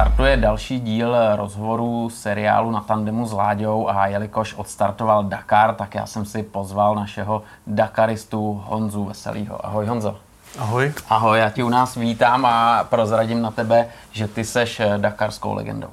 Startuje 0.00 0.36
další 0.36 0.80
díl 0.80 1.16
rozhovoru 1.36 2.10
seriálu 2.10 2.70
na 2.70 2.80
tandemu 2.80 3.26
s 3.26 3.32
Láďou 3.32 3.88
a 3.88 4.06
jelikož 4.06 4.54
odstartoval 4.54 5.24
Dakar, 5.24 5.74
tak 5.74 5.94
já 5.94 6.06
jsem 6.06 6.24
si 6.24 6.42
pozval 6.42 6.94
našeho 6.94 7.42
Dakaristu 7.66 8.62
Honzu 8.66 9.04
Veselýho. 9.04 9.66
Ahoj 9.66 9.86
Honzo. 9.86 10.16
Ahoj. 10.58 10.92
Ahoj, 11.08 11.38
já 11.38 11.50
ti 11.50 11.62
u 11.62 11.68
nás 11.68 11.94
vítám 11.94 12.46
a 12.46 12.84
prozradím 12.84 13.42
na 13.42 13.50
tebe, 13.50 13.86
že 14.12 14.28
ty 14.28 14.44
seš 14.44 14.82
dakarskou 14.96 15.54
legendou. 15.54 15.90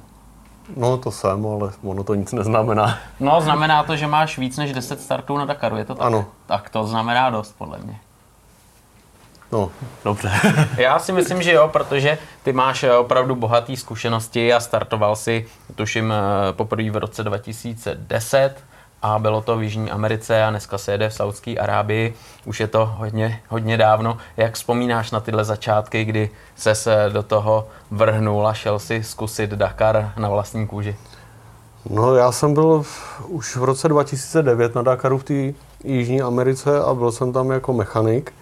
No 0.76 0.96
to 0.96 1.10
jsem, 1.10 1.46
ale 1.46 1.72
ono 1.84 2.04
to 2.04 2.14
nic 2.14 2.32
neznamená. 2.32 2.98
No 3.20 3.40
znamená 3.40 3.82
to, 3.82 3.96
že 3.96 4.06
máš 4.06 4.38
víc 4.38 4.56
než 4.56 4.72
10 4.72 5.00
startů 5.00 5.38
na 5.38 5.44
Dakaru, 5.44 5.76
je 5.76 5.84
to 5.84 5.94
tak? 5.94 6.06
Ano. 6.06 6.24
Tak 6.46 6.70
to 6.70 6.86
znamená 6.86 7.30
dost, 7.30 7.54
podle 7.58 7.78
mě. 7.78 8.00
No, 9.52 9.70
dobře. 10.04 10.30
Já 10.76 10.98
si 10.98 11.12
myslím, 11.12 11.42
že 11.42 11.52
jo, 11.52 11.68
protože 11.72 12.18
ty 12.42 12.52
máš 12.52 12.82
eh, 12.82 12.92
opravdu 12.92 13.36
bohaté 13.36 13.76
zkušenosti 13.76 14.52
a 14.52 14.60
startoval 14.60 15.16
si, 15.16 15.46
tuším, 15.74 16.12
eh, 16.12 16.52
poprvé 16.52 16.90
v 16.90 16.96
roce 16.96 17.24
2010 17.24 18.54
a 19.02 19.18
bylo 19.18 19.42
to 19.42 19.56
v 19.56 19.62
Jižní 19.62 19.90
Americe 19.90 20.44
a 20.44 20.50
dneska 20.50 20.78
se 20.78 20.92
jede 20.92 21.08
v 21.08 21.14
Saudské 21.14 21.56
Arábii. 21.56 22.14
Už 22.44 22.60
je 22.60 22.66
to 22.66 22.86
hodně, 22.86 23.40
hodně 23.48 23.76
dávno. 23.76 24.18
Jak 24.36 24.54
vzpomínáš 24.54 25.10
na 25.10 25.20
tyhle 25.20 25.44
začátky, 25.44 26.04
kdy 26.04 26.30
se 26.56 26.74
se 26.74 27.10
do 27.12 27.22
toho 27.22 27.68
vrhnul 27.90 28.48
a 28.48 28.54
šel 28.54 28.78
si 28.78 29.02
zkusit 29.02 29.50
Dakar 29.50 30.12
na 30.16 30.28
vlastní 30.28 30.66
kůži? 30.66 30.96
No 31.90 32.14
já 32.14 32.32
jsem 32.32 32.54
byl 32.54 32.84
už 33.26 33.56
v 33.56 33.64
roce 33.64 33.88
2009 33.88 34.74
na 34.74 34.82
Dakaru 34.82 35.18
v 35.18 35.24
té 35.24 35.34
Jižní 35.84 36.22
Americe 36.22 36.80
a 36.80 36.94
byl 36.94 37.12
jsem 37.12 37.32
tam 37.32 37.50
jako 37.50 37.72
mechanik. 37.72 38.32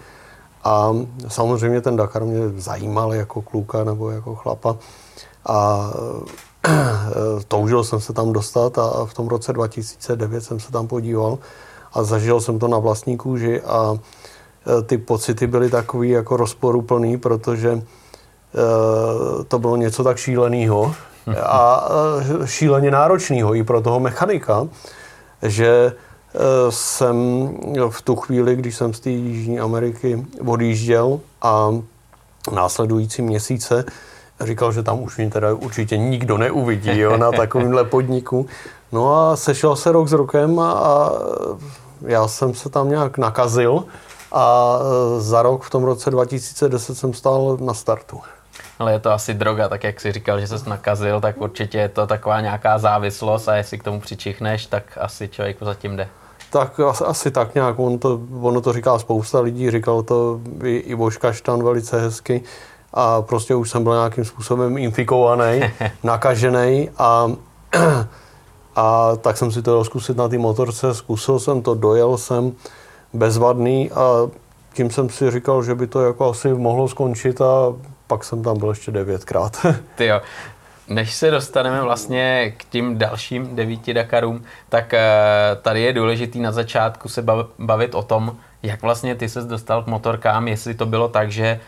A 0.67 0.93
samozřejmě 1.27 1.81
ten 1.81 1.95
Dakar 1.95 2.23
mě 2.23 2.49
zajímal 2.57 3.13
jako 3.13 3.41
kluka 3.41 3.83
nebo 3.83 4.09
jako 4.09 4.35
chlapa. 4.35 4.75
A 5.45 5.89
toužil 7.47 7.83
jsem 7.83 7.99
se 7.99 8.13
tam 8.13 8.33
dostat 8.33 8.77
a 8.77 9.05
v 9.05 9.13
tom 9.13 9.27
roce 9.27 9.53
2009 9.53 10.41
jsem 10.41 10.59
se 10.59 10.71
tam 10.71 10.87
podíval 10.87 11.37
a 11.93 12.03
zažil 12.03 12.41
jsem 12.41 12.59
to 12.59 12.67
na 12.67 12.79
vlastní 12.79 13.17
kůži 13.17 13.61
a 13.61 13.95
e, 13.95 14.81
ty 14.81 14.97
pocity 14.97 15.47
byly 15.47 15.69
takový 15.69 16.09
jako 16.09 16.37
rozporuplný, 16.37 17.17
protože 17.17 17.71
e, 17.71 17.81
to 19.43 19.59
bylo 19.59 19.75
něco 19.75 20.03
tak 20.03 20.17
šíleného 20.17 20.95
a 21.43 21.89
e, 22.43 22.47
šíleně 22.47 22.91
náročného 22.91 23.55
i 23.55 23.63
pro 23.63 23.81
toho 23.81 23.99
mechanika, 23.99 24.67
že 25.41 25.93
jsem 26.69 27.15
v 27.89 28.01
tu 28.01 28.15
chvíli, 28.15 28.55
když 28.55 28.75
jsem 28.75 28.93
z 28.93 28.99
té 28.99 29.09
Jižní 29.09 29.59
Ameriky 29.59 30.25
odjížděl 30.45 31.19
a 31.41 31.69
následující 32.51 33.21
měsíce 33.21 33.85
říkal, 34.41 34.71
že 34.71 34.83
tam 34.83 35.01
už 35.01 35.17
mě 35.17 35.29
teda 35.29 35.53
určitě 35.53 35.97
nikdo 35.97 36.37
neuvidí 36.37 36.99
jo, 36.99 37.17
na 37.17 37.31
takovémhle 37.31 37.83
podniku. 37.93 38.47
No 38.91 39.15
a 39.15 39.35
sešel 39.35 39.75
se 39.75 39.91
rok 39.91 40.07
s 40.07 40.13
rokem 40.13 40.59
a, 40.59 40.71
a 40.71 41.11
já 42.01 42.27
jsem 42.27 42.53
se 42.53 42.69
tam 42.69 42.89
nějak 42.89 43.17
nakazil 43.17 43.83
a 44.31 44.77
za 45.17 45.41
rok 45.41 45.63
v 45.63 45.69
tom 45.69 45.83
roce 45.83 46.11
2010 46.11 46.95
jsem 46.95 47.13
stál 47.13 47.57
na 47.61 47.73
startu. 47.73 48.21
Ale 48.79 48.91
je 48.91 48.99
to 48.99 49.11
asi 49.11 49.33
droga, 49.33 49.69
tak 49.69 49.83
jak 49.83 50.01
jsi 50.01 50.11
říkal, 50.11 50.39
že 50.39 50.47
se 50.47 50.69
nakazil, 50.69 51.21
tak 51.21 51.41
určitě 51.41 51.77
je 51.77 51.89
to 51.89 52.07
taková 52.07 52.41
nějaká 52.41 52.77
závislost 52.77 53.47
a 53.47 53.55
jestli 53.55 53.77
k 53.77 53.83
tomu 53.83 54.01
přičichneš, 54.01 54.65
tak 54.65 54.83
asi 55.01 55.27
člověk 55.27 55.57
zatím 55.61 55.97
jde. 55.97 56.07
Tak 56.49 56.79
asi, 56.79 57.03
asi 57.03 57.31
tak 57.31 57.55
nějak, 57.55 57.79
on 57.79 57.99
to, 57.99 58.19
ono 58.41 58.61
to 58.61 58.73
říká 58.73 58.99
spousta 58.99 59.39
lidí, 59.39 59.71
říkal 59.71 60.03
to 60.03 60.39
i, 60.63 60.75
i 60.75 60.95
Božka 60.95 61.33
Štan 61.33 61.63
velice 61.63 62.01
hezky 62.01 62.43
a 62.93 63.21
prostě 63.21 63.55
už 63.55 63.69
jsem 63.69 63.83
byl 63.83 63.93
nějakým 63.93 64.25
způsobem 64.25 64.77
infikovaný, 64.77 65.61
nakažený 66.03 66.89
a, 66.97 67.31
a 68.75 69.15
tak 69.15 69.37
jsem 69.37 69.51
si 69.51 69.61
to 69.61 69.73
dal 69.73 69.83
zkusit 69.83 70.17
na 70.17 70.27
té 70.27 70.37
motorce, 70.37 70.93
zkusil 70.93 71.39
jsem 71.39 71.61
to, 71.61 71.75
dojel 71.75 72.17
jsem 72.17 72.51
bezvadný 73.13 73.91
a 73.91 74.29
tím 74.73 74.89
jsem 74.91 75.09
si 75.09 75.31
říkal, 75.31 75.63
že 75.63 75.75
by 75.75 75.87
to 75.87 76.01
jako 76.01 76.29
asi 76.29 76.53
mohlo 76.53 76.87
skončit 76.87 77.41
a 77.41 77.73
pak 78.07 78.23
jsem 78.23 78.43
tam 78.43 78.57
byl 78.57 78.69
ještě 78.69 78.91
devětkrát. 78.91 79.65
Ty 79.95 80.05
jo. 80.05 80.21
Než 80.89 81.13
se 81.13 81.31
dostaneme 81.31 81.81
vlastně 81.81 82.53
k 82.57 82.63
tím 82.63 82.97
dalším 82.97 83.55
devíti 83.55 83.93
Dakarům, 83.93 84.43
tak 84.69 84.93
eh, 84.93 85.01
tady 85.61 85.81
je 85.81 85.93
důležitý 85.93 86.39
na 86.39 86.51
začátku 86.51 87.09
se 87.09 87.25
bavit 87.59 87.95
o 87.95 88.03
tom, 88.03 88.37
jak 88.63 88.81
vlastně 88.81 89.15
ty 89.15 89.29
ses 89.29 89.45
dostal 89.45 89.83
k 89.83 89.87
motorkám, 89.87 90.47
jestli 90.47 90.73
to 90.73 90.85
bylo 90.85 91.07
tak, 91.07 91.31
že 91.31 91.59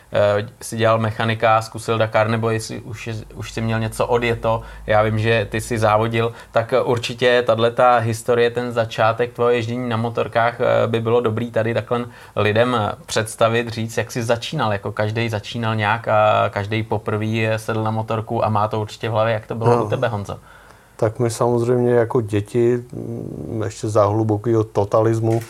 uh, 0.42 0.48
si 0.62 0.78
dělal 0.78 1.00
mechanika, 1.00 1.62
zkusil 1.62 1.98
Dakar, 1.98 2.28
nebo 2.28 2.50
jestli 2.50 2.80
už, 2.80 3.10
už 3.36 3.52
si 3.52 3.62
měl 3.62 3.80
něco 3.80 4.08
odjeto, 4.08 4.62
já 4.88 5.04
vím, 5.04 5.20
že 5.20 5.48
ty 5.52 5.62
si 5.62 5.78
závodil, 5.78 6.34
tak 6.52 6.74
určitě 6.84 7.44
tahle 7.48 7.74
historie, 8.00 8.50
ten 8.50 8.72
začátek 8.72 9.34
tvého 9.34 9.50
ježdění 9.50 9.90
na 9.90 9.98
motorkách 9.98 10.60
uh, 10.60 10.92
by 10.92 11.00
bylo 11.00 11.22
dobrý 11.22 11.52
tady 11.52 11.74
takhle 11.74 12.06
lidem 12.36 12.78
představit, 13.06 13.70
říct, 13.70 13.98
jak 13.98 14.12
jsi 14.12 14.24
začínal, 14.24 14.74
jako 14.74 14.92
každý 14.92 15.30
začínal 15.30 15.76
nějak 15.76 16.08
a 16.08 16.50
každý 16.50 16.84
poprvé 16.84 17.60
sedl 17.60 17.84
na 17.84 17.92
motorku 17.92 18.46
a 18.46 18.50
má 18.50 18.68
to 18.68 18.82
určitě 18.82 19.10
v 19.10 19.12
hlavě, 19.12 19.34
jak 19.34 19.48
to 19.48 19.56
bylo 19.56 19.76
no. 19.76 19.86
u 19.86 19.90
tebe, 19.90 20.08
Honzo. 20.08 20.38
Tak 20.96 21.20
my 21.20 21.30
samozřejmě 21.30 21.94
jako 21.94 22.22
děti, 22.22 22.84
ještě 23.64 23.88
za 23.88 24.06
hlubokého 24.06 24.64
totalismu, 24.64 25.42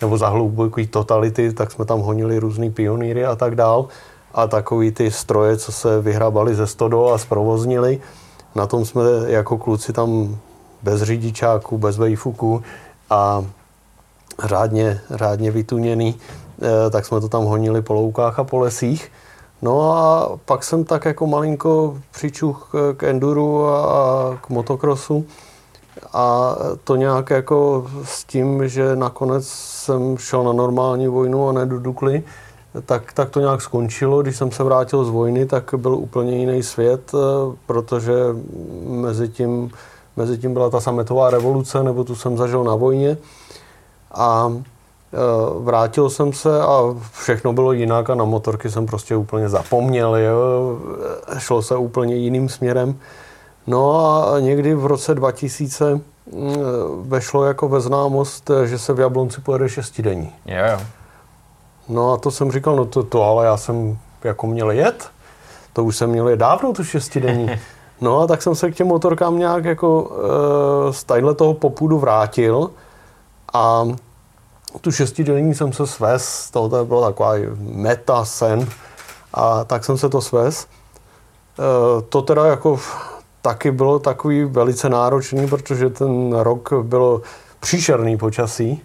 nebo 0.00 0.18
za 0.18 0.28
hluboký 0.28 0.86
totality, 0.86 1.52
tak 1.52 1.72
jsme 1.72 1.84
tam 1.84 2.00
honili 2.00 2.38
různý 2.38 2.70
pionýry 2.70 3.24
a 3.24 3.36
tak 3.36 3.54
dál. 3.54 3.86
A 4.34 4.46
takový 4.46 4.92
ty 4.92 5.10
stroje, 5.10 5.56
co 5.56 5.72
se 5.72 6.00
vyhrabali 6.00 6.54
ze 6.54 6.66
stodo 6.66 7.08
a 7.08 7.18
zprovoznili, 7.18 8.00
na 8.54 8.66
tom 8.66 8.84
jsme 8.84 9.02
jako 9.26 9.58
kluci 9.58 9.92
tam 9.92 10.38
bez 10.82 11.02
řidičáku, 11.02 11.78
bez 11.78 11.98
vejfuku 11.98 12.62
a 13.10 13.44
řádně, 14.44 15.00
řádně 15.10 15.50
vytuněný, 15.50 16.14
eh, 16.62 16.90
tak 16.90 17.06
jsme 17.06 17.20
to 17.20 17.28
tam 17.28 17.44
honili 17.44 17.82
po 17.82 17.94
loukách 17.94 18.38
a 18.38 18.44
po 18.44 18.58
lesích. 18.58 19.12
No 19.62 19.92
a 19.92 20.30
pak 20.44 20.64
jsem 20.64 20.84
tak 20.84 21.04
jako 21.04 21.26
malinko 21.26 21.98
přičuch 22.12 22.72
k 22.96 23.02
enduru 23.02 23.68
a 23.68 24.38
k 24.40 24.48
motokrosu. 24.48 25.26
A 26.16 26.56
to 26.84 26.96
nějak 26.96 27.30
jako 27.30 27.86
s 28.04 28.24
tím, 28.24 28.68
že 28.68 28.96
nakonec 28.96 29.48
jsem 29.48 30.18
šel 30.18 30.44
na 30.44 30.52
normální 30.52 31.08
vojnu 31.08 31.48
a 31.48 31.52
ne 31.52 31.66
do 31.66 31.78
Dukly, 31.78 32.22
tak, 32.86 33.12
tak 33.12 33.30
to 33.30 33.40
nějak 33.40 33.62
skončilo. 33.62 34.22
Když 34.22 34.36
jsem 34.36 34.50
se 34.50 34.64
vrátil 34.64 35.04
z 35.04 35.08
vojny, 35.08 35.46
tak 35.46 35.74
byl 35.76 35.94
úplně 35.94 36.38
jiný 36.38 36.62
svět, 36.62 37.12
eh, 37.14 37.56
protože 37.66 38.14
mezi 38.86 39.28
tím, 39.28 39.70
mezi 40.16 40.38
tím 40.38 40.52
byla 40.52 40.70
ta 40.70 40.80
sametová 40.80 41.30
revoluce, 41.30 41.82
nebo 41.82 42.04
tu 42.04 42.14
jsem 42.14 42.36
zažil 42.36 42.64
na 42.64 42.74
vojně. 42.74 43.16
A 44.14 44.52
eh, 44.52 45.16
vrátil 45.58 46.10
jsem 46.10 46.32
se 46.32 46.60
a 46.62 46.94
všechno 47.12 47.52
bylo 47.52 47.72
jinak 47.72 48.10
a 48.10 48.14
na 48.14 48.24
motorky 48.24 48.70
jsem 48.70 48.86
prostě 48.86 49.16
úplně 49.16 49.48
zapomněl. 49.48 50.16
Jo. 50.16 50.78
Šlo 51.38 51.62
se 51.62 51.76
úplně 51.76 52.14
jiným 52.14 52.48
směrem. 52.48 52.98
No 53.66 54.06
a 54.06 54.40
někdy 54.40 54.74
v 54.74 54.86
roce 54.86 55.14
2000 55.14 55.94
mm, 55.94 56.00
vešlo 57.00 57.44
jako 57.44 57.68
ve 57.68 57.80
známost, 57.80 58.50
že 58.64 58.78
se 58.78 58.92
v 58.92 59.00
Jablonci 59.00 59.40
pojede 59.40 59.68
šestidenní. 59.68 60.32
Jo, 60.46 60.64
jo. 60.70 60.80
No 61.88 62.12
a 62.12 62.16
to 62.16 62.30
jsem 62.30 62.52
říkal, 62.52 62.76
no 62.76 62.84
to, 62.84 63.02
to 63.02 63.22
ale 63.22 63.46
já 63.46 63.56
jsem 63.56 63.98
jako 64.24 64.46
měl 64.46 64.70
jet. 64.70 65.08
To 65.72 65.84
už 65.84 65.96
jsem 65.96 66.10
měl 66.10 66.28
jet 66.28 66.36
dávno, 66.36 66.72
tu 66.72 66.84
šestidenní. 66.84 67.50
No 68.00 68.20
a 68.20 68.26
tak 68.26 68.42
jsem 68.42 68.54
se 68.54 68.70
k 68.70 68.74
těm 68.74 68.86
motorkám 68.86 69.38
nějak 69.38 69.64
jako 69.64 70.10
e, 70.88 70.92
z 70.92 71.04
tadyhle 71.04 71.34
toho 71.34 71.54
popudu 71.54 71.98
vrátil 71.98 72.70
a 73.52 73.88
tu 74.80 74.92
šestidenní 74.92 75.54
jsem 75.54 75.72
se 75.72 75.86
svez, 75.86 76.50
to 76.50 76.84
byla 76.84 77.06
taková 77.06 77.34
meta, 77.58 78.24
sen, 78.24 78.68
a 79.34 79.64
tak 79.64 79.84
jsem 79.84 79.98
se 79.98 80.08
to 80.08 80.20
svez. 80.20 80.66
E, 80.66 82.02
to 82.02 82.22
teda 82.22 82.46
jako 82.46 82.78
taky 83.46 83.70
bylo 83.70 83.98
takový 83.98 84.44
velice 84.44 84.88
náročný, 84.88 85.46
protože 85.46 85.90
ten 85.90 86.32
rok 86.32 86.72
bylo 86.82 87.22
příšerný 87.60 88.16
počasí 88.16 88.82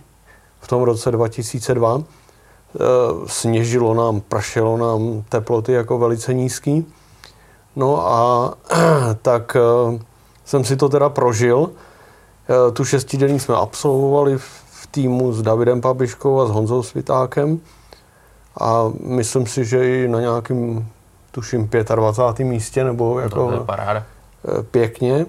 v 0.59 0.67
tom 0.67 0.83
roce 0.83 1.11
2002. 1.11 1.97
E, 1.97 2.03
sněžilo 3.25 3.93
nám, 3.93 4.21
pršelo 4.21 4.77
nám 4.77 5.23
teploty 5.29 5.73
jako 5.73 5.97
velice 5.97 6.33
nízký. 6.33 6.85
No 7.75 8.07
a 8.07 8.53
tak 9.21 9.55
e, 9.55 9.59
jsem 10.45 10.63
si 10.63 10.77
to 10.77 10.89
teda 10.89 11.09
prožil. 11.09 11.69
E, 11.69 12.71
tu 12.71 12.85
šestidenní 12.85 13.39
jsme 13.39 13.55
absolvovali 13.55 14.37
v 14.37 14.87
týmu 14.91 15.33
s 15.33 15.41
Davidem 15.41 15.81
Pabiškou 15.81 16.41
a 16.41 16.45
s 16.45 16.49
Honzou 16.49 16.83
Svitákem. 16.83 17.59
A 18.61 18.91
myslím 19.03 19.47
si, 19.47 19.65
že 19.65 19.89
i 19.89 20.07
na 20.07 20.19
nějakým, 20.19 20.87
tuším, 21.31 21.69
25. 21.95 22.45
místě, 22.45 22.83
nebo 22.83 23.19
jako... 23.19 23.51
To 23.51 23.63
paráda 23.63 24.05
pěkně 24.71 25.25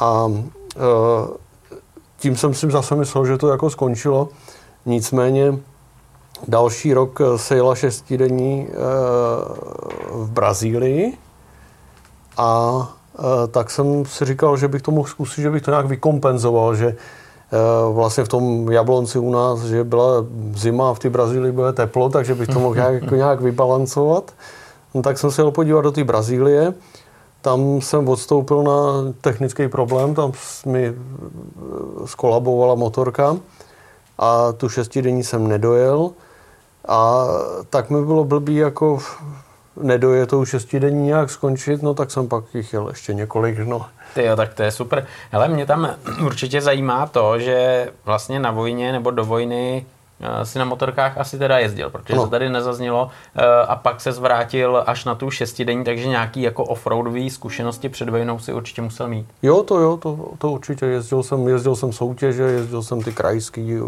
a 0.00 0.26
e, 0.28 0.80
tím 2.18 2.36
jsem 2.36 2.54
si 2.54 2.70
zase 2.70 2.94
myslel, 2.94 3.26
že 3.26 3.38
to 3.38 3.48
jako 3.48 3.70
skončilo. 3.70 4.28
Nicméně 4.86 5.58
další 6.48 6.94
rok 6.94 7.20
se 7.36 7.54
jela 7.54 7.74
šestidenní 7.74 8.68
v 10.10 10.30
Brazílii 10.30 11.18
a 12.36 12.88
tak 13.50 13.70
jsem 13.70 14.04
si 14.04 14.24
říkal, 14.24 14.56
že 14.56 14.68
bych 14.68 14.82
to 14.82 14.90
mohl 14.90 15.08
zkusit, 15.08 15.42
že 15.42 15.50
bych 15.50 15.62
to 15.62 15.70
nějak 15.70 15.86
vykompenzoval, 15.86 16.74
že 16.74 16.96
vlastně 17.92 18.24
v 18.24 18.28
tom 18.28 18.72
Jablonci 18.72 19.18
u 19.18 19.30
nás, 19.30 19.60
že 19.62 19.84
byla 19.84 20.26
zima 20.54 20.90
a 20.90 20.94
v 20.94 20.98
té 20.98 21.10
Brazílii 21.10 21.52
bylo 21.52 21.72
teplo, 21.72 22.08
takže 22.08 22.34
bych 22.34 22.48
to 22.48 22.60
mohl 22.60 22.74
nějak, 22.80 23.02
jako 23.02 23.14
nějak 23.14 23.40
vybalancovat. 23.40 24.32
No, 24.94 25.02
tak 25.02 25.18
jsem 25.18 25.30
se 25.30 25.42
jel 25.42 25.50
podívat 25.50 25.80
do 25.80 25.92
té 25.92 26.04
Brazílie. 26.04 26.74
Tam 27.44 27.80
jsem 27.80 28.08
odstoupil 28.08 28.62
na 28.62 28.72
technický 29.20 29.68
problém, 29.68 30.14
tam 30.14 30.32
mi 30.66 30.86
e, 30.86 30.94
skolabovala 32.04 32.74
motorka 32.74 33.36
a 34.18 34.52
tu 34.52 34.68
šestidenní 34.68 35.24
jsem 35.24 35.48
nedojel. 35.48 36.10
A 36.88 37.26
tak 37.70 37.90
mi 37.90 38.04
bylo 38.04 38.24
blbý 38.24 38.56
jako 38.56 38.98
nedoje 39.76 40.26
tou 40.26 40.44
šestidenní 40.44 41.06
nějak 41.06 41.30
skončit, 41.30 41.82
no 41.82 41.94
tak 41.94 42.10
jsem 42.10 42.28
pak 42.28 42.44
jich 42.54 42.72
jel 42.72 42.88
ještě 42.88 43.14
několik, 43.14 43.58
no. 43.58 43.86
Ty 44.14 44.24
jo, 44.24 44.36
tak 44.36 44.54
to 44.54 44.62
je 44.62 44.70
super. 44.70 45.06
Hele, 45.30 45.48
mě 45.48 45.66
tam 45.66 45.90
určitě 46.24 46.60
zajímá 46.60 47.06
to, 47.06 47.38
že 47.38 47.88
vlastně 48.04 48.40
na 48.40 48.50
vojně 48.50 48.92
nebo 48.92 49.10
do 49.10 49.24
vojny 49.24 49.86
eh, 49.88 49.93
si 50.42 50.58
na 50.58 50.64
motorkách 50.64 51.18
asi 51.18 51.38
teda 51.38 51.58
jezdil, 51.58 51.90
protože 51.90 52.14
no. 52.14 52.24
to 52.24 52.30
tady 52.30 52.48
nezaznělo 52.48 53.10
eh, 53.36 53.42
a 53.68 53.76
pak 53.76 54.00
se 54.00 54.12
zvrátil 54.12 54.82
až 54.86 55.04
na 55.04 55.14
tu 55.14 55.30
šestidenní, 55.30 55.84
takže 55.84 56.08
nějaký 56.08 56.42
jako 56.42 56.64
offroadový 56.64 57.30
zkušenosti 57.30 57.88
před 57.88 58.08
vojnou 58.08 58.38
si 58.38 58.52
určitě 58.52 58.82
musel 58.82 59.08
mít. 59.08 59.26
Jo, 59.42 59.62
to 59.62 59.80
jo, 59.80 59.96
to, 59.96 60.28
to 60.38 60.50
určitě. 60.50 60.86
Jezdil 60.86 61.22
jsem, 61.22 61.48
jezdil 61.48 61.76
jsem 61.76 61.92
soutěže, 61.92 62.42
jezdil 62.42 62.82
jsem 62.82 63.02
ty 63.02 63.12
krajský 63.12 63.78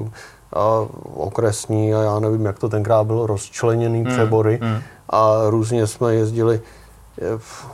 a 0.53 0.87
okresní 1.15 1.95
a 1.95 2.03
já 2.03 2.19
nevím, 2.19 2.45
jak 2.45 2.59
to 2.59 2.69
tenkrát 2.69 3.05
bylo 3.05 3.27
rozčleněný 3.27 4.03
hmm. 4.03 4.13
přebory. 4.13 4.59
Hmm 4.63 4.83
a 5.11 5.51
různě 5.51 5.87
jsme 5.87 6.15
jezdili 6.15 6.61
v 7.37 7.67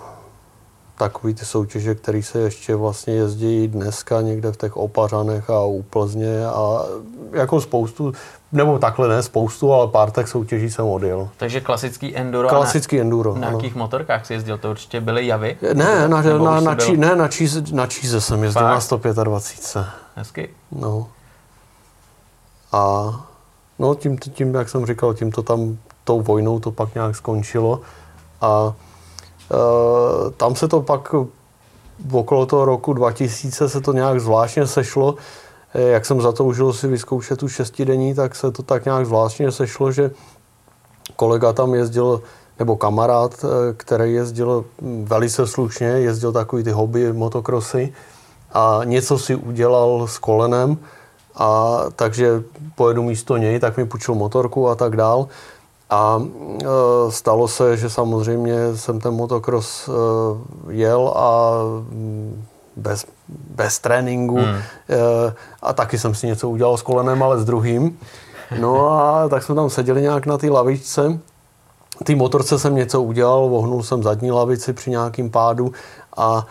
takový 0.99 1.34
ty 1.34 1.44
soutěže, 1.44 1.94
které 1.94 2.22
se 2.22 2.38
ještě 2.38 2.75
vlastně 2.75 3.14
jezdí 3.14 3.69
dneska 3.69 4.20
někde 4.20 4.52
v 4.52 4.56
těch 4.56 4.76
Opařanech 4.76 5.50
a 5.50 5.64
u 5.64 5.82
Plzně 5.82 6.46
a 6.46 6.84
jako 7.32 7.60
spoustu, 7.60 8.12
nebo 8.52 8.78
takhle 8.78 9.08
ne 9.08 9.22
spoustu, 9.22 9.72
ale 9.72 9.88
pár 9.88 10.10
tak 10.10 10.28
soutěží 10.28 10.70
jsem 10.70 10.84
odjel. 10.84 11.28
Takže 11.37 11.60
klasický 11.60 12.16
enduro. 12.16 12.49
Klasický 12.49 13.00
enduro. 13.00 13.34
Na 13.34 13.50
jakých 13.50 13.75
motorkách 13.75 14.26
jsi 14.26 14.34
jezdil? 14.34 14.58
To 14.58 14.70
určitě 14.70 15.00
byly 15.00 15.26
javy? 15.26 15.56
Ne, 15.75 16.08
na, 16.08 16.22
na, 16.22 16.38
na, 16.38 16.60
na, 16.60 16.75
čí, 16.75 16.96
ne 16.96 17.16
na, 17.16 17.28
číze, 17.28 17.62
na 17.72 17.87
číze 17.87 18.20
jsem 18.20 18.44
jezdil 18.44 18.62
Fakt? 18.62 18.75
na 18.75 18.81
125. 18.81 19.84
Hezky. 20.14 20.50
No. 20.72 21.06
A 22.72 23.10
no 23.78 23.94
tím, 23.94 24.19
tím, 24.19 24.54
jak 24.54 24.69
jsem 24.69 24.87
říkal, 24.87 25.14
tím 25.14 25.32
to 25.32 25.43
tam 25.43 25.78
tou 26.04 26.20
vojnou 26.20 26.60
to 26.60 26.70
pak 26.70 26.94
nějak 26.94 27.16
skončilo 27.16 27.81
a 28.40 28.72
e, 29.50 30.31
tam 30.31 30.54
se 30.56 30.69
to 30.69 30.82
pak 30.82 31.14
okolo 32.12 32.46
toho 32.46 32.64
roku 32.64 32.93
2000 32.93 33.69
se 33.69 33.81
to 33.81 33.93
nějak 33.93 34.20
zvláštně 34.20 34.66
sešlo. 34.66 35.14
E, 35.74 35.82
jak 35.82 36.06
jsem 36.06 36.20
zatoužil 36.20 36.72
si 36.72 36.88
vyzkoušet 36.88 37.38
tu 37.38 37.48
šestidenní, 37.48 38.14
tak 38.14 38.34
se 38.34 38.52
to 38.52 38.62
tak 38.62 38.84
nějak 38.84 39.06
zvláštně 39.06 39.52
sešlo, 39.52 39.92
že 39.92 40.10
kolega 41.16 41.52
tam 41.52 41.74
jezdil, 41.74 42.22
nebo 42.58 42.76
kamarád, 42.76 43.44
e, 43.44 43.72
který 43.72 44.14
jezdil 44.14 44.64
velice 45.04 45.46
slušně, 45.46 45.86
jezdil 45.86 46.32
takový 46.32 46.64
ty 46.64 46.70
hobby 46.70 47.12
motokrosy 47.12 47.92
a 48.52 48.80
něco 48.84 49.19
si 49.19 49.34
udělal 49.34 50.06
s 50.06 50.19
kolenem 50.19 50.78
a 51.34 51.78
takže 51.96 52.42
pojedu 52.75 53.02
místo 53.02 53.36
něj, 53.36 53.60
tak 53.60 53.76
mi 53.76 53.86
půjčil 53.86 54.14
motorku 54.14 54.68
a 54.68 54.75
tak 54.75 54.96
dál. 54.96 55.28
A 55.90 56.22
e, 56.22 56.66
stalo 57.12 57.48
se, 57.48 57.76
že 57.76 57.90
samozřejmě 57.90 58.76
jsem 58.76 59.00
ten 59.00 59.14
motocross 59.14 59.88
e, 59.88 59.92
jel 60.72 61.12
a 61.16 61.52
mm, 61.90 62.44
bez, 62.76 63.06
bez 63.28 63.78
tréninku 63.78 64.36
hmm. 64.36 64.54
E, 64.54 64.62
a 65.62 65.72
taky 65.72 65.98
jsem 65.98 66.14
si 66.14 66.26
něco 66.26 66.48
udělal 66.48 66.76
s 66.76 66.82
kolenem, 66.82 67.22
ale 67.22 67.38
s 67.38 67.44
druhým. 67.44 67.98
No 68.60 68.90
a 68.90 69.28
tak 69.28 69.42
jsme 69.42 69.54
tam 69.54 69.70
seděli 69.70 70.02
nějak 70.02 70.26
na 70.26 70.38
té 70.38 70.50
lavičce. 70.50 71.19
Ty 72.04 72.14
motorce 72.14 72.58
jsem 72.58 72.74
něco 72.74 73.02
udělal, 73.02 73.48
vohnul 73.48 73.82
jsem 73.82 74.02
zadní 74.02 74.32
lavici 74.32 74.72
při 74.72 74.90
nějakým 74.90 75.30
pádu 75.30 75.72
a 76.16 76.46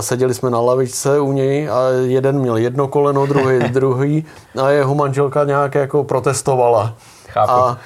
seděli 0.00 0.34
jsme 0.34 0.50
na 0.50 0.60
lavičce 0.60 1.20
u 1.20 1.32
něj 1.32 1.70
a 1.70 1.88
jeden 1.88 2.38
měl 2.38 2.56
jedno 2.56 2.88
koleno, 2.88 3.26
druhý 3.26 3.58
druhý 3.68 4.24
a 4.62 4.70
jeho 4.70 4.94
manželka 4.94 5.44
nějak 5.44 5.74
jako 5.74 6.04
protestovala. 6.04 6.94
Chápu. 7.28 7.52
A, 7.52 7.78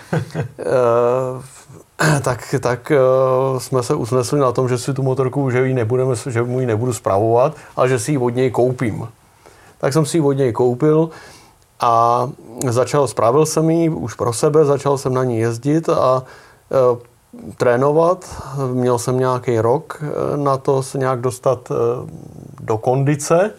e, 0.59 1.56
tak, 2.23 2.55
tak 2.61 2.91
e, 2.91 2.99
jsme 3.59 3.83
se 3.83 3.95
usnesli 3.95 4.41
na 4.41 4.53
tom, 4.53 4.69
že 4.69 4.79
si 4.79 4.95
tu 4.95 5.03
motorku, 5.03 5.51
že, 5.51 5.69
jí 5.69 5.75
nebudeme, 5.75 6.15
že 6.27 6.43
mu 6.43 6.61
ji 6.61 6.67
nebudu 6.67 6.93
spravovat, 6.93 7.57
ale 7.77 7.89
že 7.89 7.99
si 7.99 8.13
ji 8.13 8.19
od 8.19 8.35
něj 8.35 8.51
koupím. 8.51 9.09
Tak 9.79 9.93
jsem 9.93 10.07
si 10.07 10.17
ji 10.17 10.21
od 10.21 10.33
něj 10.33 10.53
koupil 10.53 11.11
a 11.81 12.27
začal, 12.69 13.09
spravil 13.09 13.47
jsem 13.47 13.71
ji 13.71 13.89
už 13.89 14.15
pro 14.15 14.33
sebe, 14.33 14.65
začal 14.65 14.99
jsem 14.99 15.15
na 15.15 15.25
ní 15.25 15.39
jezdit 15.39 15.89
a 15.89 16.23
e, 16.23 17.07
trénovat. 17.57 18.43
Měl 18.73 18.99
jsem 18.99 19.19
nějaký 19.19 19.61
rok 19.61 20.03
e, 20.03 20.37
na 20.37 20.57
to 20.57 20.83
se 20.83 20.99
nějak 20.99 21.21
dostat 21.21 21.73
do 22.61 22.79
kondice 22.79 23.51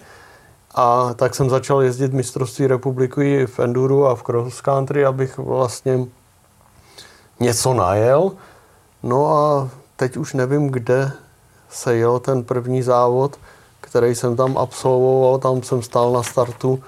a 0.75 1.13
tak 1.13 1.35
jsem 1.35 1.49
začal 1.49 1.81
jezdit 1.81 2.13
mistrovství 2.13 2.67
republiky 2.67 3.45
v 3.45 3.59
enduru 3.59 4.07
a 4.07 4.15
v 4.15 4.23
cross 4.23 4.61
country, 4.61 5.05
abych 5.05 5.37
vlastně 5.37 6.05
něco 7.39 7.73
najel. 7.73 8.31
No 9.03 9.37
a 9.37 9.69
teď 9.95 10.17
už 10.17 10.33
nevím, 10.33 10.67
kde 10.67 11.11
se 11.69 11.95
jel 11.95 12.19
ten 12.19 12.43
první 12.43 12.81
závod, 12.81 13.37
který 13.81 14.15
jsem 14.15 14.35
tam 14.35 14.57
absolvoval. 14.57 15.37
Tam 15.37 15.63
jsem 15.63 15.81
stál 15.81 16.11
na 16.11 16.23
startu 16.23 16.83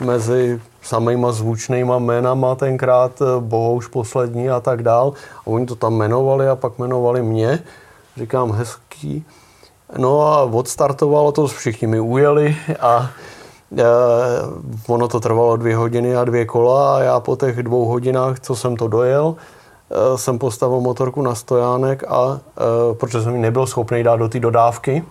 mezi 0.00 0.60
samýma 0.82 1.32
zvučnýma 1.32 1.98
jménama 1.98 2.54
tenkrát, 2.54 3.22
Bohouš 3.40 3.86
poslední 3.86 4.50
a 4.50 4.60
tak 4.60 4.82
dál. 4.82 5.12
A 5.40 5.46
oni 5.46 5.66
to 5.66 5.74
tam 5.74 5.94
jmenovali 5.94 6.48
a 6.48 6.56
pak 6.56 6.78
jmenovali 6.78 7.22
mě. 7.22 7.62
Říkám, 8.16 8.52
hezký. 8.52 9.24
No 9.98 10.20
a 10.20 10.42
odstartovalo 10.42 11.32
to, 11.32 11.46
všichni 11.46 11.86
mi 11.86 12.00
ujeli 12.00 12.56
a 12.80 13.10
e, 13.78 13.84
ono 14.86 15.08
to 15.08 15.20
trvalo 15.20 15.56
dvě 15.56 15.76
hodiny 15.76 16.16
a 16.16 16.24
dvě 16.24 16.44
kola 16.44 16.96
a 16.96 17.00
já 17.00 17.20
po 17.20 17.36
těch 17.36 17.62
dvou 17.62 17.84
hodinách, 17.84 18.40
co 18.40 18.56
jsem 18.56 18.76
to 18.76 18.88
dojel, 18.88 19.36
jsem 20.16 20.38
postavil 20.38 20.80
motorku 20.80 21.22
na 21.22 21.34
stojánek 21.34 22.04
a 22.08 22.40
e, 22.90 22.94
protože 22.94 23.22
jsem 23.22 23.34
ji 23.34 23.40
nebyl 23.40 23.66
schopný 23.66 24.02
dát 24.02 24.16
do 24.16 24.28
té 24.28 24.40
dodávky 24.40 25.04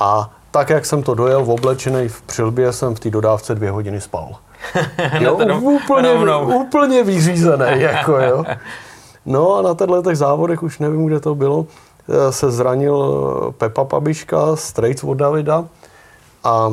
a 0.00 0.30
tak, 0.50 0.70
jak 0.70 0.86
jsem 0.86 1.02
to 1.02 1.14
dojel 1.14 1.44
v 1.44 1.50
oblečený 1.50 2.08
v 2.08 2.22
přilbě, 2.22 2.72
jsem 2.72 2.94
v 2.94 3.00
té 3.00 3.10
dodávce 3.10 3.54
dvě 3.54 3.70
hodiny 3.70 4.00
spal. 4.00 4.28
jo, 5.20 5.34
úplně, 5.60 6.14
úplně 6.54 7.04
vyřízený, 7.04 7.66
jako 7.80 8.12
jo. 8.12 8.44
No 9.26 9.54
a 9.54 9.62
na 9.62 10.02
těch 10.02 10.18
závodech, 10.18 10.62
už 10.62 10.78
nevím, 10.78 11.06
kde 11.06 11.20
to 11.20 11.34
bylo, 11.34 11.66
se 12.30 12.50
zranil 12.50 13.54
Pepa 13.58 13.84
Pabiška, 13.84 14.56
strejc 14.56 15.04
od 15.04 15.14
Davida 15.14 15.64
a 16.44 16.70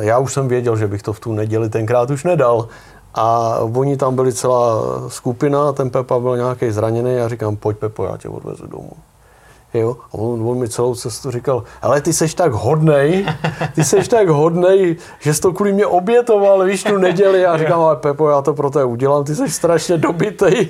já 0.00 0.18
už 0.18 0.32
jsem 0.32 0.48
věděl, 0.48 0.76
že 0.76 0.86
bych 0.86 1.02
to 1.02 1.12
v 1.12 1.20
tu 1.20 1.32
neděli 1.32 1.68
tenkrát 1.68 2.10
už 2.10 2.24
nedal. 2.24 2.68
A 3.20 3.58
oni 3.74 3.96
tam 3.96 4.14
byli 4.14 4.32
celá 4.32 4.82
skupina, 5.08 5.72
ten 5.72 5.90
Pepa 5.90 6.18
byl 6.18 6.36
nějaký 6.36 6.70
zraněný 6.70 7.16
a 7.16 7.28
říkám, 7.28 7.56
pojď 7.56 7.76
Pepo, 7.76 8.04
já 8.04 8.16
tě 8.16 8.28
odvezu 8.28 8.66
domů. 8.66 8.90
Jo? 9.78 9.96
A 10.12 10.14
on, 10.14 10.48
on 10.48 10.58
mi 10.58 10.68
celou 10.68 10.94
cestu 10.94 11.30
říkal, 11.30 11.62
ale 11.82 12.00
ty 12.00 12.12
seš 12.12 12.34
tak 12.34 12.52
hodnej, 12.52 13.26
ty 13.74 13.84
seš 13.84 14.08
tak 14.08 14.28
hodnej, 14.28 14.96
že 15.20 15.34
jsi 15.34 15.40
to 15.40 15.52
kvůli 15.52 15.72
mě 15.72 15.86
obětoval, 15.86 16.64
víš, 16.64 16.84
tu 16.84 16.98
neděli. 16.98 17.40
Já 17.40 17.58
říkám, 17.58 17.80
ale 17.80 17.96
Pepo, 17.96 18.28
já 18.28 18.42
to 18.42 18.54
pro 18.54 18.70
tebe 18.70 18.84
udělám, 18.84 19.24
ty 19.24 19.34
seš 19.34 19.54
strašně 19.54 19.98
dobitej. 19.98 20.68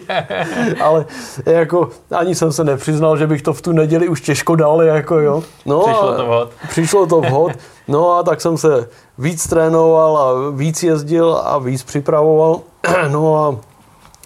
ale 0.81 1.07
jako 1.47 1.89
ani 2.11 2.35
jsem 2.35 2.53
se 2.53 2.65
nepřiznal, 2.65 3.17
že 3.17 3.27
bych 3.27 3.43
to 3.43 3.53
v 3.53 3.63
tu 3.63 3.73
neděli 3.73 4.09
už 4.09 4.21
těžko 4.21 4.57
dal, 4.57 4.83
jako 4.83 5.19
jo. 5.19 5.43
No, 5.67 5.81
přišlo 5.81 6.17
to 6.17 6.27
vhod. 6.27 6.51
Přišlo 6.69 7.07
to 7.07 7.21
vhod. 7.21 7.53
No 7.89 8.13
a 8.13 8.23
tak 8.23 8.41
jsem 8.41 8.59
se 8.59 8.89
víc 9.19 9.47
trénoval 9.47 10.19
a 10.19 10.51
víc 10.51 10.83
jezdil 10.83 11.41
a 11.45 11.59
víc 11.59 11.83
připravoval. 11.83 12.61
No 13.09 13.37
a 13.37 13.57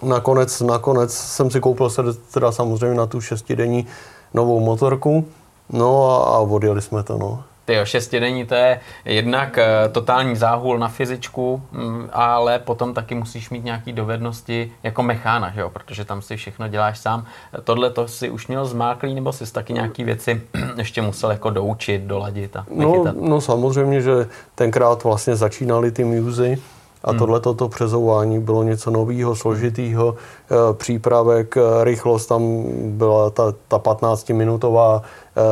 nakonec, 0.02 0.60
nakonec 0.60 1.14
jsem 1.14 1.50
si 1.50 1.60
koupil 1.60 1.90
se 1.90 2.02
teda 2.34 2.52
samozřejmě 2.52 2.96
na 2.96 3.06
tu 3.06 3.20
šestidenní 3.20 3.86
novou 4.34 4.60
motorku, 4.60 5.28
no 5.70 6.10
a, 6.10 6.36
a 6.36 6.38
odjeli 6.38 6.82
jsme 6.82 7.02
to, 7.02 7.18
no. 7.18 7.44
Ty 7.64 7.74
jo, 7.74 7.84
šestidenní 7.84 8.46
to 8.46 8.54
je 8.54 8.80
jednak 9.04 9.58
eh, 9.58 9.88
totální 9.92 10.36
záhul 10.36 10.78
na 10.78 10.88
fyzičku, 10.88 11.62
mm, 11.72 12.08
ale 12.12 12.58
potom 12.58 12.94
taky 12.94 13.14
musíš 13.14 13.50
mít 13.50 13.64
nějaké 13.64 13.92
dovednosti 13.92 14.72
jako 14.82 15.02
mechána, 15.02 15.50
že 15.50 15.60
jo? 15.60 15.70
protože 15.70 16.04
tam 16.04 16.22
si 16.22 16.36
všechno 16.36 16.68
děláš 16.68 16.98
sám. 16.98 17.24
Tohle 17.64 17.90
to 17.90 18.08
si 18.08 18.30
už 18.30 18.46
měl 18.46 18.66
zmáklý, 18.66 19.14
nebo 19.14 19.32
jsi 19.32 19.52
taky 19.52 19.72
nějaké 19.72 20.04
věci 20.04 20.42
ještě 20.76 21.02
musel 21.02 21.30
jako 21.30 21.50
doučit, 21.50 22.02
doladit 22.02 22.56
a 22.56 22.66
no, 22.70 23.04
no 23.20 23.40
samozřejmě, 23.40 24.00
že 24.00 24.12
tenkrát 24.54 25.04
vlastně 25.04 25.36
začínali 25.36 25.90
ty 25.90 26.04
muzy 26.04 26.58
A 27.04 27.10
hmm. 27.10 27.18
tohle 27.18 27.40
toto 27.40 27.68
přezouvání 27.68 28.40
bylo 28.40 28.62
něco 28.62 28.90
nového, 28.90 29.36
složitého, 29.36 30.14
e, 30.14 30.74
přípravek, 30.74 31.56
e, 31.56 31.84
rychlost 31.84 32.26
tam 32.26 32.64
byla 32.76 33.30
ta, 33.30 33.54
ta 33.68 33.78
15-minutová, 33.78 35.02
e, 35.02 35.42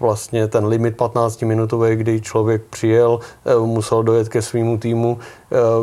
vlastně 0.00 0.48
ten 0.48 0.66
limit 0.66 0.96
15 0.96 1.42
minutový, 1.42 1.96
kdy 1.96 2.20
člověk 2.20 2.62
přijel, 2.70 3.20
musel 3.64 4.02
dojet 4.02 4.28
ke 4.28 4.42
svýmu 4.42 4.78
týmu, 4.78 5.18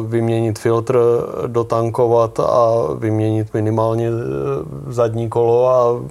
vyměnit 0.08 0.60
filtr, 0.60 1.00
dotankovat 1.48 2.40
a 2.40 2.72
vyměnit 3.00 3.54
minimálně 3.54 4.10
zadní 4.88 5.30
kolo 5.30 5.70
a, 5.70 6.02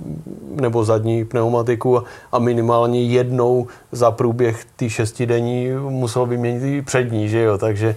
nebo 0.60 0.84
zadní 0.84 1.24
pneumatiku 1.24 2.02
a 2.32 2.38
minimálně 2.38 3.02
jednou 3.02 3.66
za 3.92 4.10
průběh 4.10 4.64
ty 4.76 4.90
šestidenní 4.90 5.70
musel 5.88 6.26
vyměnit 6.26 6.78
i 6.78 6.82
přední, 6.82 7.28
že 7.28 7.42
jo, 7.42 7.58
takže 7.58 7.96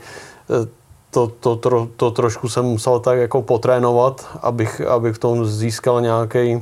to, 1.12 1.28
to, 1.28 1.56
to, 1.56 1.88
to 1.96 2.12
trošku 2.12 2.50
jsem 2.50 2.66
musel 2.66 3.00
tak 3.00 3.18
jako 3.18 3.42
potrénovat, 3.42 4.38
abych, 4.42 4.82
abych 4.82 5.16
v 5.16 5.20
tom 5.20 5.46
získal 5.46 6.02
nějaký 6.02 6.62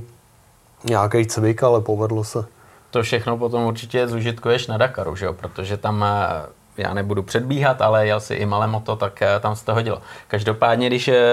nějaký 0.86 1.25
cvik, 1.25 1.63
ale 1.63 1.82
povedlo 1.82 2.24
se. 2.24 2.46
To 2.92 3.04
všechno 3.04 3.38
potom 3.38 3.63
určitě 3.63 4.08
zužitkuješ 4.08 4.68
na 4.68 4.77
Dakaru, 4.77 5.15
že 5.15 5.25
jo? 5.25 5.34
protože 5.34 5.77
tam 5.77 6.04
eh, 6.04 6.46
já 6.77 6.94
nebudu 6.94 7.24
předbíhat, 7.24 7.82
ale 7.82 8.08
jel 8.08 8.20
si 8.20 8.34
i 8.34 8.46
malé 8.46 8.68
moto, 8.68 8.96
tak 8.96 9.22
eh, 9.22 9.39
tam 9.39 9.56
se 9.56 9.65
to 9.65 9.74
hodilo. 9.74 10.01
Každopádně, 10.27 10.88
když 10.88 11.08
eh, 11.08 11.24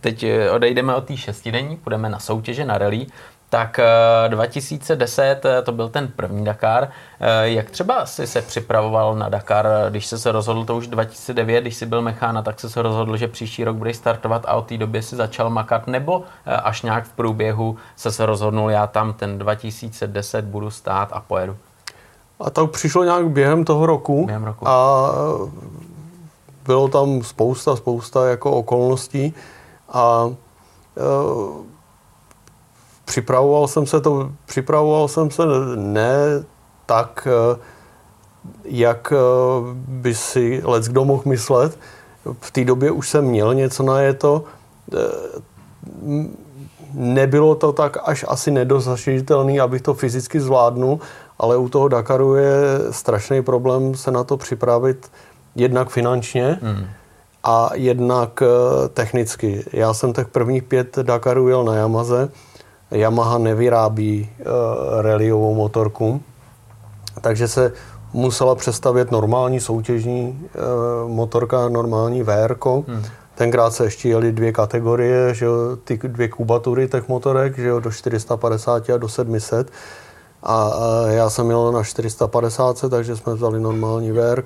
teď 0.00 0.24
odejdeme 0.50 0.94
od 0.94 1.04
té 1.04 1.16
šestidenní, 1.16 1.76
půjdeme 1.76 2.08
na 2.08 2.18
soutěže, 2.18 2.64
na 2.64 2.78
rally, 2.78 3.06
tak 3.54 3.80
2010 4.28 5.44
eh, 5.44 5.62
to 5.62 5.72
byl 5.72 5.88
ten 5.88 6.08
první 6.08 6.44
Dakar. 6.44 6.88
Eh, 7.20 7.48
jak 7.48 7.70
třeba 7.70 8.06
si 8.06 8.26
se 8.26 8.42
připravoval 8.42 9.14
na 9.14 9.28
Dakar, 9.28 9.66
když 9.90 10.06
jsi 10.06 10.18
se 10.18 10.32
rozhodl, 10.32 10.64
to 10.64 10.76
už 10.76 10.86
2009, 10.86 11.60
když 11.60 11.76
jsi 11.76 11.86
byl 11.86 12.02
mechána, 12.02 12.42
tak 12.42 12.60
jsi 12.60 12.70
se 12.70 12.82
rozhodl, 12.82 13.16
že 13.16 13.28
příští 13.28 13.64
rok 13.64 13.76
budeš 13.76 13.96
startovat 13.96 14.44
a 14.48 14.54
od 14.54 14.66
té 14.66 14.76
doby 14.76 15.02
si 15.02 15.16
začal 15.16 15.50
makat, 15.50 15.86
nebo 15.86 16.22
eh, 16.46 16.56
až 16.56 16.82
nějak 16.82 17.04
v 17.04 17.12
průběhu 17.12 17.76
se 17.96 18.12
se 18.12 18.26
rozhodnul, 18.26 18.70
já 18.70 18.86
tam 18.86 19.12
ten 19.12 19.38
2010 19.38 20.44
budu 20.44 20.70
stát 20.70 21.08
a 21.12 21.20
pojedu? 21.20 21.56
A 22.40 22.50
to 22.50 22.66
přišlo 22.66 23.04
nějak 23.04 23.28
během 23.28 23.64
toho 23.64 23.86
roku. 23.86 24.26
Během 24.26 24.44
roku. 24.44 24.68
A 24.68 25.10
bylo 26.66 26.88
tam 26.88 27.22
spousta, 27.22 27.76
spousta 27.76 28.28
jako 28.28 28.50
okolností 28.50 29.34
a 29.92 30.30
připravoval 33.04 33.68
jsem 33.68 33.86
se 33.86 34.00
to, 34.00 34.30
připravoval 34.46 35.08
jsem 35.08 35.30
se 35.30 35.42
ne 35.76 36.44
tak, 36.86 37.28
eh, 37.30 37.58
jak 38.64 39.12
eh, 39.12 39.16
by 39.74 40.14
si 40.14 40.60
let 40.64 40.84
kdo 40.84 41.04
mohl 41.04 41.22
myslet. 41.26 41.78
V 42.40 42.50
té 42.50 42.64
době 42.64 42.90
už 42.90 43.08
jsem 43.08 43.24
měl 43.24 43.54
něco 43.54 43.82
na 43.82 44.00
je 44.00 44.14
to. 44.14 44.44
Eh, 44.94 44.98
nebylo 46.94 47.54
to 47.54 47.72
tak 47.72 47.96
až 48.04 48.24
asi 48.28 48.50
nedosažitelný, 48.50 49.60
abych 49.60 49.82
to 49.82 49.94
fyzicky 49.94 50.40
zvládnul, 50.40 51.00
ale 51.38 51.56
u 51.56 51.68
toho 51.68 51.88
Dakaru 51.88 52.34
je 52.34 52.56
strašný 52.90 53.42
problém 53.42 53.94
se 53.94 54.10
na 54.10 54.24
to 54.24 54.36
připravit 54.36 55.10
jednak 55.54 55.88
finančně 55.88 56.58
hmm. 56.62 56.86
a 57.44 57.70
jednak 57.74 58.42
technicky. 58.94 59.64
Já 59.72 59.94
jsem 59.94 60.12
tak 60.12 60.28
prvních 60.28 60.62
pět 60.62 60.98
Dakarů 60.98 61.48
jel 61.48 61.64
na 61.64 61.74
Yamaze, 61.74 62.28
Yamaha 62.90 63.38
nevyrábí 63.38 64.30
uh, 64.38 65.02
rallyovou 65.02 65.54
motorku, 65.54 66.20
takže 67.20 67.48
se 67.48 67.72
musela 68.12 68.54
přestavět 68.54 69.10
normální 69.10 69.60
soutěžní 69.60 70.48
uh, 71.04 71.10
motorka, 71.10 71.68
normální 71.68 72.22
VR. 72.22 72.54
Hmm. 72.64 73.04
Tenkrát 73.34 73.70
se 73.74 73.84
ještě 73.84 74.08
jeli 74.08 74.32
dvě 74.32 74.52
kategorie, 74.52 75.34
že 75.34 75.44
jo, 75.44 75.52
ty 75.84 75.98
dvě 76.04 76.28
kubatury 76.28 76.88
těch 76.88 77.08
motorek, 77.08 77.58
že 77.58 77.68
jo, 77.68 77.80
do 77.80 77.90
450 77.90 78.90
a 78.90 78.96
do 78.96 79.08
700. 79.08 79.70
A, 80.42 80.62
a 80.62 81.06
já 81.06 81.30
jsem 81.30 81.50
jel 81.50 81.72
na 81.72 81.82
450, 81.82 82.84
takže 82.90 83.16
jsme 83.16 83.34
vzali 83.34 83.60
normální 83.60 84.12
VR 84.12 84.42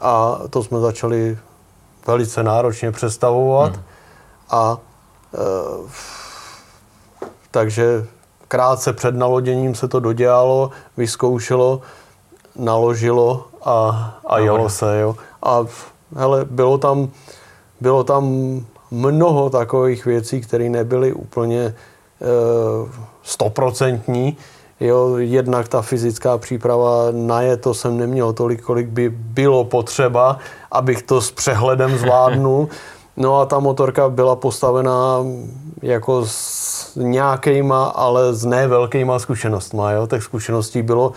a 0.00 0.40
to 0.50 0.62
jsme 0.62 0.80
začali 0.80 1.38
velice 2.06 2.42
náročně 2.42 2.92
přestavovat. 2.92 3.72
Hmm. 3.72 3.82
A 4.50 4.72
uh, 4.72 5.90
takže 7.56 8.04
krátce 8.48 8.92
před 8.92 9.14
naloděním 9.14 9.74
se 9.74 9.88
to 9.88 10.00
dodělalo, 10.00 10.70
vyzkoušelo, 10.96 11.80
naložilo 12.56 13.44
a, 13.64 13.76
a 14.26 14.38
jelo 14.38 14.68
se. 14.68 15.00
Jo. 15.00 15.16
A 15.42 15.64
hele, 16.16 16.44
bylo 16.44 16.78
tam, 16.78 17.08
bylo 17.80 18.04
tam 18.04 18.24
mnoho 18.90 19.50
takových 19.50 20.04
věcí, 20.04 20.40
které 20.40 20.68
nebyly 20.68 21.12
úplně 21.12 21.62
e, 21.64 21.74
stoprocentní. 23.22 24.36
Jo, 24.80 25.16
jednak 25.16 25.68
ta 25.68 25.82
fyzická 25.82 26.38
příprava 26.38 27.08
na 27.10 27.40
je 27.40 27.56
to 27.56 27.74
jsem 27.74 27.96
neměl 27.96 28.32
tolik, 28.32 28.62
kolik 28.62 28.88
by 28.88 29.08
bylo 29.08 29.64
potřeba, 29.64 30.38
abych 30.72 31.02
to 31.02 31.20
s 31.20 31.30
přehledem 31.30 31.98
zvládnul. 32.04 32.68
No 33.16 33.40
a 33.40 33.46
ta 33.46 33.58
motorka 33.58 34.08
byla 34.08 34.36
postavená 34.36 35.24
jako 35.82 36.26
s 36.26 36.65
nějakýma, 36.96 37.84
ale 37.84 38.34
s 38.34 38.44
nevelkýma 38.44 39.18
zkušenostma. 39.18 39.90
Jo? 39.90 40.06
Těch 40.06 40.22
zkušeností 40.22 40.82
bylo, 40.82 41.12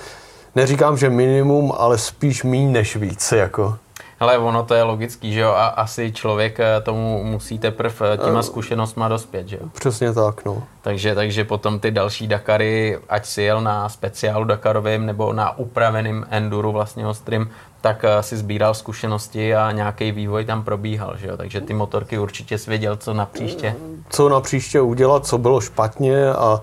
neříkám, 0.55 0.97
že 0.97 1.09
minimum, 1.09 1.73
ale 1.77 1.97
spíš 1.97 2.43
méně 2.43 2.71
než 2.71 2.95
víc. 2.95 3.31
Jako. 3.31 3.77
Ale 4.19 4.37
ono 4.37 4.63
to 4.63 4.73
je 4.73 4.83
logický, 4.83 5.33
že 5.33 5.39
jo? 5.39 5.49
A 5.49 5.67
asi 5.67 6.11
člověk 6.11 6.59
eh, 6.59 6.81
tomu 6.81 7.23
musí 7.23 7.59
teprve 7.59 8.13
eh, 8.13 8.17
těma 8.17 8.39
eh, 8.39 8.43
zkušenostma 8.43 9.07
dospět, 9.07 9.47
že 9.47 9.57
jo? 9.61 9.69
Přesně 9.73 10.13
tak, 10.13 10.45
no. 10.45 10.63
Takže, 10.81 11.15
takže 11.15 11.43
potom 11.43 11.79
ty 11.79 11.91
další 11.91 12.27
Dakary, 12.27 12.99
ať 13.09 13.25
si 13.25 13.41
jel 13.41 13.61
na 13.61 13.89
speciálu 13.89 14.45
Dakarovým 14.45 15.05
nebo 15.05 15.33
na 15.33 15.57
upraveným 15.57 16.25
enduru 16.29 16.71
vlastně 16.71 17.07
ostrým, 17.07 17.49
tak 17.81 18.05
si 18.21 18.37
sbíral 18.37 18.73
zkušenosti 18.73 19.55
a 19.55 19.71
nějaký 19.71 20.11
vývoj 20.11 20.45
tam 20.45 20.63
probíhal, 20.63 21.17
že 21.17 21.27
jo? 21.27 21.37
Takže 21.37 21.61
ty 21.61 21.73
motorky 21.73 22.19
určitě 22.19 22.57
svěděl, 22.57 22.95
co 22.97 23.13
na 23.13 23.25
příště. 23.25 23.75
Co 24.09 24.29
na 24.29 24.41
příště 24.41 24.81
udělat, 24.81 25.25
co 25.25 25.37
bylo 25.37 25.61
špatně 25.61 26.29
a 26.29 26.61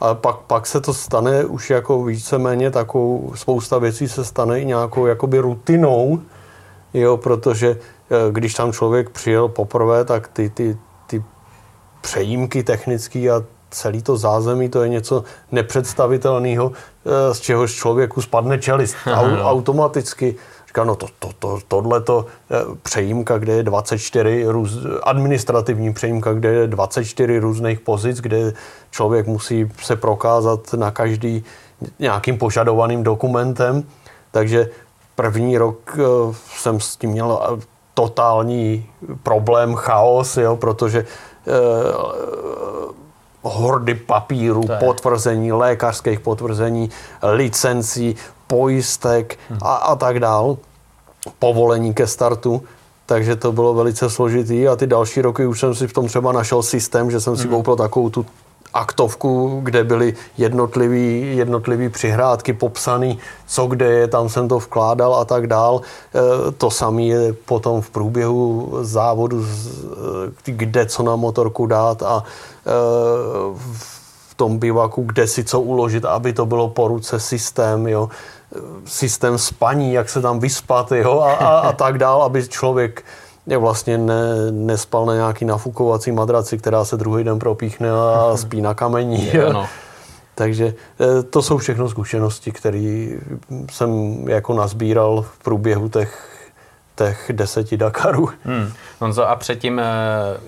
a 0.00 0.14
pak, 0.14 0.36
pak 0.36 0.66
se 0.66 0.80
to 0.80 0.94
stane 0.94 1.44
už 1.44 1.70
jako 1.70 2.04
víceméně 2.04 2.70
takovou, 2.70 3.32
spousta 3.34 3.78
věcí 3.78 4.08
se 4.08 4.24
stane 4.24 4.60
i 4.60 4.64
nějakou 4.64 5.06
jakoby 5.06 5.38
rutinou, 5.38 6.20
jo, 6.94 7.16
protože 7.16 7.68
eh, 8.10 8.16
když 8.32 8.54
tam 8.54 8.72
člověk 8.72 9.10
přijel 9.10 9.48
poprvé, 9.48 10.04
tak 10.04 10.28
ty, 10.28 10.50
ty, 10.50 10.78
ty 11.06 11.22
přejímky 12.00 12.62
technické 12.62 13.30
a 13.30 13.42
celý 13.70 14.02
to 14.02 14.16
zázemí, 14.16 14.68
to 14.68 14.82
je 14.82 14.88
něco 14.88 15.24
nepředstavitelného, 15.52 16.72
eh, 16.72 17.34
z 17.34 17.40
čehož 17.40 17.74
člověku 17.74 18.22
spadne 18.22 18.58
čelist 18.58 18.96
automaticky. 19.42 20.36
Říká, 20.66 20.84
no 20.84 20.94
to, 20.94 21.06
to, 21.18 21.30
to, 21.38 21.58
tohleto 21.68 22.26
eh, 22.50 22.56
přejímka, 22.82 23.38
kde 23.38 23.52
je 23.52 23.62
24 23.62 24.44
růz, 24.46 24.78
administrativní 25.02 25.92
přejímka, 25.92 26.32
kde 26.32 26.48
je 26.48 26.66
24 26.66 27.38
různých 27.38 27.80
pozic, 27.80 28.20
kde 28.20 28.52
člověk 28.90 29.26
musí 29.26 29.70
se 29.82 29.96
prokázat 29.96 30.74
na 30.74 30.90
každý 30.90 31.44
nějakým 31.98 32.38
požadovaným 32.38 33.02
dokumentem. 33.02 33.84
Takže 34.30 34.68
První 35.18 35.58
rok 35.58 35.98
eh, 35.98 36.34
jsem 36.56 36.80
s 36.80 36.96
tím 36.96 37.10
měl 37.10 37.40
eh, 37.42 37.62
totální 37.94 38.86
problém, 39.22 39.74
chaos, 39.74 40.36
jo, 40.36 40.56
protože 40.56 40.98
eh, 40.98 41.52
hordy 43.42 43.94
papíru, 43.94 44.62
potvrzení, 44.80 45.52
lékařských 45.52 46.20
potvrzení, 46.20 46.90
licencí, 47.22 48.16
pojistek 48.46 49.38
hmm. 49.50 49.58
a, 49.62 49.74
a 49.74 49.96
tak 49.96 50.20
dál, 50.20 50.56
povolení 51.38 51.94
ke 51.94 52.06
startu. 52.06 52.62
Takže 53.06 53.36
to 53.36 53.52
bylo 53.52 53.74
velice 53.74 54.10
složitý 54.10 54.68
a 54.68 54.76
ty 54.76 54.86
další 54.86 55.22
roky 55.22 55.46
už 55.46 55.60
jsem 55.60 55.74
si 55.74 55.86
v 55.86 55.92
tom 55.92 56.06
třeba 56.06 56.32
našel 56.32 56.62
systém, 56.62 57.10
že 57.10 57.20
jsem 57.20 57.36
si 57.36 57.42
hmm. 57.42 57.52
koupil 57.52 57.76
takovou 57.76 58.10
tu 58.10 58.26
aktovku, 58.74 59.60
kde 59.62 59.84
byly 59.84 60.14
jednotlivý, 60.38 61.36
jednotlivý 61.36 61.88
přihrádky 61.88 62.52
popsaný, 62.52 63.18
co 63.46 63.66
kde 63.66 63.86
je, 63.92 64.08
tam 64.08 64.28
jsem 64.28 64.48
to 64.48 64.58
vkládal 64.58 65.14
a 65.14 65.24
tak 65.24 65.46
dál. 65.46 65.80
E, 65.80 66.52
to 66.52 66.70
samé 66.70 67.02
je 67.02 67.32
potom 67.32 67.80
v 67.80 67.90
průběhu 67.90 68.72
závodu, 68.80 69.44
e, 70.46 70.52
kde 70.52 70.86
co 70.86 71.02
na 71.02 71.16
motorku 71.16 71.66
dát 71.66 72.02
a 72.02 72.22
e, 72.22 72.70
v 74.28 74.34
tom 74.36 74.58
bivaku, 74.58 75.02
kde 75.02 75.26
si 75.26 75.44
co 75.44 75.60
uložit, 75.60 76.04
aby 76.04 76.32
to 76.32 76.46
bylo 76.46 76.68
po 76.68 76.88
ruce 76.88 77.20
systém, 77.20 77.86
jo 77.86 78.08
systém 78.84 79.38
spaní, 79.38 79.92
jak 79.92 80.08
se 80.08 80.20
tam 80.20 80.38
vyspat 80.38 80.92
jo, 80.92 81.20
a, 81.20 81.32
a, 81.32 81.58
a 81.58 81.72
tak 81.72 81.98
dál, 81.98 82.22
aby 82.22 82.48
člověk 82.48 83.04
je 83.48 83.58
vlastně 83.58 83.98
ne, 83.98 84.50
nespal 84.50 85.06
na 85.06 85.14
nějaký 85.14 85.44
nafukovací 85.44 86.12
madraci, 86.12 86.58
která 86.58 86.84
se 86.84 86.96
druhý 86.96 87.24
den 87.24 87.38
propíchne 87.38 87.90
a 87.90 88.32
spí 88.36 88.60
na 88.60 88.74
kamení. 88.74 89.32
no. 89.52 89.66
Takže 90.34 90.74
eh, 91.00 91.22
to 91.22 91.42
jsou 91.42 91.58
všechno 91.58 91.88
zkušenosti, 91.88 92.52
které 92.52 93.08
jsem 93.70 94.24
jako 94.28 94.54
nazbíral 94.54 95.22
v 95.22 95.38
průběhu 95.38 95.88
těch 95.88 96.34
těch 96.96 97.30
deseti 97.34 97.76
Dakarů. 97.76 98.28
Hmm. 98.44 98.72
Honzo, 99.00 99.28
a 99.28 99.36
předtím 99.36 99.78
eh, 99.78 99.84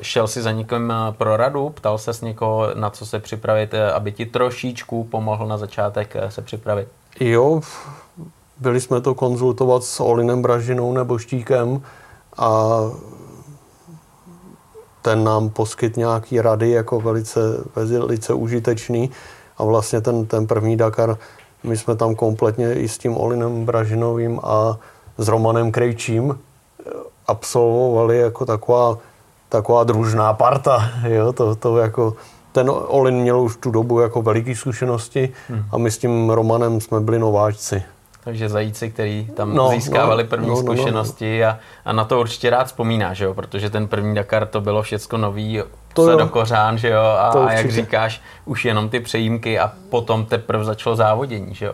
šel 0.02 0.28
si 0.28 0.42
za 0.42 0.52
někým 0.52 0.90
eh, 0.90 1.12
pro 1.12 1.36
radu? 1.36 1.68
Ptal 1.68 1.98
se 1.98 2.12
s 2.12 2.20
někoho, 2.20 2.68
na 2.74 2.90
co 2.90 3.06
se 3.06 3.18
připravit, 3.18 3.74
aby 3.94 4.12
ti 4.12 4.26
trošičku 4.26 5.04
pomohl 5.04 5.46
na 5.46 5.58
začátek 5.58 6.16
se 6.28 6.42
připravit? 6.42 6.88
Jo, 7.20 7.60
byli 8.58 8.80
jsme 8.80 9.00
to 9.00 9.14
konzultovat 9.14 9.84
s 9.84 10.00
Olinem 10.00 10.42
Bražinou 10.42 10.92
nebo 10.92 11.18
Štíkem 11.18 11.82
a 12.40 12.80
ten 15.02 15.24
nám 15.24 15.50
poskyt 15.50 15.96
nějaký 15.96 16.40
rady 16.40 16.70
jako 16.70 17.00
velice, 17.00 17.40
velice 17.76 18.34
užitečný 18.34 19.10
a 19.58 19.64
vlastně 19.64 20.00
ten, 20.00 20.26
ten 20.26 20.46
první 20.46 20.76
Dakar, 20.76 21.18
my 21.62 21.76
jsme 21.76 21.96
tam 21.96 22.14
kompletně 22.14 22.74
i 22.74 22.88
s 22.88 22.98
tím 22.98 23.16
Olinem 23.16 23.64
Bražinovým 23.64 24.40
a 24.42 24.78
s 25.18 25.28
Romanem 25.28 25.72
Krejčím 25.72 26.38
absolvovali 27.26 28.18
jako 28.18 28.46
taková, 28.46 28.98
taková 29.48 29.84
družná 29.84 30.32
parta. 30.32 30.90
Jo? 31.08 31.32
To, 31.32 31.54
to 31.54 31.78
jako, 31.78 32.14
ten 32.52 32.70
Olin 32.70 33.14
měl 33.14 33.40
už 33.40 33.56
tu 33.56 33.70
dobu 33.70 34.00
jako 34.00 34.22
veliký 34.22 34.54
zkušenosti 34.54 35.32
hmm. 35.48 35.64
a 35.72 35.78
my 35.78 35.90
s 35.90 35.98
tím 35.98 36.30
Romanem 36.30 36.80
jsme 36.80 37.00
byli 37.00 37.18
nováčci. 37.18 37.82
Takže 38.24 38.48
zajíci, 38.48 38.90
který 38.90 39.28
tam 39.36 39.54
no, 39.54 39.68
získávali 39.68 40.22
no, 40.22 40.28
první 40.28 40.48
no, 40.48 40.56
zkušenosti 40.56 41.40
no, 41.40 41.46
no. 41.46 41.52
A, 41.52 41.58
a 41.84 41.92
na 41.92 42.04
to 42.04 42.20
určitě 42.20 42.50
rád 42.50 42.66
vzpomíná, 42.66 43.14
že 43.14 43.24
jo? 43.24 43.34
protože 43.34 43.70
ten 43.70 43.88
první 43.88 44.14
Dakar 44.14 44.46
to 44.46 44.60
bylo 44.60 44.82
všecko 44.82 45.16
nový, 45.16 45.62
to 45.94 46.06
se 46.06 46.16
do 46.16 46.28
kořán, 46.28 46.78
že 46.78 46.88
jo, 46.88 47.00
a, 47.00 47.28
a 47.28 47.52
jak 47.52 47.70
říkáš, 47.70 48.22
už 48.44 48.64
jenom 48.64 48.88
ty 48.88 49.00
přejímky 49.00 49.58
a 49.58 49.72
potom 49.90 50.26
teprve 50.26 50.64
začalo 50.64 50.96
závodění, 50.96 51.54
že 51.54 51.66
jo. 51.66 51.72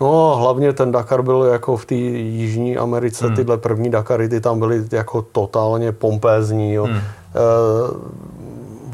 No 0.00 0.36
hlavně 0.36 0.72
ten 0.72 0.92
Dakar 0.92 1.22
byl 1.22 1.42
jako 1.42 1.76
v 1.76 1.84
té 1.84 1.94
Jižní 1.94 2.76
Americe, 2.76 3.26
hmm. 3.26 3.36
tyhle 3.36 3.56
první 3.56 3.90
Dakary, 3.90 4.28
ty 4.28 4.40
tam 4.40 4.58
byly 4.58 4.84
jako 4.92 5.22
totálně 5.22 5.92
pompézní. 5.92 6.72
Jo. 6.72 6.84
Hmm. 6.84 6.96
E, 6.96 7.02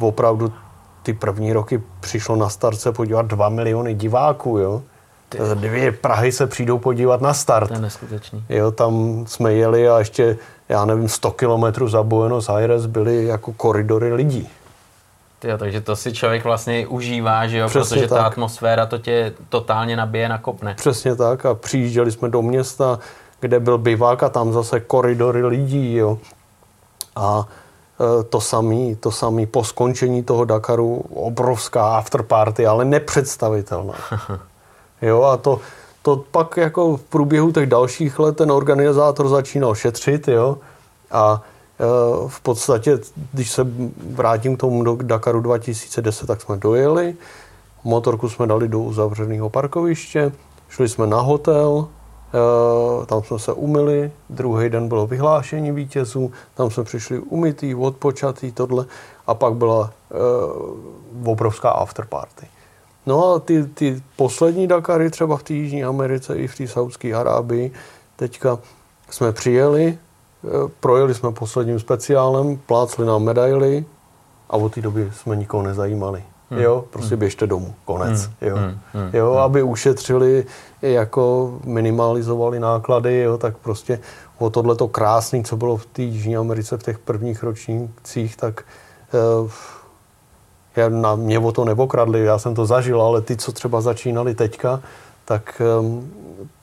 opravdu 0.01 0.53
ty 1.03 1.13
první 1.13 1.53
roky 1.53 1.83
přišlo 2.01 2.37
na 2.37 2.49
start 2.49 2.81
se 2.81 2.93
podívat 2.93 3.27
2 3.27 3.49
miliony 3.49 3.95
diváků. 3.95 4.59
Jo. 4.59 4.83
Ty. 5.29 5.39
Dvě 5.55 5.93
Prahy 5.93 6.33
se 6.33 6.47
přijdou 6.47 6.79
podívat 6.79 7.21
na 7.21 7.35
start. 7.35 7.69
To 7.69 7.75
je 7.75 7.81
neskutečný. 7.81 8.45
Jo, 8.49 8.71
tam 8.71 9.25
jsme 9.27 9.53
jeli 9.53 9.89
a 9.89 9.99
ještě, 9.99 10.39
já 10.69 10.85
nevím, 10.85 11.09
100 11.09 11.31
kilometrů 11.31 11.89
za 11.89 12.03
Buenos 12.03 12.49
Aires 12.49 12.87
byly 12.87 13.25
jako 13.25 13.53
koridory 13.53 14.13
lidí. 14.13 14.49
Tyjo, 15.39 15.59
takže 15.59 15.81
to 15.81 15.97
si 15.97 16.13
člověk 16.13 16.45
vlastně 16.45 16.87
užívá, 16.87 17.47
že 17.47 17.59
jo? 17.59 17.69
Přesně 17.69 17.97
protože 17.97 18.09
tak. 18.09 18.19
ta 18.19 18.27
atmosféra 18.27 18.87
to 18.87 18.99
tě 18.99 19.33
totálně 19.49 19.97
nabije, 19.97 20.29
nakopne. 20.29 20.75
Přesně 20.75 21.17
tak 21.17 21.47
a 21.47 21.55
přijížděli 21.55 22.13
jsme 22.13 22.29
do 22.29 22.43
města, 22.43 22.99
kde 23.41 23.61
byl 23.61 23.79
bivák 23.79 24.23
a 24.23 24.29
tam 24.29 24.53
zase 24.53 24.81
koridory 24.81 25.47
lidí, 25.47 25.95
jo. 25.95 26.19
A 27.17 27.49
e, 28.21 28.23
to 28.23 28.41
samé 28.41 28.95
to 29.01 29.11
samý 29.11 29.47
po 29.47 29.65
skončení 29.65 30.23
toho 30.23 30.45
Dakaru 30.45 31.05
obrovská 31.15 31.97
afterparty, 31.97 32.67
ale 32.67 32.85
nepředstavitelná. 32.85 33.95
jo, 35.03 35.23
a 35.23 35.37
to, 35.37 35.61
to 36.03 36.25
pak 36.31 36.57
jako 36.57 36.97
v 36.97 37.03
průběhu 37.03 37.53
těch 37.53 37.67
dalších 37.67 38.19
let 38.19 38.37
ten 38.37 38.53
organizátor 38.53 39.29
začínal 39.29 39.75
šetřit, 39.75 40.29
jo, 40.29 40.59
a 41.11 41.43
Eh, 41.81 42.29
v 42.29 42.41
podstatě, 42.41 42.99
když 43.33 43.51
se 43.51 43.67
vrátím 44.11 44.57
k 44.57 44.61
tomu 44.61 44.83
do 44.83 44.97
Dakaru 45.03 45.41
2010, 45.41 46.27
tak 46.27 46.41
jsme 46.41 46.57
dojeli, 46.57 47.15
motorku 47.85 48.29
jsme 48.29 48.47
dali 48.47 48.69
do 48.69 48.81
uzavřeného 48.81 49.51
parkoviště, 49.51 50.33
šli 50.69 50.89
jsme 50.89 51.07
na 51.07 51.21
hotel, 51.21 51.89
eh, 52.29 53.07
tam 53.07 53.23
jsme 53.23 53.39
se 53.39 53.53
umyli, 53.53 54.13
druhý 54.31 54.69
den 54.69 54.89
bylo 54.89 55.07
vyhlášení 55.07 55.73
vítězů, 55.73 56.33
tam 56.55 56.71
jsme 56.71 56.85
přišli 56.85 57.19
umytý, 57.19 57.75
odpočatý, 57.75 58.53
tohle. 58.53 58.87
A 59.27 59.35
pak 59.35 59.55
byla 59.55 59.93
uh, 61.25 61.31
obrovská 61.33 61.71
afterparty. 61.71 62.47
No 63.09 63.35
a 63.35 63.39
ty, 63.39 63.65
ty 63.65 64.03
poslední 64.17 64.67
Dakary 64.67 65.11
třeba 65.11 65.37
v 65.37 65.43
té 65.43 65.55
Jižní 65.55 65.85
Americe 65.85 66.37
i 66.37 66.47
v 66.47 66.57
té 66.57 66.67
Saudské 66.69 67.15
Arábii, 67.15 67.73
teďka 68.17 68.59
jsme 69.11 69.33
přijeli, 69.33 69.99
Eh, 70.45 70.69
projeli 70.81 71.15
jsme 71.15 71.33
posledním 71.33 71.79
speciálem, 71.79 72.57
plácli 72.67 73.07
nám 73.07 73.23
medaily 73.23 73.85
a 74.51 74.57
od 74.57 74.75
té 74.75 74.81
doby 74.81 75.11
jsme 75.15 75.37
nikoho 75.37 75.63
nezajímali. 75.63 76.23
Hmm. 76.51 76.61
Jo, 76.61 76.85
prostě 76.91 77.15
hmm. 77.15 77.19
běžte 77.19 77.47
domů, 77.47 77.75
konec. 77.85 78.25
Hmm. 78.25 78.35
Jo. 78.41 78.57
Hmm. 78.57 78.79
Hmm. 78.93 79.11
jo, 79.13 79.31
hmm. 79.31 79.41
aby 79.41 79.63
ušetřili, 79.63 80.47
jako 80.83 81.55
minimalizovali 81.65 82.61
náklady, 82.61 83.19
jo, 83.21 83.39
tak 83.39 83.57
prostě 83.57 84.01
o 84.39 84.51
tohleto 84.51 84.89
krásný, 84.89 85.45
co 85.45 85.57
bylo 85.57 85.77
v 85.77 85.87
té 85.87 86.03
Jižní 86.03 86.37
Americe 86.37 86.79
v 86.79 86.83
těch 86.83 86.99
prvních 86.99 87.43
ročnících, 87.43 88.37
tak 88.37 88.65
uh, 89.43 89.51
já, 90.77 90.89
na 90.89 91.15
mě 91.15 91.39
o 91.39 91.53
to 91.53 91.65
nepokradli, 91.65 92.25
já 92.25 92.39
jsem 92.39 92.55
to 92.55 92.67
zažil, 92.67 93.03
ale 93.03 93.21
ty, 93.21 93.37
co 93.37 93.53
třeba 93.53 93.81
začínali 93.81 94.35
teďka, 94.35 94.81
tak 95.25 95.63
um, 95.81 96.13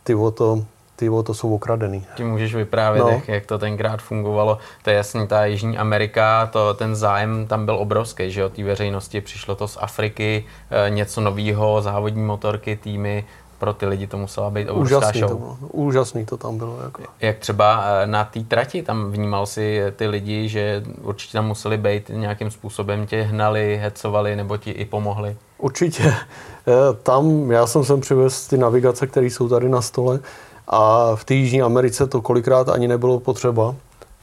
ty 0.04 0.16
o 0.16 0.32
to 0.32 0.66
ty 0.96 1.10
to 1.24 1.34
jsou 1.34 1.56
okradený. 1.56 2.06
Ti 2.16 2.24
můžeš 2.24 2.56
vyprávět, 2.56 3.04
no. 3.04 3.10
jak, 3.10 3.28
jak 3.28 3.46
to 3.46 3.58
tenkrát 3.58 4.02
fungovalo. 4.02 4.58
To 4.84 4.90
je 4.90 4.96
jasný, 4.96 5.28
ta 5.28 5.46
Jižní 5.46 5.78
Amerika, 5.78 6.50
to, 6.54 6.74
ten 6.74 6.96
zájem 6.96 7.48
tam 7.48 7.66
byl 7.66 7.76
obrovský, 7.76 8.32
že 8.32 8.42
jo, 8.42 8.50
té 8.50 8.64
veřejnosti. 8.64 9.22
Přišlo 9.22 9.56
to 9.56 9.68
z 9.68 9.78
Afriky, 9.82 10.46
e, 10.88 10.90
něco 10.90 11.22
nového, 11.22 11.82
závodní 11.82 12.24
motorky, 12.24 12.76
týmy, 12.76 13.26
pro 13.60 13.74
ty 13.74 13.86
lidi 13.86 14.08
to 14.08 14.18
musela 14.18 14.50
být 14.50 14.70
obrovská 14.70 14.98
úžasný 14.98 15.20
show. 15.20 15.30
To 15.30 15.38
bylo, 15.38 15.58
úžasný 15.72 16.26
to 16.26 16.38
tam 16.38 16.58
bylo. 16.58 16.80
Jako. 16.84 17.04
Jak 17.22 17.38
třeba 17.38 17.84
eh, 17.86 18.08
na 18.08 18.24
té 18.24 18.40
trati, 18.40 18.84
tam 18.84 19.12
vnímal 19.12 19.46
si 19.46 19.82
ty 19.96 20.08
lidi, 20.08 20.50
že 20.50 20.84
určitě 21.02 21.34
tam 21.34 21.48
museli 21.48 21.78
být 21.78 22.12
nějakým 22.14 22.52
způsobem, 22.52 23.08
tě 23.08 23.22
hnali, 23.22 23.80
hecovali 23.84 24.36
nebo 24.36 24.58
ti 24.58 24.72
i 24.72 24.86
pomohli? 24.86 25.38
Určitě. 25.58 26.14
Eh, 26.68 26.94
tam 27.04 27.52
já 27.52 27.68
jsem 27.68 27.84
sem 27.84 28.02
přivez 28.02 28.48
ty 28.48 28.58
navigace, 28.58 29.08
které 29.08 29.26
jsou 29.26 29.50
tady 29.50 29.70
na 29.70 29.82
stole 29.82 30.20
a 30.68 31.12
v 31.16 31.26
té 31.26 31.34
Jižní 31.34 31.62
Americe 31.62 32.08
to 32.08 32.22
kolikrát 32.22 32.70
ani 32.70 32.88
nebylo 32.88 33.20
potřeba, 33.20 33.76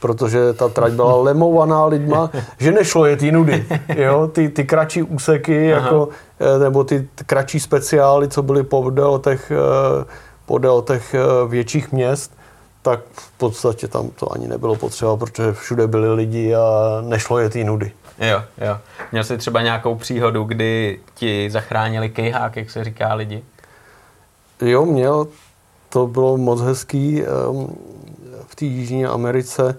protože 0.03 0.53
ta 0.53 0.69
trať 0.69 0.93
byla 0.93 1.15
lemovaná 1.15 1.85
lidma, 1.85 2.31
že 2.59 2.71
nešlo 2.71 3.05
jet 3.05 3.21
nudy. 3.21 3.65
Jo? 3.95 4.27
Ty, 4.27 4.49
ty 4.49 4.63
kratší 4.63 5.03
úseky, 5.03 5.65
jako, 5.65 6.09
eh, 6.39 6.59
nebo 6.59 6.83
ty 6.83 7.07
kratší 7.25 7.59
speciály, 7.59 8.27
co 8.27 8.43
byly 8.43 8.63
podél 8.63 9.19
těch, 9.19 9.51
eh, 9.51 10.05
podél 10.45 10.81
těch 10.81 11.13
eh, 11.13 11.19
větších 11.47 11.91
měst, 11.91 12.31
tak 12.81 12.99
v 13.13 13.31
podstatě 13.37 13.87
tam 13.87 14.09
to 14.09 14.33
ani 14.33 14.47
nebylo 14.47 14.75
potřeba, 14.75 15.17
protože 15.17 15.53
všude 15.53 15.87
byli 15.87 16.13
lidi 16.13 16.55
a 16.55 16.99
nešlo 17.01 17.39
jet 17.39 17.55
nudy. 17.55 17.91
Jo, 18.19 18.43
jo. 18.57 18.77
Měl 19.11 19.23
jsi 19.23 19.37
třeba 19.37 19.61
nějakou 19.61 19.95
příhodu, 19.95 20.43
kdy 20.43 20.99
ti 21.15 21.49
zachránili 21.49 22.09
kejhák, 22.09 22.55
jak 22.55 22.69
se 22.69 22.83
říká 22.83 23.13
lidi? 23.13 23.43
Jo, 24.61 24.85
měl 24.85 25.27
to 25.89 26.07
bylo 26.07 26.37
moc 26.37 26.61
hezký. 26.61 27.23
V 28.47 28.55
té 28.55 28.65
Jižní 28.65 29.05
Americe 29.05 29.77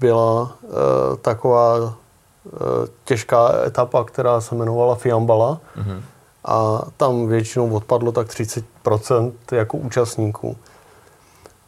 byla 0.00 0.56
eh, 0.64 1.16
taková 1.16 1.76
eh, 1.76 2.58
těžká 3.04 3.52
etapa, 3.66 4.04
která 4.04 4.40
se 4.40 4.54
jmenovala 4.54 4.94
Fiambala 4.94 5.60
mm-hmm. 5.76 6.00
a 6.44 6.82
tam 6.96 7.26
většinou 7.26 7.70
odpadlo 7.74 8.12
tak 8.12 8.26
30% 8.28 9.32
jako 9.52 9.76
účastníků. 9.76 10.56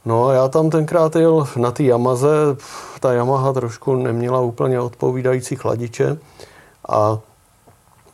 No 0.04 0.26
a 0.26 0.33
já 0.33 0.48
tam 0.48 0.70
tenkrát 0.70 1.16
jel 1.16 1.46
na 1.57 1.70
té 1.70 1.83
Yamaze, 1.83 2.28
ta 3.00 3.12
Yamaha 3.12 3.52
trošku 3.52 3.94
neměla 3.94 4.40
úplně 4.40 4.81
odpovídající 4.81 5.57
chladiče 5.57 6.18
a 6.88 7.18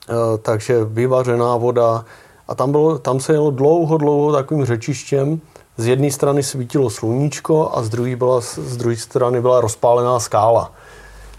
e, 0.09 0.39
takže 0.39 0.85
vyvařená 0.85 1.57
voda, 1.57 2.05
a 2.49 2.55
tam, 2.55 2.71
bylo, 2.73 2.99
tam 2.99 3.21
se 3.21 3.33
jelo 3.33 3.51
dlouho, 3.51 3.99
dlouho 3.99 4.33
takovým 4.33 4.65
řečištěm. 4.65 5.41
Z 5.77 5.87
jedné 5.87 6.11
strany 6.11 6.43
svítilo 6.43 6.91
sluníčko 6.91 7.71
a 7.75 7.83
z 7.83 7.89
druhé, 7.89 8.17
byla, 8.17 8.41
z 8.41 8.77
druhé 8.77 8.97
strany 8.97 9.41
byla 9.41 9.61
rozpálená 9.61 10.21
skála. 10.21 10.71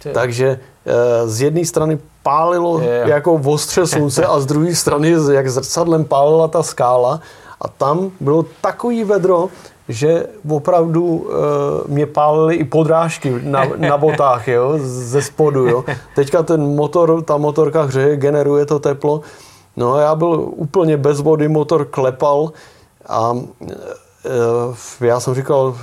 Ty. 0.04 0.10
Takže 0.14 0.60
e, 0.86 1.28
z 1.28 1.42
jedné 1.42 1.66
strany 1.66 2.00
pálilo 2.24 2.80
je, 2.80 3.04
jako 3.06 3.38
v 3.38 3.50
ostře 3.50 3.88
slunce 3.88 4.26
a 4.26 4.40
z 4.40 4.46
druhé 4.46 4.76
strany 4.76 5.16
jak 5.32 5.50
zrcadlem 5.50 6.06
pálila 6.06 6.48
ta 6.48 6.64
skála 6.64 7.20
a 7.62 7.68
tam 7.68 8.12
bylo 8.20 8.46
takový 8.62 9.04
vedro, 9.04 9.50
že 9.90 10.28
opravdu 10.50 11.28
e, 11.30 11.92
mě 11.92 12.06
pálily 12.06 12.56
i 12.56 12.64
podrážky 12.64 13.40
na, 13.44 13.66
na 13.78 13.98
botách, 13.98 14.48
jo, 14.48 14.74
ze 14.82 15.22
spodu, 15.22 15.68
jo. 15.68 15.84
Teďka 16.16 16.44
ten 16.44 16.76
motor, 16.76 17.24
ta 17.24 17.38
motorka 17.38 17.82
hřeje, 17.82 18.18
generuje 18.18 18.66
to 18.66 18.80
teplo 18.80 19.22
No 19.78 19.94
a 19.94 20.02
já 20.02 20.16
byl 20.16 20.50
úplně 20.56 20.98
bez 20.98 21.22
vody, 21.22 21.48
motor 21.48 21.86
klepal 21.86 22.52
a 23.08 23.34
já 25.02 25.20
jsem 25.20 25.36
říkal, 25.36 25.78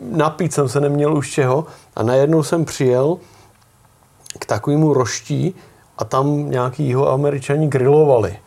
napít 0.00 0.52
jsem 0.52 0.68
se 0.68 0.80
neměl 0.80 1.16
už 1.16 1.30
čeho 1.30 1.66
a 1.96 2.02
najednou 2.02 2.42
jsem 2.42 2.64
přijel 2.64 3.18
k 4.38 4.46
takovému 4.46 4.94
roští 4.94 5.54
a 5.98 6.04
tam 6.04 6.50
nějaký 6.50 6.88
jeho 6.88 7.12
američani 7.12 7.68
grilovali. 7.68 8.38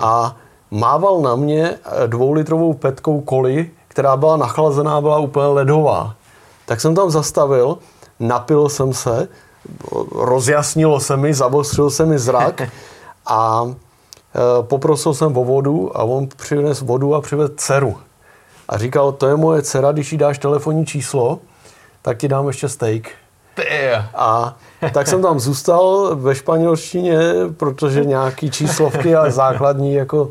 A 0.00 0.36
mával 0.70 1.20
na 1.20 1.36
mě 1.36 1.78
dvoulitrovou 2.06 2.74
petkou 2.74 3.20
koli, 3.20 3.70
která 3.88 4.16
byla 4.16 4.36
nachlazená, 4.36 5.00
byla 5.00 5.18
úplně 5.18 5.46
ledová. 5.46 6.14
Tak 6.66 6.80
jsem 6.80 6.94
tam 6.94 7.10
zastavil, 7.10 7.78
napil 8.20 8.68
jsem 8.68 8.94
se, 8.94 9.28
rozjasnilo 10.12 11.00
se 11.00 11.16
mi, 11.16 11.34
zabostřil 11.34 11.90
se 11.90 12.06
mi 12.06 12.18
zrak 12.18 12.62
a 13.26 13.66
e, 13.66 14.62
poprosil 14.62 15.14
jsem 15.14 15.36
o 15.36 15.44
vodu 15.44 15.96
a 15.98 16.02
on 16.02 16.28
přivez 16.36 16.80
vodu 16.80 17.14
a 17.14 17.20
přivez 17.20 17.50
dceru. 17.56 17.96
A 18.68 18.78
říkal, 18.78 19.12
to 19.12 19.26
je 19.28 19.36
moje 19.36 19.62
dcera, 19.62 19.92
když 19.92 20.12
jí 20.12 20.18
dáš 20.18 20.38
telefonní 20.38 20.86
číslo, 20.86 21.38
tak 22.02 22.18
ti 22.18 22.28
dám 22.28 22.46
ještě 22.46 22.68
steak. 22.68 23.08
A 24.14 24.56
tak 24.92 25.06
jsem 25.06 25.22
tam 25.22 25.40
zůstal 25.40 26.16
ve 26.16 26.34
španělštině, 26.34 27.18
protože 27.56 28.04
nějaký 28.04 28.50
číslovky 28.50 29.16
a 29.16 29.30
základní 29.30 29.94
jako 29.94 30.30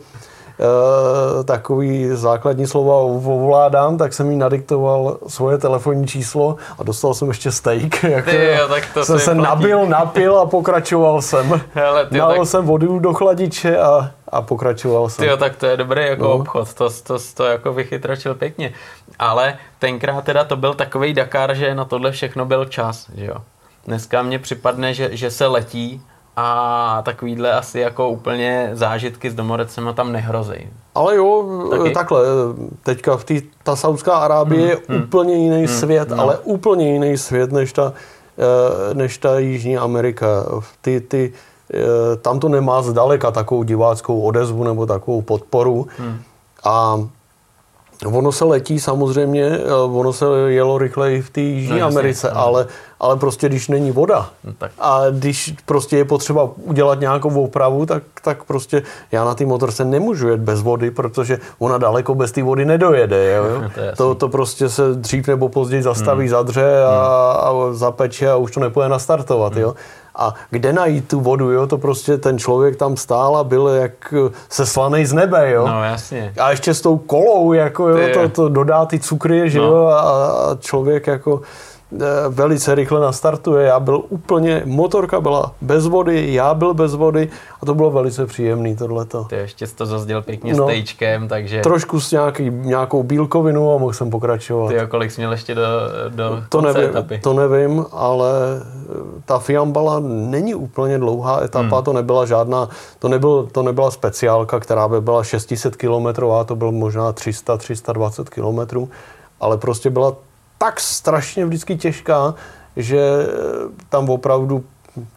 takový 1.46 2.10
základní 2.12 2.68
slova 2.68 2.96
ovládám, 2.96 3.98
tak 3.98 4.14
jsem 4.14 4.32
jí 4.32 4.38
nadiktoval 4.38 5.18
svoje 5.28 5.58
telefonní 5.58 6.08
číslo 6.08 6.56
a 6.80 6.84
dostal 6.84 7.14
jsem 7.14 7.28
ještě 7.28 7.52
steak. 7.52 8.04
Jako, 8.16 8.30
ty 8.30 8.46
jo, 8.46 8.68
tak 8.68 8.84
to 8.94 9.06
jsem 9.06 9.20
se 9.20 9.36
platí. 9.36 9.42
nabil, 9.42 9.86
napil 9.86 10.38
a 10.38 10.46
pokračoval 10.46 11.22
jsem. 11.22 11.62
Hele, 11.74 12.06
ty, 12.06 12.18
Nalil 12.18 12.40
tak... 12.40 12.48
jsem 12.48 12.66
vodu 12.66 13.00
do 13.00 13.14
chladiče 13.14 13.78
a, 13.78 14.12
a 14.30 14.42
pokračoval 14.42 15.10
jsem. 15.10 15.26
Jo, 15.26 15.38
tak 15.38 15.56
to 15.56 15.66
je 15.66 15.78
dobrý 15.78 16.06
jako 16.06 16.24
no. 16.24 16.34
obchod, 16.34 16.74
to, 16.74 16.90
to, 17.04 17.18
to 17.34 17.46
jako 17.46 17.74
vychytračil 17.74 18.36
pěkně. 18.36 18.74
Ale 19.20 19.58
tenkrát 19.80 20.24
teda 20.24 20.44
to 20.44 20.56
byl 20.56 20.74
takový 20.74 21.14
Dakar, 21.14 21.56
že 21.56 21.76
na 21.76 21.86
tohle 21.86 22.12
všechno 22.12 22.46
byl 22.46 22.66
čas, 22.66 23.10
že 23.16 23.26
jo. 23.26 23.36
Dneska 23.86 24.22
mně 24.22 24.40
připadne, 24.40 24.94
že, 24.94 25.18
že 25.18 25.32
se 25.32 25.48
letí 25.48 26.02
a 26.36 27.02
takovýhle 27.06 27.52
asi 27.52 27.80
jako 27.80 28.10
úplně 28.10 28.70
zážitky 28.74 29.30
s 29.30 29.36
domorodcema 29.36 29.94
tam 29.94 30.12
nehrozí. 30.12 30.70
Ale 30.96 31.16
jo, 31.16 31.46
Taky? 31.70 31.92
takhle, 31.92 32.20
teďka 32.84 33.18
v 33.18 33.24
tý, 33.24 33.42
ta 33.64 33.76
Saudská 33.76 34.18
Arábie 34.18 34.62
hmm, 34.62 34.70
je 34.70 34.78
hmm, 34.88 35.04
úplně 35.04 35.36
jiný 35.36 35.58
hmm, 35.58 35.68
svět, 35.68 36.10
no. 36.10 36.22
ale 36.22 36.38
úplně 36.38 36.94
jiný 36.94 37.18
svět 37.18 37.52
než 37.52 37.74
ta, 37.74 37.94
eh, 38.38 38.94
než 38.94 39.18
ta 39.18 39.40
Jižní 39.40 39.78
Amerika. 39.78 40.28
Ty, 40.82 41.02
ty, 41.02 41.34
eh, 41.74 42.16
tam 42.16 42.40
to 42.40 42.50
nemá 42.50 42.82
zdaleka 42.82 43.32
takovou 43.32 43.64
diváckou 43.64 44.22
odezvu 44.22 44.64
nebo 44.64 44.86
takovou 44.86 45.22
podporu. 45.22 45.88
Hmm. 45.98 46.20
A 46.64 47.00
Ono 48.06 48.32
se 48.32 48.46
letí 48.46 48.80
samozřejmě, 48.80 49.44
eh, 49.44 49.74
ono 49.74 50.14
se 50.14 50.26
jelo 50.48 50.78
rychleji 50.78 51.22
v 51.22 51.30
té 51.30 51.42
Jižní 51.42 51.80
no, 51.80 51.88
Americe, 51.88 52.32
no. 52.34 52.40
ale, 52.40 52.68
ale 53.00 53.16
prostě 53.16 53.50
když 53.50 53.68
není 53.68 53.92
voda 53.92 54.30
no, 54.44 54.54
tak. 54.58 54.72
a 54.80 55.02
když 55.12 55.54
prostě 55.66 55.98
je 55.98 56.06
potřeba 56.06 56.50
udělat 56.64 57.00
nějakou 57.00 57.44
opravu, 57.44 57.86
tak, 57.86 58.04
tak 58.24 58.44
prostě 58.44 58.84
já 59.12 59.26
na 59.26 59.36
té 59.36 59.46
motorce 59.46 59.86
nemůžu 59.86 60.28
jet 60.28 60.40
bez 60.40 60.62
vody, 60.62 60.92
protože 60.92 61.40
ona 61.60 61.78
daleko 61.78 62.16
bez 62.16 62.32
té 62.32 62.44
vody 62.44 62.66
nedojede. 62.66 63.34
Jo? 63.34 63.46
to, 63.76 63.96
to, 63.98 64.16
to 64.16 64.30
prostě 64.30 64.70
se 64.70 64.94
dřív 64.94 65.28
nebo 65.28 65.50
později 65.50 65.84
zastaví, 65.84 66.22
hmm. 66.22 66.30
zadře 66.30 66.84
a, 66.84 67.52
hmm. 67.52 67.62
a 67.62 67.74
zapeče 67.74 68.32
a 68.32 68.36
už 68.36 68.52
to 68.52 68.60
nepůjde 68.60 68.90
nastartovat. 68.90 69.54
Hmm. 69.54 69.62
Jo? 69.62 69.76
A 70.18 70.34
kde 70.50 70.74
najít 70.74 71.08
tu 71.08 71.20
vodu, 71.20 71.52
jo? 71.52 71.68
To 71.68 71.78
prostě 71.78 72.18
ten 72.18 72.40
člověk 72.40 72.76
tam 72.76 72.98
stál 72.98 73.38
a 73.38 73.44
byl 73.44 73.68
jak 73.68 74.14
se 74.50 74.66
slanej 74.66 75.06
z 75.06 75.14
nebe, 75.14 75.52
jo? 75.52 75.68
No, 75.68 75.84
jasně. 75.84 76.34
A 76.40 76.52
ještě 76.52 76.74
s 76.74 76.82
tou 76.82 76.98
kolou, 76.98 77.54
jako, 77.54 77.90
jo, 77.90 78.08
to, 78.14 78.30
to 78.30 78.50
dodá 78.50 78.86
ty 78.86 79.00
cukry, 79.00 79.50
že 79.50 79.60
no. 79.60 79.66
jo? 79.66 79.86
A, 79.86 80.00
a 80.00 80.56
člověk 80.60 81.08
jako 81.08 81.42
Eh, 81.42 81.75
velice 82.30 82.76
rychle 82.76 83.00
nastartuje. 83.00 83.66
Já 83.66 83.80
byl 83.80 84.04
úplně, 84.10 84.62
motorka 84.66 85.22
byla 85.22 85.52
bez 85.62 85.88
vody, 85.88 86.34
já 86.34 86.54
byl 86.54 86.74
bez 86.74 86.96
vody 86.96 87.30
a 87.62 87.66
to 87.66 87.76
bylo 87.76 87.92
velice 87.92 88.26
příjemný 88.26 88.76
tohleto. 88.76 89.24
Ty 89.24 89.36
ještě 89.36 89.68
jsi 89.68 89.76
to 89.76 89.86
zazděl 89.86 90.22
pěkně 90.22 90.54
no, 90.54 90.64
stejčkem, 90.64 91.28
takže... 91.28 91.62
Trošku 91.62 92.00
s 92.00 92.12
nějaký, 92.12 92.50
nějakou 92.50 93.04
bílkovinu 93.04 93.74
a 93.74 93.78
mohl 93.78 93.94
jsem 93.94 94.10
pokračovat. 94.10 94.70
Ty 94.70 94.76
kolik 94.88 95.12
jsi 95.12 95.22
měl 95.22 95.32
ještě 95.32 95.56
do, 95.56 95.62
do 96.10 96.44
to 96.50 96.62
nevím, 96.62 96.90
etapy? 96.90 97.20
To 97.24 97.34
nevím, 97.34 97.86
ale 97.92 98.32
eh, 98.60 99.22
ta 99.26 99.40
Fiambala 99.40 100.00
není 100.00 100.56
úplně 100.56 100.98
dlouhá 100.98 101.44
etapa, 101.44 101.76
hmm. 101.76 101.86
to 101.86 101.94
nebyla 101.94 102.26
žádná, 102.26 102.70
to, 103.00 103.08
nebyl, 103.08 103.48
to 103.52 103.64
nebyla 103.64 103.92
speciálka, 103.92 104.60
která 104.60 104.88
by 104.88 105.02
byla 105.02 105.24
600 105.24 105.76
km, 105.76 106.08
to 106.46 106.56
byl 106.56 106.72
možná 106.72 107.14
300-320 107.14 108.24
km, 108.24 108.88
ale 109.40 109.58
prostě 109.58 109.90
byla 109.90 110.16
tak 110.58 110.80
strašně 110.80 111.46
vždycky 111.46 111.76
těžká, 111.76 112.34
že 112.76 113.00
tam 113.90 114.10
opravdu 114.10 114.64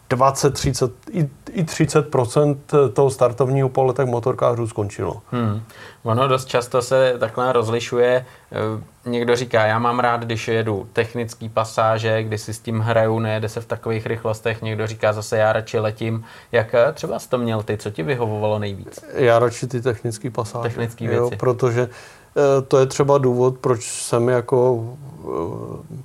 20, 0.09 0.53
30, 0.53 0.91
i, 1.11 1.29
i 1.51 1.63
30% 1.63 2.57
toho 2.93 3.09
startovního 3.09 3.69
pole 3.69 3.93
tak 3.93 4.07
motorkářů 4.07 4.67
skončilo. 4.67 5.21
Hmm. 5.31 5.61
Ono 6.03 6.27
dost 6.27 6.45
často 6.45 6.81
se 6.81 7.15
takhle 7.19 7.53
rozlišuje. 7.53 8.25
Eh, 8.51 9.09
někdo 9.09 9.35
říká, 9.35 9.65
já 9.65 9.79
mám 9.79 9.99
rád, 9.99 10.21
když 10.21 10.47
jedu 10.47 10.87
technický 10.93 11.49
pasáže, 11.49 12.23
kdy 12.23 12.37
si 12.37 12.53
s 12.53 12.59
tím 12.59 12.79
hraju, 12.79 13.19
nejede 13.19 13.49
se 13.49 13.61
v 13.61 13.65
takových 13.65 14.05
rychlostech. 14.05 14.61
Někdo 14.61 14.87
říká 14.87 15.13
zase, 15.13 15.37
já 15.37 15.53
radši 15.53 15.79
letím. 15.79 16.23
Jak 16.51 16.73
eh, 16.73 16.93
třeba 16.93 17.19
jsi 17.19 17.29
to 17.29 17.37
měl 17.37 17.63
ty? 17.63 17.77
Co 17.77 17.89
ti 17.89 18.03
vyhovovalo 18.03 18.59
nejvíc? 18.59 19.05
Já 19.13 19.39
radši 19.39 19.67
ty 19.67 19.81
technické 19.81 20.29
pasáže. 20.29 20.69
Technické 20.69 21.07
věci. 21.07 21.17
Jo, 21.17 21.31
protože 21.39 21.89
Eh, 22.37 22.61
to 22.61 22.77
je 22.77 22.85
třeba 22.85 23.17
důvod, 23.17 23.57
proč 23.57 23.83
se 23.83 24.19
mi 24.19 24.31
jako, 24.31 24.85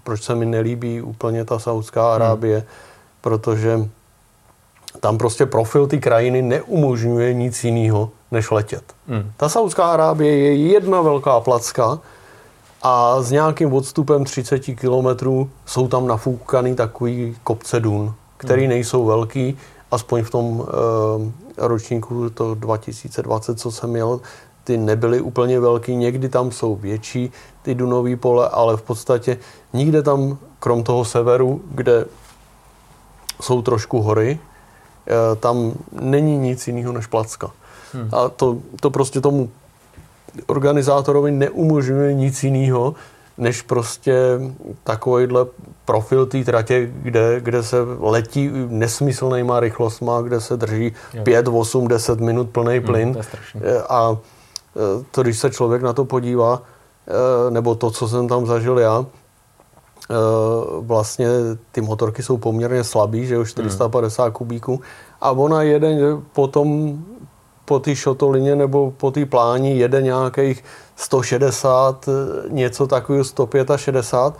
proč 0.02 0.22
se 0.22 0.34
mi 0.34 0.46
nelíbí 0.46 1.02
úplně 1.02 1.44
ta 1.44 1.58
Saudská. 1.58 2.14
Arábie, 2.14 2.56
hmm. 2.56 2.66
protože 3.20 3.88
tam 5.00 5.18
prostě 5.18 5.46
profil 5.46 5.86
ty 5.86 5.98
krajiny 5.98 6.42
neumožňuje 6.42 7.34
nic 7.34 7.64
jiného, 7.64 8.10
než 8.30 8.50
letět. 8.50 8.84
Hmm. 9.08 9.30
Ta 9.36 9.48
Saudská 9.48 9.92
Arábie 9.92 10.38
je 10.38 10.56
jedna 10.56 11.02
velká 11.02 11.40
placka 11.40 11.98
a 12.82 13.22
s 13.22 13.30
nějakým 13.30 13.72
odstupem 13.72 14.24
30 14.24 14.58
kilometrů 14.58 15.50
jsou 15.66 15.88
tam 15.88 16.06
nafoukaný 16.06 16.74
takový 16.74 17.36
kopce 17.44 17.80
dun, 17.80 18.14
který 18.36 18.62
hmm. 18.62 18.70
nejsou 18.70 19.04
velký, 19.04 19.58
aspoň 19.90 20.22
v 20.22 20.30
tom 20.30 20.66
e, 21.58 21.66
ročníku 21.66 22.30
to 22.30 22.54
2020, 22.54 23.60
co 23.60 23.70
jsem 23.70 23.90
měl, 23.90 24.20
ty 24.64 24.76
nebyly 24.76 25.20
úplně 25.20 25.60
velký, 25.60 25.96
někdy 25.96 26.28
tam 26.28 26.50
jsou 26.50 26.76
větší 26.76 27.32
ty 27.62 27.74
dunové 27.74 28.16
pole, 28.16 28.48
ale 28.48 28.76
v 28.76 28.82
podstatě 28.82 29.38
nikde 29.72 30.02
tam, 30.02 30.38
krom 30.58 30.82
toho 30.82 31.04
severu, 31.04 31.62
kde 31.70 32.04
jsou 33.40 33.62
trošku 33.62 34.00
hory, 34.00 34.38
eh, 35.06 35.36
tam 35.36 35.72
není 36.00 36.38
nic 36.38 36.66
jiného 36.66 36.92
než 36.92 37.06
placka. 37.06 37.50
Hmm. 37.92 38.08
A 38.12 38.28
to, 38.28 38.58
to 38.80 38.90
prostě 38.90 39.20
tomu 39.20 39.50
organizátorovi 40.46 41.30
neumožňuje 41.30 42.14
nic 42.14 42.44
jiného, 42.44 42.94
než 43.38 43.62
prostě 43.62 44.14
takovýhle 44.84 45.46
profil 45.84 46.26
té 46.26 46.44
tratě, 46.44 46.90
kde, 47.02 47.40
kde 47.40 47.62
se 47.62 47.76
letí 47.98 48.50
nesmyslnýma 48.68 49.60
rychlostma, 49.60 50.20
kde 50.20 50.40
se 50.40 50.56
drží 50.56 50.92
jo. 51.14 51.22
5, 51.22 51.48
8, 51.48 51.88
10 51.88 52.20
minut 52.20 52.50
plný 52.50 52.76
hmm, 52.76 52.86
plyn. 52.86 53.08
Hmm, 53.08 53.62
a 53.88 54.16
to, 55.10 55.22
když 55.22 55.38
se 55.38 55.50
člověk 55.50 55.82
na 55.82 55.92
to 55.92 56.04
podívá, 56.04 56.62
eh, 57.08 57.50
nebo 57.50 57.74
to, 57.74 57.90
co 57.90 58.08
jsem 58.08 58.28
tam 58.28 58.46
zažil 58.46 58.78
já, 58.78 59.06
eh, 60.10 60.14
vlastně 60.80 61.28
ty 61.72 61.80
motorky 61.80 62.22
jsou 62.22 62.36
poměrně 62.36 62.84
slabý, 62.84 63.26
že 63.26 63.34
jo, 63.34 63.44
450 63.44 64.24
hmm. 64.24 64.32
kubíků 64.32 64.80
a 65.20 65.30
ona 65.30 65.62
jede 65.62 65.96
potom 66.32 66.98
po 67.64 67.78
té 67.78 67.96
šotolině 67.96 68.56
nebo 68.56 68.90
po 68.90 69.10
té 69.10 69.26
pláni 69.26 69.78
jede 69.78 70.02
nějakých 70.02 70.64
160, 70.96 72.08
něco 72.48 72.86
takového 72.86 73.24
165, 73.24 74.34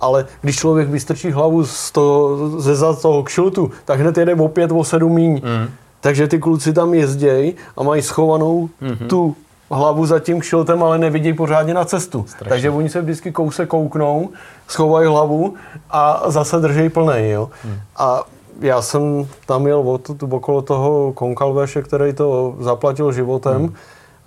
ale 0.00 0.26
když 0.40 0.56
člověk 0.56 0.88
vystrčí 0.88 1.30
hlavu 1.30 1.66
z 1.66 1.90
toho, 1.92 2.36
ze 2.60 2.76
za 2.76 2.94
toho 2.96 3.22
kšiltu, 3.22 3.70
tak 3.84 4.00
hned 4.00 4.16
jede 4.16 4.34
o 4.34 4.48
5, 4.48 4.72
o 4.72 4.84
7 4.84 5.12
míň. 5.12 5.32
Mm. 5.44 5.68
Takže 6.00 6.28
ty 6.28 6.38
kluci 6.38 6.72
tam 6.72 6.94
jezdějí 6.94 7.54
a 7.76 7.82
mají 7.82 8.02
schovanou 8.02 8.68
mm-hmm. 8.82 9.06
tu 9.06 9.36
hlavu 9.70 10.06
za 10.06 10.18
tím 10.18 10.40
kšiltem, 10.40 10.82
ale 10.82 10.98
nevidí 10.98 11.32
pořádně 11.32 11.74
na 11.74 11.84
cestu. 11.84 12.24
Strašně. 12.28 12.48
Takže 12.48 12.70
oni 12.70 12.88
se 12.88 13.00
vždycky 13.00 13.32
kouse 13.32 13.66
kouknou, 13.66 14.28
schovají 14.68 15.08
hlavu 15.08 15.54
a 15.90 16.22
zase 16.26 16.58
drží 16.58 16.88
plný. 16.88 17.30
Jo? 17.30 17.50
Hmm. 17.64 17.76
A 17.96 18.24
já 18.60 18.82
jsem 18.82 19.28
tam 19.46 19.66
jel 19.66 19.78
od, 19.80 20.22
okolo 20.32 20.62
toho 20.62 21.12
Konkalveše, 21.12 21.82
který 21.82 22.12
to 22.12 22.56
zaplatil 22.60 23.12
životem. 23.12 23.56
Hmm. 23.56 23.74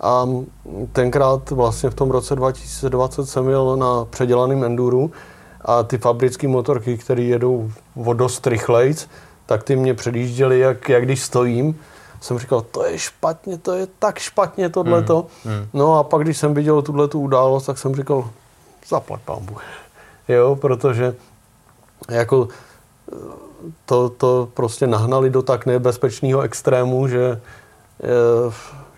A 0.00 0.26
tenkrát 0.92 1.50
vlastně 1.50 1.90
v 1.90 1.94
tom 1.94 2.10
roce 2.10 2.36
2020 2.36 3.26
jsem 3.26 3.48
jel 3.48 3.76
na 3.76 4.04
předělaném 4.04 4.64
enduru 4.64 5.10
a 5.64 5.82
ty 5.82 5.98
fabrické 5.98 6.48
motorky, 6.48 6.98
které 6.98 7.22
jedou 7.22 7.70
o 8.04 8.12
dost 8.12 8.46
rychlejc, 8.46 9.08
tak 9.46 9.62
ty 9.62 9.76
mě 9.76 9.94
předjížděly, 9.94 10.58
jak, 10.58 10.88
jak 10.88 11.04
když 11.04 11.22
stojím 11.22 11.74
jsem 12.20 12.38
říkal, 12.38 12.60
to 12.60 12.84
je 12.84 12.98
špatně, 12.98 13.58
to 13.58 13.72
je 13.72 13.86
tak 13.98 14.18
špatně 14.18 14.68
tohleto. 14.68 15.26
Hmm. 15.44 15.54
Hmm. 15.54 15.68
No 15.72 15.98
a 15.98 16.02
pak, 16.02 16.22
když 16.22 16.38
jsem 16.38 16.54
viděl 16.54 16.82
tuhle 16.82 17.08
tu 17.08 17.20
událost, 17.20 17.66
tak 17.66 17.78
jsem 17.78 17.94
říkal, 17.94 18.30
zaplať 18.88 19.20
pambu. 19.20 19.56
Jo, 20.28 20.56
protože 20.56 21.14
jako 22.10 22.48
to, 23.86 24.08
to 24.08 24.48
prostě 24.54 24.86
nahnali 24.86 25.30
do 25.30 25.42
tak 25.42 25.66
nebezpečného 25.66 26.40
extrému, 26.40 27.08
že 27.08 27.40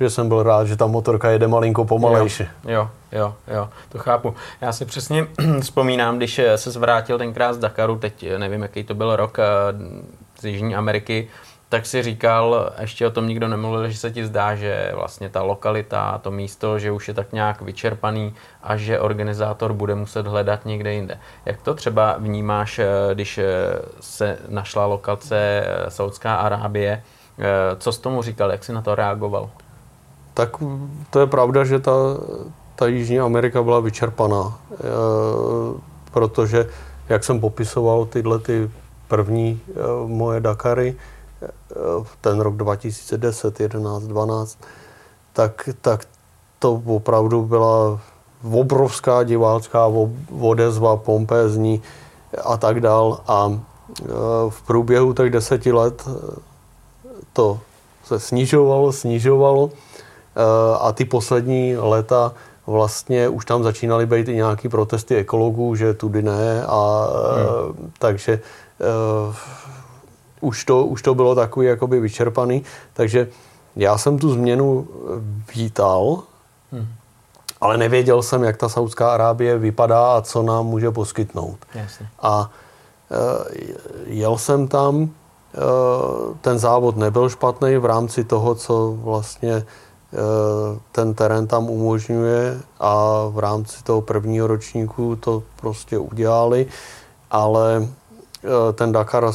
že 0.00 0.10
jsem 0.10 0.28
byl 0.28 0.42
rád, 0.42 0.64
že 0.66 0.76
ta 0.76 0.86
motorka 0.86 1.30
jede 1.30 1.48
malinko 1.48 1.84
pomalejší. 1.84 2.44
Jo, 2.64 2.70
jo, 2.70 2.90
jo, 3.12 3.34
jo, 3.54 3.68
to 3.88 3.98
chápu. 3.98 4.34
Já 4.60 4.72
si 4.72 4.84
přesně 4.84 5.26
vzpomínám, 5.60 6.16
když 6.16 6.40
se 6.56 6.70
zvrátil 6.70 7.18
tenkrát 7.18 7.52
z 7.52 7.58
Dakaru, 7.58 7.98
teď 7.98 8.26
nevím, 8.38 8.62
jaký 8.62 8.84
to 8.84 8.94
byl 8.94 9.16
rok, 9.16 9.38
z 10.40 10.44
Jižní 10.44 10.74
Ameriky, 10.74 11.28
tak 11.68 11.86
si 11.86 12.02
říkal, 12.02 12.72
ještě 12.80 13.06
o 13.06 13.10
tom 13.10 13.28
nikdo 13.28 13.48
nemluvil, 13.48 13.88
že 13.88 13.98
se 13.98 14.10
ti 14.10 14.26
zdá, 14.26 14.54
že 14.54 14.92
vlastně 14.94 15.28
ta 15.28 15.42
lokalita, 15.42 16.18
to 16.18 16.30
místo, 16.30 16.78
že 16.78 16.92
už 16.92 17.08
je 17.08 17.14
tak 17.14 17.32
nějak 17.32 17.62
vyčerpaný 17.62 18.34
a 18.62 18.76
že 18.76 19.00
organizátor 19.00 19.72
bude 19.72 19.94
muset 19.94 20.26
hledat 20.26 20.64
někde 20.64 20.92
jinde. 20.92 21.18
Jak 21.46 21.62
to 21.62 21.74
třeba 21.74 22.16
vnímáš, 22.18 22.78
eh, 22.78 22.86
když 23.14 23.38
eh, 23.38 23.44
se 24.00 24.38
našla 24.48 24.86
lokace 24.86 25.36
eh, 25.38 25.90
Saudská 25.90 26.34
Arábie? 26.34 27.02
Co 27.78 27.92
s 27.92 27.98
tomu 27.98 28.22
říkal, 28.22 28.50
jak 28.50 28.64
jsi 28.64 28.72
na 28.72 28.82
to 28.82 28.94
reagoval? 28.94 29.50
Tak 30.34 30.56
to 31.10 31.20
je 31.20 31.26
pravda, 31.26 31.64
že 31.64 31.78
ta, 31.78 31.92
ta 32.76 32.86
Jižní 32.86 33.20
Amerika 33.20 33.62
byla 33.62 33.80
vyčerpaná, 33.80 34.58
protože, 36.12 36.66
jak 37.08 37.24
jsem 37.24 37.40
popisoval 37.40 38.04
tyhle 38.04 38.38
ty 38.38 38.70
první 39.08 39.60
moje 40.06 40.40
Dakary, 40.40 40.96
ten 42.20 42.40
rok 42.40 42.56
2010, 42.56 43.60
11, 43.60 44.02
12, 44.02 44.58
tak, 45.32 45.68
tak 45.80 46.04
to 46.58 46.82
opravdu 46.86 47.42
byla 47.42 48.00
obrovská 48.52 49.22
divácká 49.22 49.90
odezva, 50.40 50.96
pompézní 50.96 51.82
a 52.44 52.56
tak 52.56 52.80
dál. 52.80 53.20
A 53.28 53.50
e, 53.50 54.04
v 54.48 54.62
průběhu 54.66 55.12
těch 55.12 55.30
deseti 55.30 55.72
let 55.72 56.08
e, 56.08 56.10
to 57.32 57.60
se 58.04 58.20
snižovalo, 58.20 58.92
snižovalo 58.92 59.70
e, 59.70 59.72
a 60.80 60.92
ty 60.92 61.04
poslední 61.04 61.76
léta 61.76 62.32
vlastně 62.66 63.28
už 63.28 63.44
tam 63.44 63.62
začínaly 63.62 64.06
být 64.06 64.28
i 64.28 64.34
nějaký 64.34 64.68
protesty 64.68 65.16
ekologů, 65.16 65.74
že 65.74 65.94
tudy 65.94 66.22
ne 66.22 66.64
a 66.66 67.08
hmm. 67.66 67.92
takže 67.98 68.40
už 70.40 70.64
to, 70.64 70.86
už 70.86 71.02
to 71.02 71.14
bylo 71.14 71.34
takový 71.34 71.66
jakoby 71.66 72.00
vyčerpaný, 72.00 72.62
takže 72.92 73.28
já 73.76 73.98
jsem 73.98 74.18
tu 74.18 74.30
změnu 74.30 74.88
vítal, 75.54 76.22
hmm. 76.72 76.88
ale 77.60 77.76
nevěděl 77.76 78.22
jsem, 78.22 78.44
jak 78.44 78.56
ta 78.56 78.68
Saudská 78.68 79.14
Arábie 79.14 79.58
vypadá 79.58 80.16
a 80.16 80.20
co 80.20 80.42
nám 80.42 80.66
může 80.66 80.90
poskytnout. 80.90 81.58
Jasně. 81.74 82.08
A 82.20 82.50
e, 83.10 83.16
jel 84.06 84.38
jsem 84.38 84.68
tam, 84.68 85.02
e, 85.02 85.08
ten 86.40 86.58
závod 86.58 86.96
nebyl 86.96 87.28
špatný 87.28 87.76
v 87.76 87.84
rámci 87.84 88.24
toho, 88.24 88.54
co 88.54 88.98
vlastně 89.02 89.64
ten 90.92 91.14
terén 91.14 91.46
tam 91.46 91.70
umožňuje 91.70 92.60
a 92.80 93.24
v 93.28 93.38
rámci 93.38 93.82
toho 93.82 94.00
prvního 94.00 94.46
ročníku 94.46 95.16
to 95.16 95.42
prostě 95.60 95.98
udělali, 95.98 96.66
ale 97.30 97.88
ten 98.74 98.92
Dakar 98.92 99.32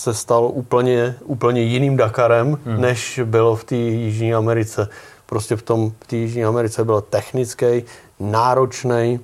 se 0.00 0.14
stal 0.14 0.50
úplně, 0.54 1.14
úplně 1.24 1.62
jiným 1.62 1.96
Dakarem, 1.96 2.58
hmm. 2.64 2.80
než 2.80 3.20
bylo 3.24 3.56
v 3.56 3.64
té 3.64 3.74
Jižní 3.74 4.34
Americe. 4.34 4.88
Prostě 5.26 5.56
v 5.56 5.62
tom 5.62 5.92
v 6.00 6.06
té 6.06 6.16
Jižní 6.16 6.44
Americe 6.44 6.84
byl 6.84 7.00
technický, 7.00 7.84
náročný, 8.20 9.20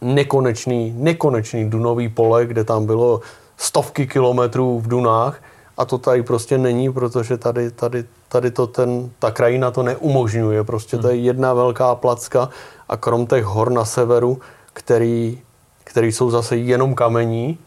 nekonečný, 0.00 0.94
nekonečný 0.96 1.70
dunový 1.70 2.08
pole, 2.08 2.46
kde 2.46 2.64
tam 2.64 2.86
bylo 2.86 3.20
stovky 3.56 4.06
kilometrů 4.06 4.80
v 4.80 4.88
dunách 4.88 5.42
a 5.76 5.84
to 5.84 5.98
tady 5.98 6.22
prostě 6.22 6.58
není, 6.58 6.92
protože 6.92 7.36
tady, 7.36 7.70
tady, 7.70 8.04
tady 8.28 8.50
to 8.50 8.66
ten, 8.66 9.10
ta 9.18 9.30
krajina 9.30 9.70
to 9.70 9.82
neumožňuje. 9.82 10.64
Prostě 10.64 10.98
to 10.98 11.08
je 11.08 11.14
hmm. 11.14 11.24
jedna 11.24 11.54
velká 11.54 11.94
placka 11.94 12.48
a 12.88 12.96
krom 12.96 13.26
těch 13.26 13.44
hor 13.44 13.70
na 13.70 13.84
severu, 13.84 14.38
který, 14.72 15.40
který 15.84 16.12
jsou 16.12 16.30
zase 16.30 16.56
jenom 16.56 16.94
kamení, 16.94 17.58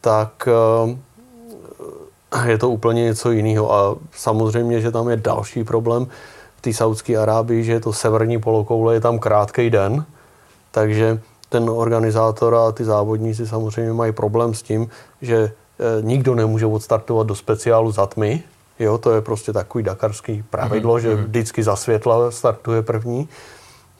tak 0.00 0.48
eh, 0.48 1.05
je 2.44 2.58
to 2.58 2.70
úplně 2.70 3.02
něco 3.02 3.30
jiného. 3.30 3.72
A 3.72 3.96
samozřejmě, 4.12 4.80
že 4.80 4.90
tam 4.90 5.08
je 5.08 5.16
další 5.16 5.64
problém 5.64 6.06
v 6.56 6.60
té 6.60 6.72
Saudské 6.72 7.16
Arábii, 7.16 7.64
že 7.64 7.72
je 7.72 7.80
to 7.80 7.92
severní 7.92 8.40
polokoule, 8.40 8.94
je 8.94 9.00
tam 9.00 9.18
krátký 9.18 9.70
den, 9.70 10.04
takže 10.70 11.20
ten 11.48 11.70
organizátor 11.70 12.54
a 12.54 12.72
ty 12.72 12.84
závodníci 12.84 13.46
samozřejmě 13.46 13.92
mají 13.92 14.12
problém 14.12 14.54
s 14.54 14.62
tím, 14.62 14.88
že 15.22 15.36
e, 15.36 15.52
nikdo 16.02 16.34
nemůže 16.34 16.66
odstartovat 16.66 17.26
do 17.26 17.34
speciálu 17.34 17.92
za 17.92 18.06
tmy. 18.06 18.42
Jo, 18.78 18.98
to 18.98 19.12
je 19.12 19.20
prostě 19.20 19.52
takový 19.52 19.84
dakarský 19.84 20.44
pravidlo, 20.50 20.96
mm-hmm. 20.96 21.00
že 21.00 21.14
mhm. 21.14 21.24
vždycky 21.24 21.62
za 21.62 21.76
světla 21.76 22.30
startuje 22.30 22.82
první. 22.82 23.28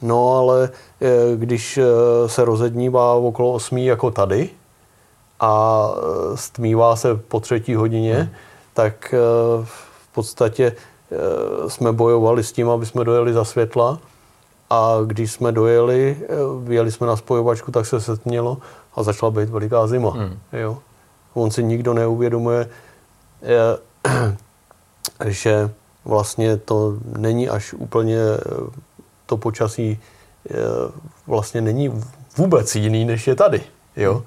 No 0.03 0.39
ale 0.39 0.71
e, 1.01 1.37
když 1.37 1.79
e, 1.79 1.85
se 2.27 2.45
rozednívá 2.45 3.15
okolo 3.15 3.53
8 3.53 3.79
jako 3.79 4.11
tady, 4.11 4.51
a 5.41 5.89
e, 6.33 6.37
stmívá 6.37 6.97
se 6.97 7.15
po 7.15 7.41
třetí 7.41 7.75
hodině, 7.75 8.15
hmm. 8.15 8.29
tak 8.75 9.15
e, 9.15 9.19
v 9.65 10.09
podstatě 10.15 10.67
e, 10.67 11.71
jsme 11.71 11.93
bojovali 11.93 12.45
s 12.45 12.53
tím, 12.53 12.71
aby 12.71 12.87
jsme 12.87 13.05
dojeli 13.05 13.33
za 13.33 13.45
světla 13.45 13.99
a 14.71 14.95
když 15.07 15.33
jsme 15.33 15.53
dojeli, 15.53 16.17
vyjeli 16.63 16.93
jsme 16.93 17.07
na 17.07 17.17
spojovačku, 17.17 17.73
tak 17.73 17.87
se 17.87 18.01
setmělo 18.01 18.59
a 18.95 19.03
začala 19.03 19.31
být 19.31 19.49
veliká 19.49 19.87
zima. 19.87 20.11
Hmm. 20.11 20.39
Jo. 20.53 20.79
On 21.35 21.51
si 21.51 21.65
nikdo 21.65 21.95
neuvědomuje, 21.95 22.69
že 25.27 25.71
vlastně 26.05 26.57
to 26.57 26.95
není 27.19 27.49
až 27.49 27.75
úplně 27.75 28.19
to 29.27 29.37
počasí 29.37 29.99
vlastně 31.27 31.61
není 31.61 32.03
vůbec 32.37 32.77
jiný, 32.77 33.05
než 33.05 33.27
je 33.27 33.35
tady. 33.35 33.63
Jo. 33.97 34.13
Hmm 34.15 34.25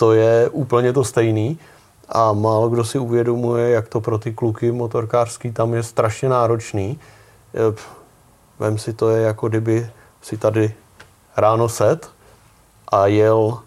to 0.00 0.12
je 0.12 0.48
úplně 0.48 0.92
to 0.92 1.04
stejný 1.04 1.58
a 2.08 2.32
málo 2.32 2.68
kdo 2.68 2.84
si 2.84 2.98
uvědomuje, 2.98 3.70
jak 3.70 3.88
to 3.88 4.00
pro 4.00 4.18
ty 4.18 4.32
kluky 4.32 4.72
motorkářský 4.72 5.52
tam 5.52 5.74
je 5.74 5.82
strašně 5.82 6.28
náročný. 6.28 7.00
Vem 8.58 8.78
si 8.78 8.92
to 8.92 9.10
je 9.10 9.22
jako 9.22 9.48
kdyby 9.48 9.90
si 10.22 10.36
tady 10.36 10.74
ráno 11.36 11.68
set 11.68 12.10
a 12.88 13.06
jel 13.06 13.58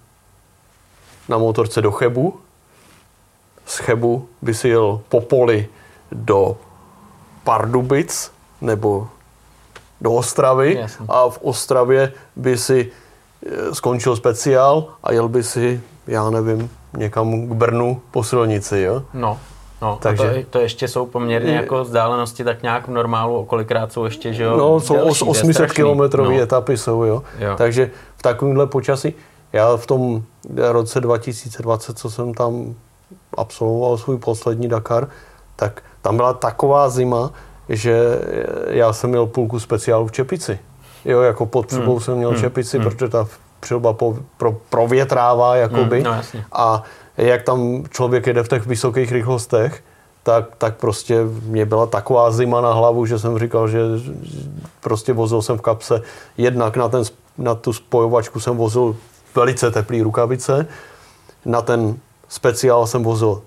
na 1.29 1.37
motorce 1.37 1.81
do 1.81 1.91
Chebu. 1.91 2.39
Z 3.65 3.77
Chebu 3.77 4.27
by 4.41 4.53
si 4.53 4.69
jel 4.69 5.01
po 5.09 5.21
poli 5.21 5.67
do 6.11 6.57
Pardubic 7.43 8.31
nebo 8.61 9.07
do 10.01 10.13
Ostravy 10.13 10.75
Jasně. 10.75 11.05
a 11.09 11.29
v 11.29 11.39
Ostravě 11.41 12.13
by 12.35 12.57
si 12.57 12.91
eh, 13.45 13.75
skončil 13.75 14.15
speciál 14.15 14.93
a 15.03 15.13
jel 15.13 15.29
by 15.29 15.43
si 15.43 15.81
já 16.07 16.29
nevím, 16.29 16.69
někam 16.97 17.47
k 17.47 17.51
Brnu 17.51 18.01
po 18.11 18.23
silnici, 18.23 18.79
jo? 18.79 19.03
No, 19.13 19.39
No, 19.83 19.97
Takže, 20.01 20.23
to, 20.33 20.49
to 20.49 20.59
ještě 20.59 20.87
jsou 20.87 21.05
poměrně 21.05 21.51
je, 21.51 21.55
jako 21.55 21.83
vzdálenosti 21.83 22.43
tak 22.43 22.63
nějak 22.63 22.87
v 22.87 22.91
normálu, 22.91 23.45
kolikrát 23.45 23.93
jsou 23.93 24.05
ještě, 24.05 24.33
že 24.33 24.43
jo? 24.43 24.57
No, 24.57 24.79
jsou 24.79 24.95
delší, 24.95 25.25
800 25.25 25.71
kilometrové 25.71 26.35
no. 26.35 26.41
etapy 26.41 26.77
jsou, 26.77 27.03
jo? 27.03 27.23
jo. 27.39 27.55
Takže 27.57 27.91
v 28.17 28.21
takovémhle 28.21 28.67
počasí, 28.67 29.13
já 29.53 29.77
v 29.77 29.85
tom 29.85 30.23
roce 30.57 31.01
2020, 31.01 31.97
co 31.97 32.09
jsem 32.09 32.33
tam 32.33 32.75
absolvoval 33.37 33.97
svůj 33.97 34.17
poslední 34.17 34.67
Dakar, 34.67 35.07
tak 35.55 35.83
tam 36.01 36.15
byla 36.15 36.33
taková 36.33 36.89
zima, 36.89 37.31
že 37.69 38.19
já 38.67 38.93
jsem 38.93 39.09
měl 39.09 39.25
půlku 39.25 39.59
speciálu 39.59 40.07
v 40.07 40.11
Čepici. 40.11 40.59
Jo, 41.05 41.21
jako 41.21 41.45
pod 41.45 41.71
hmm. 41.71 41.99
jsem 41.99 42.15
měl 42.15 42.29
hmm. 42.29 42.39
Čepici, 42.39 42.77
hmm. 42.77 42.89
protože 42.89 43.09
ta 43.09 43.27
přilba 43.63 43.93
po, 43.93 44.17
pro, 44.38 44.52
provětrává, 44.69 45.56
jakoby. 45.56 45.95
Hmm, 45.95 46.12
no, 46.12 46.13
jasně. 46.13 46.45
A 46.52 46.84
jak 47.17 47.43
tam 47.43 47.84
člověk 47.89 48.28
jede 48.28 48.43
v 48.43 48.47
těch 48.47 48.65
vysokých 48.65 49.12
rychlostech, 49.12 49.84
tak, 50.23 50.56
tak 50.58 50.76
prostě 50.76 51.23
mě 51.45 51.65
byla 51.65 51.86
taková 51.86 52.32
zima 52.32 52.62
na 52.62 52.73
hlavu, 52.73 53.06
že 53.06 53.19
jsem 53.19 53.39
říkal, 53.39 53.67
že 53.67 53.80
prostě 54.82 55.13
vozil 55.13 55.41
jsem 55.41 55.58
v 55.58 55.62
kapse 55.62 56.02
jednak 56.38 56.78
na, 56.78 56.89
ten, 56.89 57.04
na 57.38 57.56
tu 57.56 57.73
spojovačku 57.73 58.39
jsem 58.39 58.58
vozil 58.58 58.95
velice 59.36 59.71
teplý 59.71 60.02
rukavice, 60.02 60.67
na 61.45 61.62
ten 61.62 61.97
speciál 62.30 62.88
jsem 62.88 63.04
vozil 63.04 63.41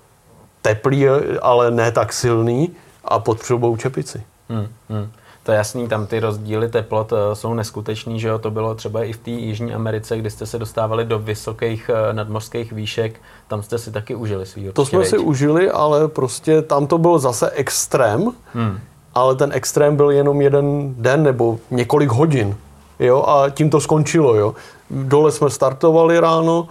teplý, 0.61 1.07
ale 1.41 1.71
ne 1.71 1.91
tak 1.91 2.13
silný 2.13 2.73
a 3.05 3.19
pod 3.19 3.39
přilbou 3.39 3.77
čepici. 3.77 4.23
Hmm, 4.49 4.67
hmm 4.89 5.09
to 5.47 5.51
je 5.51 5.57
jasný, 5.57 5.87
tam 5.87 6.07
ty 6.07 6.19
rozdíly 6.19 6.69
teplot 6.69 7.13
eh, 7.13 7.35
jsou 7.35 7.53
neskutečný, 7.53 8.19
že 8.19 8.27
jo, 8.27 8.39
to 8.39 8.51
bylo 8.51 8.75
třeba 8.75 9.03
i 9.03 9.13
v 9.13 9.17
té 9.17 9.31
Jižní 9.31 9.73
Americe, 9.73 10.17
kdy 10.17 10.29
jste 10.29 10.45
se 10.45 10.59
dostávali 10.59 11.05
do 11.05 11.19
vysokých 11.19 11.91
eh, 11.93 12.13
nadmořských 12.13 12.71
výšek, 12.71 13.21
tam 13.47 13.63
jste 13.63 13.77
si 13.77 13.91
taky 13.91 14.15
užili 14.15 14.45
svý 14.45 14.69
To 14.73 14.85
jsme 14.85 15.05
si 15.05 15.17
užili, 15.17 15.71
ale 15.71 16.07
prostě 16.07 16.61
tam 16.61 16.87
to 16.87 16.97
byl 16.97 17.19
zase 17.19 17.49
extrém, 17.49 18.31
hmm. 18.53 18.79
ale 19.15 19.35
ten 19.35 19.51
extrém 19.53 19.95
byl 19.95 20.11
jenom 20.11 20.41
jeden 20.41 20.95
den 20.97 21.23
nebo 21.23 21.59
několik 21.71 22.09
hodin, 22.09 22.55
jo, 22.99 23.23
a 23.27 23.49
tím 23.49 23.69
to 23.69 23.79
skončilo, 23.79 24.35
jo. 24.35 24.55
Dole 24.89 25.31
jsme 25.31 25.49
startovali 25.49 26.19
ráno, 26.19 26.67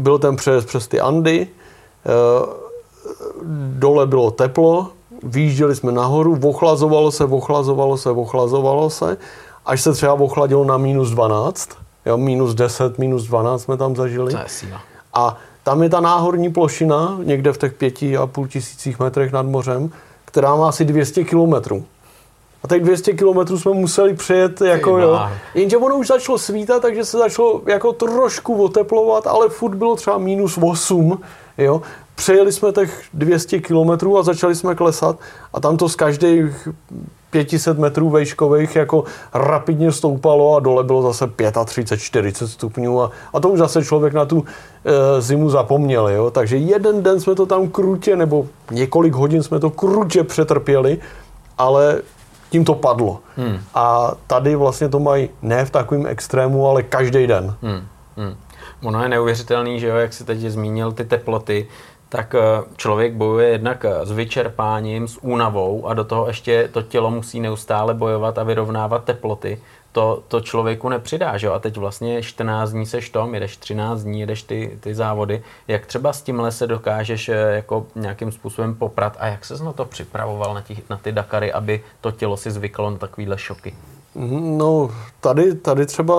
byl 0.00 0.18
ten 0.18 0.36
přes, 0.36 0.64
přes 0.64 0.88
ty 0.88 1.00
Andy, 1.00 1.48
eh, 2.06 2.46
dole 3.78 4.06
bylo 4.06 4.30
teplo, 4.30 4.88
vyjížděli 5.24 5.76
jsme 5.76 5.92
nahoru, 5.92 6.38
ochlazovalo 6.44 7.10
se, 7.10 7.24
ochlazovalo 7.24 7.96
se, 7.96 8.10
ochlazovalo 8.10 8.90
se, 8.90 9.16
až 9.66 9.80
se 9.80 9.92
třeba 9.92 10.12
ochladilo 10.12 10.64
na 10.64 10.78
minus 10.78 11.10
12, 11.10 11.68
jo, 12.06 12.16
minus 12.16 12.54
10, 12.54 12.98
minus 12.98 13.24
12 13.24 13.62
jsme 13.62 13.76
tam 13.76 13.96
zažili. 13.96 14.32
To 14.32 14.38
je 14.38 14.44
síla. 14.46 14.80
A 15.14 15.36
tam 15.62 15.82
je 15.82 15.88
ta 15.88 16.00
náhorní 16.00 16.52
plošina, 16.52 17.18
někde 17.22 17.52
v 17.52 17.58
těch 17.58 17.72
pěti 17.72 18.16
a 18.16 18.26
půl 18.26 18.46
tisících 18.46 18.98
metrech 18.98 19.32
nad 19.32 19.46
mořem, 19.46 19.90
která 20.24 20.56
má 20.56 20.68
asi 20.68 20.84
200 20.84 21.24
kilometrů. 21.24 21.84
A 22.64 22.68
těch 22.68 22.82
200 22.82 23.12
kilometrů 23.12 23.58
jsme 23.58 23.72
museli 23.72 24.14
přejet, 24.14 24.60
jako 24.60 24.98
jo. 24.98 25.20
Jenže 25.54 25.76
ono 25.76 25.96
už 25.96 26.06
začalo 26.06 26.38
svítat, 26.38 26.82
takže 26.82 27.04
se 27.04 27.18
začalo 27.18 27.62
jako 27.66 27.92
trošku 27.92 28.64
oteplovat, 28.64 29.26
ale 29.26 29.48
furt 29.48 29.74
bylo 29.74 29.96
třeba 29.96 30.18
minus 30.18 30.58
8, 30.62 31.20
jo. 31.58 31.82
Přejeli 32.14 32.52
jsme 32.52 32.72
těch 32.72 33.04
200 33.14 33.60
kilometrů 33.60 34.18
a 34.18 34.22
začali 34.22 34.54
jsme 34.54 34.74
klesat 34.74 35.18
a 35.52 35.60
tam 35.60 35.76
to 35.76 35.88
z 35.88 35.96
každých 35.96 36.68
500 37.30 37.78
metrů 37.78 38.10
vejškových 38.10 38.76
jako 38.76 39.04
rapidně 39.34 39.92
stoupalo 39.92 40.56
a 40.56 40.60
dole 40.60 40.84
bylo 40.84 41.02
zase 41.02 41.30
35, 41.64 41.98
40 41.98 42.48
stupňů 42.48 43.02
a, 43.02 43.10
a 43.32 43.40
to 43.40 43.48
už 43.48 43.58
zase 43.58 43.84
člověk 43.84 44.14
na 44.14 44.24
tu 44.24 44.44
e, 44.84 45.20
zimu 45.20 45.50
zapomněl. 45.50 46.08
Jo? 46.08 46.30
Takže 46.30 46.56
jeden 46.56 47.02
den 47.02 47.20
jsme 47.20 47.34
to 47.34 47.46
tam 47.46 47.68
krutě, 47.68 48.16
nebo 48.16 48.46
několik 48.70 49.14
hodin 49.14 49.42
jsme 49.42 49.60
to 49.60 49.70
krutě 49.70 50.24
přetrpěli, 50.24 50.98
ale 51.58 52.02
tím 52.50 52.64
to 52.64 52.74
padlo. 52.74 53.20
Hmm. 53.36 53.58
A 53.74 54.12
tady 54.26 54.56
vlastně 54.56 54.88
to 54.88 55.00
mají 55.00 55.28
ne 55.42 55.64
v 55.64 55.70
takovém 55.70 56.06
extrému, 56.06 56.68
ale 56.68 56.82
každý 56.82 57.26
den. 57.26 57.54
Hmm. 57.62 57.82
Hmm. 58.16 58.34
Ono 58.82 59.02
je 59.02 59.08
neuvěřitelný, 59.08 59.80
že 59.80 59.86
jo, 59.88 59.96
jak 59.96 60.12
si 60.12 60.24
teď 60.24 60.38
zmínil 60.38 60.92
ty 60.92 61.04
teploty, 61.04 61.66
tak 62.08 62.34
eh, 62.34 62.40
člověk 62.76 63.14
bojuje 63.14 63.48
jednak 63.48 63.84
eh, 63.84 64.06
s 64.06 64.10
vyčerpáním, 64.10 65.08
s 65.08 65.18
únavou 65.22 65.88
a 65.88 65.94
do 65.94 66.04
toho 66.04 66.26
ještě 66.26 66.68
to 66.72 66.82
tělo 66.82 67.10
musí 67.10 67.40
neustále 67.40 67.94
bojovat 67.94 68.38
a 68.38 68.42
vyrovnávat 68.42 69.04
teploty. 69.04 69.60
To, 69.92 70.22
to 70.28 70.40
člověku 70.40 70.88
nepřidá, 70.88 71.36
že 71.36 71.46
jo? 71.46 71.52
A 71.52 71.58
teď 71.58 71.76
vlastně 71.76 72.22
14 72.22 72.70
dní 72.70 72.86
seš 72.86 73.10
tom, 73.10 73.34
jedeš 73.34 73.56
13 73.56 74.02
dní, 74.02 74.20
jedeš 74.20 74.42
ty, 74.42 74.78
ty 74.80 74.94
závody. 74.94 75.42
Jak 75.68 75.86
třeba 75.86 76.12
s 76.12 76.22
tímhle 76.22 76.52
se 76.52 76.66
dokážeš 76.66 77.28
eh, 77.28 77.34
jako 77.34 77.86
nějakým 77.94 78.32
způsobem 78.32 78.74
poprat 78.74 79.16
a 79.20 79.26
jak 79.26 79.44
se 79.44 79.64
na 79.64 79.72
to 79.72 79.84
připravoval 79.84 80.54
na, 80.54 80.60
tí, 80.60 80.82
na 80.90 80.96
ty 80.96 81.12
Dakary, 81.12 81.52
aby 81.52 81.82
to 82.00 82.10
tělo 82.10 82.36
si 82.36 82.50
zvyklo 82.50 82.90
na 82.90 82.96
takovýhle 82.96 83.38
šoky? 83.38 83.74
Mhm, 84.14 84.58
no, 84.58 84.90
tady, 85.20 85.54
tady 85.54 85.86
třeba 85.86 86.14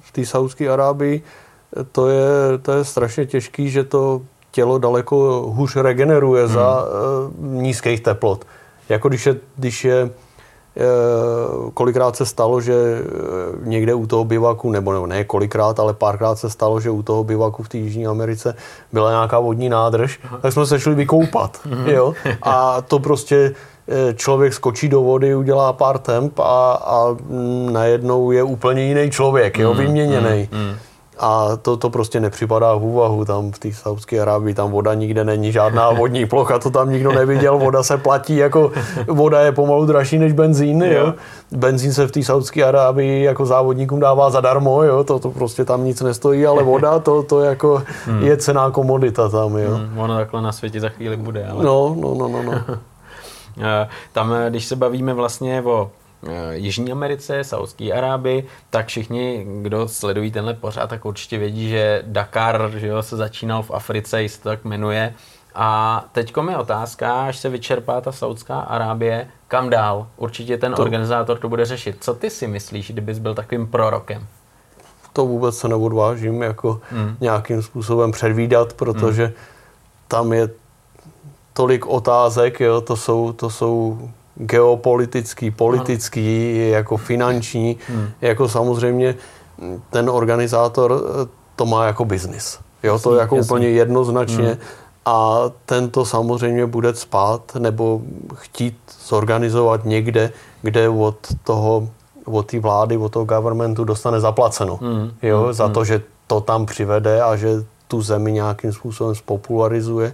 v 0.00 0.12
té 0.12 0.26
Saudské 0.26 0.68
Arábii 0.68 1.22
to 1.92 2.08
je, 2.08 2.58
to 2.62 2.72
je 2.72 2.84
strašně 2.84 3.26
těžký, 3.26 3.70
že 3.70 3.84
to 3.84 4.22
tělo 4.50 4.78
daleko 4.78 5.16
hůř 5.54 5.76
regeneruje 5.76 6.44
hmm. 6.44 6.54
za 6.54 6.84
uh, 6.84 7.46
nízkých 7.46 8.00
teplot. 8.00 8.44
Jako 8.88 9.08
když 9.08 9.26
je, 9.26 9.36
když 9.56 9.84
je 9.84 10.04
uh, 10.04 10.10
kolikrát 11.70 12.16
se 12.16 12.26
stalo, 12.26 12.60
že 12.60 12.74
uh, 12.74 13.66
někde 13.66 13.94
u 13.94 14.06
toho 14.06 14.24
bivaku, 14.24 14.70
nebo, 14.70 14.92
nebo 14.92 15.06
ne 15.06 15.24
kolikrát, 15.24 15.80
ale 15.80 15.94
párkrát 15.94 16.38
se 16.38 16.50
stalo, 16.50 16.80
že 16.80 16.90
u 16.90 17.02
toho 17.02 17.24
bivaku 17.24 17.62
v 17.62 17.68
té 17.68 17.78
Jižní 17.78 18.06
Americe 18.06 18.54
byla 18.92 19.10
nějaká 19.10 19.38
vodní 19.38 19.68
nádrž, 19.68 20.18
uh-huh. 20.18 20.40
tak 20.40 20.52
jsme 20.52 20.66
se 20.66 20.80
šli 20.80 20.94
vykoupat. 20.94 21.60
Uh-huh. 21.70 21.88
Jo? 21.88 22.14
A 22.42 22.80
to 22.80 22.98
prostě 22.98 23.54
člověk 24.14 24.54
skočí 24.54 24.88
do 24.88 25.02
vody, 25.02 25.34
udělá 25.34 25.72
pár 25.72 25.98
temp 25.98 26.38
a, 26.38 26.72
a 26.72 27.16
najednou 27.70 28.30
je 28.30 28.42
úplně 28.42 28.82
jiný 28.82 29.10
člověk, 29.10 29.58
jo, 29.58 29.74
vyměněný. 29.74 30.48
Mm, 30.52 30.58
mm. 30.58 30.74
A 31.22 31.56
to, 31.62 31.76
to 31.76 31.90
prostě 31.90 32.20
nepřipadá 32.20 32.74
v 32.74 32.84
úvahu 32.84 33.24
tam 33.24 33.52
v 33.52 33.58
té 33.58 33.72
Saudské 33.72 34.20
Arábii, 34.20 34.54
tam 34.54 34.70
voda 34.70 34.94
nikde 34.94 35.24
není, 35.24 35.52
žádná 35.52 35.90
vodní 35.98 36.26
plocha, 36.26 36.58
to 36.58 36.70
tam 36.70 36.90
nikdo 36.90 37.12
neviděl, 37.12 37.58
voda 37.58 37.82
se 37.82 37.98
platí, 37.98 38.36
jako 38.36 38.72
voda 39.06 39.40
je 39.40 39.52
pomalu 39.52 39.86
dražší 39.86 40.18
než 40.18 40.32
benzín, 40.32 40.82
jo. 40.82 41.14
Benzín 41.52 41.92
se 41.92 42.06
v 42.06 42.10
té 42.10 42.22
Saudské 42.22 42.64
Arábii 42.64 43.24
jako 43.24 43.46
závodníkům 43.46 44.00
dává 44.00 44.30
zadarmo, 44.30 44.82
jo, 44.82 45.04
to, 45.04 45.18
to 45.18 45.30
prostě 45.30 45.64
tam 45.64 45.84
nic 45.84 46.00
nestojí, 46.00 46.46
ale 46.46 46.62
voda, 46.62 46.98
to, 46.98 47.22
to 47.22 47.40
jako 47.40 47.82
hmm. 48.06 48.22
je 48.22 48.36
cená 48.36 48.70
komodita 48.70 49.28
tam, 49.28 49.56
jo. 49.56 49.70
Hmm, 49.70 49.98
ono 49.98 50.16
takhle 50.16 50.42
na 50.42 50.52
světě 50.52 50.80
za 50.80 50.88
chvíli 50.88 51.16
bude, 51.16 51.46
ale... 51.46 51.64
No, 51.64 51.96
no, 52.00 52.14
no, 52.14 52.28
no, 52.28 52.42
no. 52.42 52.52
Eh, 53.58 53.88
tam, 54.12 54.32
eh, 54.32 54.50
když 54.50 54.66
se 54.66 54.76
bavíme 54.76 55.14
vlastně 55.14 55.62
o 55.62 55.90
Jižní 56.52 56.92
Americe, 56.92 57.44
Saudské 57.44 57.92
Arábii, 57.92 58.46
tak 58.70 58.86
všichni, 58.86 59.46
kdo 59.62 59.88
sledují 59.88 60.30
tenhle 60.30 60.54
pořád, 60.54 60.86
tak 60.86 61.04
určitě 61.04 61.38
vědí, 61.38 61.70
že 61.70 62.02
Dakar 62.06 62.70
že 62.76 62.86
jo, 62.86 63.02
se 63.02 63.16
začínal 63.16 63.62
v 63.62 63.70
Africe, 63.70 64.22
jestli 64.22 64.42
to 64.42 64.48
tak 64.48 64.64
jmenuje. 64.64 65.14
A 65.54 66.04
teď 66.12 66.32
je 66.50 66.56
otázka, 66.56 67.26
až 67.26 67.38
se 67.38 67.48
vyčerpá 67.48 68.00
ta 68.00 68.12
Saudská 68.12 68.60
Arábie, 68.60 69.28
kam 69.48 69.70
dál? 69.70 70.06
Určitě 70.16 70.58
ten 70.58 70.72
to... 70.72 70.82
organizátor 70.82 71.38
to 71.38 71.48
bude 71.48 71.64
řešit. 71.64 71.96
Co 72.00 72.14
ty 72.14 72.30
si 72.30 72.46
myslíš, 72.46 72.90
kdybys 72.90 73.18
byl 73.18 73.34
takovým 73.34 73.66
prorokem? 73.66 74.26
To 75.12 75.26
vůbec 75.26 75.58
se 75.58 75.68
neodvážím 75.68 76.42
jako 76.42 76.80
hmm. 76.90 77.16
nějakým 77.20 77.62
způsobem 77.62 78.12
předvídat, 78.12 78.72
protože 78.72 79.24
hmm. 79.24 79.34
tam 80.08 80.32
je 80.32 80.48
tolik 81.52 81.86
otázek, 81.86 82.60
jo, 82.60 82.80
to 82.80 82.96
jsou, 82.96 83.32
to 83.32 83.50
jsou 83.50 84.10
geopolitický, 84.40 85.50
politický, 85.50 86.60
ano. 86.62 86.76
jako 86.76 86.96
finanční, 86.96 87.76
hmm. 87.88 88.08
jako 88.20 88.48
samozřejmě 88.48 89.14
ten 89.90 90.10
organizátor 90.10 91.02
to 91.56 91.66
má 91.66 91.86
jako 91.86 92.04
biznis. 92.04 92.58
Jo, 92.82 92.98
to 92.98 93.14
je 93.14 93.20
jako 93.20 93.36
jasný. 93.36 93.48
úplně 93.48 93.68
jednoznačně. 93.68 94.48
Hmm. 94.48 94.56
A 95.04 95.40
ten 95.66 95.90
to 95.90 96.04
samozřejmě 96.04 96.66
bude 96.66 96.94
spát 96.94 97.56
nebo 97.58 98.00
chtít 98.34 98.76
zorganizovat 99.06 99.84
někde, 99.84 100.32
kde 100.62 100.88
od 100.88 101.16
toho, 101.44 101.88
od 102.24 102.46
té 102.46 102.60
vlády, 102.60 102.96
od 102.96 103.12
toho 103.12 103.24
governmentu 103.24 103.84
dostane 103.84 104.20
zaplaceno. 104.20 104.76
Hmm. 104.76 105.10
Jo, 105.22 105.42
hmm. 105.42 105.52
za 105.52 105.68
to, 105.68 105.84
že 105.84 106.02
to 106.26 106.40
tam 106.40 106.66
přivede 106.66 107.22
a 107.22 107.36
že 107.36 107.64
tu 107.88 108.02
zemi 108.02 108.32
nějakým 108.32 108.72
způsobem 108.72 109.14
spopularizuje. 109.14 110.12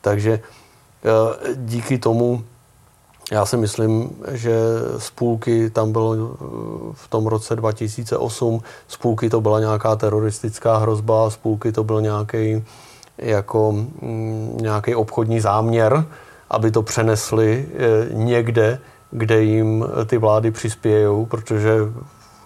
Takže 0.00 0.40
eh, 0.40 1.54
díky 1.54 1.98
tomu 1.98 2.42
já 3.32 3.46
si 3.46 3.56
myslím, 3.56 4.10
že 4.30 4.58
z 4.98 5.10
půlky 5.10 5.70
tam 5.70 5.92
bylo 5.92 6.14
v 6.92 7.08
tom 7.08 7.26
roce 7.26 7.56
2008, 7.56 8.62
z 8.88 8.96
půlky 8.96 9.30
to 9.30 9.40
byla 9.40 9.60
nějaká 9.60 9.96
teroristická 9.96 10.76
hrozba, 10.76 11.30
z 11.30 11.36
půlky 11.36 11.72
to 11.72 11.84
byl 11.84 12.00
nějaký 12.00 12.64
jako 13.18 13.72
mm, 13.72 14.58
nějaký 14.60 14.94
obchodní 14.94 15.40
záměr, 15.40 16.04
aby 16.50 16.70
to 16.70 16.82
přenesli 16.82 17.68
eh, 17.74 18.14
někde, 18.14 18.78
kde 19.10 19.42
jim 19.42 19.84
ty 20.06 20.18
vlády 20.18 20.50
přispějou, 20.50 21.26
protože 21.26 21.78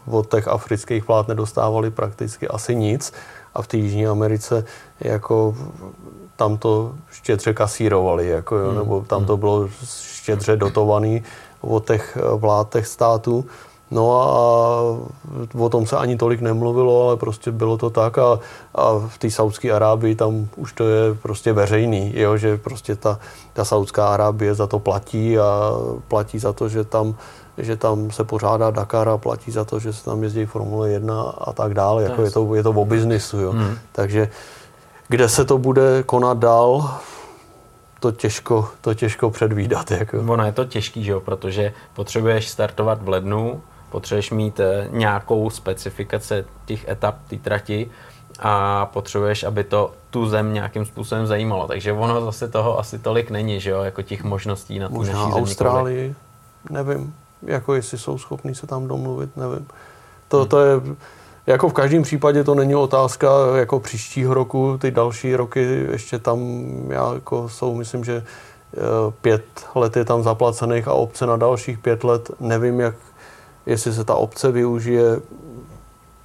od 0.07 0.31
těch 0.31 0.49
afrických 0.49 1.09
vlád 1.09 1.29
nedostávali 1.29 1.91
prakticky 1.91 2.49
asi 2.49 2.75
nic. 2.75 3.13
A 3.55 3.63
v 3.63 3.67
té 3.67 3.77
Jižní 3.77 4.07
Americe 4.07 4.65
jako 5.01 5.55
tam 6.37 6.57
to 6.57 6.93
štědře 7.11 7.55
kasírovali, 7.55 8.29
jako, 8.29 8.57
jo, 8.57 8.69
hmm. 8.69 8.79
nebo 8.79 9.01
tam 9.01 9.25
to 9.25 9.33
hmm. 9.33 9.41
bylo 9.41 9.69
štědře 10.15 10.57
dotovaný 10.57 11.23
od 11.61 11.87
těch 11.87 12.19
vlád 12.37 12.73
těch 12.73 12.87
států. 12.87 13.45
No 13.93 14.23
a 14.23 14.29
o 15.59 15.69
tom 15.69 15.87
se 15.87 15.97
ani 15.97 16.17
tolik 16.17 16.41
nemluvilo, 16.41 17.09
ale 17.09 17.17
prostě 17.17 17.51
bylo 17.51 17.79
to 17.79 17.91
tak 17.91 18.19
a, 18.19 18.39
a 18.75 18.93
v 19.09 19.19
té 19.19 19.31
Saudské 19.31 19.73
Arábii 19.73 20.15
tam 20.15 20.49
už 20.57 20.73
to 20.73 20.85
je 20.89 21.15
prostě 21.15 21.53
veřejný, 21.53 22.13
jo, 22.17 22.37
že 22.37 22.57
prostě 22.57 22.97
ta, 22.97 23.19
ta 23.53 23.65
Saudská 23.65 24.09
Arábie 24.09 24.55
za 24.55 24.67
to 24.67 24.79
platí 24.79 25.39
a 25.39 25.73
platí 26.09 26.39
za 26.39 26.53
to, 26.53 26.69
že 26.69 26.85
tam, 26.85 27.15
že 27.59 27.77
tam 27.77 28.11
se 28.11 28.25
pořádá 28.25 28.71
Dakar 28.71 29.09
a 29.09 29.19
platí 29.19 29.51
za 29.51 29.65
to, 29.65 29.79
že 29.79 29.93
se 29.93 30.05
tam 30.05 30.23
jezdí 30.23 30.47
Formule 30.47 30.91
1 30.91 31.23
a 31.23 31.53
tak 31.53 31.75
dále, 31.75 32.03
jako 32.03 32.23
je 32.23 32.31
to, 32.31 32.55
je 32.55 32.63
to 32.63 32.71
o 32.71 32.85
biznisu, 32.85 33.41
jo. 33.41 33.53
Hmm. 33.53 33.79
Takže 33.93 34.29
kde 35.09 35.29
se 35.29 35.45
to 35.45 35.59
bude 35.59 36.03
konat 36.03 36.39
dál, 36.39 36.99
to 38.01 38.13
těžko, 38.13 38.69
to 38.81 38.95
těžko 38.95 39.31
předvídat. 39.31 39.91
Jako. 39.91 40.19
Ono 40.19 40.45
je 40.45 40.53
to 40.53 40.65
těžký, 40.65 41.05
že 41.05 41.13
jo? 41.13 41.21
protože 41.21 41.73
potřebuješ 41.95 42.49
startovat 42.49 43.03
v 43.03 43.09
lednu, 43.09 43.63
potřebuješ 43.91 44.31
mít 44.31 44.61
eh, 44.61 44.89
nějakou 44.91 45.51
specifikaci 45.51 46.45
těch 46.65 46.89
etap, 46.89 47.15
té 47.29 47.37
trati 47.37 47.91
a 48.39 48.87
potřebuješ, 48.87 49.45
aby 49.45 49.65
to 49.65 49.93
tu 50.11 50.27
zem 50.27 50.55
nějakým 50.55 50.85
způsobem 50.85 51.27
zajímalo. 51.27 51.69
Takže 51.69 51.93
ono 51.93 52.25
zase 52.25 52.49
toho 52.49 52.79
asi 52.79 52.99
tolik 52.99 53.31
není, 53.31 53.61
že 53.61 53.71
jo, 53.71 53.83
jako 53.83 54.03
těch 54.03 54.25
možností 54.25 54.79
na 54.79 54.89
tu 54.89 54.95
Možná 54.95 55.13
naší 55.13 55.33
Austrálii, 55.33 56.15
nevím, 56.71 57.15
jako 57.43 57.75
jestli 57.75 57.99
jsou 57.99 58.19
schopní 58.19 58.55
se 58.55 58.67
tam 58.67 58.89
domluvit, 58.89 59.37
nevím. 59.37 59.67
To, 60.29 60.39
hmm. 60.39 60.49
to 60.49 60.61
je, 60.61 60.81
jako 61.47 61.69
v 61.69 61.73
každém 61.73 62.03
případě 62.03 62.45
to 62.45 62.55
není 62.55 62.75
otázka 62.75 63.29
jako 63.57 63.81
příštího 63.81 64.35
roku, 64.35 64.79
ty 64.81 64.91
další 64.91 65.37
roky 65.37 65.87
ještě 65.91 66.19
tam 66.19 66.39
já 66.89 67.15
jako 67.15 67.49
jsou, 67.49 67.75
myslím, 67.75 68.05
že 68.05 68.25
eh, 68.75 68.79
pět 69.21 69.45
let 69.75 69.97
je 69.97 70.05
tam 70.05 70.23
zaplacených 70.23 70.89
a 70.89 70.93
obce 70.93 71.27
na 71.27 71.37
dalších 71.37 71.79
pět 71.79 72.05
let. 72.05 72.31
Nevím, 72.41 72.81
jak, 72.81 72.95
jestli 73.67 73.93
se 73.93 74.05
ta 74.05 74.15
obce 74.15 74.53
využije, 74.53 75.21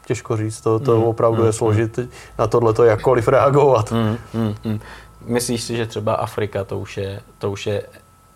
těžko 0.05 0.37
říct, 0.37 0.61
to, 0.61 0.79
to 0.79 0.97
mm, 0.97 1.03
opravdu 1.03 1.41
mm, 1.41 1.45
je 1.45 1.53
složité 1.53 2.01
mm. 2.01 2.09
na 2.39 2.47
tohle 2.47 2.73
to 2.73 2.83
jakkoliv 2.83 3.27
reagovat. 3.27 3.91
Mm, 3.91 4.17
mm, 4.33 4.55
mm. 4.63 4.79
Myslíš 5.25 5.63
si, 5.63 5.77
že 5.77 5.85
třeba 5.85 6.13
Afrika 6.13 6.63
to 6.63 6.79
už 6.79 6.97
je, 6.97 7.19
to 7.37 7.51
už 7.51 7.67
je 7.67 7.83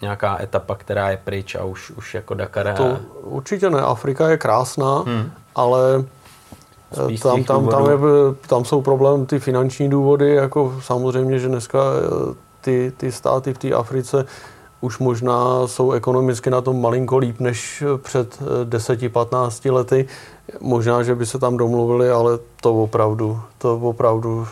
nějaká 0.02 0.42
etapa, 0.42 0.76
která 0.76 1.10
je 1.10 1.18
pryč 1.18 1.56
a 1.56 1.64
už, 1.64 1.92
už 1.92 2.14
jako 2.14 2.34
Dakar... 2.34 2.74
To 2.78 3.00
určitě 3.22 3.70
ne. 3.70 3.82
Afrika 3.82 4.30
je 4.30 4.38
krásná, 4.38 5.00
hmm. 5.00 5.32
ale 5.56 6.04
Spíš 6.94 7.20
tam, 7.20 7.44
tam, 7.44 7.68
tam, 7.68 7.86
je, 7.90 7.98
tam 8.48 8.66
jsou 8.66 8.82
problém 8.82 9.26
ty 9.26 9.40
finanční 9.40 9.90
důvody, 9.90 10.36
jako 10.36 10.74
samozřejmě, 10.82 11.40
že 11.40 11.48
dneska 11.48 11.80
ty, 12.62 12.94
ty 12.98 13.12
státy 13.12 13.54
v 13.54 13.58
té 13.58 13.72
Africe 13.72 14.26
už 14.82 15.00
možná 15.00 15.68
jsou 15.68 15.92
ekonomicky 15.92 16.50
na 16.50 16.62
tom 16.62 16.82
malinko 16.82 17.18
líp 17.18 17.40
než 17.40 17.84
před 17.98 18.42
10-15 18.64 19.62
eh, 19.66 19.72
lety. 19.72 20.08
Možná, 20.60 21.04
že 21.04 21.16
by 21.16 21.26
se 21.26 21.40
tam 21.40 21.58
domluvili, 21.58 22.10
ale 22.10 22.40
to 22.62 22.84
opravdu, 22.84 23.40
to 23.58 23.78
opravdu 23.78 24.48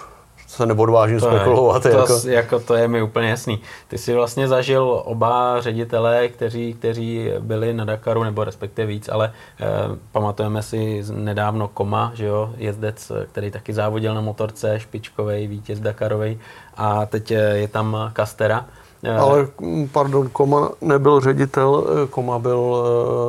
se 0.50 0.66
neodvážím 0.66 1.20
to 1.20 1.26
spekulovat. 1.26 1.86
Je, 1.86 1.92
to, 1.92 1.98
jako... 1.98 2.14
jako 2.28 2.60
to 2.60 2.76
je 2.76 2.88
mi 2.88 3.02
úplně 3.02 3.30
jasný. 3.30 3.60
Ty 3.88 3.98
jsi 3.98 4.14
vlastně 4.14 4.48
zažil 4.48 5.02
oba 5.06 5.62
ředitele, 5.62 6.28
kteří, 6.28 6.74
kteří 6.74 7.32
byli 7.40 7.74
na 7.74 7.86
Dakaru, 7.86 8.24
nebo 8.24 8.44
respektive 8.44 8.88
víc, 8.88 9.10
ale 9.10 9.32
eh, 9.60 9.66
pamatujeme 10.12 10.64
si 10.64 11.04
nedávno 11.12 11.68
Koma, 11.68 12.12
že 12.14 12.26
jo, 12.26 12.54
jezdec, 12.58 13.12
který 13.32 13.52
taky 13.52 13.74
závodil 13.74 14.16
na 14.16 14.22
motorce, 14.22 14.80
špičkový 14.80 15.48
vítěz 15.48 15.80
Dakarovej 15.80 16.38
a 16.78 17.06
teď 17.06 17.32
je 17.32 17.68
tam 17.68 18.10
Kastera. 18.14 18.66
Eh, 19.04 19.18
ale, 19.18 19.48
mm, 19.62 19.88
pardon, 19.88 20.30
Koma 20.30 20.70
nebyl 20.82 21.20
ředitel, 21.20 21.86
eh, 21.88 22.08
Koma 22.08 22.40
byl 22.40 22.86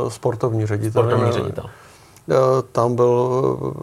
eh, 0.07 0.11
sportovní 0.11 0.66
ředitel. 0.66 1.03
Sportovní 1.03 1.33
ředitel. 1.33 1.64
Tam 2.73 2.97
byl 2.97 3.75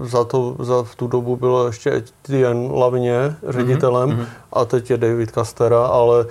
za, 0.00 0.24
to, 0.24 0.56
za 0.58 0.82
v 0.82 0.94
tu 0.94 1.06
dobu 1.06 1.36
byl 1.36 1.64
ještě 1.66 1.92
Etienne 1.92 2.68
Lavně 2.72 3.36
ředitelem 3.48 4.10
mm-hmm. 4.10 4.26
a 4.52 4.64
teď 4.64 4.90
je 4.90 4.96
David 4.96 5.30
Castera, 5.30 5.86
ale 5.86 6.26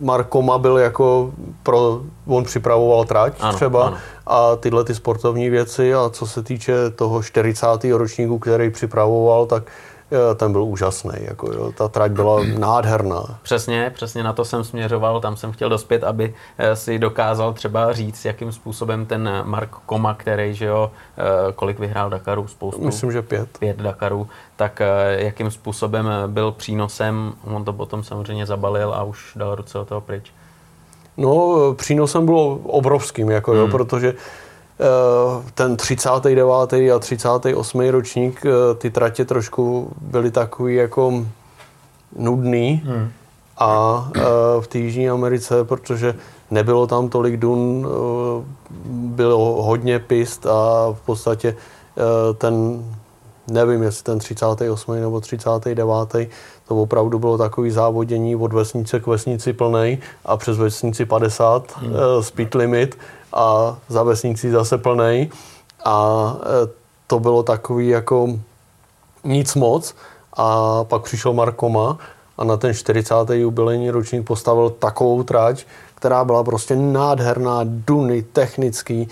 Mark 0.00 0.28
Koma 0.28 0.58
byl 0.58 0.78
jako 0.78 1.32
pro, 1.62 2.00
on 2.26 2.44
připravoval 2.44 3.04
trať 3.04 3.34
ano, 3.40 3.56
třeba 3.56 3.86
ano. 3.86 3.96
a 4.26 4.56
tyhle 4.56 4.84
ty 4.84 4.94
sportovní 4.94 5.50
věci 5.50 5.94
a 5.94 6.10
co 6.12 6.26
se 6.26 6.42
týče 6.42 6.90
toho 6.90 7.22
40. 7.22 7.66
ročníku, 7.92 8.38
který 8.38 8.70
připravoval, 8.70 9.46
tak 9.46 9.62
ten 10.34 10.52
byl 10.52 10.62
úžasný. 10.62 11.14
Jako, 11.20 11.52
jo. 11.52 11.72
Ta 11.72 11.88
trať 11.88 12.12
byla 12.12 12.40
nádherná. 12.58 13.38
Přesně, 13.42 13.90
přesně 13.94 14.22
na 14.22 14.32
to 14.32 14.44
jsem 14.44 14.64
směřoval, 14.64 15.20
tam 15.20 15.36
jsem 15.36 15.52
chtěl 15.52 15.68
dospět, 15.68 16.04
aby 16.04 16.34
eh, 16.58 16.76
si 16.76 16.98
dokázal 16.98 17.52
třeba 17.52 17.92
říct, 17.92 18.24
jakým 18.24 18.52
způsobem 18.52 19.06
ten 19.06 19.30
Mark 19.44 19.70
Koma, 19.70 20.14
který, 20.14 20.54
že 20.54 20.66
jo, 20.66 20.90
eh, 21.18 21.52
kolik 21.52 21.78
vyhrál 21.78 22.10
Dakaru, 22.10 22.46
spoustu. 22.46 22.84
Myslím, 22.84 23.12
že 23.12 23.22
pět. 23.22 23.58
Pět 23.58 23.76
Dakarů, 23.76 24.28
tak 24.56 24.80
eh, 24.80 24.86
jakým 25.24 25.50
způsobem 25.50 26.10
byl 26.26 26.52
přínosem, 26.52 27.32
on 27.44 27.64
to 27.64 27.72
potom 27.72 28.04
samozřejmě 28.04 28.46
zabalil 28.46 28.94
a 28.94 29.02
už 29.02 29.32
dal 29.36 29.54
ruce 29.54 29.78
od 29.78 29.88
toho 29.88 30.00
pryč. 30.00 30.32
No, 31.16 31.74
přínosem 31.74 32.26
bylo 32.26 32.54
obrovským, 32.54 33.30
jako, 33.30 33.50
hmm. 33.50 33.60
jo, 33.60 33.68
protože 33.68 34.14
Eh, 34.14 34.14
ten 35.54 35.76
39. 35.76 36.92
a 36.94 36.98
38. 36.98 37.90
ročník, 37.90 38.46
eh, 38.46 38.74
ty 38.74 38.90
tratě 38.90 39.24
trošku 39.24 39.92
byly 40.00 40.30
takový 40.30 40.74
jako 40.74 41.26
nudný 42.16 42.82
hmm. 42.84 43.10
a 43.58 44.08
eh, 44.16 44.20
v 44.60 44.66
té 44.66 44.78
Jižní 44.78 45.10
Americe, 45.10 45.64
protože 45.64 46.14
nebylo 46.50 46.86
tam 46.86 47.08
tolik 47.08 47.36
dun, 47.36 47.88
bylo 48.90 49.62
hodně 49.62 49.98
pist 49.98 50.46
a 50.46 50.92
v 50.92 51.00
podstatě 51.06 51.56
ten, 52.38 52.84
nevím 53.50 53.82
jestli 53.82 54.04
ten 54.04 54.18
38. 54.18 55.00
nebo 55.00 55.20
39. 55.20 55.86
to 56.68 56.76
opravdu 56.76 57.18
bylo 57.18 57.38
takový 57.38 57.70
závodění 57.70 58.36
od 58.36 58.52
vesnice 58.52 59.00
k 59.00 59.06
vesnici 59.06 59.52
plnej 59.52 59.98
a 60.24 60.36
přes 60.36 60.58
vesnici 60.58 61.04
50 61.04 61.76
hmm. 61.76 61.92
speed 62.20 62.54
limit 62.54 62.98
a 63.32 63.76
za 63.88 64.02
vesnicí 64.02 64.50
zase 64.50 64.78
plnej. 64.78 65.30
A 65.84 66.36
e, 66.42 66.68
to 67.06 67.20
bylo 67.20 67.42
takový 67.42 67.88
jako 67.88 68.28
nic 69.24 69.54
moc. 69.54 69.94
A 70.32 70.84
pak 70.84 71.02
přišel 71.02 71.32
Markoma 71.32 71.98
a 72.38 72.44
na 72.44 72.56
ten 72.56 72.74
40. 72.74 73.14
jubilejní 73.30 73.90
ročník 73.90 74.26
postavil 74.26 74.70
takovou 74.70 75.22
trať, 75.22 75.66
která 75.94 76.24
byla 76.24 76.44
prostě 76.44 76.76
nádherná, 76.76 77.60
duny, 77.64 78.22
technický, 78.22 79.08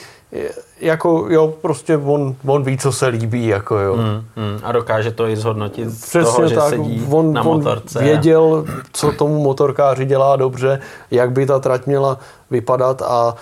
jako 0.81 1.27
jo, 1.29 1.55
prostě 1.63 1.97
on, 1.97 2.35
on 2.47 2.63
ví, 2.63 2.79
co 2.79 2.93
se 2.93 3.07
líbí, 3.07 3.47
jako 3.47 3.79
jo. 3.79 3.97
Mm, 3.97 4.03
mm, 4.37 4.61
a 4.63 4.73
dokáže 4.73 5.11
to 5.11 5.27
i 5.27 5.37
zhodnotit 5.37 5.89
z 5.91 6.01
Přesně 6.01 6.33
toho, 6.33 6.49
že 6.49 6.55
tak, 6.55 6.69
sedí 6.69 7.07
on, 7.11 7.33
na 7.33 7.43
motorce. 7.43 7.99
On 7.99 8.05
věděl, 8.05 8.65
co 8.93 9.13
tomu 9.13 9.43
motorkáři 9.43 10.05
dělá 10.05 10.37
dobře, 10.37 10.81
jak 11.11 11.33
by 11.33 11.47
ta 11.47 11.59
trať 11.59 11.87
měla 11.87 12.19
vypadat 12.51 13.03
a 13.03 13.35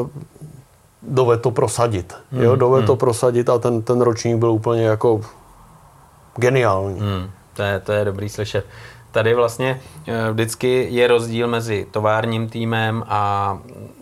uh, 0.00 0.08
doved 1.02 1.42
to 1.42 1.50
prosadit. 1.50 2.14
Mm, 2.32 2.42
jo, 2.42 2.56
doved 2.56 2.80
mm. 2.80 2.86
to 2.86 2.96
prosadit 2.96 3.48
a 3.48 3.58
ten, 3.58 3.82
ten 3.82 4.00
ročník 4.00 4.36
byl 4.36 4.50
úplně 4.50 4.84
jako 4.84 5.20
geniální. 6.36 7.00
Mm, 7.00 7.30
to, 7.54 7.62
je, 7.62 7.80
to 7.80 7.92
je 7.92 8.04
dobrý 8.04 8.28
slyšet. 8.28 8.66
Tady 9.10 9.34
vlastně 9.34 9.80
eh, 10.06 10.32
vždycky 10.32 10.88
je 10.90 11.06
rozdíl 11.06 11.48
mezi 11.48 11.86
továrním 11.90 12.48
týmem 12.48 13.04
a 13.08 13.58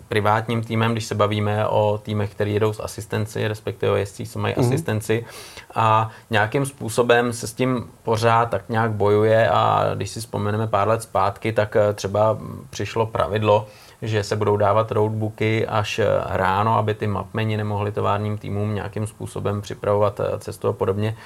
privátním 0.09 0.63
týmem, 0.63 0.93
když 0.93 1.05
se 1.05 1.15
bavíme 1.15 1.69
o 1.69 2.01
týmech, 2.03 2.31
které 2.31 2.51
jedou 2.51 2.73
s 2.73 2.83
asistenci, 2.83 3.49
respektive 3.49 3.99
jezdcí, 3.99 4.27
co 4.27 4.39
mají 4.39 4.55
mm-hmm. 4.55 4.67
asistenci 4.67 5.25
a 5.75 6.11
nějakým 6.31 6.67
způsobem 6.67 7.33
se 7.33 7.47
s 7.47 7.53
tím 7.53 7.91
pořád 8.03 8.51
tak 8.51 8.69
nějak 8.69 8.93
bojuje 8.93 9.49
a 9.51 9.91
když 9.95 10.11
si 10.11 10.21
vzpomeneme 10.21 10.67
pár 10.67 10.89
let 10.89 11.03
zpátky, 11.03 11.53
tak 11.53 11.77
eh, 11.77 11.93
třeba 11.93 12.39
přišlo 12.71 13.07
pravidlo, 13.07 13.67
že 14.03 14.23
se 14.23 14.37
budou 14.37 14.57
dávat 14.57 14.93
roadbooky 14.93 15.67
až 15.67 15.99
eh, 15.99 16.07
ráno, 16.25 16.79
aby 16.79 16.95
ty 16.95 17.07
mapmeni 17.07 17.57
nemohli 17.57 17.93
továrním 17.93 18.39
týmům 18.39 18.75
nějakým 18.75 19.07
způsobem 19.07 19.63
připravovat 19.63 20.21
eh, 20.21 20.39
cestu 20.39 20.69
a 20.69 20.73
podobně. 20.73 21.17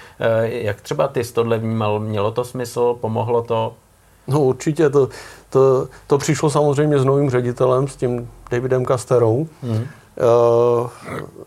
Jak 0.44 0.80
třeba 0.80 1.08
ty 1.08 1.24
tohle 1.24 1.58
vnímal? 1.58 2.00
Mělo 2.00 2.30
to 2.30 2.44
smysl? 2.44 2.94
Pomohlo 3.00 3.42
to? 3.42 3.74
No 4.28 4.40
určitě, 4.40 4.90
to, 4.90 5.08
to, 5.50 5.88
to 6.06 6.18
přišlo 6.18 6.50
samozřejmě 6.50 6.98
s 6.98 7.04
novým 7.04 7.30
ředitelem, 7.30 7.88
s 7.88 7.96
tím 7.96 8.28
Davidem 8.50 8.86
Casterou. 8.86 9.48
Mm. 9.62 9.70
Uh, 9.72 10.88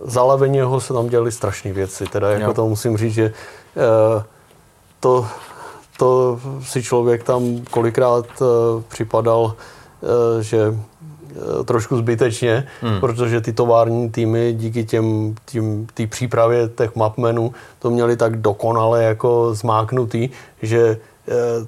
za 0.04 0.24
Leveněho 0.24 0.82
se 0.82 0.94
tam 0.94 1.08
dělali 1.08 1.32
strašné 1.32 1.74
věci, 1.74 2.06
teda 2.06 2.30
jako 2.30 2.46
jo. 2.46 2.54
to 2.54 2.68
musím 2.68 2.98
říct, 2.98 3.14
že 3.14 3.34
uh, 3.76 4.24
to, 5.00 5.28
to 5.98 6.40
si 6.64 6.84
člověk 6.84 7.24
tam 7.24 7.62
kolikrát 7.72 8.26
uh, 8.42 8.48
připadal, 8.88 9.42
uh, 9.44 10.42
že 10.42 10.76
trošku 11.66 11.98
zbytečně, 11.98 12.68
hmm. 12.82 13.00
protože 13.00 13.42
ty 13.42 13.54
tovární 13.54 14.10
týmy 14.10 14.54
díky 14.54 14.86
těm, 14.86 15.36
tím, 15.46 15.88
tý 15.94 16.08
přípravě 16.08 16.70
těch 16.78 16.96
mapmenů 16.96 17.54
to 17.80 17.90
měli 17.90 18.18
tak 18.18 18.36
dokonale 18.38 19.04
jako 19.04 19.56
zmáknutý, 19.56 20.30
že 20.62 20.98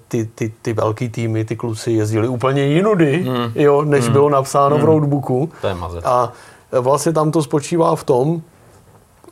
ty, 0.08 0.26
ty, 0.26 0.54
ty 0.62 0.74
velký 0.74 1.10
týmy, 1.10 1.46
ty 1.46 1.56
kluci 1.56 1.92
jezdili 1.92 2.28
úplně 2.28 2.64
jinudy, 2.64 3.22
hmm. 3.22 3.52
jo, 3.56 3.84
než 3.84 4.04
hmm. 4.04 4.14
bylo 4.14 4.30
napsáno 4.30 4.76
hmm. 4.76 4.86
v 4.86 4.86
roadbooku. 4.86 5.52
To 5.62 5.68
je 5.68 5.74
mazec. 5.74 6.06
A 6.06 6.32
vlastně 6.72 7.14
tam 7.14 7.32
to 7.32 7.44
spočívá 7.44 7.96
v 7.96 8.04
tom, 8.04 8.42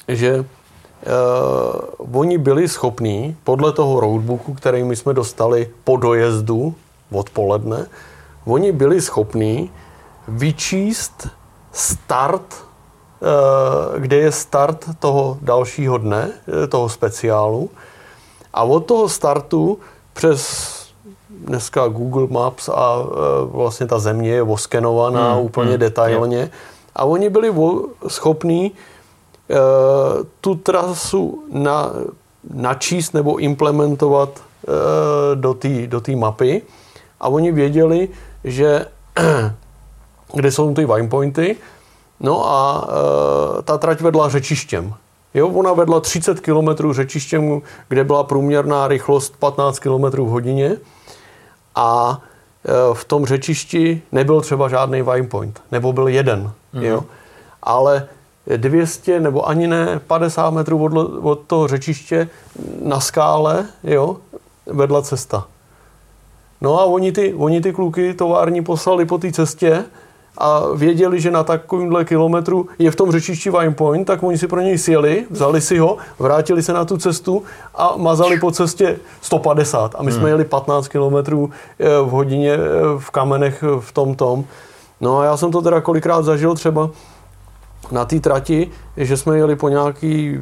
že 0.08 0.40
uh, 0.40 2.20
oni 2.20 2.38
byli 2.38 2.68
schopní 2.68 3.38
podle 3.44 3.72
toho 3.72 4.00
roadbooku, 4.00 4.54
který 4.54 4.84
my 4.84 4.96
jsme 4.96 5.14
dostali 5.14 5.70
po 5.84 5.98
dojezdu 5.98 6.76
odpoledne, 7.12 7.86
oni 8.46 8.72
byli 8.72 9.02
schopní 9.02 9.70
vyčíst 10.28 11.28
start, 11.72 12.42
uh, 13.22 14.00
kde 14.00 14.18
je 14.18 14.32
start 14.32 14.86
toho 15.00 15.38
dalšího 15.42 15.98
dne, 15.98 16.32
toho 16.70 16.90
speciálu. 16.90 17.70
A 18.54 18.64
od 18.64 18.86
toho 18.86 19.10
startu 19.10 19.80
přes 20.22 20.72
dneska 21.30 21.88
Google 21.88 22.28
Maps 22.30 22.70
a 22.70 22.98
e, 23.02 23.06
vlastně 23.46 23.88
ta 23.88 24.00
země 24.00 24.30
je 24.30 24.44
oskenovaná 24.44 25.34
hmm, 25.34 25.46
úplně 25.46 25.70
hmm, 25.70 25.80
detailně. 25.80 26.38
Je. 26.38 26.50
A 26.96 27.04
oni 27.04 27.30
byli 27.30 27.54
schopní 28.08 28.66
e, 28.66 28.72
tu 30.42 30.56
trasu 30.56 31.44
na, 31.52 31.92
načíst 32.54 33.14
nebo 33.14 33.38
implementovat 33.38 34.30
e, 34.38 35.36
do 35.36 35.54
té 35.54 35.88
do 35.88 36.02
mapy. 36.16 36.62
A 37.20 37.28
oni 37.28 37.52
věděli, 37.52 38.10
že 38.44 38.86
kde 40.34 40.52
jsou 40.52 40.74
ty 40.74 40.86
pointy. 41.10 41.56
No 42.20 42.50
a 42.50 42.88
e, 43.60 43.62
ta 43.62 43.78
trať 43.78 44.02
vedla 44.02 44.30
řečištěm. 44.30 44.94
Jo, 45.34 45.48
ona 45.48 45.74
vedla 45.74 46.00
30 46.00 46.40
km 46.40 46.92
řečištěm, 46.92 47.62
kde 47.88 48.04
byla 48.04 48.24
průměrná 48.24 48.88
rychlost 48.88 49.34
15 49.40 49.80
km 49.80 50.04
v 50.04 50.30
hodině 50.30 50.78
a 51.76 52.22
e, 52.66 52.94
v 52.94 53.06
tom 53.06 53.26
řečišti 53.26 54.02
nebyl 54.12 54.42
třeba 54.42 54.70
žádný 54.70 55.04
point, 55.30 55.62
nebo 55.72 55.94
byl 55.94 56.08
jeden, 56.08 56.52
mm. 56.74 56.84
jo. 56.84 57.04
Ale 57.64 58.08
200 58.58 59.20
nebo 59.20 59.50
ani 59.50 59.68
ne 59.68 60.00
50 60.08 60.50
metrů 60.50 60.84
od, 60.84 60.94
od 61.22 61.40
toho 61.48 61.68
řečiště 61.68 62.30
na 62.84 63.00
skále, 63.00 63.66
jo, 63.84 64.18
vedla 64.66 65.02
cesta. 65.02 65.48
No 66.62 66.80
a 66.80 66.86
oni 66.86 67.12
ty, 67.12 67.34
oni 67.34 67.62
ty 67.62 67.74
kluky 67.74 68.14
tovární 68.14 68.64
poslali 68.64 69.06
po 69.06 69.18
té 69.18 69.32
cestě 69.32 69.86
a 70.38 70.64
věděli, 70.76 71.22
že 71.22 71.32
na 71.32 71.44
takovýmhle 71.44 72.06
kilometru 72.06 72.68
je 72.80 72.92
v 72.92 72.96
tom 72.96 73.12
řečišti 73.12 73.50
Vine 73.50 73.72
Point, 73.72 74.08
tak 74.08 74.24
oni 74.24 74.38
si 74.38 74.48
pro 74.48 74.62
něj 74.62 74.78
sjeli, 74.78 75.26
vzali 75.30 75.62
si 75.62 75.78
ho, 75.78 75.98
vrátili 76.20 76.64
se 76.64 76.74
na 76.74 76.86
tu 76.86 76.98
cestu 76.98 77.44
a 77.76 77.94
mazali 77.98 78.40
po 78.40 78.52
cestě 78.52 79.00
150. 79.22 79.96
A 79.98 80.04
my 80.04 80.12
jsme 80.12 80.20
hmm. 80.20 80.28
jeli 80.28 80.46
15 80.46 80.88
kilometrů 80.88 81.50
eh, 81.80 81.86
v 82.02 82.10
hodině 82.10 82.54
eh, 82.54 82.60
v 83.00 83.12
kamenech 83.12 83.64
eh, 83.64 83.82
v 83.82 83.92
tom 83.92 84.16
tom. 84.16 84.44
No 85.02 85.20
a 85.20 85.26
já 85.26 85.38
jsem 85.38 85.52
to 85.52 85.62
teda 85.62 85.82
kolikrát 85.82 86.26
zažil 86.26 86.56
třeba 86.56 86.90
na 87.92 88.06
té 88.06 88.20
trati, 88.20 88.72
že 88.98 89.18
jsme 89.18 89.38
jeli 89.38 89.56
po 89.56 89.70
nějaký 89.70 90.40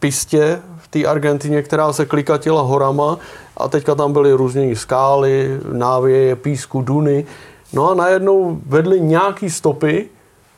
pistě 0.00 0.58
v 0.78 0.88
té 0.88 1.04
Argentině, 1.04 1.62
která 1.62 1.92
se 1.92 2.06
klikatila 2.06 2.62
horama 2.62 3.18
a 3.56 3.68
teďka 3.68 3.94
tam 3.94 4.12
byly 4.12 4.32
různé 4.32 4.76
skály, 4.76 5.58
návěje, 5.72 6.36
písku, 6.36 6.82
duny 6.82 7.26
No 7.72 7.90
a 7.90 7.94
najednou 7.94 8.60
vedli 8.66 9.00
nějaký 9.00 9.50
stopy, 9.50 10.08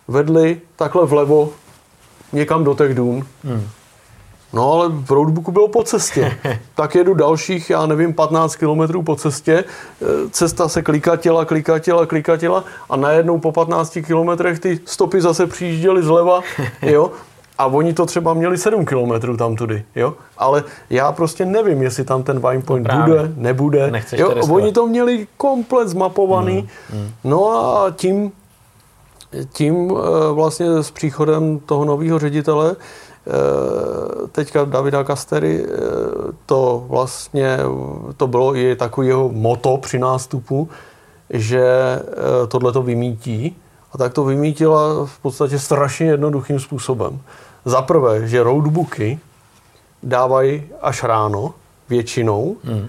vedli 0.09 0.61
takhle 0.77 1.07
vlevo 1.07 1.53
někam 2.33 2.65
do 2.65 2.75
těch 2.75 2.95
dún. 2.95 3.27
Hmm. 3.45 3.69
No 4.53 4.73
ale 4.73 4.89
v 4.89 5.11
roadbooku 5.11 5.53
bylo 5.53 5.69
po 5.69 5.83
cestě. 5.83 6.39
tak 6.75 6.95
jedu 6.95 7.15
dalších, 7.15 7.71
já 7.71 7.87
nevím, 7.87 8.15
15 8.15 8.57
kilometrů 8.57 9.03
po 9.03 9.17
cestě. 9.17 9.53
E, 9.55 9.65
cesta 10.31 10.69
se 10.69 10.83
klikatila, 10.83 11.45
klikatila, 11.45 12.07
klikatila 12.07 12.65
a 12.91 12.97
najednou 12.97 13.39
po 13.39 13.53
15 13.53 13.99
kilometrech 14.07 14.59
ty 14.59 14.81
stopy 14.85 15.21
zase 15.21 15.47
přijížděly 15.47 16.03
zleva. 16.03 16.41
Jo? 16.83 17.11
A 17.59 17.67
oni 17.67 17.93
to 17.93 18.07
třeba 18.07 18.35
měli 18.35 18.59
7 18.59 18.85
kilometrů 18.85 19.37
tam 19.37 19.57
tudy, 19.57 19.85
jo? 19.95 20.15
Ale 20.39 20.65
já 20.91 21.13
prostě 21.13 21.45
nevím, 21.45 21.83
jestli 21.83 22.05
tam 22.05 22.23
ten 22.23 22.49
Vine 22.49 22.63
Point 22.63 22.89
no 22.89 23.03
bude, 23.03 23.33
nebude. 23.37 23.91
Nechceš 23.91 24.21
jo? 24.21 24.35
Oni 24.51 24.73
to 24.73 24.87
měli 24.87 25.27
komplet 25.37 25.89
zmapovaný. 25.89 26.69
Mm, 26.93 26.99
mm. 27.01 27.11
No 27.25 27.51
a 27.51 27.91
tím, 27.91 28.33
tím 29.53 29.91
eh, 29.91 30.33
vlastně 30.33 30.83
s 30.83 30.91
příchodem 30.91 31.59
toho 31.59 31.85
nového 31.85 32.19
ředitele 32.19 32.77
eh, 32.77 33.31
teďka 34.33 34.65
Davida 34.65 35.05
Kastery, 35.05 35.65
eh, 35.65 35.69
to 36.47 36.85
vlastně, 36.89 37.59
to 38.17 38.27
bylo 38.27 38.57
i 38.57 38.77
takový 38.77 39.09
jeho 39.09 39.29
moto 39.33 39.77
při 39.77 39.99
nástupu, 39.99 40.69
že 41.31 41.65
tohle 42.49 42.73
to 42.73 42.83
vymítí. 42.83 43.57
A 43.95 43.99
tak 43.99 44.13
to 44.13 44.25
vymítila 44.25 45.07
v 45.07 45.19
podstatě 45.19 45.59
strašně 45.59 46.07
jednoduchým 46.07 46.61
způsobem. 46.61 47.21
Za 47.65 47.83
prvé, 47.83 48.29
že 48.29 48.43
roadbooky 48.43 49.19
dávají 50.03 50.63
až 50.83 51.03
ráno, 51.03 51.55
většinou. 51.89 52.57
Hmm. 52.65 52.89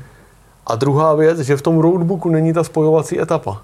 A 0.68 0.76
druhá 0.76 1.14
věc, 1.14 1.40
že 1.40 1.58
v 1.58 1.62
tom 1.62 1.80
roadbooku 1.80 2.30
není 2.30 2.54
ta 2.54 2.64
spojovací 2.64 3.22
etapa. 3.22 3.62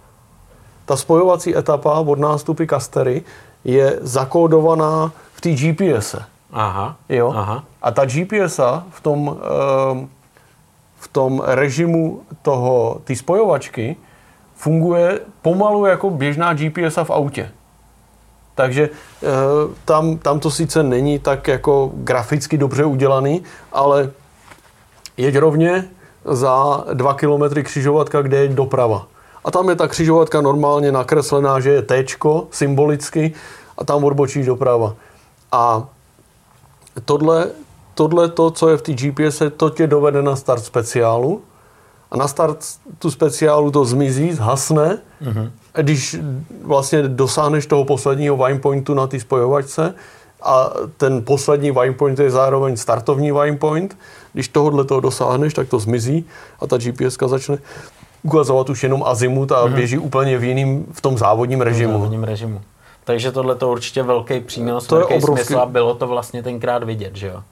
Ta 0.86 0.98
spojovací 0.98 1.58
etapa 1.58 2.00
od 2.00 2.20
nástupy 2.20 2.66
Kastery 2.66 3.24
je 3.64 4.00
zakódovaná 4.02 5.12
v 5.34 5.42
té 5.42 5.50
GPS. 5.50 6.16
Aha, 6.52 6.96
jo? 7.10 7.34
aha. 7.36 7.64
A 7.82 7.92
ta 7.92 8.06
GPS 8.06 8.60
v 8.89 9.02
tom, 9.02 9.38
ehm, 9.92 10.10
v 11.00 11.08
tom 11.08 11.42
režimu 11.46 12.22
toho, 12.42 13.02
té 13.04 13.16
spojovačky 13.16 13.96
funguje 14.62 15.20
pomalu 15.41 15.86
jako 15.86 16.09
běžná 16.09 16.53
GPS 16.53 16.95
v 17.03 17.09
autě. 17.09 17.51
Takže 18.55 18.89
eh, 18.89 19.28
tam, 19.86 20.18
tam 20.18 20.39
to 20.39 20.51
sice 20.51 20.84
není 20.84 21.20
tak 21.20 21.47
jako 21.47 21.91
graficky 21.93 22.57
dobře 22.57 22.86
udělaný, 22.86 23.43
ale 23.72 24.12
jeď 25.18 25.38
rovně 25.38 25.89
za 26.26 26.84
dva 26.93 27.14
kilometry 27.14 27.64
křižovatka, 27.64 28.22
kde 28.22 28.38
je 28.38 28.47
doprava. 28.47 29.07
A 29.45 29.51
tam 29.51 29.70
je 29.70 29.76
ta 29.76 29.88
křižovatka 29.88 30.41
normálně 30.41 30.91
nakreslená, 30.91 31.59
že 31.59 31.70
je 31.70 31.82
T 31.82 32.05
symbolicky 32.51 33.34
a 33.78 33.84
tam 33.84 34.03
odbočíš 34.03 34.45
doprava. 34.45 34.95
A 35.51 35.88
tohle, 37.05 37.47
tohle 37.93 38.30
to, 38.30 38.51
co 38.51 38.70
je 38.70 38.78
v 38.78 38.82
té 38.82 38.93
GPS, 38.93 39.41
to 39.57 39.70
tě 39.70 39.88
dovede 39.88 40.22
na 40.22 40.36
start 40.36 40.64
speciálu 40.64 41.41
a 42.12 42.18
na 42.18 42.28
start 42.28 42.66
tu 42.99 43.12
speciálu 43.12 43.72
to 43.72 43.86
zmizí, 43.86 44.34
zhasne 44.34 44.97
mm-hmm 45.24 45.51
když 45.74 46.18
vlastně 46.64 47.01
dosáhneš 47.01 47.66
toho 47.66 47.86
posledního 47.86 48.38
wine 48.38 48.59
pointu 48.59 48.93
na 48.93 49.07
té 49.07 49.20
spojovačce 49.20 49.93
a 50.43 50.70
ten 50.97 51.26
poslední 51.26 51.72
wine 51.72 51.93
point 51.93 52.20
je 52.20 52.32
zároveň 52.32 52.78
startovní 52.78 53.32
wine 53.32 53.57
point, 53.57 53.97
když 54.34 54.47
tohohle 54.47 54.84
toho 54.84 55.01
dosáhneš, 55.01 55.53
tak 55.53 55.70
to 55.70 55.80
zmizí 55.80 56.26
a 56.59 56.68
ta 56.68 56.78
GPS 56.78 57.18
začne 57.28 57.57
ukazovat 58.24 58.70
už 58.70 58.84
jenom 58.84 59.03
azimut 59.03 59.51
a 59.51 59.66
mm-hmm. 59.66 59.74
běží 59.74 59.97
úplně 59.97 60.38
v 60.38 60.43
jiným, 60.43 60.86
v 60.91 61.01
tom 61.01 61.18
závodním 61.18 61.62
režimu. 61.62 61.93
závodním 61.93 62.24
režimu. 62.24 62.62
Takže 63.03 63.32
tohle 63.32 63.55
to 63.55 63.72
určitě 63.72 64.03
velký 64.03 64.39
přínos, 64.39 64.88
to 64.88 64.95
velký 64.95 65.14
je 65.14 65.18
obrovský. 65.18 65.45
smysl 65.45 65.62
a 65.62 65.66
bylo 65.66 65.95
to 65.95 66.07
vlastně 66.07 66.43
tenkrát 66.43 66.84
vidět, 66.84 67.16
že 67.16 67.28
jo? 67.28 67.43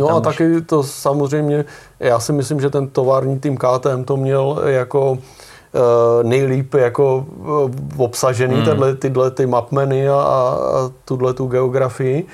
No 0.00 0.08
a 0.08 0.16
už... 0.16 0.24
taky 0.24 0.60
to 0.60 0.82
samozřejmě, 0.82 1.64
já 2.00 2.20
si 2.20 2.32
myslím, 2.32 2.60
že 2.60 2.70
ten 2.70 2.88
tovární 2.88 3.38
tým 3.38 3.56
KTM 3.56 4.04
to 4.04 4.16
měl 4.16 4.62
jako 4.64 5.18
Eh, 5.76 6.24
nejlíp 6.24 6.74
jako 6.74 7.26
eh, 7.40 8.02
obsažený 8.02 8.54
hmm. 8.54 8.64
tyhle, 8.64 8.94
tyhle 8.94 9.30
ty 9.30 9.46
mapmeny 9.46 10.08
a, 10.08 10.14
a 10.14 10.58
tuhle 11.04 11.34
tu 11.34 11.46
geografii. 11.46 12.26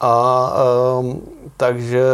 A 0.00 0.52
um, 1.00 1.22
takže 1.56 2.04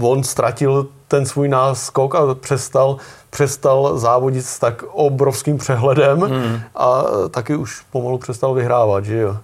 on 0.00 0.24
ztratil 0.24 0.86
ten 1.08 1.26
svůj 1.26 1.48
náskok 1.48 2.14
a 2.14 2.34
přestal, 2.34 2.96
přestal 3.30 3.98
závodit 3.98 4.46
s 4.46 4.58
tak 4.58 4.82
obrovským 4.82 5.58
přehledem 5.58 6.20
hmm. 6.20 6.60
a 6.74 7.02
taky 7.30 7.56
už 7.56 7.80
pomalu 7.92 8.18
přestal 8.18 8.54
vyhrávat, 8.54 9.04
že 9.04 9.18
jo. 9.18 9.36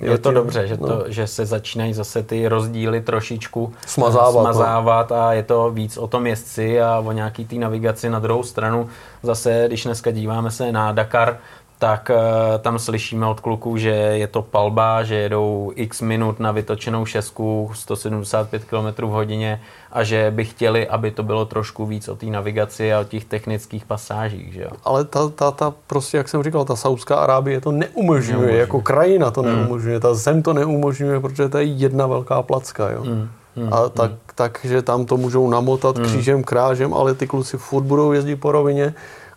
Je 0.00 0.18
to 0.18 0.30
dobře, 0.30 0.66
že, 0.66 0.76
to, 0.76 0.86
no. 0.86 1.04
že 1.06 1.26
se 1.26 1.46
začínají 1.46 1.94
zase 1.94 2.22
ty 2.22 2.48
rozdíly 2.48 3.00
trošičku 3.00 3.72
smazávat, 3.86 4.42
smazávat 4.44 5.10
no. 5.10 5.16
a 5.16 5.32
je 5.32 5.42
to 5.42 5.70
víc 5.70 5.96
o 5.96 6.06
tom 6.06 6.26
jezdci 6.26 6.80
a 6.80 7.02
o 7.06 7.12
nějaký 7.12 7.44
té 7.44 7.56
navigaci 7.56 8.10
na 8.10 8.18
druhou 8.18 8.42
stranu. 8.42 8.88
Zase, 9.22 9.64
když 9.66 9.84
dneska 9.84 10.10
díváme 10.10 10.50
se 10.50 10.72
na 10.72 10.92
Dakar, 10.92 11.38
tak 11.78 12.10
uh, 12.10 12.58
tam 12.58 12.78
slyšíme 12.78 13.26
od 13.26 13.40
kluků, 13.40 13.76
že 13.76 13.90
je 13.90 14.26
to 14.26 14.42
palba, 14.42 15.02
že 15.02 15.14
jedou 15.14 15.72
x 15.74 16.00
minut 16.00 16.40
na 16.40 16.52
vytočenou 16.52 17.06
šesku, 17.06 17.70
175 17.74 18.64
km 18.64 19.06
v 19.06 19.10
hodině 19.10 19.60
a 19.92 20.04
že 20.04 20.30
by 20.30 20.44
chtěli, 20.44 20.88
aby 20.88 21.10
to 21.10 21.22
bylo 21.22 21.44
trošku 21.44 21.86
víc 21.86 22.08
o 22.08 22.16
té 22.16 22.26
navigaci 22.26 22.92
a 22.92 23.00
o 23.00 23.04
těch 23.04 23.24
technických 23.24 23.84
pasážích. 23.84 24.52
Že 24.52 24.62
jo? 24.62 24.70
Ale 24.84 25.04
ta, 25.04 25.28
ta, 25.28 25.50
ta, 25.50 25.74
prostě, 25.86 26.16
jak 26.16 26.28
jsem 26.28 26.42
říkal, 26.42 26.64
ta 26.64 26.76
Saudská 26.76 27.16
Arábie 27.16 27.60
to 27.60 27.72
neumožňuje, 27.72 28.32
neumožňuje. 28.32 28.60
jako 28.60 28.80
krajina 28.80 29.30
to 29.30 29.42
mm. 29.42 29.48
neumožňuje, 29.48 30.00
ta 30.00 30.14
zem 30.14 30.42
to 30.42 30.52
neumožňuje, 30.52 31.20
protože 31.20 31.48
to 31.48 31.58
je 31.58 31.64
jedna 31.64 32.06
velká 32.06 32.42
placka. 32.42 32.90
Jo? 32.90 33.04
Mm. 33.04 33.28
Mm. 33.56 33.74
A 33.74 33.88
tak, 33.88 34.10
mm. 34.10 34.18
takže 34.34 34.82
tam 34.82 35.06
to 35.06 35.16
můžou 35.16 35.50
namotat 35.50 35.98
mm. 35.98 36.04
křížem, 36.04 36.44
krážem, 36.44 36.94
ale 36.94 37.14
ty 37.14 37.26
kluci 37.26 37.58
furt 37.58 37.84
budou 37.84 38.12
jezdit 38.12 38.36
po 38.36 38.52
rovině 38.52 38.94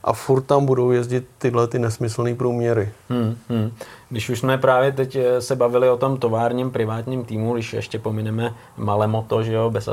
a 0.08 0.14
furt 0.14 0.42
tam 0.42 0.66
budou 0.66 0.92
jezdit 0.92 1.28
tyhle 1.38 1.68
ty 1.68 1.80
nesmyslné 1.80 2.36
průměry. 2.36 2.92
Hmm, 3.10 3.38
hmm. 3.50 3.72
Když 4.10 4.30
už 4.30 4.40
jsme 4.40 4.58
právě 4.58 4.92
teď 4.92 5.16
eh, 5.16 5.42
se 5.42 5.56
bavili 5.56 5.90
o 5.90 5.98
tom 5.98 6.18
továrním 6.18 6.72
privátním 6.72 7.26
týmu, 7.26 7.54
když 7.54 7.74
ještě 7.74 8.00
pomineme 8.00 8.54
malé 8.78 9.08
moto, 9.08 9.44
že 9.44 9.54
jo, 9.54 9.70
bez 9.70 9.90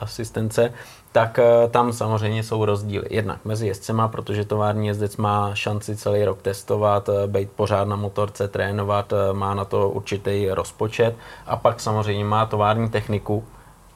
asistence, 0.00 0.72
tak 1.12 1.38
eh, 1.38 1.68
tam 1.70 1.92
samozřejmě 1.92 2.42
jsou 2.42 2.64
rozdíly. 2.64 3.06
Jednak 3.10 3.38
mezi 3.44 3.66
jezdcema, 3.66 4.08
protože 4.08 4.44
tovární 4.44 4.86
jezdec 4.86 5.16
má 5.16 5.54
šanci 5.54 5.96
celý 5.96 6.24
rok 6.24 6.42
testovat, 6.42 7.08
eh, 7.08 7.26
být 7.26 7.50
pořád 7.50 7.88
na 7.88 7.96
motorce, 7.96 8.48
trénovat, 8.48 9.12
má 9.32 9.54
na 9.54 9.64
to 9.64 9.90
určitý 9.90 10.48
rozpočet 10.50 11.14
a 11.46 11.56
pak 11.56 11.80
samozřejmě 11.80 12.24
má 12.24 12.46
tovární 12.46 12.88
techniku 12.88 13.44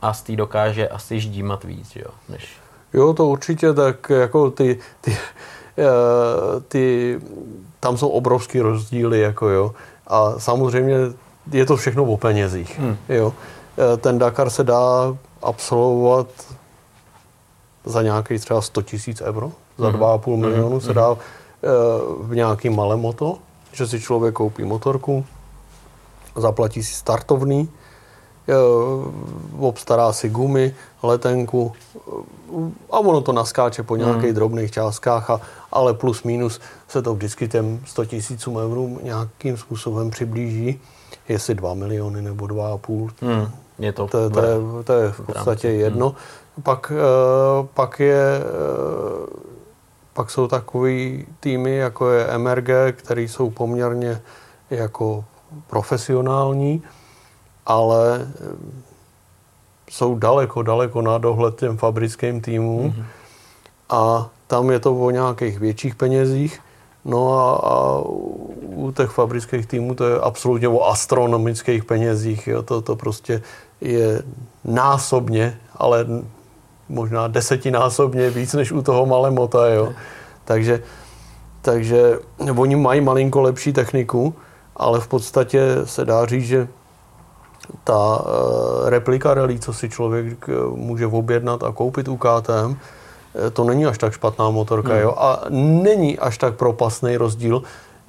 a 0.03 0.13
z 0.13 0.23
té 0.23 0.37
dokáže 0.37 0.89
asi 0.89 1.21
ždímat 1.21 1.65
víc, 1.65 1.97
jo, 1.97 2.11
než 2.29 2.61
Jo, 2.93 3.13
to 3.13 3.27
určitě, 3.27 3.73
tak 3.73 4.11
jako 4.11 4.51
ty, 4.51 4.79
ty, 5.01 5.17
ty, 6.69 7.21
tam 7.81 7.97
jsou 7.97 8.09
obrovský 8.09 8.61
rozdíly, 8.61 9.21
jako 9.21 9.49
jo. 9.49 9.73
A 10.07 10.39
samozřejmě 10.39 10.97
je 11.53 11.67
to 11.67 11.77
všechno 11.77 12.05
o 12.05 12.17
penězích, 12.17 12.79
hmm. 12.79 12.97
jo. 13.09 13.33
Eh, 13.79 13.97
ten 13.97 14.19
Dakar 14.19 14.51
se 14.51 14.65
dá 14.65 15.17
absolvovat 15.43 16.27
za 17.85 18.03
nějaký 18.03 18.39
třeba 18.39 18.63
100 18.63 18.83
tisíc 18.83 19.21
euro, 19.21 19.53
za 19.79 19.89
hmm. 19.89 20.01
2,5 20.01 20.33
hmm. 20.33 20.41
milionu 20.41 20.81
se 20.81 20.87
hmm. 20.87 20.95
dá 20.95 21.13
eh, 21.13 21.69
v 22.21 22.35
nějaký 22.35 22.71
malé 22.71 22.97
moto, 22.97 23.39
že 23.73 23.87
si 23.87 24.01
člověk 24.01 24.35
koupí 24.35 24.65
motorku, 24.65 25.27
zaplatí 26.37 26.83
si 26.83 26.95
startovný, 26.95 27.69
obstará 29.59 30.13
si 30.13 30.29
gumy, 30.29 30.75
letenku 31.03 31.73
a 32.91 32.99
ono 32.99 33.21
to 33.21 33.33
naskáče 33.33 33.83
po 33.83 33.97
nějakých 33.97 34.25
hmm. 34.25 34.35
drobných 34.35 34.71
částkách, 34.71 35.31
a, 35.31 35.41
ale 35.73 35.95
plus 35.95 36.23
minus 36.23 36.61
se 36.89 37.03
to 37.03 37.15
vždycky 37.15 37.49
těm 37.49 37.81
100 37.85 38.05
tisícům 38.05 38.57
eur 38.57 39.03
nějakým 39.03 39.57
způsobem 39.57 40.11
přiblíží, 40.11 40.81
jestli 41.29 41.55
2 41.55 41.75
miliony 41.75 42.23
nebo 42.23 42.47
2,5. 42.47 43.11
Hmm. 43.21 43.49
Je 43.79 43.93
to, 43.93 44.07
to, 44.07 44.31
to, 44.31 44.43
je, 44.43 44.55
to 44.85 44.93
je 44.93 45.13
v 45.13 45.21
podstatě 45.21 45.69
hmm. 45.69 45.81
jedno. 45.81 46.15
pak, 46.63 46.93
uh, 46.93 47.67
pak 47.75 48.01
je 48.01 48.43
pak 50.13 50.31
jsou 50.31 50.47
takový 50.49 51.27
týmy, 51.41 51.77
jako 51.77 52.11
je 52.11 52.39
MRG, 52.39 52.69
které 52.93 53.23
jsou 53.23 53.51
poměrně 53.51 54.23
jako 54.71 55.25
profesionální, 55.67 56.83
ale 57.67 58.29
jsou 59.91 60.15
daleko, 60.15 60.63
daleko 60.63 61.03
na 61.03 61.19
dohled 61.19 61.57
těm 61.57 61.77
fabrickým 61.77 62.41
týmům. 62.41 62.91
Mm-hmm. 62.91 63.05
A 63.91 64.29
tam 64.47 64.71
je 64.71 64.81
to 64.81 64.97
o 64.97 65.11
nějakých 65.11 65.59
větších 65.59 65.95
penězích. 65.95 66.61
No 67.05 67.39
a, 67.39 67.53
a 67.53 68.03
u 68.61 68.93
těch 68.97 69.11
fabrických 69.11 69.67
týmů 69.67 69.95
to 69.95 70.05
je 70.07 70.21
absolutně 70.21 70.69
o 70.69 70.85
astronomických 70.85 71.85
penězích. 71.85 72.47
Jo. 72.47 72.63
To, 72.63 72.81
to 72.81 72.97
prostě 72.97 73.43
je 73.81 74.23
násobně, 74.65 75.59
ale 75.77 76.07
možná 76.89 77.29
desetinásobně 77.29 78.31
víc 78.31 78.55
než 78.55 78.73
u 78.73 78.83
toho 78.83 79.07
Malemota. 79.07 79.69
Jo. 79.69 79.93
Takže, 80.45 80.83
takže 81.63 82.19
oni 82.57 82.77
mají 82.77 83.01
malinko 83.01 83.41
lepší 83.41 83.73
techniku, 83.73 84.35
ale 84.77 85.01
v 85.01 85.09
podstatě 85.09 85.61
se 85.85 86.05
dá 86.05 86.27
říct, 86.27 86.47
že 86.47 86.69
ta 87.85 88.23
eh, 88.25 88.91
replika 88.91 89.35
rally, 89.35 89.59
co 89.59 89.73
si 89.73 89.89
člověk 89.89 90.49
eh, 90.49 90.53
může 90.75 91.07
objednat 91.07 91.63
a 91.63 91.73
koupit 91.73 92.09
u 92.09 92.17
KTM, 92.17 92.77
eh, 93.47 93.51
to 93.51 93.65
není 93.65 93.87
až 93.87 93.99
tak 93.99 94.13
špatná 94.13 94.51
motorka. 94.51 94.93
Hmm. 94.93 95.03
Jo? 95.03 95.15
A 95.19 95.45
není 95.51 96.19
až 96.19 96.39
tak 96.39 96.55
propasný 96.55 97.17
rozdíl 97.17 97.63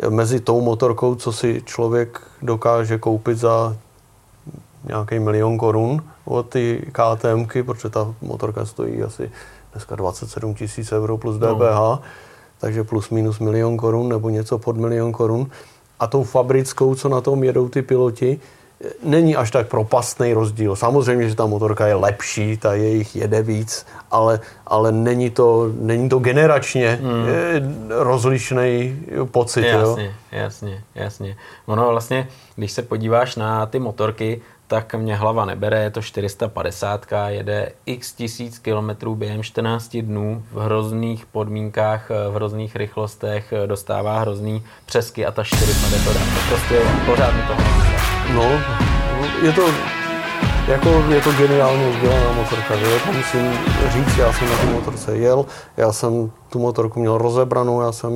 mezi 0.10 0.40
tou 0.40 0.62
motorkou, 0.62 1.16
co 1.16 1.32
si 1.32 1.62
člověk 1.66 2.22
dokáže 2.42 2.98
koupit 2.98 3.38
za 3.38 3.76
nějaký 4.84 5.20
milion 5.20 5.58
korun 5.58 6.04
od 6.26 6.50
ty 6.50 6.92
KTMky, 6.92 7.64
protože 7.64 7.90
ta 7.90 8.14
motorka 8.22 8.66
stojí 8.66 9.04
asi 9.04 9.32
dneska 9.72 9.96
27 9.96 10.54
tisíc 10.54 10.92
euro 10.92 11.18
plus 11.18 11.38
DPH, 11.38 11.80
no. 11.80 12.00
takže 12.60 12.84
plus 12.84 13.10
minus 13.10 13.40
milion 13.40 13.78
korun 13.78 14.10
nebo 14.10 14.30
něco 14.30 14.58
pod 14.58 14.78
milion 14.78 15.12
korun. 15.12 15.48
A 16.00 16.08
tou 16.08 16.24
fabrickou, 16.24 16.96
co 16.96 17.10
na 17.10 17.22
tom 17.22 17.44
jedou 17.44 17.70
ty 17.70 17.82
piloti, 17.82 18.40
není 19.04 19.36
až 19.36 19.52
tak 19.52 19.68
propastný 19.68 20.34
rozdíl. 20.34 20.76
Samozřejmě, 20.76 21.30
že 21.30 21.36
ta 21.36 21.46
motorka 21.46 21.88
je 21.88 21.96
lepší, 21.96 22.58
ta 22.58 22.74
jejich 22.74 23.16
jede 23.16 23.42
víc, 23.42 23.86
ale, 24.12 24.40
ale 24.68 24.92
není, 24.92 25.30
to, 25.30 25.70
není 25.80 26.10
to 26.10 26.20
generačně 26.20 27.00
hmm. 27.02 27.26
rozlišný 27.90 29.00
pocit. 29.32 29.66
Jasně, 29.66 30.06
jo? 30.06 30.12
jasně, 30.32 30.84
jasně. 30.96 31.38
Ono 31.66 31.90
vlastně, 31.90 32.28
když 32.56 32.72
se 32.72 32.82
podíváš 32.82 33.36
na 33.36 33.66
ty 33.66 33.80
motorky, 33.80 34.42
tak 34.68 34.96
mě 34.96 35.16
hlava 35.16 35.46
nebere, 35.46 35.84
je 35.84 35.90
to 35.90 36.02
450, 36.02 37.06
jede 37.28 37.72
x 37.86 38.14
tisíc 38.14 38.60
kilometrů 38.60 39.16
během 39.16 39.44
14 39.44 39.98
dnů 39.98 40.44
v 40.52 40.60
hrozných 40.60 41.26
podmínkách, 41.26 42.10
v 42.10 42.36
hrozných 42.36 42.76
rychlostech, 42.76 43.54
dostává 43.66 44.20
hrozný 44.20 44.64
přesky 44.86 45.26
a 45.26 45.32
ta 45.32 45.44
450 45.44 46.04
to 46.04 46.14
dá. 46.14 46.26
Prostě 46.50 46.82
pořád 47.06 47.32
mi 47.32 47.42
to 47.42 48.01
No, 48.36 48.44
je 49.42 49.52
to, 49.52 49.62
jako 50.68 50.90
je 50.90 51.22
to 51.22 51.32
geniálně 51.32 51.88
udělaná 51.98 52.32
motorka, 52.32 52.76
že? 52.76 53.00
to 53.06 53.12
musím 53.14 53.52
říct, 53.90 54.18
já 54.18 54.34
jsem 54.34 54.50
na 54.50 54.58
té 54.58 54.66
motorce 54.66 55.18
jel, 55.18 55.46
já 55.78 55.92
jsem 55.92 56.32
tu 56.50 56.60
motorku 56.60 57.00
měl 57.00 57.18
rozebranou, 57.18 57.82
já 57.82 57.92
jsem 57.92 58.12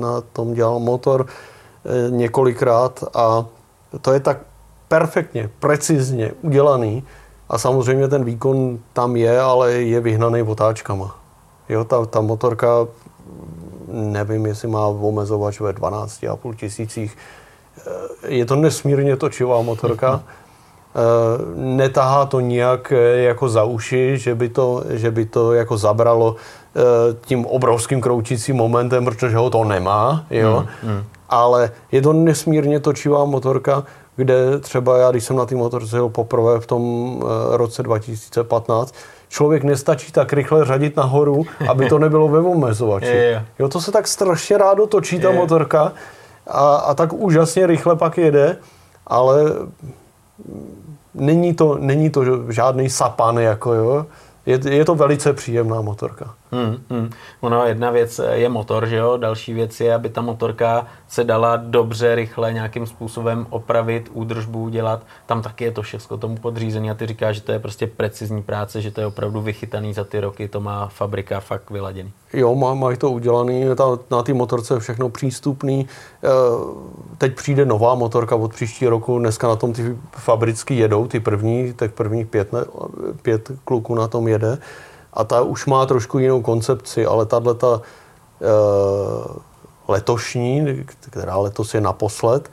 na 0.00 0.20
tom 0.20 0.54
dělal 0.54 0.78
motor 0.78 1.26
eh, 1.26 2.10
několikrát 2.10 3.04
a 3.14 3.44
to 4.00 4.12
je 4.12 4.20
tak 4.20 4.38
perfektně, 4.88 5.50
precizně 5.60 6.32
udělaný 6.42 7.04
a 7.48 7.58
samozřejmě 7.58 8.08
ten 8.08 8.24
výkon 8.24 8.78
tam 8.92 9.16
je, 9.16 9.40
ale 9.40 9.72
je 9.72 10.00
vyhnaný 10.00 10.42
otáčkama. 10.42 11.16
Jo, 11.68 11.84
ta, 11.84 12.06
ta 12.06 12.20
motorka, 12.20 12.68
nevím, 13.88 14.46
jestli 14.46 14.68
má 14.68 14.86
omezovač 14.86 15.60
ve 15.60 15.72
12,5 15.72 16.54
tisících, 16.54 17.16
je 18.26 18.44
to 18.44 18.56
nesmírně 18.56 19.16
točivá 19.16 19.62
motorka. 19.62 20.22
Eh, 20.24 20.98
netahá 21.54 22.26
to 22.26 22.40
nijak 22.40 22.92
eh, 22.92 23.22
jako 23.22 23.48
za 23.48 23.64
uši, 23.64 24.18
že 24.18 24.34
by 24.34 24.48
to, 24.48 24.84
že 24.90 25.10
by 25.10 25.24
to 25.24 25.52
jako 25.52 25.78
zabralo 25.78 26.36
tím 27.24 27.46
obrovským 27.46 28.00
kroučícím 28.00 28.56
momentem, 28.56 29.04
protože 29.04 29.36
ho 29.36 29.50
to 29.50 29.64
nemá, 29.64 30.26
jo. 30.30 30.66
Mm, 30.82 30.90
mm. 30.90 31.04
Ale 31.28 31.70
je 31.92 32.02
to 32.02 32.12
nesmírně 32.12 32.80
točivá 32.80 33.24
motorka, 33.24 33.84
kde 34.16 34.58
třeba 34.58 34.98
já, 34.98 35.10
když 35.10 35.24
jsem 35.24 35.36
na 35.36 35.46
té 35.46 35.54
motorce 35.54 35.96
jel 35.96 36.08
poprvé 36.08 36.60
v 36.60 36.66
tom 36.66 37.22
eh, 37.22 37.56
roce 37.56 37.82
2015, 37.82 38.94
člověk 39.28 39.64
nestačí 39.64 40.12
tak 40.12 40.32
rychle 40.32 40.64
řadit 40.64 40.96
nahoru, 40.96 41.44
aby 41.68 41.88
to 41.88 41.98
nebylo 41.98 42.28
ve 42.28 42.38
omezovači. 42.38 43.36
Jo, 43.58 43.68
to 43.68 43.80
se 43.80 43.92
tak 43.92 44.08
strašně 44.08 44.58
rádo 44.58 44.86
točí 44.86 45.20
ta 45.20 45.30
motorka 45.30 45.92
a, 46.46 46.76
a 46.76 46.94
tak 46.94 47.12
úžasně 47.12 47.66
rychle 47.66 47.96
pak 47.96 48.18
jede, 48.18 48.56
ale 49.06 49.52
není 51.14 51.54
to, 51.54 51.78
není 51.78 52.10
to 52.10 52.52
žádný 52.52 52.90
sapan, 52.90 53.38
jako 53.38 53.74
jo. 53.74 54.06
Je, 54.46 54.60
je 54.68 54.84
to 54.84 54.94
velice 54.94 55.32
příjemná 55.32 55.80
motorka. 55.80 56.34
Hmm, 56.52 56.76
hmm. 56.90 57.10
Ono 57.40 57.66
jedna 57.66 57.90
věc 57.90 58.20
je 58.32 58.48
motor, 58.48 58.86
že 58.86 58.96
jo? 58.96 59.16
Další 59.16 59.54
věc 59.54 59.80
je, 59.80 59.94
aby 59.94 60.08
ta 60.08 60.20
motorka 60.20 60.86
se 61.08 61.24
dala 61.24 61.56
dobře, 61.56 62.14
rychle 62.14 62.52
nějakým 62.52 62.86
způsobem 62.86 63.46
opravit, 63.50 64.10
údržbu 64.12 64.62
udělat. 64.62 65.02
Tam 65.26 65.42
taky 65.42 65.64
je 65.64 65.70
to 65.70 65.82
všechno 65.82 66.18
tomu 66.18 66.36
podřízené 66.36 66.90
a 66.90 66.94
ty 66.94 67.06
říkáš, 67.06 67.36
že 67.36 67.42
to 67.42 67.52
je 67.52 67.58
prostě 67.58 67.86
precizní 67.86 68.42
práce, 68.42 68.80
že 68.80 68.90
to 68.90 69.00
je 69.00 69.06
opravdu 69.06 69.40
vychytaný 69.40 69.94
za 69.94 70.04
ty 70.04 70.20
roky, 70.20 70.48
to 70.48 70.60
má 70.60 70.86
fabrika 70.86 71.40
fakt 71.40 71.70
vyladěný. 71.70 72.12
Jo, 72.32 72.54
má, 72.54 72.74
mají 72.74 72.96
to 72.96 73.10
udělaný, 73.10 73.64
ta, 73.76 73.84
na 74.10 74.22
té 74.22 74.34
motorce 74.34 74.74
je 74.74 74.80
všechno 74.80 75.08
přístupný. 75.08 75.80
E, 75.80 76.28
teď 77.18 77.34
přijde 77.34 77.64
nová 77.64 77.94
motorka 77.94 78.36
od 78.36 78.54
příští 78.54 78.86
roku, 78.86 79.18
dneska 79.18 79.48
na 79.48 79.56
tom 79.56 79.72
ty 79.72 79.96
fabricky 80.12 80.74
jedou, 80.74 81.06
ty 81.06 81.20
první, 81.20 81.72
tak 81.72 81.92
prvních 81.92 82.26
pět, 82.26 82.48
pět 83.22 83.52
kluků 83.64 83.94
na 83.94 84.08
tom 84.08 84.28
jede 84.28 84.58
a 85.14 85.24
ta 85.24 85.42
už 85.42 85.66
má 85.66 85.86
trošku 85.86 86.18
jinou 86.18 86.42
koncepci, 86.42 87.06
ale 87.06 87.26
tahle 87.26 87.54
ta 87.54 87.80
e, 87.80 88.48
letošní, 89.88 90.84
která 91.10 91.36
letos 91.36 91.74
je 91.74 91.80
naposled, 91.80 92.50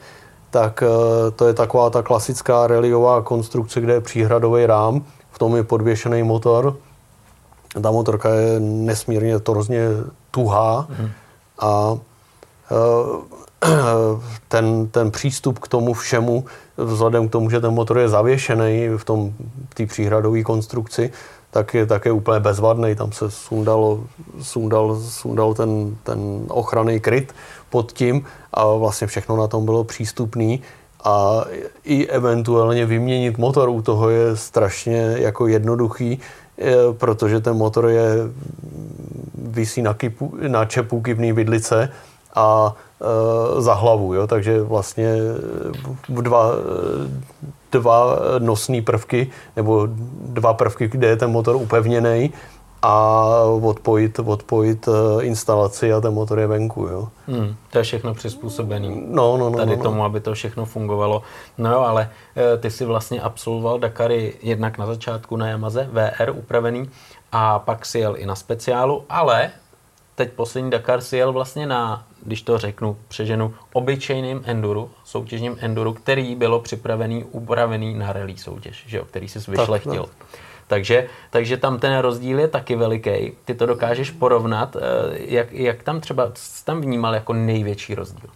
tak 0.49 0.83
e, 0.83 1.31
to 1.31 1.47
je 1.47 1.53
taková 1.53 1.89
ta 1.89 2.01
klasická 2.01 2.67
reliová 2.67 3.21
konstrukce, 3.21 3.81
kde 3.81 3.93
je 3.93 4.01
příhradový 4.01 4.65
rám, 4.65 5.05
v 5.31 5.39
tom 5.39 5.55
je 5.55 5.63
podvěšený 5.63 6.23
motor. 6.23 6.75
Ta 7.83 7.91
motorka 7.91 8.29
je 8.29 8.59
nesmírně 8.59 9.39
torzně 9.39 9.87
tuhá 10.31 10.87
mm. 10.99 11.09
a 11.59 11.97
e, 12.71 12.75
ten, 14.47 14.87
ten 14.87 15.11
přístup 15.11 15.59
k 15.59 15.67
tomu 15.67 15.93
všemu, 15.93 16.45
vzhledem 16.77 17.29
k 17.29 17.31
tomu, 17.31 17.49
že 17.49 17.61
ten 17.61 17.71
motor 17.71 17.99
je 17.99 18.09
zavěšený 18.09 18.89
v 18.97 19.03
tom 19.03 19.33
té 19.73 19.85
příhradové 19.85 20.43
konstrukci, 20.43 21.11
tak 21.51 21.73
je 21.73 21.85
také 21.85 22.11
úplně 22.11 22.39
bezvadný. 22.39 22.95
Tam 22.95 23.11
se 23.11 23.31
sundalo, 23.31 24.03
sundal, 24.41 24.99
sundal 24.99 25.53
ten, 25.53 25.97
ten 26.03 26.45
ochranný 26.47 26.99
kryt 26.99 27.33
pod 27.69 27.91
tím 27.91 28.25
a 28.53 28.65
vlastně 28.65 29.07
všechno 29.07 29.37
na 29.37 29.47
tom 29.47 29.65
bylo 29.65 29.83
přístupné 29.83 30.57
a 31.03 31.45
i 31.83 32.07
eventuálně 32.07 32.85
vyměnit 32.85 33.37
motor 33.37 33.69
u 33.69 33.81
toho 33.81 34.09
je 34.09 34.37
strašně 34.37 35.15
jako 35.17 35.47
jednoduchý, 35.47 36.19
eh, 36.57 36.73
protože 36.91 37.39
ten 37.39 37.57
motor 37.57 37.89
je 37.89 38.15
vysí 39.51 39.81
na, 39.81 39.93
kypu, 39.93 40.33
na 40.47 40.65
čepu 40.65 41.01
kybný 41.01 41.31
vidlice 41.31 41.89
a 42.35 42.75
e, 43.01 43.61
za 43.61 43.73
hlavu, 43.73 44.13
jo? 44.13 44.27
takže 44.27 44.61
vlastně 44.61 45.15
dva, 46.09 46.51
dva 47.71 48.19
nosné 48.39 48.81
prvky, 48.81 49.31
nebo 49.55 49.87
dva 50.21 50.53
prvky, 50.53 50.87
kde 50.87 51.07
je 51.07 51.15
ten 51.15 51.31
motor 51.31 51.55
upevněný 51.55 52.33
a 52.81 53.25
odpojit, 53.61 54.19
odpojit 54.19 54.87
eh, 54.87 55.23
instalaci 55.23 55.93
a 55.93 56.01
ten 56.01 56.13
motor 56.13 56.39
je 56.39 56.47
venku. 56.47 56.87
Jo. 56.87 57.07
Hmm, 57.27 57.55
to 57.69 57.77
je 57.77 57.83
všechno 57.83 58.13
přizpůsobený. 58.13 59.03
No, 59.07 59.37
no, 59.37 59.49
no, 59.49 59.57
Tady 59.57 59.71
no, 59.71 59.77
no. 59.77 59.83
tomu, 59.83 60.03
aby 60.03 60.19
to 60.19 60.33
všechno 60.33 60.65
fungovalo. 60.65 61.21
No 61.57 61.71
jo, 61.71 61.79
ale 61.79 62.09
eh, 62.35 62.57
ty 62.57 62.71
si 62.71 62.85
vlastně 62.85 63.21
absolvoval 63.21 63.79
Dakary 63.79 64.33
jednak 64.41 64.77
na 64.77 64.85
začátku 64.85 65.35
na 65.35 65.47
Yamaze, 65.47 65.89
VR 65.91 66.29
upravený, 66.29 66.89
a 67.31 67.59
pak 67.59 67.85
si 67.85 67.99
jel 67.99 68.15
i 68.17 68.25
na 68.25 68.35
speciálu, 68.35 69.03
ale 69.09 69.51
teď 70.15 70.31
poslední 70.31 70.69
Dakar 70.69 71.01
si 71.01 71.17
jel 71.17 71.33
vlastně 71.33 71.67
na, 71.67 72.03
když 72.23 72.41
to 72.41 72.57
řeknu, 72.57 72.97
přeženu, 73.07 73.53
obyčejným 73.73 74.41
enduru, 74.45 74.89
soutěžním 75.03 75.57
enduru, 75.59 75.93
který 75.93 76.35
bylo 76.35 76.59
připravený, 76.59 77.23
upravený 77.23 77.93
na 77.93 78.13
rally 78.13 78.37
soutěž, 78.37 78.83
že 78.87 78.97
jo, 78.97 79.05
který 79.05 79.27
si 79.27 79.39
vyšlechtil. 79.51 80.03
Tak, 80.03 80.13
no. 80.21 80.37
Takže, 80.67 81.07
takže 81.29 81.57
tam 81.57 81.79
ten 81.79 81.97
rozdíl 81.97 82.39
je 82.39 82.47
taky 82.47 82.75
veliký. 82.75 83.31
Ty 83.45 83.53
to 83.53 83.65
dokážeš 83.65 84.11
porovnat. 84.11 84.75
Eh, 84.75 84.79
jak, 85.13 85.51
jak 85.51 85.83
tam 85.83 86.01
třeba 86.01 86.31
tam 86.63 86.81
vnímal 86.81 87.13
jako 87.13 87.33
největší 87.33 87.95
rozdíl? 87.95 88.29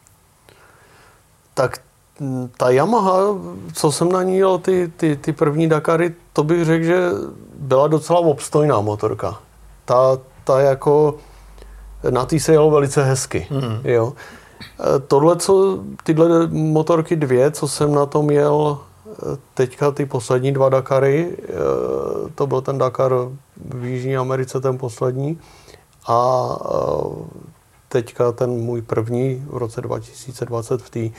Tak 1.53 1.79
ta 2.57 2.69
Yamaha, 2.69 3.19
co 3.73 3.91
jsem 3.91 4.11
na 4.11 4.23
ní 4.23 4.37
jel 4.37 4.57
ty, 4.57 4.91
ty, 4.97 5.15
ty 5.15 5.33
první 5.33 5.69
Dakary, 5.69 6.13
to 6.33 6.43
bych 6.43 6.65
řekl, 6.65 6.85
že 6.85 7.09
byla 7.55 7.87
docela 7.87 8.19
obstojná 8.19 8.81
motorka. 8.81 9.39
Ta, 9.85 10.17
ta 10.43 10.59
jako, 10.59 11.17
na 12.09 12.25
tý 12.25 12.39
se 12.39 12.51
jelo 12.51 12.71
velice 12.71 13.03
hezky. 13.03 13.47
Mm. 13.51 13.79
Jo. 13.83 14.13
E, 14.95 14.99
tohle, 14.99 15.35
co, 15.35 15.79
tyhle 16.03 16.47
motorky 16.47 17.15
dvě, 17.15 17.51
co 17.51 17.67
jsem 17.67 17.93
na 17.93 18.05
tom 18.05 18.25
měl 18.25 18.77
e, 18.77 19.13
teďka 19.53 19.91
ty 19.91 20.05
poslední 20.05 20.51
dva 20.51 20.69
Dakary, 20.69 21.37
e, 21.43 21.49
to 22.35 22.47
byl 22.47 22.61
ten 22.61 22.77
Dakar 22.77 23.13
v 23.57 23.85
Jižní 23.85 24.17
Americe, 24.17 24.61
ten 24.61 24.77
poslední, 24.77 25.39
a 26.07 26.49
teďka 27.89 28.31
ten 28.31 28.49
můj 28.49 28.81
první 28.81 29.45
v 29.49 29.57
roce 29.57 29.81
2020 29.81 30.81
v 30.81 30.89
té 30.89 31.09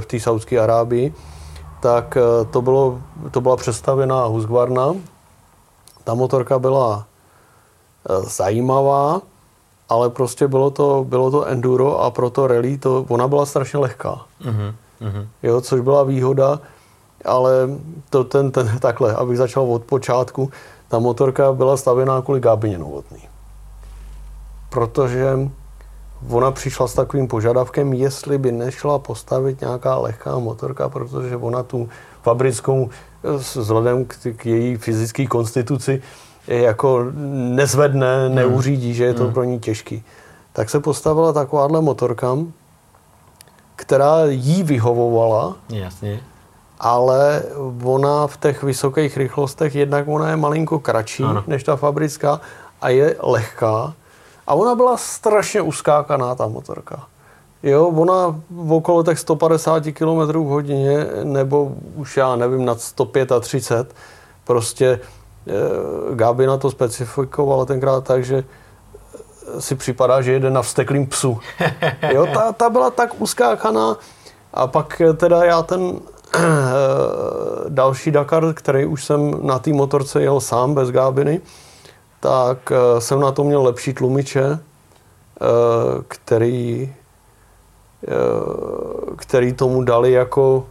v 0.00 0.06
té 0.06 0.20
Saudské 0.20 0.58
Arábii, 0.58 1.14
tak 1.82 2.18
to, 2.50 2.62
bylo, 2.62 3.00
to 3.30 3.40
byla 3.40 3.56
přestavěná 3.56 4.24
Husqvarna. 4.24 4.94
Ta 6.04 6.14
motorka 6.14 6.58
byla 6.58 7.06
zajímavá, 8.26 9.20
ale 9.88 10.10
prostě 10.10 10.48
bylo 10.48 10.70
to, 10.70 11.04
bylo 11.08 11.30
to 11.30 11.44
enduro 11.44 12.00
a 12.00 12.10
proto 12.10 12.46
rally, 12.46 12.78
to, 12.78 13.04
ona 13.08 13.28
byla 13.28 13.46
strašně 13.46 13.78
lehká. 13.78 14.20
Mm-hmm. 14.44 14.74
Jo, 15.42 15.60
což 15.60 15.80
byla 15.80 16.02
výhoda, 16.04 16.60
ale 17.24 17.68
to 18.10 18.24
ten, 18.24 18.50
ten, 18.50 18.78
takhle, 18.80 19.14
abych 19.14 19.38
začal 19.38 19.64
od 19.64 19.84
počátku, 19.84 20.50
ta 20.88 20.98
motorka 20.98 21.52
byla 21.52 21.76
stavěná 21.76 22.22
kvůli 22.22 22.40
Gábině 22.40 22.78
Novotný. 22.78 23.20
Protože 24.70 25.38
ona 26.30 26.50
přišla 26.50 26.88
s 26.88 26.94
takovým 26.94 27.28
požadavkem, 27.28 27.92
jestli 27.92 28.38
by 28.38 28.52
nešla 28.52 28.98
postavit 28.98 29.60
nějaká 29.60 29.98
lehká 29.98 30.38
motorka, 30.38 30.88
protože 30.88 31.36
ona 31.36 31.62
tu 31.62 31.88
fabrickou 32.22 32.90
vzhledem 33.36 34.04
k, 34.04 34.16
k 34.36 34.46
její 34.46 34.76
fyzické 34.76 35.26
konstituci 35.26 36.02
jako 36.48 37.06
nezvedne, 37.54 38.26
hmm. 38.26 38.34
neuřídí, 38.34 38.94
že 38.94 39.04
je 39.04 39.14
to 39.14 39.24
hmm. 39.24 39.32
pro 39.32 39.44
ní 39.44 39.58
těžký. 39.60 40.04
Tak 40.52 40.70
se 40.70 40.80
postavila 40.80 41.32
takováhle 41.32 41.80
motorka, 41.80 42.38
která 43.76 44.24
jí 44.26 44.62
vyhovovala. 44.62 45.56
Jasně. 45.68 46.20
Ale 46.80 47.42
ona 47.84 48.26
v 48.26 48.36
těch 48.36 48.62
vysokých 48.62 49.16
rychlostech, 49.16 49.74
jednak 49.74 50.08
ona 50.08 50.30
je 50.30 50.36
malinko 50.36 50.78
kratší 50.78 51.24
ano. 51.24 51.44
než 51.46 51.64
ta 51.64 51.76
fabrická 51.76 52.40
a 52.80 52.88
je 52.88 53.16
lehká. 53.22 53.94
A 54.46 54.54
ona 54.54 54.74
byla 54.74 54.96
strašně 54.96 55.60
uskákaná, 55.60 56.34
ta 56.34 56.46
motorka. 56.46 57.06
Jo, 57.62 57.86
ona 57.86 58.40
okolo 58.68 59.02
těch 59.02 59.18
150 59.18 59.82
km 59.92 60.38
hodině, 60.38 61.06
nebo 61.24 61.72
už 61.94 62.16
já 62.16 62.36
nevím, 62.36 62.64
nad 62.64 62.80
135, 62.80 63.94
prostě 64.44 65.00
Gáby 66.14 66.46
na 66.46 66.56
to 66.56 66.70
specifikovala 66.70 67.64
tenkrát 67.64 68.04
tak, 68.04 68.24
že 68.24 68.44
si 69.58 69.74
připadá, 69.74 70.22
že 70.22 70.32
jede 70.32 70.50
na 70.50 70.62
vsteklým 70.62 71.06
psu. 71.06 71.40
Jo, 72.12 72.26
ta, 72.34 72.52
ta 72.52 72.70
byla 72.70 72.90
tak 72.90 73.20
uskákaná 73.20 73.96
a 74.54 74.66
pak 74.66 75.02
teda 75.16 75.44
já 75.44 75.62
ten 75.62 76.00
eh, 76.34 76.40
další 77.68 78.10
Dakar, 78.10 78.54
který 78.54 78.86
už 78.86 79.04
jsem 79.04 79.46
na 79.46 79.58
té 79.58 79.72
motorce 79.72 80.22
jel 80.22 80.40
sám 80.40 80.74
bez 80.74 80.90
gábiny, 80.90 81.40
tak 82.20 82.72
eh, 82.72 83.00
jsem 83.00 83.20
na 83.20 83.32
to 83.32 83.44
měl 83.44 83.62
lepší 83.62 83.94
tlumiče, 83.94 84.58
který, 86.08 86.94
který 89.16 89.52
tomu 89.52 89.82
dali 89.82 90.12
jako 90.12 90.66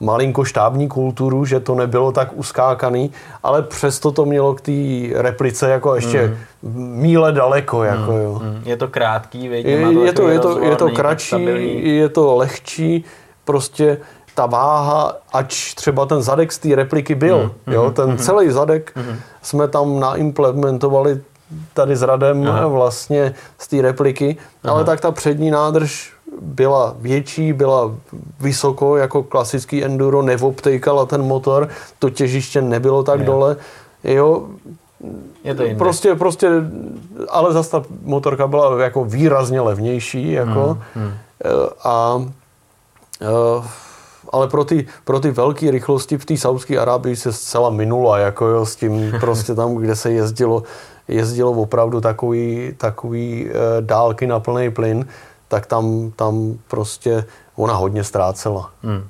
malinko 0.00 0.44
štábní 0.44 0.88
kulturu, 0.88 1.44
že 1.44 1.60
to 1.60 1.74
nebylo 1.74 2.12
tak 2.12 2.28
uskákaný, 2.34 3.12
ale 3.42 3.62
přesto 3.62 4.10
to 4.10 4.24
mělo 4.24 4.54
k 4.54 4.60
té 4.60 4.72
replice 5.12 5.70
jako 5.70 5.94
ještě 5.94 6.36
mm. 6.62 6.90
míle 7.00 7.32
daleko. 7.32 7.78
Mm. 7.78 7.84
Jako, 7.84 8.12
jo. 8.12 8.40
Mm. 8.44 8.62
Je 8.64 8.76
to 8.76 8.88
krátký, 8.88 9.48
vědě, 9.48 9.70
je, 9.70 10.06
je, 10.06 10.12
to, 10.12 10.28
je, 10.28 10.38
to, 10.38 10.58
je 10.58 10.76
to 10.76 10.88
kratší, 10.90 11.96
je 11.96 12.08
to 12.08 12.36
lehčí, 12.36 13.04
prostě 13.44 13.98
ta 14.34 14.46
váha, 14.46 15.16
ač 15.32 15.74
třeba 15.74 16.06
ten 16.06 16.22
zadek 16.22 16.52
z 16.52 16.58
té 16.58 16.74
repliky 16.74 17.14
byl, 17.14 17.50
mm. 17.66 17.72
jo, 17.72 17.90
ten 17.90 18.10
mm. 18.10 18.18
celý 18.18 18.50
zadek 18.50 18.92
mm. 18.96 19.16
jsme 19.42 19.68
tam 19.68 20.00
naimplementovali 20.00 21.20
tady 21.74 21.96
s 21.96 22.02
Radem 22.02 22.46
Aha. 22.48 22.66
vlastně 22.66 23.34
z 23.58 23.68
té 23.68 23.82
repliky, 23.82 24.36
Aha. 24.64 24.74
ale 24.74 24.84
tak 24.84 25.00
ta 25.00 25.12
přední 25.12 25.50
nádrž 25.50 26.13
byla 26.40 26.94
větší, 26.98 27.52
byla 27.52 27.94
vysoko 28.40 28.96
jako 28.96 29.22
klasický 29.22 29.84
enduro, 29.84 30.22
nevobtejkala 30.22 31.06
ten 31.06 31.22
motor, 31.22 31.68
to 31.98 32.10
těžiště 32.10 32.62
nebylo 32.62 33.02
tak 33.02 33.20
je. 33.20 33.26
dole. 33.26 33.56
Jo, 34.04 34.46
je 35.44 35.54
to 35.54 35.62
jinde. 35.62 35.78
Prostě, 35.78 36.14
prostě, 36.14 36.50
ale 37.28 37.52
zase 37.52 37.70
ta 37.70 37.82
motorka 38.02 38.46
byla 38.46 38.82
jako 38.82 39.04
výrazně 39.04 39.60
levnější, 39.60 40.32
jako, 40.32 40.78
hmm, 40.94 41.04
hmm. 41.04 41.12
a 41.84 42.24
eh, 43.22 43.68
ale 44.32 44.48
pro 44.48 44.64
ty, 44.64 44.86
pro 45.04 45.20
ty 45.20 45.30
velké 45.30 45.70
rychlosti 45.70 46.18
v 46.18 46.24
té 46.24 46.36
Saudské 46.36 46.78
Arábii 46.78 47.16
se 47.16 47.32
zcela 47.32 47.70
minula, 47.70 48.18
jako 48.18 48.46
jo, 48.46 48.66
s 48.66 48.76
tím 48.76 49.12
prostě 49.20 49.54
tam, 49.54 49.74
kde 49.74 49.96
se 49.96 50.12
jezdilo, 50.12 50.62
jezdilo 51.08 51.52
opravdu 51.52 52.00
takový, 52.00 52.74
takový 52.76 53.46
uh, 53.46 53.50
dálky 53.80 54.26
na 54.26 54.40
plný 54.40 54.70
plyn, 54.70 55.06
tak 55.54 55.66
tam, 55.66 56.12
tam 56.16 56.58
prostě 56.68 57.24
ona 57.56 57.74
hodně 57.74 58.04
ztrácela. 58.04 58.70
Hmm. 58.82 59.04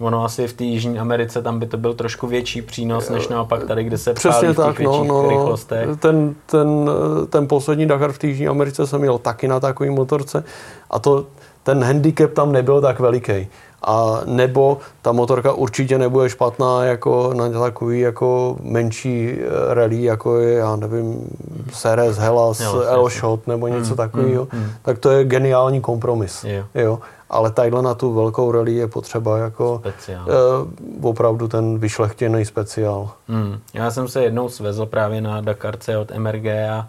Ono 0.00 0.24
asi 0.24 0.48
v 0.48 0.52
té 0.52 0.64
Jižní 0.64 0.98
Americe 0.98 1.42
tam 1.42 1.58
by 1.58 1.66
to 1.66 1.76
byl 1.76 1.94
trošku 1.94 2.26
větší 2.26 2.62
přínos, 2.62 3.08
než 3.08 3.28
naopak 3.28 3.64
tady, 3.64 3.84
kde 3.84 3.98
se 3.98 4.14
Přesně 4.14 4.54
pálí 4.54 4.72
v 4.72 4.76
těch 4.76 4.86
no, 4.86 5.04
no, 5.04 5.28
rychlostech. 5.28 5.88
Ten, 5.98 6.34
ten, 6.46 6.90
ten 7.30 7.48
poslední 7.48 7.86
Dakar 7.86 8.12
v 8.12 8.18
té 8.18 8.26
Jižní 8.26 8.48
Americe 8.48 8.86
jsem 8.86 9.00
měl 9.00 9.18
taky 9.18 9.48
na 9.48 9.60
takové 9.60 9.90
motorce 9.90 10.44
a 10.90 10.98
to, 10.98 11.26
ten 11.62 11.84
handicap 11.84 12.32
tam 12.32 12.52
nebyl 12.52 12.80
tak 12.80 13.00
veliký 13.00 13.48
a 13.84 14.20
nebo 14.24 14.78
ta 15.02 15.12
motorka 15.12 15.52
určitě 15.52 15.98
nebude 15.98 16.28
špatná 16.28 16.84
jako 16.84 17.34
na 17.34 17.60
takový 17.60 18.00
jako 18.00 18.56
menší 18.62 19.30
eh, 19.30 19.74
rally, 19.74 20.02
jako 20.02 20.38
je, 20.38 20.54
já 20.54 20.76
nevím, 20.76 21.28
Ceres, 21.72 22.18
Hellas, 22.18 22.60
Elshot 22.86 23.46
nebo 23.46 23.68
něco 23.68 23.90
mm, 23.90 23.96
takového, 23.96 24.48
mm, 24.52 24.60
mm. 24.60 24.70
tak 24.82 24.98
to 24.98 25.10
je 25.10 25.24
geniální 25.24 25.80
kompromis. 25.80 26.44
Jo. 26.44 26.64
jo. 26.74 26.98
Ale 27.30 27.50
tadyhle 27.50 27.82
na 27.82 27.94
tu 27.94 28.14
velkou 28.14 28.52
rally 28.52 28.74
je 28.74 28.86
potřeba 28.86 29.38
jako 29.38 29.80
speciál. 29.80 30.26
Uh, 30.26 31.08
opravdu 31.08 31.48
ten 31.48 31.78
vyšlechtěný 31.78 32.44
speciál. 32.44 33.10
Mm. 33.28 33.58
Já 33.74 33.90
jsem 33.90 34.08
se 34.08 34.24
jednou 34.24 34.48
svezl 34.48 34.86
právě 34.86 35.20
na 35.20 35.40
Dakarce 35.40 35.98
od 35.98 36.18
MRG 36.18 36.46
a 36.46 36.78
Eh, 36.78 36.88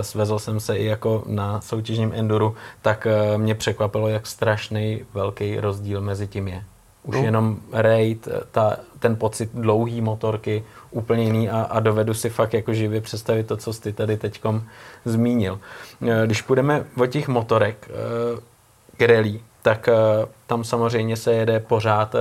svezl 0.00 0.38
jsem 0.38 0.60
se 0.60 0.76
i 0.76 0.84
jako 0.84 1.22
na 1.26 1.60
soutěžním 1.60 2.12
enduru, 2.14 2.54
tak 2.82 3.06
eh, 3.06 3.38
mě 3.38 3.54
překvapilo, 3.54 4.08
jak 4.08 4.26
strašný 4.26 5.00
velký 5.14 5.60
rozdíl 5.60 6.00
mezi 6.00 6.26
tím 6.26 6.48
je. 6.48 6.64
Už 7.02 7.16
no. 7.16 7.22
jenom 7.22 7.56
raid, 7.72 8.28
eh, 8.28 8.40
ta, 8.50 8.76
ten 8.98 9.16
pocit 9.16 9.50
dlouhý 9.54 10.00
motorky, 10.00 10.64
úplně 10.90 11.24
jiný 11.24 11.50
a, 11.50 11.60
a 11.60 11.80
dovedu 11.80 12.14
si 12.14 12.30
fakt 12.30 12.54
jako 12.54 12.74
živě 12.74 13.00
představit 13.00 13.46
to, 13.46 13.56
co 13.56 13.72
jsi 13.72 13.92
tady 13.92 14.16
teďkom 14.16 14.62
zmínil. 15.04 15.60
Když 16.26 16.42
půjdeme 16.42 16.84
o 17.00 17.06
těch 17.06 17.28
motorek 17.28 17.90
k 18.96 19.02
rally, 19.02 19.40
tak 19.62 19.88
tam 20.46 20.64
samozřejmě 20.64 21.16
se 21.16 21.32
jede 21.32 21.60
pořád, 21.60 22.14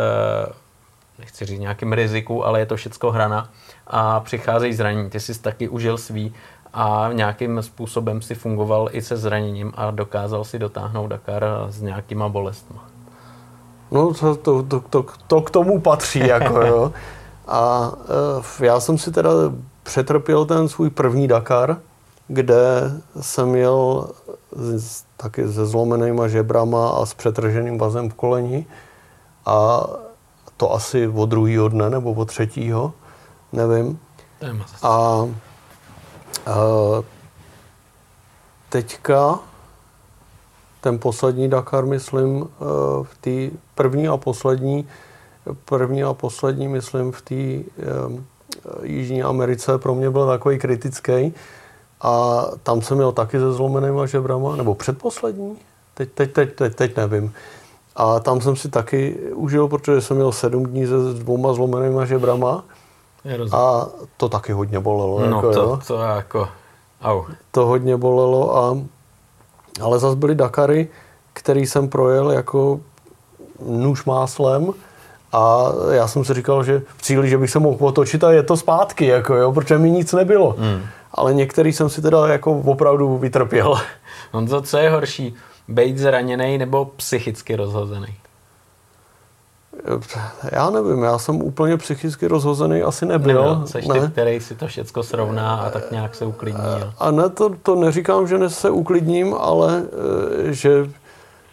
nechci 1.19 1.45
říct 1.45 1.59
nějakým 1.59 1.93
riziku, 1.93 2.45
ale 2.45 2.59
je 2.59 2.65
to 2.65 2.75
všecko 2.75 3.11
hrana 3.11 3.49
a 3.87 4.19
přicházejí 4.19 4.73
zranění. 4.73 5.09
Ty 5.09 5.19
jsi 5.19 5.41
taky 5.41 5.67
užil 5.67 5.97
svý 5.97 6.33
a 6.73 7.09
nějakým 7.13 7.61
způsobem 7.61 8.21
si 8.21 8.35
fungoval 8.35 8.89
i 8.91 9.01
se 9.01 9.17
zraněním 9.17 9.73
a 9.75 9.91
dokázal 9.91 10.43
si 10.43 10.59
dotáhnout 10.59 11.07
Dakar 11.07 11.45
s 11.69 11.81
nějakýma 11.81 12.29
bolestmi. 12.29 12.77
No 13.91 14.13
to, 14.13 14.35
to, 14.35 14.63
to, 14.63 14.79
to, 14.89 15.05
to 15.27 15.41
k 15.41 15.49
tomu 15.49 15.81
patří, 15.81 16.27
jako 16.27 16.61
jo. 16.65 16.91
A 17.47 17.91
e, 18.59 18.65
já 18.65 18.79
jsem 18.79 18.97
si 18.97 19.11
teda 19.11 19.29
přetrpěl 19.83 20.45
ten 20.45 20.67
svůj 20.67 20.89
první 20.89 21.27
Dakar, 21.27 21.77
kde 22.27 22.91
jsem 23.21 23.49
měl 23.49 24.07
z, 24.55 25.03
taky 25.17 25.53
se 25.53 25.65
zlomenýma 25.65 26.27
žebrama 26.27 26.89
a 26.89 27.05
s 27.05 27.13
přetrženým 27.13 27.77
vazem 27.77 28.09
v 28.09 28.13
koleni. 28.13 28.65
A 29.45 29.87
to 30.57 30.73
asi 30.73 31.07
od 31.07 31.25
druhého 31.29 31.69
dne 31.69 31.89
nebo 31.89 32.13
od 32.13 32.25
třetího, 32.25 32.93
nevím. 33.53 33.99
A 34.83 35.23
teďka 38.69 39.39
ten 40.81 40.99
poslední 40.99 41.49
Dakar, 41.49 41.85
myslím, 41.85 42.43
eh, 42.43 42.63
v 43.03 43.17
té 43.21 43.57
první 43.75 44.07
a 44.07 44.17
poslední, 44.17 44.87
první 45.65 46.03
a 46.03 46.13
poslední, 46.13 46.67
myslím, 46.67 47.11
v 47.11 47.21
té 47.21 47.35
eh, 47.35 47.63
Jižní 48.83 49.23
Americe 49.23 49.77
pro 49.77 49.95
mě 49.95 50.09
byl 50.09 50.27
takový 50.27 50.59
kritický. 50.59 51.33
A 52.01 52.43
tam 52.63 52.81
jsem 52.81 52.97
měl 52.97 53.11
taky 53.11 53.39
se 53.39 53.53
zlomenýma 53.53 54.05
žebrama, 54.05 54.55
nebo 54.55 54.75
předposlední, 54.75 55.57
teď, 55.93 56.09
teď, 56.11 56.33
teď, 56.33 56.55
teď, 56.55 56.75
teď 56.75 56.97
nevím. 56.97 57.33
A 57.95 58.19
tam 58.19 58.41
jsem 58.41 58.55
si 58.55 58.69
taky 58.69 59.17
užil, 59.33 59.67
protože 59.67 60.01
jsem 60.01 60.17
měl 60.17 60.31
sedm 60.31 60.65
dní 60.65 60.85
se 60.87 60.93
dvouma 61.13 61.53
zlomenýma 61.53 62.05
žebrama 62.05 62.63
a 63.51 63.87
to 64.17 64.29
taky 64.29 64.51
hodně 64.51 64.79
bolelo. 64.79 65.19
No 65.19 65.37
jako, 65.37 65.53
to, 65.53 65.61
jo. 65.61 65.79
to 65.87 65.99
jako, 65.99 66.49
au. 67.01 67.23
To 67.51 67.65
hodně 67.65 67.97
bolelo, 67.97 68.57
a, 68.57 68.77
ale 69.81 69.99
zase 69.99 70.15
byly 70.15 70.35
Dakary, 70.35 70.87
který 71.33 71.65
jsem 71.65 71.89
projel 71.89 72.31
jako 72.31 72.79
nůž 73.65 74.05
máslem 74.05 74.73
a 75.31 75.65
já 75.91 76.07
jsem 76.07 76.25
si 76.25 76.33
říkal, 76.33 76.63
že 76.63 76.81
v 76.97 77.01
cíli, 77.01 77.29
že 77.29 77.37
bych 77.37 77.49
se 77.49 77.59
mohl 77.59 77.85
otočit 77.85 78.23
a 78.23 78.31
je 78.31 78.43
to 78.43 78.57
zpátky, 78.57 79.05
jako 79.05 79.35
jo, 79.35 79.51
protože 79.51 79.77
mi 79.77 79.91
nic 79.91 80.13
nebylo. 80.13 80.55
Hmm. 80.59 80.81
Ale 81.11 81.33
některý 81.33 81.73
jsem 81.73 81.89
si 81.89 82.01
teda 82.01 82.27
jako 82.27 82.59
opravdu 82.59 83.17
vytrpěl. 83.17 83.75
On 84.31 84.47
to, 84.47 84.61
co 84.61 84.77
je 84.77 84.89
horší, 84.89 85.35
být 85.67 85.97
zraněný 85.97 86.57
nebo 86.57 86.85
psychicky 86.85 87.55
rozhozený? 87.55 88.15
Já 90.51 90.69
nevím, 90.69 91.03
já 91.03 91.17
jsem 91.17 91.41
úplně 91.41 91.77
psychicky 91.77 92.27
rozhozený 92.27 92.81
asi 92.81 93.05
nebyl. 93.05 93.49
Nebyl, 93.49 93.67
seš 93.67 93.87
ty, 93.87 93.99
který 94.11 94.39
si 94.39 94.55
to 94.55 94.67
všecko 94.67 95.03
srovná 95.03 95.55
a 95.55 95.69
tak 95.69 95.91
nějak 95.91 96.15
se 96.15 96.25
uklidní. 96.25 96.61
Jo. 96.81 96.93
A 96.99 97.11
ne, 97.11 97.29
to, 97.29 97.49
to 97.63 97.75
neříkám, 97.75 98.27
že 98.27 98.37
ne 98.37 98.49
se 98.49 98.69
uklidním, 98.69 99.35
ale 99.39 99.83
e, 100.49 100.53
že 100.53 100.89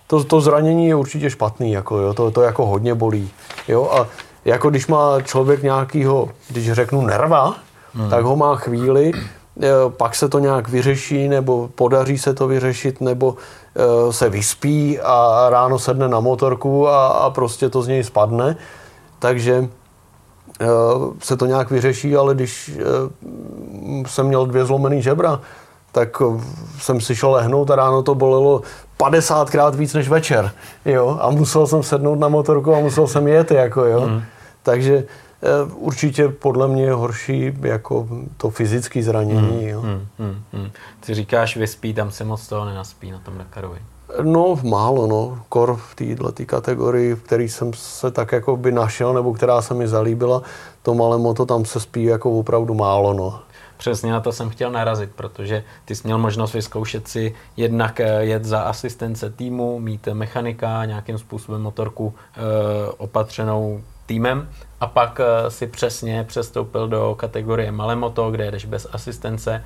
to, 0.07 0.25
to 0.25 0.41
zranění 0.41 0.89
je 0.89 0.95
určitě 0.95 1.31
špatný, 1.31 1.72
jako, 1.72 1.99
jo, 1.99 2.14
to, 2.14 2.31
to 2.31 2.43
jako 2.43 2.66
hodně 2.66 2.95
bolí. 2.95 3.31
Jo, 3.68 3.91
a 3.93 4.07
jako 4.45 4.70
když 4.70 4.87
má 4.87 5.20
člověk 5.20 5.62
nějakýho, 5.62 6.31
když 6.51 6.72
řeknu 6.72 7.03
nerva, 7.03 7.55
hmm. 7.95 8.11
tak 8.11 8.25
ho 8.25 8.37
má 8.37 8.57
chvíli, 8.57 9.12
e, 9.62 9.68
pak 9.89 10.14
se 10.14 10.29
to 10.29 10.39
nějak 10.39 10.68
vyřeší, 10.68 11.29
nebo 11.29 11.70
podaří 11.75 12.18
se 12.18 12.35
to 12.35 12.49
vyřešit, 12.49 13.01
nebo 13.01 13.37
se 14.11 14.29
vyspí 14.29 15.01
a 15.01 15.47
ráno 15.51 15.79
sedne 15.79 16.09
na 16.09 16.20
motorku 16.20 16.89
a, 16.89 17.07
a 17.07 17.31
prostě 17.31 17.68
to 17.68 17.83
z 17.83 17.89
něj 17.89 18.05
spadne. 18.05 18.57
Takže 19.18 19.68
se 21.22 21.37
to 21.37 21.47
nějak 21.47 21.70
vyřeší, 21.70 22.16
ale 22.16 22.35
když 22.35 22.81
jsem 24.07 24.27
měl 24.27 24.47
dvě 24.47 24.64
zlomený 24.64 25.03
žebra, 25.03 25.41
tak 25.93 26.22
jsem 26.79 27.01
si 27.01 27.16
šel 27.16 27.31
lehnout 27.31 27.70
a 27.70 27.77
ráno 27.77 28.03
to 28.03 28.14
bolelo 28.14 28.62
50krát 28.99 29.75
víc 29.75 29.95
než 29.95 30.09
večer, 30.09 30.51
jo, 30.85 31.18
a 31.20 31.31
musel 31.31 31.66
jsem 31.66 31.83
sednout 31.83 32.18
na 32.18 32.29
motorku 32.29 32.75
a 32.75 32.79
musel 32.81 33.07
jsem 33.07 33.29
jet, 33.29 33.51
jako, 33.51 33.85
jo. 33.85 34.01
Mm. 34.01 34.22
Takže 34.62 35.05
určitě 35.74 36.28
podle 36.28 36.68
mě 36.68 36.82
je 36.82 36.92
horší 36.92 37.53
jako 37.61 38.09
to 38.36 38.51
fyzické 38.51 39.03
zranění, 39.03 39.62
mm. 39.62 39.68
jo. 39.68 39.82
Mm, 39.82 40.07
mm, 40.18 40.42
mm. 40.53 40.70
Ty 41.01 41.14
říkáš 41.14 41.57
vyspí, 41.57 41.95
tam 41.95 42.11
se 42.11 42.24
moc 42.24 42.49
toho 42.49 42.64
nenaspí 42.64 43.11
na 43.11 43.18
tom 43.18 43.38
Dakarovi. 43.38 43.78
No, 44.22 44.59
málo, 44.62 45.07
no. 45.07 45.38
Kor 45.49 45.76
v 45.76 45.95
této 45.95 46.32
kategorii, 46.47 47.14
v 47.14 47.22
který 47.22 47.49
jsem 47.49 47.72
se 47.74 48.11
tak 48.11 48.32
jako 48.32 48.57
by 48.57 48.72
našel, 48.72 49.14
nebo 49.14 49.34
která 49.34 49.62
se 49.62 49.74
mi 49.74 49.88
zalíbila, 49.88 50.42
to 50.82 50.95
malé 50.95 51.18
moto, 51.18 51.47
tam 51.47 51.64
se 51.64 51.80
spí 51.80 52.05
jako 52.05 52.38
opravdu 52.38 52.74
málo, 52.74 53.12
no. 53.14 53.40
Přesně 53.76 54.12
na 54.12 54.20
to 54.20 54.32
jsem 54.32 54.51
chtěl 54.51 54.70
narazit, 54.70 55.11
protože 55.14 55.64
ty 55.84 55.95
jsi 55.95 56.03
měl 56.05 56.18
možnost 56.18 56.53
vyzkoušet 56.53 57.09
si 57.09 57.34
jednak 57.57 58.01
eh, 58.01 58.24
jet 58.24 58.45
za 58.45 58.61
asistence 58.61 59.30
týmu, 59.30 59.80
mít 59.80 60.09
mechanika, 60.12 60.84
nějakým 60.84 61.18
způsobem 61.18 61.62
motorku 61.62 62.14
e, 62.36 62.40
opatřenou 62.99 63.80
týmem 64.07 64.49
a 64.85 64.87
pak 64.87 65.20
e, 65.20 65.51
si 65.51 65.66
přesně 65.66 66.24
přestoupil 66.24 66.89
do 66.89 67.14
kategorie 67.14 67.72
malé 67.72 67.97
moto, 67.97 68.30
kde 68.30 68.45
jedeš 68.45 68.64
bez 68.64 68.87
asistence, 68.93 69.64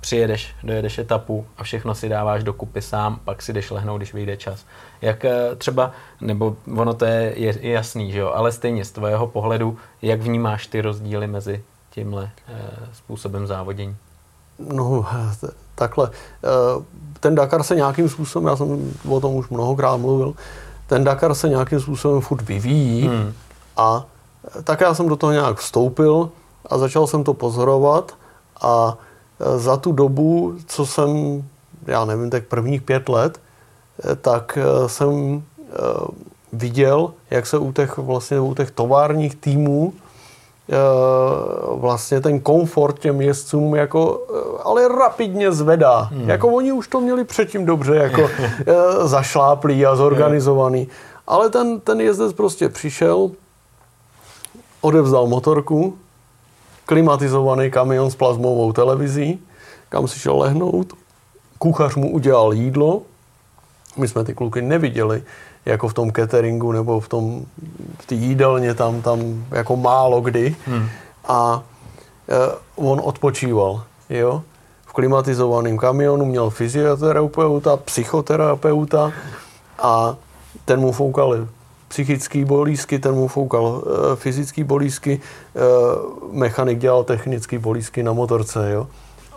přijedeš, 0.00 0.54
dojedeš 0.62 0.98
etapu 0.98 1.46
a 1.58 1.62
všechno 1.62 1.94
si 1.94 2.08
dáváš 2.08 2.44
dokupy 2.44 2.82
sám, 2.82 3.20
pak 3.24 3.42
si 3.42 3.52
jdeš 3.52 3.70
lehnout, 3.70 3.98
když 3.98 4.14
vyjde 4.14 4.36
čas. 4.36 4.64
Jak 5.02 5.24
třeba, 5.58 5.90
nebo 6.20 6.56
ono 6.76 6.94
to 6.94 7.04
je, 7.04 7.34
je 7.36 7.70
jasný, 7.70 8.12
že 8.12 8.18
jo, 8.18 8.32
ale 8.34 8.52
stejně 8.52 8.84
z 8.84 8.90
tvého 8.90 9.26
pohledu, 9.26 9.78
jak 10.02 10.20
vnímáš 10.20 10.66
ty 10.66 10.80
rozdíly 10.80 11.26
mezi 11.26 11.64
tímhle 11.90 12.30
eh, 12.48 12.60
způsobem 12.92 13.46
závodění? 13.46 13.96
No, 14.58 15.06
takhle. 15.74 16.10
Eh, 16.44 16.84
ten 17.20 17.34
Dakar 17.34 17.62
se 17.62 17.74
nějakým 17.76 18.08
způsobem, 18.08 18.48
já 18.48 18.56
jsem 18.56 18.94
o 19.08 19.20
tom 19.20 19.34
už 19.34 19.48
mnohokrát 19.48 19.96
mluvil, 19.96 20.34
ten 20.86 21.04
Dakar 21.04 21.34
se 21.34 21.48
nějakým 21.48 21.80
způsobem 21.80 22.20
furt 22.20 22.42
vyvíjí 22.42 23.08
hmm. 23.08 23.32
a 23.76 24.06
tak 24.64 24.80
já 24.80 24.94
jsem 24.94 25.08
do 25.08 25.16
toho 25.16 25.32
nějak 25.32 25.58
vstoupil 25.58 26.30
a 26.66 26.78
začal 26.78 27.06
jsem 27.06 27.24
to 27.24 27.34
pozorovat 27.34 28.14
a 28.60 28.98
eh, 29.40 29.58
za 29.58 29.76
tu 29.76 29.92
dobu, 29.92 30.54
co 30.66 30.86
jsem, 30.86 31.42
já 31.86 32.04
nevím, 32.04 32.30
tak 32.30 32.44
prvních 32.44 32.82
pět 32.82 33.08
let, 33.08 33.40
tak 34.20 34.58
jsem 34.86 35.42
viděl, 36.52 37.12
jak 37.30 37.46
se 37.46 37.58
u 37.58 37.72
těch, 37.72 37.98
vlastně 37.98 38.40
u 38.40 38.54
těch 38.54 38.70
továrních 38.70 39.36
týmů 39.36 39.92
vlastně 41.74 42.20
ten 42.20 42.40
komfort 42.40 42.98
těm 42.98 43.20
jezdcům 43.20 43.74
jako, 43.74 44.26
ale 44.62 44.88
rapidně 44.88 45.52
zvedá. 45.52 46.00
Hmm. 46.00 46.28
Jako 46.28 46.48
oni 46.48 46.72
už 46.72 46.88
to 46.88 47.00
měli 47.00 47.24
předtím 47.24 47.66
dobře, 47.66 47.96
jako 47.96 48.28
zašláplý 49.04 49.86
a 49.86 49.96
zorganizovaný. 49.96 50.88
Ale 51.26 51.50
ten, 51.50 51.80
ten 51.80 52.00
jezdec 52.00 52.32
prostě 52.32 52.68
přišel, 52.68 53.30
odevzdal 54.80 55.26
motorku, 55.26 55.98
klimatizovaný 56.86 57.70
kamion 57.70 58.10
s 58.10 58.16
plazmovou 58.16 58.72
televizí, 58.72 59.38
kam 59.88 60.08
si 60.08 60.18
šel 60.18 60.38
lehnout, 60.38 60.92
kuchař 61.58 61.94
mu 61.94 62.10
udělal 62.10 62.52
jídlo, 62.52 63.02
my 63.96 64.08
jsme 64.08 64.24
ty 64.24 64.34
kluky 64.34 64.62
neviděli, 64.62 65.22
jako 65.66 65.88
v 65.88 65.94
tom 65.94 66.12
cateringu 66.12 66.72
nebo 66.72 67.00
v 67.00 67.08
tom 67.08 67.44
v 67.98 68.06
té 68.06 68.14
jídelně 68.14 68.74
tam, 68.74 69.02
tam 69.02 69.44
jako 69.50 69.76
málo 69.76 70.20
kdy. 70.20 70.56
Hmm. 70.66 70.88
A 71.28 71.62
e, 72.28 72.56
on 72.76 73.00
odpočíval, 73.04 73.82
jo. 74.10 74.42
V 74.86 74.92
klimatizovaném 74.92 75.78
kamionu 75.78 76.24
měl 76.24 76.50
fyzioterapeuta, 76.50 77.76
psychoterapeuta 77.76 79.12
a 79.78 80.16
ten 80.64 80.80
mu 80.80 80.92
foukal 80.92 81.46
psychický 81.90 82.44
bolízky, 82.44 82.98
ten 82.98 83.14
mu 83.14 83.28
foukal 83.28 83.82
e, 83.82 84.16
fyzický 84.16 84.64
bolízky, 84.64 85.20
e, 85.20 85.60
mechanik 86.32 86.78
dělal 86.78 87.04
technický 87.04 87.58
bolízky 87.58 88.02
na 88.02 88.12
motorce, 88.12 88.70
jo. 88.70 88.86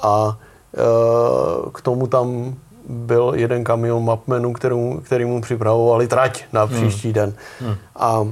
A 0.02 0.38
e, 0.38 1.72
k 1.74 1.82
tomu 1.82 2.08
tam 2.08 2.56
byl 2.90 3.32
jeden 3.36 3.64
kamion 3.64 4.06
Mapmenu, 4.06 4.54
kterou, 4.54 5.02
který 5.04 5.26
mu 5.26 5.42
připravovali 5.42 6.08
trať 6.08 6.44
na 6.54 6.64
hmm. 6.64 6.76
příští 6.76 7.08
hmm. 7.08 7.14
den. 7.14 7.34
Hmm. 7.60 7.76
A 7.96 8.28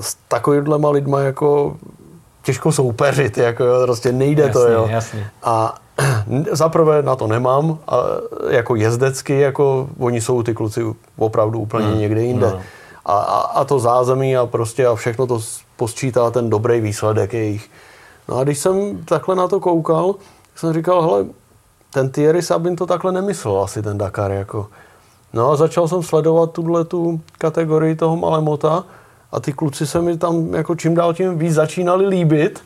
s 0.00 0.16
takovýmhle 0.28 0.90
lidma 0.90 1.20
jako 1.20 1.76
těžko 2.42 2.72
soupeřit, 2.72 3.38
jako 3.38 3.64
jo, 3.64 3.82
prostě 3.82 4.12
nejde 4.12 4.42
jasně, 4.42 4.52
to, 4.52 4.68
jo. 4.68 4.86
Jasně. 4.90 5.30
A 5.42 5.74
zaprvé 6.52 7.02
na 7.02 7.16
to 7.16 7.26
nemám, 7.26 7.78
a 7.88 7.96
jako 8.50 8.76
jezdecky, 8.76 9.40
jako 9.40 9.88
oni 9.98 10.20
jsou 10.20 10.42
ty 10.42 10.54
kluci 10.54 10.84
opravdu 11.16 11.58
úplně 11.58 11.86
hmm. 11.86 11.98
někde 11.98 12.22
jinde. 12.22 12.46
No. 12.46 12.60
A, 13.06 13.18
a, 13.18 13.40
a 13.40 13.64
to 13.64 13.78
zázemí 13.78 14.36
a 14.36 14.46
prostě 14.46 14.86
a 14.86 14.94
všechno 14.94 15.26
to 15.26 15.40
posčítá 15.76 16.30
ten 16.30 16.50
dobrý 16.50 16.80
výsledek 16.80 17.34
jejich. 17.34 17.70
No 18.28 18.38
a 18.38 18.44
když 18.44 18.58
jsem 18.58 19.04
takhle 19.04 19.36
na 19.36 19.48
to 19.48 19.60
koukal, 19.60 20.14
jsem 20.56 20.72
říkal, 20.72 21.02
hele, 21.02 21.24
ten 21.92 22.10
Thierry 22.10 22.42
Sabin 22.42 22.76
to 22.76 22.86
takhle 22.86 23.12
nemyslel 23.12 23.62
asi 23.62 23.82
ten 23.82 23.98
Dakar. 23.98 24.30
Jako. 24.30 24.66
No 25.32 25.50
a 25.50 25.56
začal 25.56 25.88
jsem 25.88 26.02
sledovat 26.02 26.52
tuhle 26.52 26.84
tu 26.84 27.20
kategorii 27.38 27.94
toho 27.96 28.16
Malemota 28.16 28.84
a 29.32 29.40
ty 29.40 29.52
kluci 29.52 29.86
se 29.86 30.02
mi 30.02 30.18
tam 30.18 30.54
jako 30.54 30.74
čím 30.74 30.94
dál 30.94 31.14
tím 31.14 31.38
víc 31.38 31.54
začínali 31.54 32.06
líbit 32.06 32.60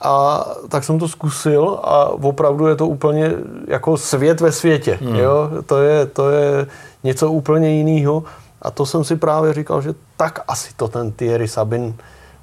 a 0.00 0.44
tak 0.68 0.84
jsem 0.84 0.98
to 0.98 1.08
zkusil 1.08 1.78
a 1.82 2.08
opravdu 2.08 2.66
je 2.66 2.76
to 2.76 2.86
úplně 2.88 3.32
jako 3.68 3.96
svět 3.96 4.40
ve 4.40 4.52
světě. 4.52 4.98
Hmm. 5.02 5.16
Jo? 5.16 5.50
To, 5.66 5.78
je, 5.78 6.06
to 6.06 6.30
je 6.30 6.66
něco 7.04 7.32
úplně 7.32 7.70
jiného 7.70 8.24
a 8.62 8.70
to 8.70 8.86
jsem 8.86 9.04
si 9.04 9.16
právě 9.16 9.54
říkal, 9.54 9.82
že 9.82 9.94
tak 10.16 10.40
asi 10.48 10.74
to 10.74 10.88
ten 10.88 11.12
Thierry 11.12 11.48
Sabin 11.48 11.96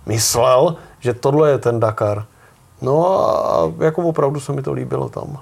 myslel, 0.06 0.76
že 1.00 1.14
tohle 1.14 1.50
je 1.50 1.58
ten 1.58 1.80
Dakar. 1.80 2.26
No 2.82 3.28
a 3.30 3.72
jako 3.80 4.04
opravdu 4.04 4.40
se 4.40 4.54
mi 4.54 4.62
to 4.62 4.74
líbilo 4.74 5.10
tam 5.10 5.40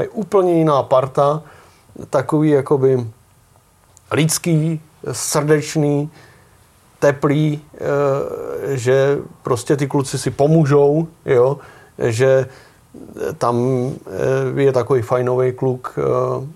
je 0.00 0.08
úplně 0.08 0.52
jiná 0.52 0.82
parta, 0.82 1.42
takový 2.10 2.50
jakoby 2.50 3.06
lidský, 4.12 4.80
srdečný, 5.12 6.10
teplý, 6.98 7.60
eh, 7.74 8.76
že 8.76 9.18
prostě 9.42 9.76
ty 9.76 9.86
kluci 9.86 10.18
si 10.18 10.30
pomůžou, 10.30 11.08
jo, 11.26 11.58
že 11.98 12.46
tam 13.38 13.56
eh, 14.56 14.60
je 14.60 14.72
takový 14.72 15.02
fajnový 15.02 15.52
kluk, 15.52 15.98
eh, 15.98 16.46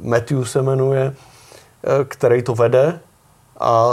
Matthew 0.00 0.44
se 0.44 0.62
jmenuje, 0.62 1.14
který 2.08 2.42
to 2.42 2.54
vede 2.54 3.00
a 3.60 3.90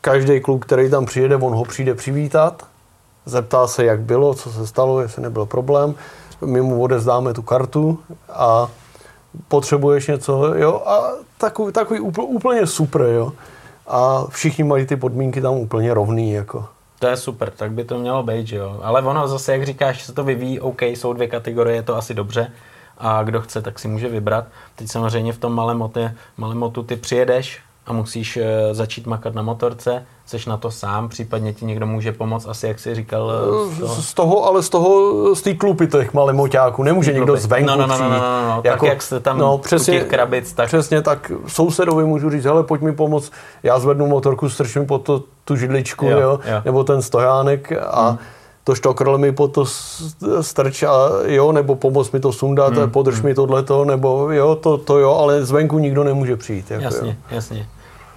každý 0.00 0.40
kluk, 0.40 0.66
který 0.66 0.90
tam 0.90 1.06
přijede, 1.06 1.36
on 1.36 1.54
ho 1.54 1.64
přijde 1.64 1.94
přivítat, 1.94 2.66
zeptá 3.26 3.66
se, 3.66 3.84
jak 3.84 4.00
bylo, 4.00 4.34
co 4.34 4.52
se 4.52 4.66
stalo, 4.66 5.00
jestli 5.00 5.22
nebyl 5.22 5.46
problém 5.46 5.94
my 6.46 6.60
mu 6.60 6.82
odezdáme 6.82 7.34
tu 7.34 7.42
kartu 7.42 7.98
a 8.28 8.68
potřebuješ 9.48 10.06
něco, 10.06 10.54
jo, 10.54 10.82
a 10.86 11.02
takový, 11.38 11.72
takový 11.72 12.00
úplně 12.00 12.66
super, 12.66 13.00
jo. 13.00 13.32
A 13.86 14.24
všichni 14.28 14.64
mají 14.64 14.86
ty 14.86 14.96
podmínky 14.96 15.40
tam 15.40 15.54
úplně 15.54 15.94
rovný, 15.94 16.32
jako. 16.32 16.66
To 16.98 17.06
je 17.06 17.16
super, 17.16 17.50
tak 17.50 17.72
by 17.72 17.84
to 17.84 17.98
mělo 17.98 18.22
být, 18.22 18.52
jo. 18.52 18.80
Ale 18.82 19.02
ono 19.02 19.28
zase, 19.28 19.52
jak 19.52 19.66
říkáš, 19.66 20.04
se 20.04 20.12
to 20.12 20.24
vyvíjí, 20.24 20.60
OK, 20.60 20.82
jsou 20.82 21.12
dvě 21.12 21.28
kategorie, 21.28 21.76
je 21.76 21.82
to 21.82 21.96
asi 21.96 22.14
dobře. 22.14 22.52
A 22.98 23.22
kdo 23.22 23.40
chce, 23.40 23.62
tak 23.62 23.78
si 23.78 23.88
může 23.88 24.08
vybrat. 24.08 24.44
Teď 24.76 24.88
samozřejmě 24.90 25.32
v 25.32 25.38
tom 25.38 25.52
malém, 25.52 25.78
mote, 25.78 26.14
malém 26.36 26.58
motu 26.58 26.82
ty 26.82 26.96
přijedeš 26.96 27.60
a 27.86 27.92
musíš 27.92 28.36
uh, 28.36 28.42
začít 28.72 29.06
makat 29.06 29.34
na 29.34 29.42
motorce, 29.42 30.06
seš 30.26 30.46
na 30.46 30.56
to 30.56 30.70
sám, 30.70 31.08
případně 31.08 31.52
ti 31.52 31.64
někdo 31.64 31.86
může 31.86 32.12
pomoct, 32.12 32.46
asi 32.48 32.66
jak 32.66 32.78
jsi 32.78 32.94
říkal. 32.94 33.32
Z 33.70 33.78
toho, 33.78 33.94
z 33.94 34.14
toho 34.14 34.44
ale 34.44 34.62
z 34.62 34.68
toho, 34.68 35.34
z 35.34 35.42
té 35.42 35.54
klupy 35.54 35.86
těch 35.86 36.14
malých 36.14 36.36
moťáků, 36.36 36.82
nemůže 36.82 37.12
někdo 37.12 37.36
zvenku 37.36 37.70
no, 37.70 37.76
no, 37.76 37.86
no, 37.86 37.98
no, 37.98 38.08
no, 38.08 38.18
no, 38.18 38.48
no. 38.48 38.60
Jako, 38.64 38.84
tak 38.84 38.88
jak 38.88 39.02
jste 39.02 39.20
tam 39.20 39.38
no, 39.38 39.58
přesně, 39.58 39.94
těch 39.94 40.08
krabic, 40.08 40.52
tak... 40.52 40.66
Přesně 40.66 41.02
tak, 41.02 41.32
sousedovi 41.46 42.04
můžu 42.04 42.30
říct, 42.30 42.44
hele, 42.44 42.62
pojď 42.62 42.80
mi 42.80 42.92
pomoct, 42.92 43.32
já 43.62 43.78
zvednu 43.78 44.06
motorku, 44.06 44.48
strčím 44.48 44.86
pod 44.86 44.98
to, 44.98 45.22
tu 45.44 45.56
židličku, 45.56 46.06
jo, 46.06 46.20
jo, 46.20 46.40
jo. 46.44 46.62
nebo 46.64 46.84
ten 46.84 47.02
stojánek 47.02 47.72
a 47.86 48.08
hmm 48.08 48.18
to 48.64 48.74
štokrl 48.74 49.18
mi 49.18 49.32
po 49.32 49.48
to 49.48 49.64
strč 50.40 50.82
a 50.82 51.08
jo, 51.24 51.52
nebo 51.52 51.76
pomoct 51.76 52.12
mi 52.12 52.20
to 52.20 52.32
sundat, 52.32 52.76
hmm. 52.76 52.90
podrž 52.90 53.16
hmm. 53.16 53.26
mi 53.26 53.34
tohleto, 53.34 53.84
nebo 53.84 54.30
jo, 54.30 54.54
to, 54.54 54.78
to 54.78 54.98
jo, 54.98 55.10
ale 55.14 55.44
zvenku 55.44 55.78
nikdo 55.78 56.04
nemůže 56.04 56.36
přijít. 56.36 56.70
Jako 56.70 56.84
jasně, 56.84 57.08
jo. 57.08 57.16
jasně. 57.30 57.66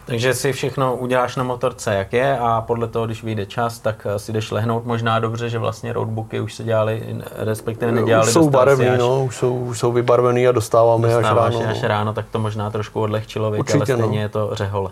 Takže 0.06 0.34
si 0.34 0.54
všechno 0.54 0.96
uděláš 0.96 1.36
na 1.36 1.44
motorce, 1.44 1.94
jak 1.94 2.14
je 2.14 2.38
a 2.38 2.64
podle 2.68 2.88
toho, 2.88 3.06
když 3.06 3.24
vyjde 3.24 3.46
čas, 3.46 3.80
tak 3.80 4.08
si 4.18 4.34
jdeš 4.34 4.52
lehnout 4.52 4.86
možná 4.86 5.20
dobře, 5.20 5.50
že 5.50 5.60
vlastně 5.60 5.94
roadbooky 5.94 6.40
už 6.40 6.54
se 6.54 6.64
dělali, 6.64 7.16
respektive 7.36 7.92
nedělali. 7.92 8.28
Už 8.28 8.34
jsou 8.34 8.50
barevný, 8.50 8.88
až, 8.88 9.00
no, 9.00 9.24
už 9.24 9.36
jsou, 9.36 9.56
už 9.56 9.80
jsou 9.80 9.92
vybarvený 9.92 10.48
a 10.48 10.52
dostáváme 10.52 11.16
až 11.16 11.24
ráno. 11.24 11.64
až 11.70 11.82
no. 11.82 11.88
ráno, 11.88 12.14
tak 12.14 12.26
to 12.32 12.40
možná 12.40 12.70
trošku 12.70 13.02
odlehčilo, 13.02 13.50
Určitě, 13.50 13.78
ale 13.78 13.86
stejně 13.86 14.18
no. 14.18 14.22
je 14.22 14.30
to 14.30 14.50
řehole. 14.54 14.92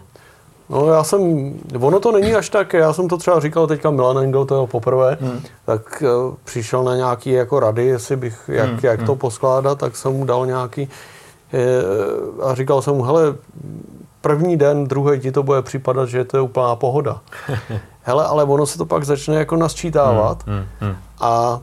No 0.70 0.88
já 0.88 1.04
jsem, 1.04 1.54
ono 1.80 2.00
to 2.00 2.12
není 2.12 2.36
až 2.36 2.50
tak, 2.50 2.74
já 2.74 2.94
jsem 2.94 3.08
to 3.08 3.18
třeba 3.18 3.40
říkal 3.40 3.68
teďka 3.68 3.92
Milan 3.92 4.18
Engel, 4.18 4.46
to 4.46 4.62
je 4.62 4.68
poprvé, 4.68 5.18
hmm. 5.22 5.42
tak 5.66 6.04
uh, 6.04 6.36
přišel 6.44 6.84
na 6.84 6.96
nějaký 6.96 7.32
jako 7.32 7.60
rady, 7.60 7.86
jestli 7.86 8.16
bych, 8.16 8.50
jak, 8.54 8.70
hmm. 8.70 8.80
jak 8.84 9.00
to 9.00 9.12
hmm. 9.12 9.20
poskládat, 9.20 9.80
tak 9.80 9.96
jsem 9.96 10.14
mu 10.14 10.26
dal 10.26 10.46
nějaký 10.46 10.90
uh, 12.38 12.50
a 12.50 12.56
říkal 12.56 12.82
jsem 12.82 12.96
mu, 12.96 13.04
hele, 13.04 13.36
první 14.22 14.58
den, 14.58 14.88
druhý 14.88 15.20
ti 15.20 15.32
to 15.32 15.44
bude 15.44 15.62
připadat, 15.62 16.10
že 16.10 16.26
to 16.26 16.38
je 16.38 16.42
úplná 16.42 16.76
pohoda. 16.76 17.20
hele, 18.04 18.26
ale 18.26 18.44
ono 18.44 18.66
se 18.66 18.78
to 18.78 18.86
pak 18.86 19.04
začne 19.04 19.36
jako 19.36 19.56
nasčítávat 19.56 20.48
hmm. 20.48 20.56
Hmm. 20.56 20.66
Hmm. 20.80 20.96
a 21.20 21.60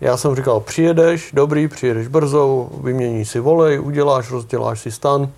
já 0.00 0.16
jsem 0.16 0.36
říkal, 0.36 0.60
přijedeš, 0.60 1.30
dobrý, 1.34 1.68
přijedeš 1.68 2.08
brzo, 2.08 2.68
vyměníš 2.82 3.28
si 3.28 3.40
volej, 3.40 3.80
uděláš, 3.80 4.30
rozděláš 4.30 4.80
si 4.80 4.90
stan, 4.90 5.28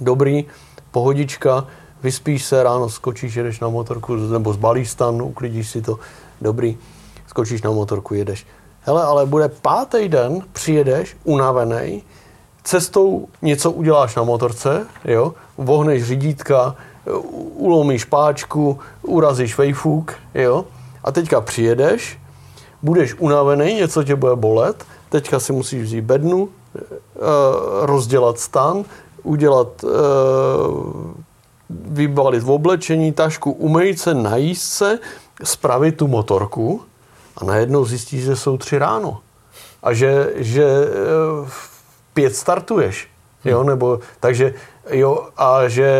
dobrý, 0.00 0.44
pohodička, 0.90 1.64
vyspíš 2.02 2.44
se, 2.44 2.62
ráno 2.62 2.88
skočíš, 2.88 3.34
jedeš 3.34 3.60
na 3.60 3.68
motorku, 3.68 4.16
nebo 4.16 4.52
zbalíš 4.52 4.90
stan, 4.90 5.22
uklidíš 5.22 5.70
si 5.70 5.82
to, 5.82 5.98
dobrý, 6.40 6.78
skočíš 7.26 7.62
na 7.62 7.70
motorku, 7.70 8.14
jedeš. 8.14 8.46
Hele, 8.80 9.02
ale 9.04 9.26
bude 9.26 9.48
pátý 9.48 10.08
den, 10.08 10.42
přijedeš 10.52 11.16
unavený, 11.24 12.02
cestou 12.64 13.28
něco 13.42 13.70
uděláš 13.70 14.14
na 14.14 14.22
motorce, 14.22 14.86
jo, 15.04 15.34
vohneš 15.58 16.04
řídítka, 16.04 16.76
ulomíš 17.54 18.04
páčku, 18.04 18.78
urazíš 19.02 19.58
vejfuk, 19.58 20.14
jo, 20.34 20.64
a 21.04 21.12
teďka 21.12 21.40
přijedeš, 21.40 22.18
budeš 22.82 23.14
unavený, 23.18 23.74
něco 23.74 24.04
tě 24.04 24.16
bude 24.16 24.36
bolet, 24.36 24.84
teďka 25.08 25.40
si 25.40 25.52
musíš 25.52 25.82
vzít 25.82 26.00
bednu, 26.00 26.48
eh, 26.76 26.80
rozdělat 27.80 28.38
stan, 28.38 28.84
udělat 29.22 29.84
eh, 29.84 29.88
vybalit 31.70 32.42
v 32.42 32.50
oblečení, 32.50 33.12
tašku, 33.12 33.52
umýt 33.52 34.00
se, 34.00 34.14
najíst 34.14 34.72
se, 34.72 34.98
spravit 35.42 35.96
tu 35.96 36.06
motorku 36.06 36.82
a 37.36 37.44
najednou 37.44 37.84
zjistíš, 37.84 38.24
že 38.24 38.36
jsou 38.36 38.56
tři 38.56 38.78
ráno. 38.78 39.20
A 39.82 39.92
že, 39.92 40.32
že 40.36 40.66
v 41.44 41.70
pět 42.14 42.36
startuješ. 42.36 43.08
Jo, 43.44 43.62
hm. 43.62 43.66
nebo, 43.66 43.98
takže, 44.20 44.54
jo, 44.90 45.28
a 45.36 45.68
že 45.68 45.90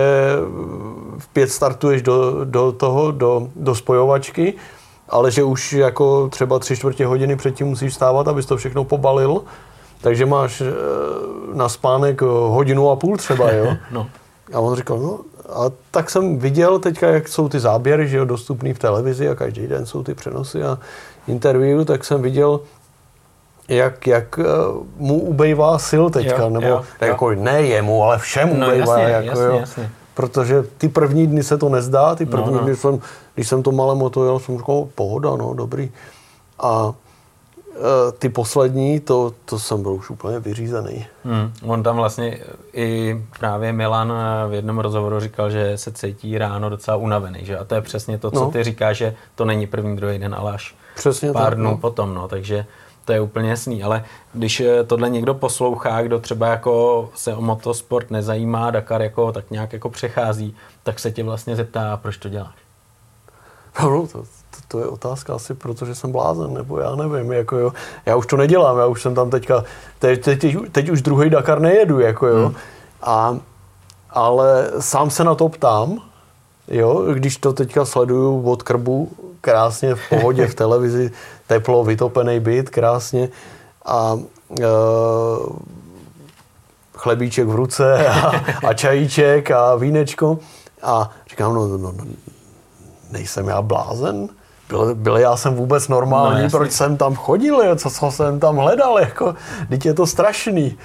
v 1.18 1.28
pět 1.28 1.50
startuješ 1.50 2.02
do, 2.02 2.44
do 2.44 2.72
toho, 2.72 3.10
do, 3.10 3.48
do 3.56 3.74
spojovačky, 3.74 4.54
ale 5.08 5.30
že 5.30 5.42
už 5.42 5.72
jako 5.72 6.28
třeba 6.28 6.58
tři 6.58 6.76
čtvrtě 6.76 7.06
hodiny 7.06 7.36
předtím 7.36 7.66
musíš 7.66 7.94
stávat, 7.94 8.28
abys 8.28 8.46
to 8.46 8.56
všechno 8.56 8.84
pobalil, 8.84 9.42
takže 10.00 10.26
máš 10.26 10.60
eh, 10.60 10.66
na 11.54 11.68
spánek 11.68 12.22
hodinu 12.22 12.90
a 12.90 12.96
půl 12.96 13.16
třeba, 13.16 13.52
jo. 13.52 13.76
No. 13.90 14.06
A 14.52 14.60
on 14.60 14.76
říkal, 14.76 14.98
no 14.98 15.18
a 15.48 15.70
tak 15.90 16.10
jsem 16.10 16.38
viděl 16.38 16.78
teďka, 16.78 17.08
jak 17.08 17.28
jsou 17.28 17.48
ty 17.48 17.60
záběry, 17.60 18.08
že 18.08 18.16
jo, 18.16 18.24
dostupný 18.24 18.74
v 18.74 18.78
televizi 18.78 19.28
a 19.28 19.34
každý 19.34 19.66
den 19.66 19.86
jsou 19.86 20.02
ty 20.02 20.14
přenosy 20.14 20.62
a 20.62 20.78
interview, 21.28 21.84
tak 21.84 22.04
jsem 22.04 22.22
viděl, 22.22 22.60
jak, 23.68 24.06
jak 24.06 24.38
eh, 24.38 24.44
mu 24.96 25.20
ubejvá 25.20 25.78
sil 25.88 26.04
teďka, 26.10 26.42
jo, 26.42 26.50
nebo 26.50 26.66
jo, 26.66 26.84
jako 27.00 27.30
jo. 27.30 27.40
ne 27.42 27.62
jemu, 27.62 28.04
ale 28.04 28.18
všemu 28.18 28.54
no, 28.56 28.66
ubejvá. 28.66 28.98
Jasně, 28.98 29.14
jako, 29.14 29.26
jasně, 29.26 29.44
jo. 29.44 29.56
jasně. 29.60 29.90
Protože 30.14 30.64
ty 30.78 30.88
první 30.88 31.26
dny 31.26 31.42
se 31.42 31.58
to 31.58 31.68
nezdá, 31.68 32.14
ty 32.14 32.26
první 32.26 32.52
no, 32.52 32.58
no. 32.58 32.64
dny 32.64 32.76
jsem, 32.76 33.00
když 33.34 33.48
jsem 33.48 33.62
to 33.62 33.72
malé 33.72 33.94
moto 33.94 34.24
jel, 34.24 34.38
jsem 34.38 34.58
říkal, 34.58 34.88
pohoda, 34.94 35.36
no, 35.36 35.54
dobrý. 35.54 35.90
A 36.58 36.94
ty 38.18 38.28
poslední, 38.28 39.00
to, 39.00 39.32
to 39.44 39.58
jsem 39.58 39.82
byl 39.82 39.92
už 39.92 40.10
úplně 40.10 40.38
vyřízený. 40.38 41.06
Hmm. 41.24 41.52
On 41.62 41.82
tam 41.82 41.96
vlastně 41.96 42.38
i 42.72 43.20
právě 43.38 43.72
Milan 43.72 44.12
v 44.48 44.52
jednom 44.52 44.78
rozhovoru 44.78 45.20
říkal, 45.20 45.50
že 45.50 45.78
se 45.78 45.92
cítí 45.92 46.38
ráno 46.38 46.70
docela 46.70 46.96
unavený, 46.96 47.38
že? 47.42 47.58
A 47.58 47.64
to 47.64 47.74
je 47.74 47.80
přesně 47.80 48.18
to, 48.18 48.30
co 48.30 48.40
no. 48.40 48.50
ty 48.50 48.64
říkáš, 48.64 48.96
že 48.96 49.14
to 49.34 49.44
není 49.44 49.66
první, 49.66 49.96
druhý 49.96 50.18
den, 50.18 50.34
ale 50.34 50.52
až 50.52 50.74
přesně 50.94 51.32
pár 51.32 51.44
tak, 51.44 51.54
dnů 51.54 51.70
no. 51.70 51.76
potom, 51.76 52.14
no. 52.14 52.28
Takže 52.28 52.66
to 53.04 53.12
je 53.12 53.20
úplně 53.20 53.50
jasný, 53.50 53.82
ale 53.82 54.04
když 54.32 54.60
eh, 54.60 54.84
tohle 54.84 55.10
někdo 55.10 55.34
poslouchá, 55.34 56.02
kdo 56.02 56.20
třeba 56.20 56.46
jako 56.46 57.08
se 57.14 57.34
o 57.34 57.40
motosport 57.40 58.10
nezajímá, 58.10 58.70
Dakar 58.70 59.02
jako 59.02 59.32
tak 59.32 59.50
nějak 59.50 59.72
jako 59.72 59.90
přechází, 59.90 60.56
tak 60.82 60.98
se 60.98 61.12
tě 61.12 61.22
vlastně 61.22 61.56
zeptá, 61.56 61.96
proč 61.96 62.16
to 62.16 62.28
děláš. 62.28 62.54
No, 63.82 64.06
to, 64.06 64.24
to 64.68 64.78
je 64.78 64.86
otázka 64.86 65.34
asi, 65.34 65.54
protože 65.54 65.94
jsem 65.94 66.12
blázen, 66.12 66.54
nebo 66.54 66.78
já 66.78 66.94
nevím, 66.94 67.32
jako 67.32 67.56
jo. 67.56 67.72
Já 68.06 68.16
už 68.16 68.26
to 68.26 68.36
nedělám, 68.36 68.78
já 68.78 68.86
už 68.86 69.02
jsem 69.02 69.14
tam 69.14 69.30
teďka, 69.30 69.64
teď, 69.98 70.24
teď, 70.24 70.56
teď 70.72 70.88
už 70.88 71.02
druhý 71.02 71.30
Dakar 71.30 71.60
nejedu, 71.60 72.00
jako 72.00 72.26
jo. 72.26 72.46
Hmm. 72.46 72.54
A, 73.02 73.38
ale 74.10 74.70
sám 74.80 75.10
se 75.10 75.24
na 75.24 75.34
to 75.34 75.48
ptám, 75.48 76.00
jo, 76.68 77.06
když 77.14 77.36
to 77.36 77.52
teďka 77.52 77.84
sleduju 77.84 78.50
od 78.50 78.62
krbu, 78.62 79.10
krásně 79.40 79.94
v 79.94 80.08
pohodě 80.08 80.46
v 80.46 80.54
televizi, 80.64 81.10
teplo, 81.46 81.84
vytopený 81.84 82.40
byt, 82.40 82.70
krásně 82.70 83.28
a 83.84 84.18
e, 84.60 84.64
chlebíček 86.94 87.48
v 87.48 87.54
ruce 87.54 88.08
a, 88.08 88.44
a 88.68 88.72
čajíček 88.72 89.50
a 89.50 89.74
vínečko 89.74 90.38
a 90.82 91.10
říkám, 91.30 91.54
no, 91.54 91.68
no, 91.68 91.78
no 91.78 92.04
nejsem 93.10 93.48
já 93.48 93.62
blázen? 93.62 94.28
Byl, 94.68 94.94
byl 94.94 95.16
já 95.16 95.36
jsem 95.36 95.54
vůbec 95.54 95.88
normální, 95.88 96.42
no, 96.42 96.50
proč 96.50 96.72
jsem 96.72 96.96
tam 96.96 97.14
chodil, 97.14 97.76
co, 97.76 97.90
co 97.90 98.10
jsem 98.10 98.40
tam 98.40 98.56
hledal, 98.56 98.98
jako, 98.98 99.34
teď 99.68 99.86
je 99.86 99.94
to 99.94 100.06
strašný. 100.06 100.78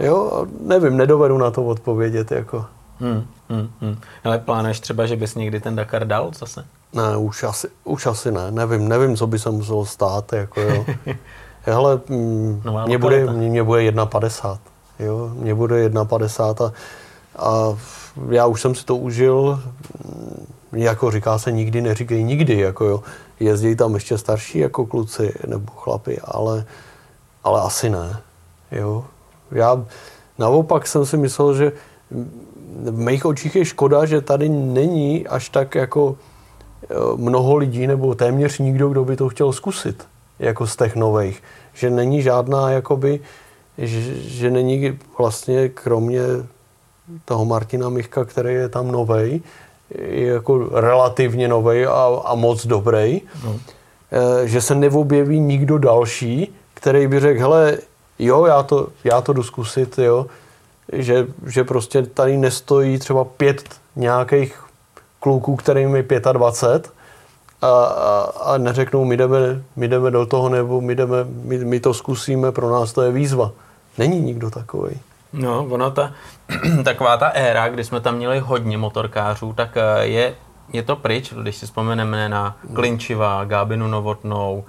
Jo, 0.00 0.46
nevím, 0.60 0.96
nedovedu 0.96 1.38
na 1.38 1.50
to 1.50 1.64
odpovědět, 1.64 2.32
jako. 2.32 2.64
Hmm, 3.00 3.26
hmm, 3.48 3.68
hmm. 3.80 3.98
Ale 4.24 4.38
plánuješ 4.38 4.80
třeba, 4.80 5.06
že 5.06 5.16
bys 5.16 5.34
někdy 5.34 5.60
ten 5.60 5.76
Dakar 5.76 6.06
dal 6.06 6.30
zase? 6.38 6.64
Ne, 6.92 7.16
už 7.16 7.42
asi, 7.42 7.68
už 7.84 8.06
asi 8.06 8.32
ne, 8.32 8.50
nevím, 8.50 8.88
nevím, 8.88 9.16
co 9.16 9.26
by 9.26 9.38
se 9.38 9.50
muselo 9.50 9.86
stát, 9.86 10.32
jako 10.32 10.60
jo. 10.60 10.84
Hele, 11.62 12.00
mm, 12.08 12.62
mě, 12.86 12.98
bude, 12.98 13.32
mě 13.32 13.62
bude 13.62 13.90
1,50, 13.90 14.58
jo, 14.98 15.30
mě 15.34 15.54
bude 15.54 15.88
1,50 15.88 16.64
a, 16.64 16.72
a 17.38 17.76
já 18.30 18.46
už 18.46 18.60
jsem 18.60 18.74
si 18.74 18.84
to 18.84 18.96
užil, 18.96 19.62
jako 20.72 21.10
říká 21.10 21.38
se 21.38 21.52
nikdy, 21.52 21.80
neříkej 21.80 22.24
nikdy, 22.24 22.58
jako 22.58 22.84
jo. 22.84 23.02
Jezdí 23.40 23.76
tam 23.76 23.94
ještě 23.94 24.18
starší 24.18 24.58
jako 24.58 24.86
kluci 24.86 25.34
nebo 25.46 25.72
chlapi, 25.72 26.18
ale, 26.24 26.64
ale 27.44 27.60
asi 27.60 27.90
ne, 27.90 28.16
jo. 28.72 29.04
Já 29.50 29.86
naopak 30.38 30.86
jsem 30.86 31.06
si 31.06 31.16
myslel, 31.16 31.54
že 31.54 31.72
v 32.84 32.98
mých 32.98 33.24
očích 33.24 33.56
je 33.56 33.64
škoda, 33.64 34.06
že 34.06 34.20
tady 34.20 34.48
není 34.48 35.26
až 35.26 35.48
tak 35.48 35.74
jako 35.74 36.16
e, 36.82 36.94
mnoho 37.16 37.56
lidí 37.56 37.86
nebo 37.86 38.14
téměř 38.14 38.58
nikdo, 38.58 38.88
kdo 38.88 39.04
by 39.04 39.16
to 39.16 39.28
chtěl 39.28 39.52
zkusit, 39.52 40.06
jako 40.38 40.66
z 40.66 40.76
těch 40.76 40.96
nových. 40.96 41.42
Že 41.74 41.90
není 41.90 42.22
žádná, 42.22 42.70
jakoby, 42.70 43.20
že, 43.78 44.00
že 44.14 44.50
není 44.50 44.98
vlastně 45.18 45.68
kromě 45.68 46.20
toho 47.24 47.44
Martina 47.44 47.88
Michka, 47.88 48.24
který 48.24 48.54
je 48.54 48.68
tam 48.68 48.92
novej, 48.92 49.40
jako 50.08 50.68
relativně 50.72 51.48
nový 51.48 51.86
a, 51.86 52.20
a 52.24 52.34
moc 52.34 52.66
dobrý, 52.66 53.22
no. 53.44 53.56
že 54.44 54.60
se 54.60 54.74
neobjeví 54.74 55.40
nikdo 55.40 55.78
další, 55.78 56.54
který 56.74 57.06
by 57.06 57.20
řekl, 57.20 57.40
hele, 57.40 57.78
jo, 58.18 58.46
já 58.46 58.62
to, 58.62 58.88
já 59.04 59.20
to 59.20 59.32
jdu 59.32 59.42
zkusit, 59.42 59.98
jo, 59.98 60.26
že, 60.92 61.26
že 61.46 61.64
prostě 61.64 62.02
tady 62.02 62.36
nestojí 62.36 62.98
třeba 62.98 63.24
pět 63.24 63.64
nějakých 63.96 64.62
kluků, 65.20 65.56
kterým 65.56 65.96
je 65.96 66.04
25 66.32 66.92
a, 67.62 67.66
a, 67.66 68.32
a 68.42 68.58
neřeknou, 68.58 69.04
my 69.04 69.16
jdeme, 69.16 69.62
my 69.76 69.88
jdeme 69.88 70.10
do 70.10 70.26
toho, 70.26 70.48
nebo 70.48 70.80
my, 70.80 70.94
jdeme, 70.94 71.16
my, 71.24 71.58
my 71.58 71.80
to 71.80 71.94
zkusíme, 71.94 72.52
pro 72.52 72.70
nás 72.70 72.92
to 72.92 73.02
je 73.02 73.12
výzva. 73.12 73.50
Není 73.98 74.20
nikdo 74.20 74.50
takový. 74.50 75.00
No, 75.32 75.66
ono 75.70 75.90
ta, 75.90 76.12
taková 76.84 77.16
ta 77.16 77.26
éra, 77.26 77.68
kdy 77.68 77.84
jsme 77.84 78.00
tam 78.00 78.14
měli 78.14 78.38
hodně 78.38 78.78
motorkářů, 78.78 79.52
tak 79.52 79.76
eh, 79.76 80.06
je 80.06 80.34
je 80.72 80.82
to 80.82 80.96
pryč, 80.96 81.32
když 81.42 81.56
si 81.56 81.66
vzpomeneme 81.66 82.28
na 82.28 82.56
Klinčiva, 82.74 83.44
Gábinu 83.44 83.88
Novotnou, 83.88 84.64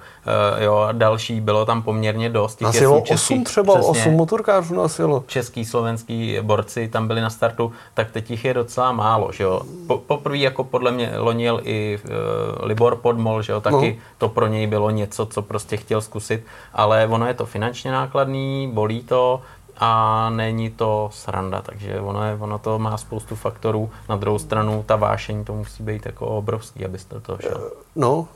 uh, 0.56 0.62
jo, 0.62 0.76
a 0.76 0.92
další, 0.92 1.40
bylo 1.40 1.66
tam 1.66 1.82
poměrně 1.82 2.30
dost. 2.30 2.54
Těch 2.54 2.66
nasilo 2.66 3.00
český, 3.00 3.34
8 3.34 3.44
třeba, 3.44 3.74
přesně, 3.74 3.90
8 3.90 4.12
motorkářů 4.12 4.74
nasilo. 4.74 5.24
Český, 5.26 5.64
slovenský 5.64 6.38
borci 6.42 6.88
tam 6.88 7.06
byli 7.06 7.20
na 7.20 7.30
startu, 7.30 7.72
tak 7.94 8.10
teď 8.10 8.30
jich 8.30 8.44
je 8.44 8.54
docela 8.54 8.92
málo, 8.92 9.32
že 9.32 9.44
jo. 9.44 9.62
Po, 9.86 9.98
poprvé 9.98 10.38
jako 10.38 10.64
podle 10.64 10.92
mě 10.92 11.12
lonil 11.16 11.60
i 11.64 11.98
uh, 12.04 12.66
Libor 12.66 12.96
Podmol, 12.96 13.42
že 13.42 13.52
jo, 13.52 13.60
taky 13.60 13.96
no. 13.98 14.02
to 14.18 14.28
pro 14.28 14.46
něj 14.46 14.66
bylo 14.66 14.90
něco, 14.90 15.26
co 15.26 15.42
prostě 15.42 15.76
chtěl 15.76 16.00
zkusit, 16.00 16.44
ale 16.72 17.06
ono 17.06 17.26
je 17.26 17.34
to 17.34 17.46
finančně 17.46 17.92
nákladný, 17.92 18.70
bolí 18.74 19.02
to, 19.02 19.40
a 19.80 20.30
není 20.30 20.70
to 20.70 21.10
sranda, 21.12 21.62
takže 21.62 22.00
ono, 22.00 22.24
je, 22.24 22.36
ono 22.40 22.58
to 22.58 22.78
má 22.78 22.96
spoustu 22.96 23.34
faktorů. 23.36 23.90
Na 24.08 24.16
druhou 24.16 24.38
stranu 24.38 24.84
ta 24.86 24.96
vášeň 24.96 25.44
to 25.44 25.54
musí 25.54 25.82
být 25.82 26.06
jako 26.06 26.26
obrovský, 26.26 26.84
abyste 26.84 27.20
to 27.20 27.38
šel. 27.40 27.70
No, 27.96 28.28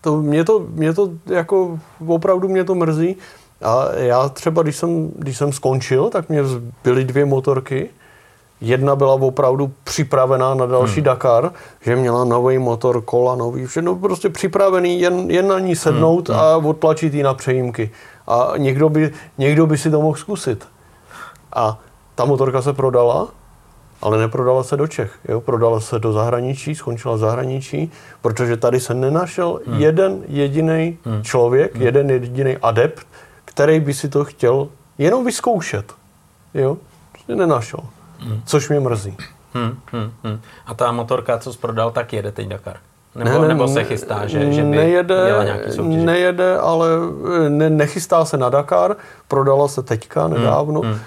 to, 0.00 0.16
mě, 0.16 0.44
to, 0.44 0.66
mě 0.68 0.94
to 0.94 1.10
jako 1.26 1.78
opravdu 2.06 2.48
mě 2.48 2.64
to 2.64 2.74
mrzí. 2.74 3.16
A 3.62 3.94
já 3.94 4.28
třeba, 4.28 4.62
když 4.62 4.76
jsem, 4.76 5.10
když 5.16 5.38
jsem 5.38 5.52
skončil, 5.52 6.10
tak 6.10 6.28
mě 6.28 6.42
byly 6.84 7.04
dvě 7.04 7.24
motorky. 7.24 7.90
Jedna 8.60 8.96
byla 8.96 9.14
opravdu 9.14 9.72
připravená 9.84 10.54
na 10.54 10.66
další 10.66 10.94
hmm. 10.94 11.04
Dakar, 11.04 11.52
že 11.80 11.96
měla 11.96 12.24
nový 12.24 12.58
motor, 12.58 13.02
kola 13.02 13.34
nový, 13.34 13.66
všechno 13.66 13.96
prostě 13.96 14.28
připravený, 14.28 15.00
jen, 15.00 15.30
jen 15.30 15.48
na 15.48 15.58
ní 15.58 15.76
sednout 15.76 16.28
hmm. 16.28 16.38
a 16.38 16.56
odtlačit 16.56 17.14
ji 17.14 17.22
na 17.22 17.34
přejímky 17.34 17.90
a 18.26 18.52
někdo 18.56 18.88
by, 18.88 19.12
někdo 19.38 19.66
by 19.66 19.78
si 19.78 19.90
to 19.90 20.00
mohl 20.00 20.16
zkusit. 20.16 20.68
A 21.52 21.78
ta 22.14 22.24
motorka 22.24 22.62
se 22.62 22.72
prodala, 22.72 23.28
ale 24.02 24.18
neprodala 24.18 24.62
se 24.62 24.76
do 24.76 24.86
Čech. 24.86 25.18
Jo? 25.28 25.40
Prodala 25.40 25.80
se 25.80 25.98
do 25.98 26.12
zahraničí, 26.12 26.74
skončila 26.74 27.14
v 27.14 27.18
zahraničí, 27.18 27.92
protože 28.20 28.56
tady 28.56 28.80
se 28.80 28.94
nenašel 28.94 29.60
hmm. 29.66 29.80
jeden 29.80 30.22
jediný 30.28 30.98
hmm. 31.04 31.22
člověk, 31.22 31.74
hmm. 31.74 31.82
jeden 31.82 32.10
jediný 32.10 32.56
adept, 32.56 33.06
který 33.44 33.80
by 33.80 33.94
si 33.94 34.08
to 34.08 34.24
chtěl 34.24 34.68
jenom 34.98 35.24
vyzkoušet. 35.24 35.92
Jo? 36.54 36.76
Prostě 37.12 37.34
nenašel. 37.34 37.80
Hmm. 38.18 38.42
Což 38.46 38.68
mě 38.68 38.80
mrzí. 38.80 39.16
Hmm, 39.54 39.78
hmm, 39.92 40.12
hmm. 40.24 40.40
A 40.66 40.74
ta 40.74 40.92
motorka, 40.92 41.38
co 41.38 41.52
jsi 41.52 41.58
prodal, 41.58 41.90
tak 41.90 42.12
jede 42.12 42.32
teď 42.32 42.48
Dakar. 42.48 42.76
Nebo, 43.24 43.42
ne, 43.42 43.48
nebo 43.48 43.68
se 43.68 43.84
chystá, 43.84 44.26
že, 44.26 44.52
že 44.52 44.62
by 44.62 44.68
nejede, 44.68 45.24
měla 45.24 45.44
nějaký 45.44 45.72
soutěže? 45.72 46.04
Nejede, 46.04 46.58
ale 46.58 46.88
ne, 47.48 47.70
nechystá 47.70 48.24
se 48.24 48.36
na 48.36 48.48
Dakar. 48.48 48.96
Prodala 49.28 49.68
se 49.68 49.82
teďka, 49.82 50.28
nedávno. 50.28 50.80
Hmm, 50.80 50.90
hmm. 50.90 51.00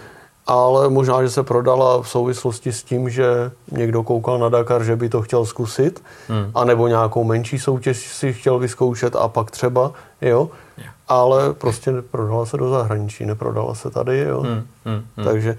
Ale 0.48 0.90
možná, 0.90 1.24
že 1.24 1.30
se 1.30 1.44
prodala 1.44 2.02
v 2.02 2.10
souvislosti 2.10 2.72
s 2.72 2.84
tím, 2.84 3.10
že 3.10 3.52
někdo 3.72 4.04
koukal 4.04 4.40
na 4.40 4.50
Dakar, 4.50 4.84
že 4.84 4.96
by 4.96 5.10
to 5.10 5.22
chtěl 5.22 5.46
zkusit. 5.46 6.04
Hmm. 6.28 6.52
A 6.56 6.64
nebo 6.66 6.88
nějakou 6.88 7.24
menší 7.24 7.60
soutěž 7.60 7.98
si 7.98 8.34
chtěl 8.34 8.60
vyzkoušet 8.60 9.16
a 9.16 9.28
pak 9.28 9.52
třeba, 9.52 9.92
jo. 10.22 10.50
Yeah. 10.78 10.94
Ale 11.08 11.54
prostě 11.54 11.92
prodala 12.12 12.46
se 12.46 12.58
do 12.58 12.70
zahraničí, 12.70 13.26
neprodala 13.26 13.76
se 13.76 13.90
tady, 13.90 14.18
jo. 14.20 14.42
Hmm, 14.42 14.64
hmm, 14.86 15.04
hmm. 15.18 15.26
Takže 15.26 15.58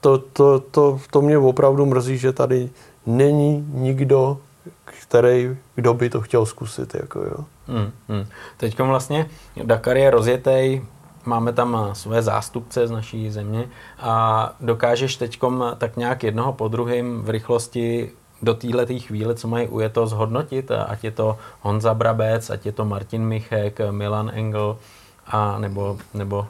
to, 0.00 0.18
to, 0.18 0.60
to, 0.60 0.98
to 1.10 1.22
mě 1.22 1.38
opravdu 1.38 1.86
mrzí, 1.86 2.18
že 2.18 2.32
tady 2.32 2.70
není 3.06 3.66
nikdo, 3.72 4.38
který, 4.84 5.56
kdo 5.74 5.94
by 5.94 6.10
to 6.10 6.20
chtěl 6.20 6.46
zkusit. 6.46 6.94
Jako, 6.94 7.20
jo. 7.20 7.44
Hmm, 7.68 7.92
hmm. 8.08 8.26
Teď 8.56 8.78
vlastně 8.78 9.26
Dakar 9.64 9.96
je 9.96 10.10
rozjetý, 10.10 10.80
máme 11.24 11.52
tam 11.52 11.90
své 11.92 12.22
zástupce 12.22 12.86
z 12.86 12.90
naší 12.90 13.30
země 13.30 13.68
a 13.98 14.54
dokážeš 14.60 15.16
teď 15.16 15.40
tak 15.78 15.96
nějak 15.96 16.22
jednoho 16.22 16.52
po 16.52 16.68
druhém 16.68 17.22
v 17.22 17.30
rychlosti 17.30 18.10
do 18.42 18.54
téhle 18.54 18.86
chvíle, 18.86 19.34
co 19.34 19.48
mají 19.48 19.68
ujeto, 19.68 20.06
zhodnotit, 20.06 20.70
ať 20.70 21.04
je 21.04 21.10
to 21.10 21.38
Honza 21.60 21.94
Brabec, 21.94 22.50
ať 22.50 22.66
je 22.66 22.72
to 22.72 22.84
Martin 22.84 23.24
Michek, 23.24 23.80
Milan 23.90 24.30
Engel, 24.34 24.78
a 25.26 25.58
nebo, 25.58 25.98
nebo 26.14 26.46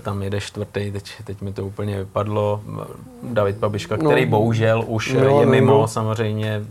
tam 0.00 0.22
jede 0.22 0.40
čtvrtý, 0.40 0.92
teď, 0.92 1.12
teď 1.24 1.40
mi 1.40 1.52
to 1.52 1.66
úplně 1.66 1.98
vypadlo, 1.98 2.60
David 3.22 3.56
Babiška, 3.56 3.96
který 3.96 4.24
no, 4.24 4.30
bohužel 4.30 4.84
už 4.86 5.10
je 5.10 5.46
mimo, 5.46 5.72
no. 5.72 5.88
samozřejmě 5.88 6.64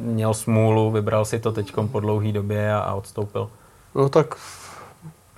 měl 0.00 0.34
smůlu, 0.34 0.90
vybral 0.90 1.24
si 1.24 1.38
to 1.38 1.52
teď 1.52 1.72
po 1.92 2.00
dlouhé 2.00 2.32
době 2.32 2.74
a, 2.74 2.78
a 2.78 2.94
odstoupil. 2.94 3.50
No 3.94 4.08
tak 4.08 4.34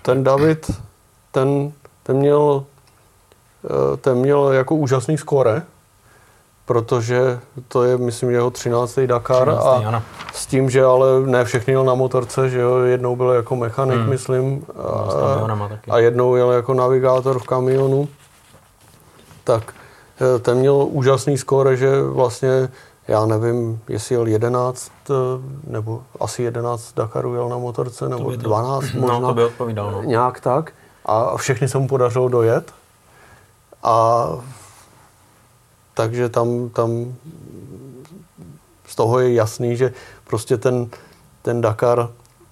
ten 0.02 0.24
David, 0.24 0.70
ten, 1.30 1.72
ten 2.02 2.16
měl 2.16 2.64
eh, 3.64 3.96
ten 3.96 4.18
měl 4.18 4.52
jako 4.52 4.74
úžasný 4.74 5.18
skóre, 5.18 5.62
protože 6.64 7.40
to 7.68 7.84
je, 7.84 7.96
myslím, 7.96 8.30
jeho 8.30 8.50
13. 8.50 8.98
Dakar 9.06 9.48
13. 9.48 9.66
a 9.66 9.88
ano. 9.88 10.02
s 10.32 10.46
tím, 10.46 10.70
že 10.70 10.84
ale 10.84 11.06
ne 11.26 11.44
všechny 11.44 11.72
jel 11.72 11.84
na 11.84 11.94
motorce, 11.94 12.50
že 12.50 12.60
jo, 12.60 12.78
jednou 12.78 13.16
byl 13.16 13.30
jako 13.30 13.56
mechanik, 13.56 13.96
hmm. 13.96 14.08
myslím, 14.10 14.66
a, 15.90 15.94
a 15.94 15.98
jednou 15.98 16.36
jel 16.36 16.52
jako 16.52 16.74
navigátor 16.74 17.38
v 17.38 17.46
kamionu, 17.46 18.08
tak 19.44 19.74
eh, 20.20 20.38
ten 20.38 20.58
měl 20.58 20.86
úžasný 20.90 21.38
skóre, 21.38 21.76
že 21.76 22.02
vlastně 22.02 22.68
já 23.08 23.26
nevím, 23.26 23.80
jestli 23.88 24.14
jel 24.14 24.26
11, 24.26 24.92
eh, 25.10 25.14
nebo 25.66 26.02
asi 26.20 26.42
11 26.42 26.92
Dakarů 26.96 27.34
jel 27.34 27.48
na 27.48 27.58
motorce, 27.58 28.08
nebo 28.08 28.30
to 28.30 28.36
12 28.36 28.90
to, 28.92 28.98
možná. 29.00 29.18
No, 29.18 29.28
to 29.28 29.34
by 29.34 29.44
odpovídal, 29.44 29.90
no. 29.90 30.02
Nějak 30.02 30.40
tak. 30.40 30.72
A 31.06 31.36
všechny 31.36 31.68
se 31.68 31.78
mu 31.78 31.88
podařilo 31.88 32.28
dojet. 32.28 32.72
A 33.82 34.26
takže 35.94 36.28
tam, 36.28 36.68
tam 36.68 37.14
z 38.86 38.94
toho 38.94 39.18
je 39.18 39.34
jasný, 39.34 39.76
že 39.76 39.92
prostě 40.24 40.56
ten, 40.56 40.86
ten 41.42 41.60
Dakar 41.60 42.08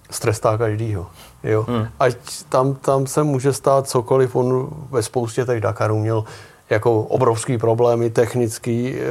strestá 0.09 0.57
každýho. 0.57 1.07
Jo? 1.43 1.65
Hmm. 1.67 1.87
Ať 1.99 2.15
tam, 2.49 2.75
tam 2.75 3.07
se 3.07 3.23
může 3.23 3.53
stát 3.53 3.89
cokoliv, 3.89 4.35
on 4.35 4.69
ve 4.89 5.03
spoustě 5.03 5.45
těch 5.45 5.61
Dakarů 5.61 5.99
měl 5.99 6.23
jako 6.71 7.01
obrovský 7.01 7.57
problémy 7.57 8.09
technický. 8.09 8.95
Eh, 8.95 9.01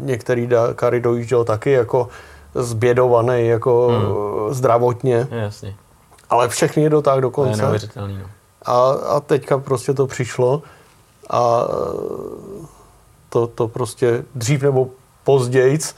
některý 0.00 0.46
Dakary 0.46 1.00
dojížděl 1.00 1.44
taky 1.44 1.70
jako 1.70 2.08
zbědovaný, 2.54 3.46
jako 3.46 3.88
hmm. 3.88 4.54
zdravotně. 4.54 5.28
Jasně. 5.30 5.74
Ale 6.30 6.48
všechny 6.48 6.82
je 6.82 6.90
tak 7.02 7.20
do 7.20 7.30
konce. 7.30 7.62
To 7.94 8.00
je 8.00 8.08
no. 8.08 8.24
a, 8.64 8.90
a 8.90 9.20
teďka 9.20 9.58
prostě 9.58 9.94
to 9.94 10.06
přišlo 10.06 10.62
a 11.30 11.68
to, 13.28 13.46
to 13.46 13.68
prostě 13.68 14.24
dřív 14.34 14.62
nebo 14.62 14.88
pozdějc, 15.24 15.94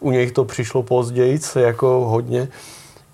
u 0.00 0.10
něj 0.10 0.30
to 0.30 0.44
přišlo 0.44 0.82
pozdějc, 0.82 1.56
jako 1.56 2.06
hodně. 2.08 2.48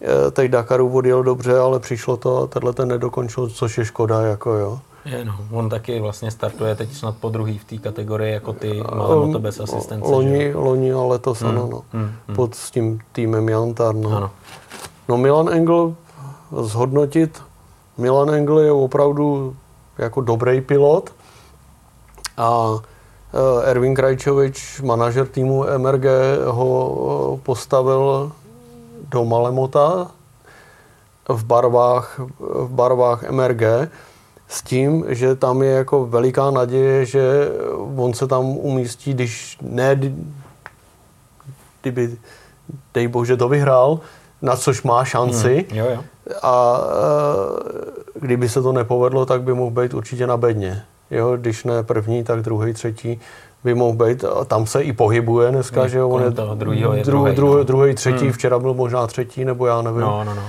Eh, 0.03 0.31
teď 0.31 0.51
Dakarů 0.51 0.97
odjel 0.97 1.23
dobře, 1.23 1.59
ale 1.59 1.81
přišlo 1.81 2.17
to 2.17 2.43
a 2.43 2.47
tenhle 2.47 2.73
ten 2.73 2.89
nedokončil, 2.89 3.49
což 3.49 3.79
je 3.79 3.85
škoda, 3.85 4.21
jako 4.21 4.51
jo. 4.51 4.81
Je, 5.07 5.25
no. 5.25 5.39
On 5.51 5.69
taky 5.69 6.01
vlastně 6.01 6.31
startuje 6.31 6.75
teď 6.75 6.93
snad 6.93 7.17
po 7.21 7.29
druhý 7.29 7.59
v 7.59 7.65
té 7.65 7.79
kategorii 7.79 8.33
jako 8.33 8.53
ty 8.53 8.83
malé 8.95 9.27
moto 9.27 9.39
bez 9.39 9.61
asistence. 9.61 10.11
Loni, 10.11 10.41
že? 10.41 10.57
loni 10.57 10.93
a 10.93 11.03
letos 11.03 11.41
hmm. 11.41 11.51
ano, 11.51 11.69
no. 11.73 11.83
Hmm. 11.93 12.13
Hmm. 12.27 12.37
Pod 12.37 12.55
s 12.55 12.71
tím 12.71 12.99
týmem 13.13 13.49
Jantar, 13.49 13.95
no. 13.95 14.17
Ano. 14.17 14.31
No 15.09 15.17
Milan 15.17 15.49
Engel 15.49 15.95
zhodnotit, 16.61 17.43
Milan 17.99 18.35
Engel 18.35 18.59
je 18.59 18.73
opravdu 18.73 19.57
jako 19.99 20.21
dobrý 20.21 20.61
pilot 20.61 21.11
a 22.37 22.79
eh, 23.35 23.71
Erwin 23.71 23.95
Krajčovič, 23.95 24.81
manažer 24.81 25.27
týmu 25.27 25.65
MRG, 25.79 26.05
ho 26.47 27.41
postavil 27.43 28.33
do 29.09 29.25
Malemota 29.25 30.11
v 31.29 31.45
barvách, 31.45 32.21
v 32.39 32.71
barvách 32.71 33.31
MRG 33.31 33.63
s 34.49 34.63
tím, 34.63 35.05
že 35.09 35.35
tam 35.35 35.63
je 35.63 35.71
jako 35.71 36.07
veliká 36.07 36.51
naděje, 36.51 37.07
že 37.07 37.49
on 37.97 38.15
se 38.15 38.27
tam 38.27 38.45
umístí, 38.45 39.15
když 39.15 39.59
ne, 39.63 40.01
kdyby, 41.81 42.17
dej 42.95 43.09
bože, 43.09 43.37
to 43.37 43.49
vyhrál, 43.49 44.01
na 44.43 44.57
což 44.57 44.83
má 44.83 45.05
šanci. 45.05 45.67
Hmm, 45.71 45.79
jo, 45.79 45.87
jo. 45.91 46.03
A 46.43 46.81
e, 48.17 48.21
kdyby 48.21 48.49
se 48.49 48.63
to 48.63 48.73
nepovedlo, 48.73 49.27
tak 49.27 49.43
by 49.43 49.55
mohl 49.55 49.71
být 49.71 49.95
určitě 49.95 50.27
na 50.27 50.37
bedně. 50.37 50.83
Jo, 51.11 51.37
když 51.37 51.65
ne 51.65 51.83
první, 51.83 52.25
tak 52.25 52.43
druhý, 52.43 52.73
třetí 52.73 53.21
by 53.65 53.75
mohl 53.75 54.07
být. 54.07 54.25
A 54.25 54.45
tam 54.45 54.67
se 54.67 54.83
i 54.83 54.93
pohybuje 54.93 55.51
dneska, 55.51 55.81
hmm, 55.81 55.91
že 55.91 56.03
on 56.03 56.23
je, 56.23 56.31
druhýho 56.55 56.93
je 56.95 57.05
druhý, 57.05 57.35
druhý, 57.35 57.57
no. 57.57 57.65
druhý, 57.65 57.95
třetí, 57.95 58.25
hmm. 58.25 58.33
včera 58.33 58.59
byl 58.59 58.75
možná 58.75 59.07
třetí, 59.07 59.45
nebo 59.45 59.67
já 59.67 59.83
nevím. 59.83 60.01
No, 60.01 60.25
no, 60.25 60.35
no 60.35 60.43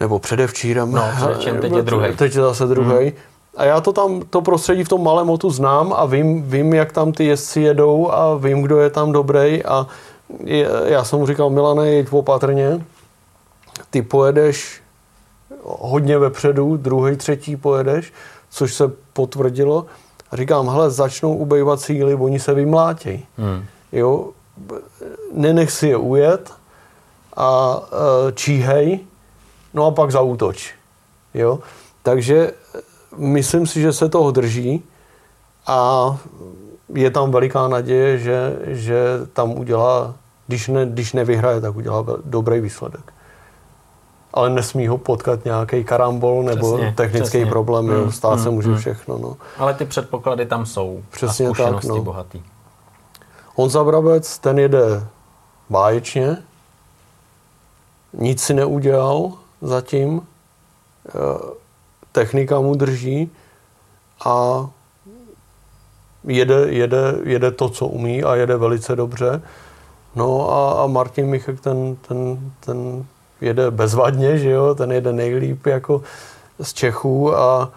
nebo 0.00 0.18
předevčírem. 0.18 0.92
No, 0.92 1.04
předevčírem, 1.16 1.60
teď 1.60 1.72
je 1.72 1.82
druhý. 1.82 2.16
Teď 2.16 2.34
je 2.34 2.42
zase 2.42 2.66
druhý. 2.66 3.04
Hmm. 3.04 3.12
A 3.56 3.64
já 3.64 3.80
to 3.80 3.92
tam, 3.92 4.20
to 4.30 4.42
prostředí 4.42 4.84
v 4.84 4.88
tom 4.88 5.04
malém 5.04 5.26
motu 5.26 5.50
znám 5.50 5.92
a 5.96 6.04
vím, 6.04 6.42
vím, 6.42 6.74
jak 6.74 6.92
tam 6.92 7.12
ty 7.12 7.24
jezdci 7.24 7.60
jedou 7.60 8.10
a 8.12 8.36
vím, 8.36 8.62
kdo 8.62 8.78
je 8.80 8.90
tam 8.90 9.12
dobrý 9.12 9.64
a 9.64 9.86
já 10.84 11.04
jsem 11.04 11.18
mu 11.18 11.26
říkal, 11.26 11.50
Milane, 11.50 11.88
jeď 11.88 12.12
opatrně, 12.12 12.86
ty 13.90 14.02
pojedeš 14.02 14.82
hodně 15.62 16.18
vepředu, 16.18 16.76
druhý, 16.76 17.16
třetí 17.16 17.56
pojedeš, 17.56 18.12
což 18.50 18.74
se 18.74 18.92
potvrdilo. 19.12 19.86
A 20.30 20.36
říkám, 20.36 20.68
hele, 20.68 20.90
začnou 20.90 21.36
ubejvat 21.36 21.80
síly, 21.80 22.14
oni 22.14 22.40
se 22.40 22.54
vymlátějí. 22.54 23.26
Hmm. 23.38 23.64
Jo, 23.92 24.30
nenech 25.32 25.70
si 25.70 25.88
je 25.88 25.96
ujet 25.96 26.52
a 27.36 27.80
e, 28.28 28.32
číhej, 28.32 29.00
no 29.76 29.86
a 29.86 29.90
pak 29.90 30.10
zautoč. 30.10 30.74
Jo? 31.34 31.58
Takže 32.02 32.36
e, 32.46 32.52
myslím 33.16 33.66
si, 33.66 33.80
že 33.80 33.92
se 33.92 34.08
toho 34.08 34.30
drží 34.30 34.82
a 35.66 36.18
je 36.94 37.10
tam 37.10 37.30
veliká 37.30 37.68
naděje, 37.68 38.18
že, 38.18 38.58
že 38.66 38.96
tam 39.32 39.58
udělá, 39.58 40.14
když, 40.46 40.68
ne, 40.68 40.86
když 40.86 41.12
nevyhraje, 41.12 41.60
tak 41.60 41.76
udělá 41.76 42.04
dobrý 42.24 42.60
výsledek. 42.60 43.12
Ale 44.32 44.50
nesmí 44.50 44.88
ho 44.88 44.98
potkat 44.98 45.44
nějaký 45.44 45.84
karambol 45.84 46.42
nebo 46.42 46.76
přesně, 46.76 46.92
technický 46.96 47.28
přesně. 47.28 47.46
problém, 47.46 47.88
hmm, 47.88 48.12
stát 48.12 48.36
mm, 48.36 48.42
se 48.42 48.50
může 48.50 48.68
mm. 48.68 48.76
všechno. 48.76 49.18
No. 49.18 49.36
Ale 49.58 49.74
ty 49.74 49.84
předpoklady 49.84 50.46
tam 50.46 50.66
jsou 50.66 51.02
přesně 51.10 51.48
a 51.48 51.52
tak, 51.52 51.84
no. 51.84 52.02
bohatý. 52.02 52.42
Honza 53.54 53.84
Brabec, 53.84 54.38
ten 54.38 54.58
jede 54.58 55.06
báječně, 55.70 56.36
nic 58.12 58.42
si 58.42 58.54
neudělal 58.54 59.32
zatím, 59.62 60.20
eh, 61.08 61.12
technika 62.12 62.60
mu 62.60 62.74
drží 62.74 63.30
a 64.24 64.66
jede, 66.24 66.54
jede, 66.68 67.14
jede 67.24 67.50
to, 67.50 67.68
co 67.68 67.86
umí 67.86 68.22
a 68.22 68.34
jede 68.34 68.56
velice 68.56 68.96
dobře. 68.96 69.42
No 70.14 70.50
a, 70.52 70.82
a 70.82 70.86
Martin 70.86 71.26
Michek, 71.26 71.60
ten, 71.60 71.96
ten, 72.08 72.52
ten 72.60 73.06
jede 73.40 73.70
bezvadně, 73.70 74.38
že 74.38 74.50
jo, 74.50 74.74
ten 74.74 74.92
jede 74.92 75.12
nejlíp 75.12 75.66
jako 75.66 76.02
z 76.62 76.72
Čechů 76.72 77.36
a 77.36 77.70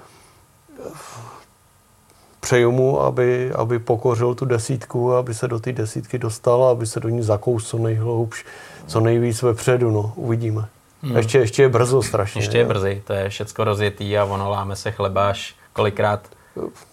přeju 2.40 2.72
mu, 2.72 3.02
aby, 3.02 3.52
aby 3.52 3.80
pokořil 3.80 4.36
tu 4.36 4.46
desítku, 4.46 5.14
aby 5.14 5.34
se 5.34 5.48
do 5.48 5.60
té 5.60 5.72
desítky 5.72 6.18
dostal, 6.18 6.64
aby 6.64 6.88
se 6.88 7.00
do 7.00 7.10
ní 7.10 7.24
zakous 7.24 7.68
co 7.68 7.78
nejhloubš, 7.78 8.46
co 8.88 9.00
nejvíc 9.00 9.42
vepředu, 9.42 9.92
no, 9.92 10.14
uvidíme. 10.16 10.68
Hmm. 11.02 11.18
Ještě, 11.18 11.38
ještě 11.38 11.62
je 11.62 11.70
brzo 11.70 12.02
strašně. 12.02 12.42
Ještě 12.42 12.58
je 12.58 12.66
brzy, 12.66 13.02
to 13.08 13.14
je 13.14 13.30
všecko 13.30 13.64
rozjetý 13.64 14.18
a 14.18 14.26
ono 14.26 14.50
láme 14.50 14.76
se 14.76 14.92
chleba 14.92 15.30
až 15.30 15.56
kolikrát 15.74 16.22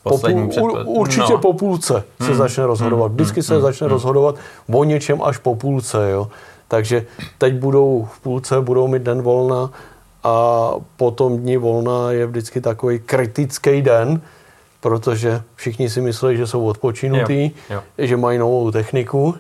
poslední 0.03 0.49
po 0.49 0.61
půl, 0.61 0.83
Určitě 0.87 1.33
no. 1.33 1.39
po 1.39 1.53
půlce 1.53 2.05
se 2.21 2.27
hmm. 2.27 2.37
začne 2.37 2.67
rozhodovat. 2.67 3.07
Hmm. 3.07 3.15
Vždycky 3.15 3.43
se 3.43 3.55
hmm. 3.55 3.63
začne 3.63 3.85
hmm. 3.85 3.93
rozhodovat 3.93 4.35
o 4.73 4.85
něčem 4.85 5.23
až 5.23 5.39
po 5.39 5.55
půlce, 5.55 6.11
jo. 6.11 6.29
Takže 6.69 7.07
teď 7.39 7.55
budou 7.55 8.09
v 8.13 8.21
půlce, 8.21 8.61
budou 8.61 8.89
mít 8.89 9.03
den 9.03 9.23
volna 9.23 9.71
a 10.25 10.71
potom 10.97 11.39
dní 11.39 11.57
volna 11.57 12.11
je 12.11 12.27
vždycky 12.27 12.61
takový 12.61 12.99
kritický 12.99 13.83
den, 13.83 14.21
protože 14.81 15.43
všichni 15.55 15.91
si 15.91 16.01
myslí, 16.01 16.37
že 16.37 16.47
jsou 16.47 16.65
odpočinutí, 16.65 17.55
jo, 17.71 17.83
jo. 17.99 18.07
že 18.07 18.17
mají 18.17 18.39
novou 18.39 18.71
techniku, 18.71 19.35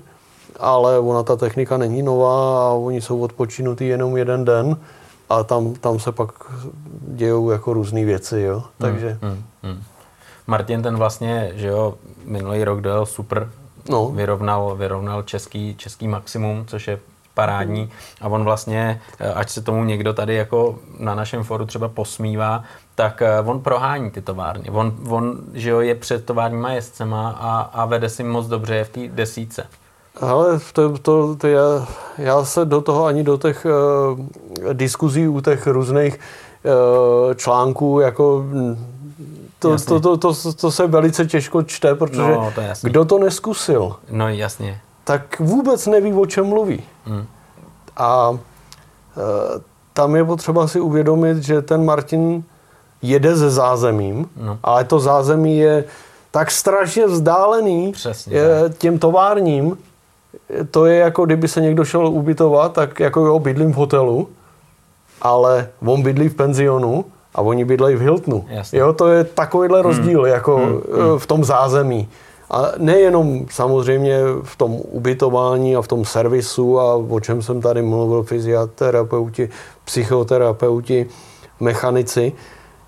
ale 0.61 0.99
ona 0.99 1.23
ta 1.23 1.37
technika 1.37 1.77
není 1.77 2.03
nová 2.03 2.69
a 2.69 2.73
oni 2.73 3.01
jsou 3.01 3.21
odpočinutí 3.21 3.87
jenom 3.87 4.17
jeden 4.17 4.45
den 4.45 4.77
a 5.29 5.43
tam, 5.43 5.75
tam 5.75 5.99
se 5.99 6.13
pak 6.13 6.31
dějou 7.09 7.51
jako 7.51 7.73
různé 7.73 8.05
věci, 8.05 8.41
jo. 8.41 8.63
Takže... 8.79 9.19
Hmm, 9.23 9.31
hmm, 9.31 9.43
hmm. 9.63 9.83
Martin 10.47 10.83
ten 10.83 10.97
vlastně, 10.97 11.53
že 11.55 11.67
jo, 11.67 11.95
minulý 12.25 12.65
rok 12.65 12.81
dojel 12.81 13.07
super, 13.07 13.51
no. 13.89 14.09
vyrovnal, 14.09 14.77
vyrovnal 14.77 15.23
český, 15.23 15.75
český 15.77 16.09
maximum, 16.09 16.65
což 16.67 16.89
je 16.89 16.99
parádní 17.35 17.91
a 18.21 18.29
on 18.29 18.45
vlastně, 18.45 19.01
ať 19.35 19.51
se 19.51 19.63
tomu 19.63 19.85
někdo 19.85 20.13
tady 20.13 20.35
jako 20.35 20.79
na 20.99 21.15
našem 21.15 21.43
foru 21.43 21.67
třeba 21.67 21.89
posmívá, 21.89 22.65
tak 22.95 23.23
eh, 23.23 23.41
on 23.41 23.61
prohání 23.61 24.11
ty 24.11 24.23
továrny. 24.23 24.71
On, 24.71 24.97
on 25.09 25.39
že 25.55 25.71
jo, 25.71 25.81
je 25.81 25.95
před 25.95 26.25
továrníma 26.25 26.73
jezdcema 26.73 27.31
a, 27.31 27.61
a 27.61 27.85
vede 27.85 28.09
si 28.09 28.25
moc 28.25 28.47
dobře 28.47 28.75
je 28.75 28.85
v 28.85 28.89
té 28.89 29.09
desíce. 29.09 29.67
Ale 30.21 30.61
to, 30.73 30.99
to, 30.99 31.37
to 31.37 31.47
já, 31.47 31.87
já 32.19 32.45
se 32.45 32.65
do 32.65 32.81
toho 32.81 33.05
ani 33.05 33.23
do 33.23 33.37
těch 33.37 33.67
uh, 33.67 34.73
diskuzí 34.73 35.29
u 35.29 35.41
těch 35.41 35.67
různých 35.67 36.21
uh, 37.29 37.35
článků 37.35 38.01
jako 38.01 38.45
to, 39.59 40.01
to, 40.01 40.01
to, 40.01 40.17
to, 40.17 40.53
to 40.53 40.71
se 40.71 40.87
velice 40.87 41.27
těžko 41.27 41.63
čte, 41.63 41.95
protože 41.95 42.23
no, 42.23 42.53
to 42.55 42.61
kdo 42.83 43.05
to 43.05 43.19
neskusil, 43.19 43.97
no, 44.11 44.29
jasně. 44.29 44.81
tak 45.05 45.41
vůbec 45.41 45.87
neví, 45.87 46.13
o 46.13 46.27
čem 46.27 46.47
mluví. 46.47 46.83
Hmm. 47.05 47.27
A 47.97 48.39
e, 49.17 49.61
tam 49.93 50.17
je 50.17 50.25
potřeba 50.25 50.69
si 50.69 50.81
uvědomit, 50.81 51.39
že 51.39 51.63
ten 51.63 51.85
Martin 51.85 52.45
jede 53.03 53.37
se 53.37 53.51
zázemím, 53.51 54.29
no. 54.37 54.59
ale 54.63 54.85
to 54.85 55.01
zázemí 55.01 55.59
je 55.59 55.85
tak 56.31 56.51
strašně 56.51 57.07
vzdálený 57.07 57.93
Přesně, 57.93 58.37
je, 58.37 58.49
těm 58.79 58.99
továrním. 58.99 59.79
To 60.71 60.87
je 60.87 60.99
jako, 60.99 61.25
kdyby 61.25 61.49
se 61.49 61.61
někdo 61.61 61.85
šel 61.85 62.07
ubytovat, 62.07 62.73
tak 62.73 63.01
jako 63.01 63.27
jo, 63.27 63.39
bydlím 63.39 63.73
v 63.73 63.77
hotelu, 63.77 64.29
ale 65.23 65.69
on 65.87 66.03
bydlí 66.03 66.29
v 66.29 66.35
penzionu 66.35 67.05
a 67.35 67.43
oni 67.43 67.65
bydlejí 67.65 67.97
v 67.97 68.01
Hiltonu. 68.01 68.45
Jasně. 68.49 68.79
Jo, 68.79 68.93
to 68.93 69.09
je 69.09 69.25
takovýhle 69.25 69.81
hmm. 69.81 69.89
rozdíl 69.89 70.21
hmm. 70.21 70.33
jako 70.33 70.57
hmm. 70.57 71.19
v 71.19 71.27
tom 71.27 71.45
zázemí. 71.45 72.09
A 72.51 72.63
nejenom 72.79 73.47
samozřejmě 73.51 74.21
v 74.43 74.57
tom 74.57 74.73
ubytování 74.73 75.77
a 75.77 75.83
v 75.83 75.89
tom 75.89 76.05
servisu 76.05 76.81
a 76.81 76.95
o 76.95 77.21
čem 77.21 77.43
jsem 77.43 77.61
tady 77.61 77.83
mluvil, 77.83 78.23
fyzioterapeuti, 78.23 79.49
psychoterapeuti, 79.85 81.07
mechanici, 81.61 82.33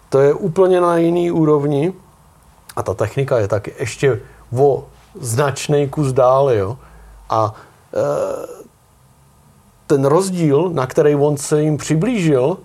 to 0.09 0.21
je 0.21 0.35
úplně 0.35 0.81
na 0.81 0.97
jiný 0.97 1.31
úrovni 1.31 1.93
a 2.77 2.83
ta 2.83 2.95
technika 2.95 3.39
je 3.39 3.49
taky 3.49 3.73
ještě 3.79 4.21
o 4.59 4.85
značný 5.21 5.89
kus 5.89 6.13
dál, 6.13 6.51
jo. 6.51 6.77
A 7.31 7.55
e, 7.95 7.99
ten 9.87 10.05
rozdíl, 10.05 10.71
na 10.73 10.87
který 10.87 11.15
on 11.15 11.37
se 11.37 11.63
jim 11.63 11.77
přiblížil 11.77 12.59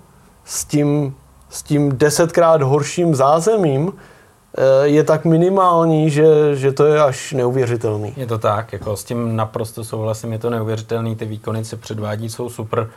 s 0.46 0.66
tím 0.66 1.16
s 1.54 1.64
tím 1.64 1.98
desetkrát 1.98 2.62
horším 2.62 3.16
zázemím 3.16 3.94
eh, 3.94 4.88
je 4.88 5.04
tak 5.04 5.26
minimální, 5.26 6.10
že, 6.10 6.56
že 6.56 6.72
to 6.72 6.86
je 6.86 7.04
až 7.04 7.34
neuvěřitelný. 7.34 8.14
Je 8.18 8.28
to 8.28 8.38
tak, 8.38 8.74
jako 8.74 8.98
s 8.98 9.04
tím 9.04 9.36
naprosto 9.36 9.84
souhlasím, 9.84 10.32
je 10.32 10.40
to 10.40 10.50
neuvěřitelný, 10.50 11.16
ty 11.16 11.26
výkony 11.26 11.66
se 11.66 11.78
předvádí, 11.78 12.30
jsou 12.30 12.50
super, 12.50 12.90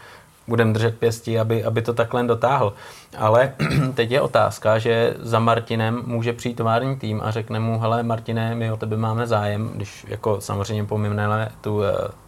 budem 0.49 0.73
držet 0.73 0.99
pěstí, 0.99 1.39
aby, 1.39 1.65
aby 1.65 1.83
to 1.83 1.95
takhle 1.95 2.25
dotáhl. 2.25 2.73
Ale 3.19 3.55
teď 3.95 4.11
je 4.11 4.21
otázka, 4.21 4.79
že 4.79 5.15
za 5.19 5.39
Martinem 5.39 6.03
může 6.07 6.33
přijít 6.33 6.55
tovární 6.55 6.97
tým 6.97 7.21
a 7.25 7.31
řekne 7.31 7.61
mu, 7.61 7.79
hele 7.79 8.03
Martine, 8.03 8.55
my 8.55 8.73
o 8.73 8.77
tebe 8.77 8.97
máme 8.97 9.27
zájem, 9.27 9.71
když 9.75 10.07
jako 10.09 10.41
samozřejmě 10.41 10.85
pomimneme 10.85 11.49
tu 11.61 11.77
uh, 11.77 11.85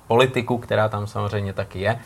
politiku, 0.09 0.59
která 0.59 0.89
tam 0.89 1.07
samozřejmě 1.07 1.53
taky 1.53 1.81
je, 1.81 1.99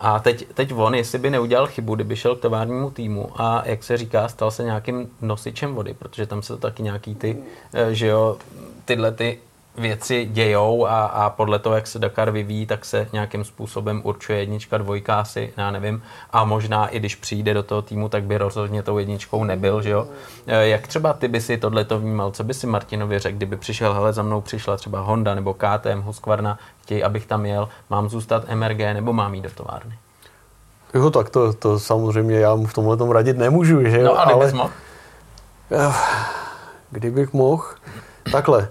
a 0.00 0.18
teď, 0.18 0.46
teď 0.54 0.72
on, 0.76 0.94
jestli 0.94 1.18
by 1.18 1.30
neudělal 1.30 1.66
chybu, 1.66 1.94
kdyby 1.94 2.16
šel 2.16 2.36
k 2.36 2.40
továrnímu 2.40 2.90
týmu 2.90 3.40
a 3.42 3.62
jak 3.66 3.84
se 3.84 3.96
říká, 3.96 4.28
stal 4.28 4.50
se 4.50 4.64
nějakým 4.64 5.10
nosičem 5.20 5.74
vody, 5.74 5.94
protože 5.94 6.26
tam 6.26 6.42
se 6.42 6.52
to 6.52 6.58
taky 6.58 6.82
nějaký 6.82 7.14
ty, 7.14 7.36
eh, 7.72 7.94
že 7.94 8.06
jo, 8.06 8.36
tyhle 8.84 9.12
ty 9.12 9.38
věci 9.80 10.28
dějou 10.32 10.86
a, 10.86 11.04
a 11.04 11.30
podle 11.30 11.58
toho, 11.58 11.74
jak 11.74 11.86
se 11.86 11.98
Dakar 11.98 12.30
vyvíjí, 12.30 12.66
tak 12.66 12.84
se 12.84 13.08
nějakým 13.12 13.44
způsobem 13.44 14.00
určuje 14.04 14.38
jednička, 14.38 14.78
dvojka 14.78 15.20
asi, 15.20 15.52
já 15.56 15.70
nevím. 15.70 16.02
A 16.30 16.44
možná 16.44 16.88
i 16.88 16.98
když 16.98 17.14
přijde 17.14 17.54
do 17.54 17.62
toho 17.62 17.82
týmu, 17.82 18.08
tak 18.08 18.24
by 18.24 18.38
rozhodně 18.38 18.82
tou 18.82 18.98
jedničkou 18.98 19.44
nebyl, 19.44 19.82
že 19.82 19.90
jo. 19.90 20.06
Eh, 20.46 20.68
jak 20.68 20.86
třeba 20.86 21.12
ty 21.12 21.28
by 21.28 21.40
si 21.40 21.58
tohle 21.58 21.84
to 21.84 21.98
vnímal, 21.98 22.30
co 22.30 22.44
by 22.44 22.54
si 22.54 22.66
Martinovi 22.66 23.18
řekl, 23.18 23.36
kdyby 23.36 23.56
přišel, 23.56 23.94
hele, 23.94 24.12
za 24.12 24.22
mnou 24.22 24.40
přišla 24.40 24.76
třeba 24.76 25.00
Honda 25.00 25.34
nebo 25.34 25.54
KTM, 25.54 26.00
Husqvarna, 26.00 26.58
chtějí, 26.82 27.02
abych 27.02 27.26
tam 27.26 27.46
jel, 27.46 27.68
mám 27.90 28.08
zůstat 28.08 28.44
MRG 28.54 28.78
nebo 28.78 29.12
mám 29.12 29.34
jít 29.34 29.40
do 29.40 29.50
továrny? 29.50 29.98
Jo, 30.94 31.10
tak 31.10 31.30
to, 31.30 31.52
to 31.52 31.78
samozřejmě 31.78 32.38
já 32.38 32.54
mu 32.54 32.66
v 32.66 32.74
tomhle 32.74 32.96
tomu 32.96 33.12
radit 33.12 33.38
nemůžu, 33.38 33.84
že 33.84 34.00
jo. 34.00 34.04
No, 34.04 34.20
ale, 34.20 34.32
ale 34.32 34.52
mohl. 34.52 34.70
Eh, 35.72 35.92
kdybych 36.90 37.32
mohl, 37.32 37.64
takhle, 38.32 38.68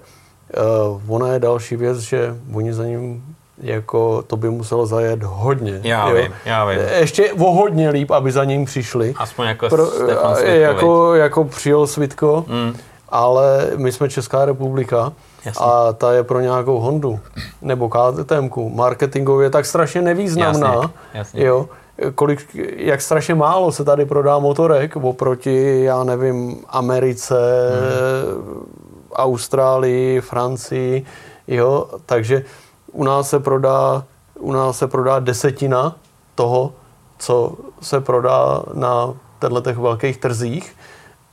uh, 0.57 1.15
ona 1.15 1.34
je 1.34 1.39
další 1.39 1.76
věc, 1.76 1.97
že 1.97 2.35
oni 2.53 2.73
za 2.73 2.85
ním 2.85 3.23
jako 3.61 4.23
to 4.27 4.38
by 4.38 4.49
muselo 4.49 4.85
zajet 4.85 5.23
hodně. 5.23 5.81
Já 5.84 6.09
jo? 6.09 6.15
vím, 6.15 6.34
já 6.45 6.65
vím. 6.65 6.80
Ještě 6.99 7.34
o 7.34 7.51
hodně 7.51 7.89
líp, 7.89 8.11
aby 8.11 8.31
za 8.31 8.43
ním 8.43 8.65
přišli. 8.65 9.13
Aspoň 9.17 9.47
jako 9.47 9.69
Pro, 9.69 9.85
Stefan 9.85 10.35
Svitko, 10.35 10.51
jako, 10.51 11.15
jako 11.15 11.43
přijel 11.43 11.88
Svitko, 11.88 12.45
mm. 12.47 12.76
ale 13.09 13.71
my 13.76 13.91
jsme 13.91 14.09
Česká 14.09 14.45
republika 14.45 15.13
Jasně. 15.45 15.65
a 15.65 15.93
ta 15.93 16.13
je 16.13 16.23
pro 16.23 16.39
nějakou 16.39 16.80
Hondu 16.80 17.19
nebo 17.61 17.89
KTM 17.89 18.49
marketingově 18.73 19.49
tak 19.49 19.65
strašně 19.65 20.01
nevýznamná. 20.01 20.73
Jasně, 20.73 20.89
jasně. 21.13 21.45
Jo? 21.45 21.69
kolik, 22.15 22.55
jak 22.77 23.01
strašně 23.01 23.35
málo 23.35 23.71
se 23.71 23.84
tady 23.84 24.05
prodá 24.05 24.39
motorek 24.39 24.95
oproti, 24.95 25.84
já 25.84 26.03
nevím, 26.03 26.57
Americe, 26.69 27.35
hmm 27.69 28.88
Austrálii, 29.14 30.22
Francii, 30.22 31.06
jo, 31.48 31.90
takže 32.06 32.45
u 32.91 33.03
nás 33.03 33.30
se 33.30 33.40
prodá 33.40 34.03
u 34.40 34.52
nás 34.52 34.77
se 34.77 34.88
prodá 34.88 35.19
desetina 35.19 35.95
toho, 36.36 36.73
co 37.18 37.57
se 37.81 38.02
prodá 38.02 38.64
na 38.73 39.14
těchto 39.40 39.61
těch 39.61 39.77
velkých 39.77 40.18
trzích 40.18 40.76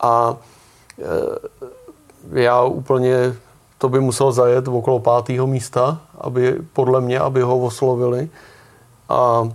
a 0.00 0.36
e, 2.32 2.40
já 2.40 2.62
úplně, 2.62 3.34
to 3.78 3.88
by 3.88 4.00
musel 4.00 4.32
zajet 4.32 4.68
okolo 4.68 4.98
pátého 4.98 5.46
místa, 5.46 6.00
aby, 6.18 6.58
podle 6.72 7.00
mě, 7.00 7.18
aby 7.18 7.42
ho 7.42 7.58
oslovili 7.58 8.30
a 9.08 9.48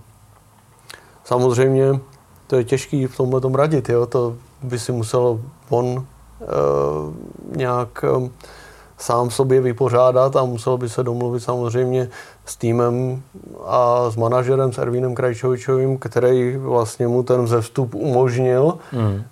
samozřejmě 1.24 2.00
to 2.48 2.56
je 2.56 2.64
těžký 2.64 3.08
v 3.08 3.18
tomhle 3.18 3.42
tom 3.42 3.56
radit, 3.56 3.90
jo? 3.90 4.06
to 4.06 4.36
by 4.64 4.80
si 4.80 4.92
musel 4.92 5.40
on 5.70 6.06
nějak 7.56 8.04
e, 8.04 8.30
sám 8.98 9.30
sobě 9.30 9.62
vypořádat 9.62 10.36
a 10.36 10.46
musel 10.46 10.78
by 10.78 10.90
se 10.90 11.04
domluvit 11.04 11.40
samozřejmě 11.40 12.10
s 12.46 12.56
týmem 12.56 13.22
a 13.66 14.10
s 14.10 14.16
manažerem, 14.16 14.74
s 14.74 14.78
Ervínem 14.78 15.16
Krajčovičovým, 15.16 15.98
který 15.98 16.58
vlastně 16.58 17.08
mu 17.08 17.24
ten 17.24 17.44
vzestup 17.44 17.96
umožnil. 17.96 18.78
Mm. 18.92 19.24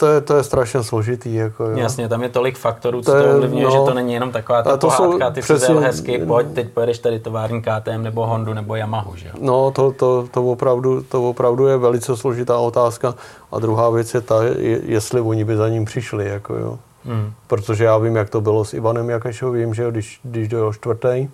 To 0.00 0.06
je, 0.06 0.20
to 0.20 0.36
je 0.36 0.44
strašně 0.44 0.82
složitý. 0.82 1.34
Jako, 1.34 1.64
jo. 1.64 1.78
Jasně, 1.78 2.08
tam 2.08 2.22
je 2.22 2.28
tolik 2.28 2.58
faktorů, 2.58 3.02
co 3.02 3.12
to, 3.12 3.22
to 3.22 3.30
ovlivňuje, 3.30 3.64
no, 3.64 3.70
že 3.70 3.78
to 3.78 3.94
není 3.94 4.14
jenom 4.14 4.32
taková 4.32 4.62
ta 4.62 4.76
to 4.76 4.86
pohádka, 4.86 5.26
jsou 5.26 5.32
ty 5.34 5.40
přesně, 5.40 5.66
si 5.66 5.82
hezky, 5.82 6.18
pojď, 6.18 6.46
teď 6.54 6.68
pojedeš 6.68 6.98
tady 6.98 7.20
tovární 7.20 7.62
KTM 7.62 8.02
nebo 8.02 8.26
Hondu 8.26 8.54
nebo 8.54 8.76
Yamahu, 8.76 9.16
že? 9.16 9.30
No, 9.40 9.70
to, 9.70 9.92
to, 9.92 10.28
to, 10.30 10.44
opravdu, 10.44 11.02
to 11.02 11.28
opravdu 11.28 11.66
je 11.66 11.76
velice 11.76 12.16
složitá 12.16 12.58
otázka. 12.58 13.14
A 13.52 13.58
druhá 13.58 13.90
věc 13.90 14.14
je 14.14 14.20
ta, 14.20 14.40
jestli 14.82 15.20
oni 15.20 15.44
by 15.44 15.56
za 15.56 15.68
ním 15.68 15.84
přišli, 15.84 16.28
jako 16.28 16.54
jo. 16.54 16.78
Hmm. 17.04 17.32
Protože 17.46 17.84
já 17.84 17.98
vím, 17.98 18.16
jak 18.16 18.30
to 18.30 18.40
bylo 18.40 18.64
s 18.64 18.74
Ivanem 18.74 19.10
Jakešovým, 19.10 19.74
že 19.74 19.90
když, 19.90 20.20
když 20.22 20.48
dojel 20.48 20.72
čtvrtý, 20.72 21.28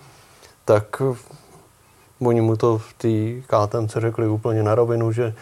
tak 0.65 1.03
oni 2.21 2.41
mu 2.41 2.57
to 2.57 2.79
v 2.79 2.93
té 2.93 3.09
KTMC 3.47 3.97
řekli 3.97 4.29
úplně 4.29 4.63
na 4.63 4.75
rovinu, 4.75 5.13
že 5.13 5.35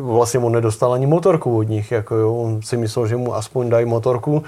vlastně 0.00 0.40
on 0.40 0.52
nedostal 0.52 0.92
ani 0.92 1.06
motorku 1.06 1.58
od 1.58 1.62
nich. 1.62 1.92
Jako 1.92 2.14
jo. 2.14 2.34
On 2.34 2.62
si 2.62 2.76
myslel, 2.76 3.06
že 3.06 3.16
mu 3.16 3.34
aspoň 3.34 3.70
dají 3.70 3.86
motorku 3.86 4.42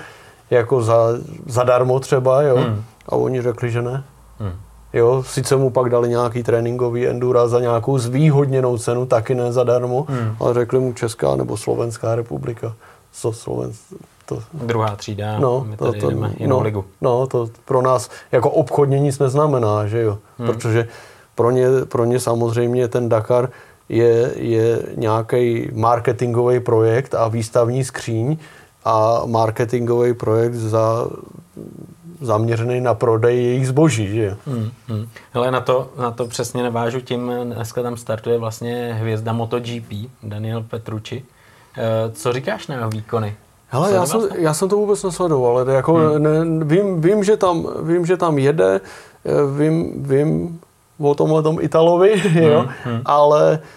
jako 0.51 0.83
za, 0.83 1.09
zadarmo 1.47 2.01
třeba, 2.01 2.43
jo. 2.43 2.57
Hmm. 2.57 2.85
A 3.07 3.17
oni 3.17 3.43
řekli, 3.43 3.71
že 3.71 3.83
ne. 3.83 4.05
Hmm. 4.39 4.53
Jo, 4.93 5.23
sice 5.27 5.57
mu 5.57 5.71
pak 5.71 5.91
dali 5.91 6.09
nějaký 6.09 6.43
tréninkový 6.43 7.07
endura 7.07 7.49
za 7.49 7.61
nějakou 7.61 7.99
zvýhodněnou 7.99 8.79
cenu, 8.79 9.07
taky 9.07 9.35
ne 9.35 9.53
zadarmo, 9.53 10.07
hmm. 10.09 10.37
ale 10.41 10.55
řekli 10.55 10.81
mu 10.81 10.93
Česká 10.93 11.37
nebo 11.37 11.57
Slovenská 11.57 12.15
republika. 12.15 12.75
Co 13.13 13.33
Slovensk, 13.33 13.81
to, 14.27 14.43
Druhá 14.53 14.97
třída, 14.97 15.39
no, 15.39 15.65
my 15.69 15.77
tady 15.77 16.01
to, 16.01 16.07
to, 16.07 16.11
jdeme 16.11 16.33
jinou 16.39 16.57
no, 16.57 16.63
ligu. 16.63 16.85
No, 17.01 17.27
to 17.27 17.49
pro 17.65 17.83
nás 17.83 18.11
jako 18.33 18.51
obchodně 18.51 19.01
nic 19.01 19.19
neznamená, 19.19 19.87
že 19.87 20.03
jo? 20.03 20.19
Hmm. 20.39 20.49
Protože 20.49 20.89
pro 21.35 21.51
ně, 21.51 21.67
pro 21.89 22.05
ně 22.05 22.21
samozřejmě 22.21 22.89
ten 22.89 23.09
Dakar 23.09 23.49
je, 23.89 24.33
je 24.37 24.83
nějaký 24.97 25.71
marketingový 25.73 26.61
projekt 26.61 27.15
a 27.15 27.29
výstavní 27.29 27.85
skříň 27.85 28.37
a 28.85 29.23
marketingový 29.27 30.15
projekt 30.15 30.55
za, 30.55 31.07
zaměřený 32.21 32.81
na 32.81 32.95
prodej 32.95 33.45
jejich 33.45 33.69
zboží. 33.69 34.09
Že? 34.09 34.37
Hmm, 34.47 34.71
hmm. 34.89 35.09
Hele, 35.33 35.51
na 35.51 35.61
to, 35.61 35.91
na 35.99 36.11
to 36.11 36.27
přesně 36.27 36.63
navážu 36.63 37.01
tím, 37.01 37.33
dneska 37.45 37.83
tam 37.83 37.97
startuje 37.97 38.39
vlastně 38.39 38.97
hvězda 39.01 39.33
MotoGP, 39.33 39.93
Daniel 40.23 40.63
Petrucci. 40.63 41.25
Eh, 41.77 42.11
co 42.13 42.33
říkáš 42.33 42.67
na 42.67 42.75
jeho 42.75 42.91
výkony? 42.91 43.37
Hele, 43.69 43.93
já 43.93 44.07
jsem, 44.07 44.21
já 44.35 44.55
jsem 44.55 44.69
to 44.69 44.77
vůbec 44.77 45.03
nesledoval. 45.03 45.59
Ale 45.59 45.75
jako 45.75 45.95
hmm. 45.95 46.23
ne, 46.23 46.65
vím, 46.65 47.01
vím, 47.01 47.25
že 47.25 47.37
tam, 47.37 47.67
vím, 47.83 48.07
že 48.07 48.17
tam 48.17 48.39
jede, 48.39 48.81
eh, 49.25 49.59
vím, 49.59 50.03
vím 50.03 50.61
o 50.99 51.15
tomhle 51.15 51.43
tom 51.43 51.59
Italovi, 51.61 52.17
hmm. 52.17 52.43
jo, 52.43 52.67
hmm. 52.85 53.01
ale 53.05 53.59
eh, 53.63 53.69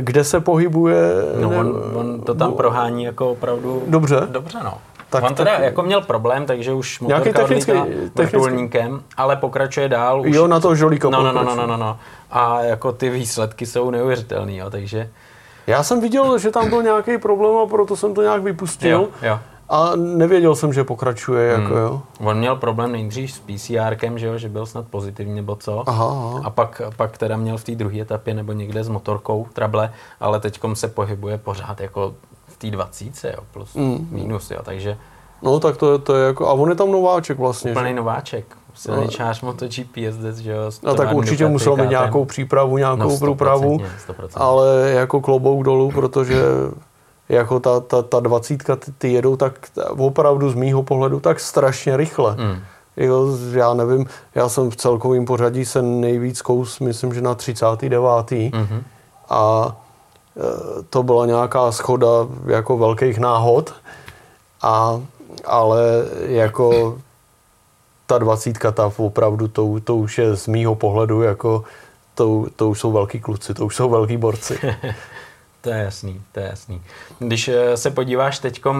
kde 0.00 0.24
se 0.24 0.40
pohybuje... 0.40 1.12
No, 1.40 1.48
on, 1.48 1.82
on 1.94 2.20
to 2.20 2.34
tam 2.34 2.52
prohání 2.52 3.04
jako 3.04 3.30
opravdu... 3.30 3.82
Dobře. 3.86 4.20
Dobře, 4.30 4.58
no. 4.64 4.74
Tak, 5.10 5.24
on 5.24 5.34
teda 5.34 5.50
tak, 5.50 5.62
jako 5.62 5.82
měl 5.82 6.00
problém, 6.00 6.46
takže 6.46 6.72
už 6.72 7.00
motorka 7.00 7.32
technický, 7.32 7.72
technický. 8.14 8.78
ale 9.16 9.36
pokračuje 9.36 9.88
dál. 9.88 10.20
Už, 10.20 10.36
jo, 10.36 10.46
na 10.46 10.60
to 10.60 10.74
žolíko. 10.74 11.10
No, 11.10 11.22
no, 11.22 11.32
no, 11.32 11.44
no, 11.44 11.54
no, 11.54 11.66
no, 11.66 11.76
no. 11.76 11.98
A 12.30 12.62
jako 12.62 12.92
ty 12.92 13.10
výsledky 13.10 13.66
jsou 13.66 13.90
neuvěřitelné, 13.90 14.56
jo, 14.56 14.70
takže... 14.70 15.08
Já 15.66 15.82
jsem 15.82 16.00
viděl, 16.00 16.38
že 16.38 16.50
tam 16.50 16.68
byl 16.68 16.82
nějaký 16.82 17.18
problém 17.18 17.56
a 17.56 17.66
proto 17.66 17.96
jsem 17.96 18.14
to 18.14 18.22
nějak 18.22 18.42
vypustil. 18.42 18.90
Jo, 18.90 19.08
jo. 19.22 19.38
A 19.70 19.92
nevěděl 19.96 20.54
jsem, 20.54 20.72
že 20.72 20.84
pokračuje. 20.84 21.48
Jako, 21.48 21.74
hmm. 21.74 21.76
jo. 21.76 22.02
On 22.20 22.38
měl 22.38 22.56
problém 22.56 22.92
nejdřív 22.92 23.32
s 23.32 23.38
PCRkem, 23.38 24.18
že, 24.18 24.26
jo, 24.26 24.38
že 24.38 24.48
byl 24.48 24.66
snad 24.66 24.88
pozitivní 24.88 25.34
nebo 25.34 25.56
co. 25.56 25.88
Aha, 25.88 26.06
aha. 26.06 26.40
A 26.44 26.50
pak, 26.50 26.82
pak 26.96 27.18
teda 27.18 27.36
měl 27.36 27.56
v 27.56 27.64
té 27.64 27.74
druhé 27.74 28.00
etapě 28.00 28.34
nebo 28.34 28.52
někde 28.52 28.84
s 28.84 28.88
motorkou 28.88 29.46
trable, 29.52 29.92
ale 30.20 30.40
teď 30.40 30.60
se 30.74 30.88
pohybuje 30.88 31.38
pořád 31.38 31.80
jako 31.80 32.14
v 32.46 32.56
té 32.56 32.70
dvacíce, 32.70 33.32
jo, 33.36 33.44
plus 33.52 33.74
hmm. 33.76 34.08
minus, 34.10 34.50
jo, 34.50 34.60
takže... 34.62 34.96
No 35.42 35.60
tak 35.60 35.76
to 35.76 35.92
je, 35.92 35.98
to 35.98 36.14
je 36.16 36.26
jako, 36.26 36.48
a 36.48 36.52
on 36.52 36.68
je 36.68 36.74
tam 36.74 36.92
nováček 36.92 37.38
vlastně. 37.38 37.70
Úplný 37.70 37.94
nováček, 37.94 38.56
silničář 38.74 39.42
MotoGP 39.42 39.96
jezdec, 39.96 40.36
že 40.38 40.52
jo. 40.52 40.70
No 40.82 40.94
tak 40.94 41.12
určitě 41.12 41.46
musel 41.46 41.76
mít 41.76 41.90
nějakou 41.90 42.24
přípravu, 42.24 42.78
nějakou 42.78 43.10
no, 43.10 43.18
průpravu, 43.18 43.78
ale 44.34 44.90
jako 44.90 45.20
klobouk 45.20 45.64
dolů, 45.64 45.90
protože 45.90 46.42
jako 47.30 47.60
ta, 47.60 47.80
ta, 47.80 48.02
ta 48.02 48.20
dvacítka, 48.20 48.76
ty, 48.76 48.92
ty 48.92 49.12
jedou 49.12 49.36
tak 49.36 49.68
opravdu 49.88 50.50
z 50.50 50.54
mýho 50.54 50.82
pohledu 50.82 51.20
tak 51.20 51.40
strašně 51.40 51.96
rychle. 51.96 52.36
Mm. 52.38 52.62
Jo, 52.96 53.26
já 53.52 53.74
nevím, 53.74 54.06
já 54.34 54.48
jsem 54.48 54.70
v 54.70 54.76
celkovém 54.76 55.24
pořadí 55.24 55.64
se 55.64 55.82
nejvíc 55.82 56.42
kous, 56.42 56.80
myslím, 56.80 57.14
že 57.14 57.20
na 57.20 57.34
39. 57.34 58.02
Mm-hmm. 58.02 58.82
A 59.28 59.76
e, 60.36 60.82
to 60.90 61.02
byla 61.02 61.26
nějaká 61.26 61.72
schoda 61.72 62.08
jako 62.46 62.78
velkých 62.78 63.18
náhod, 63.18 63.74
a, 64.62 65.00
ale 65.44 65.80
jako 66.20 66.98
ta 68.06 68.18
dvacítka, 68.18 68.72
ta 68.72 68.92
opravdu, 68.96 69.48
to, 69.48 69.80
to 69.84 69.96
už 69.96 70.18
je 70.18 70.36
z 70.36 70.46
mýho 70.46 70.74
pohledu 70.74 71.22
jako, 71.22 71.64
to, 72.14 72.46
to 72.56 72.68
už 72.68 72.80
jsou 72.80 72.92
velký 72.92 73.20
kluci, 73.20 73.54
to 73.54 73.66
už 73.66 73.76
jsou 73.76 73.90
velký 73.90 74.16
borci. 74.16 74.58
to 75.60 75.70
je 75.70 75.78
jasný, 75.78 76.22
to 76.32 76.40
je 76.40 76.46
jasný. 76.46 76.82
Když 77.18 77.48
eh, 77.48 77.76
se 77.76 77.90
podíváš 77.90 78.38
teď 78.38 78.62
eh, 78.66 78.72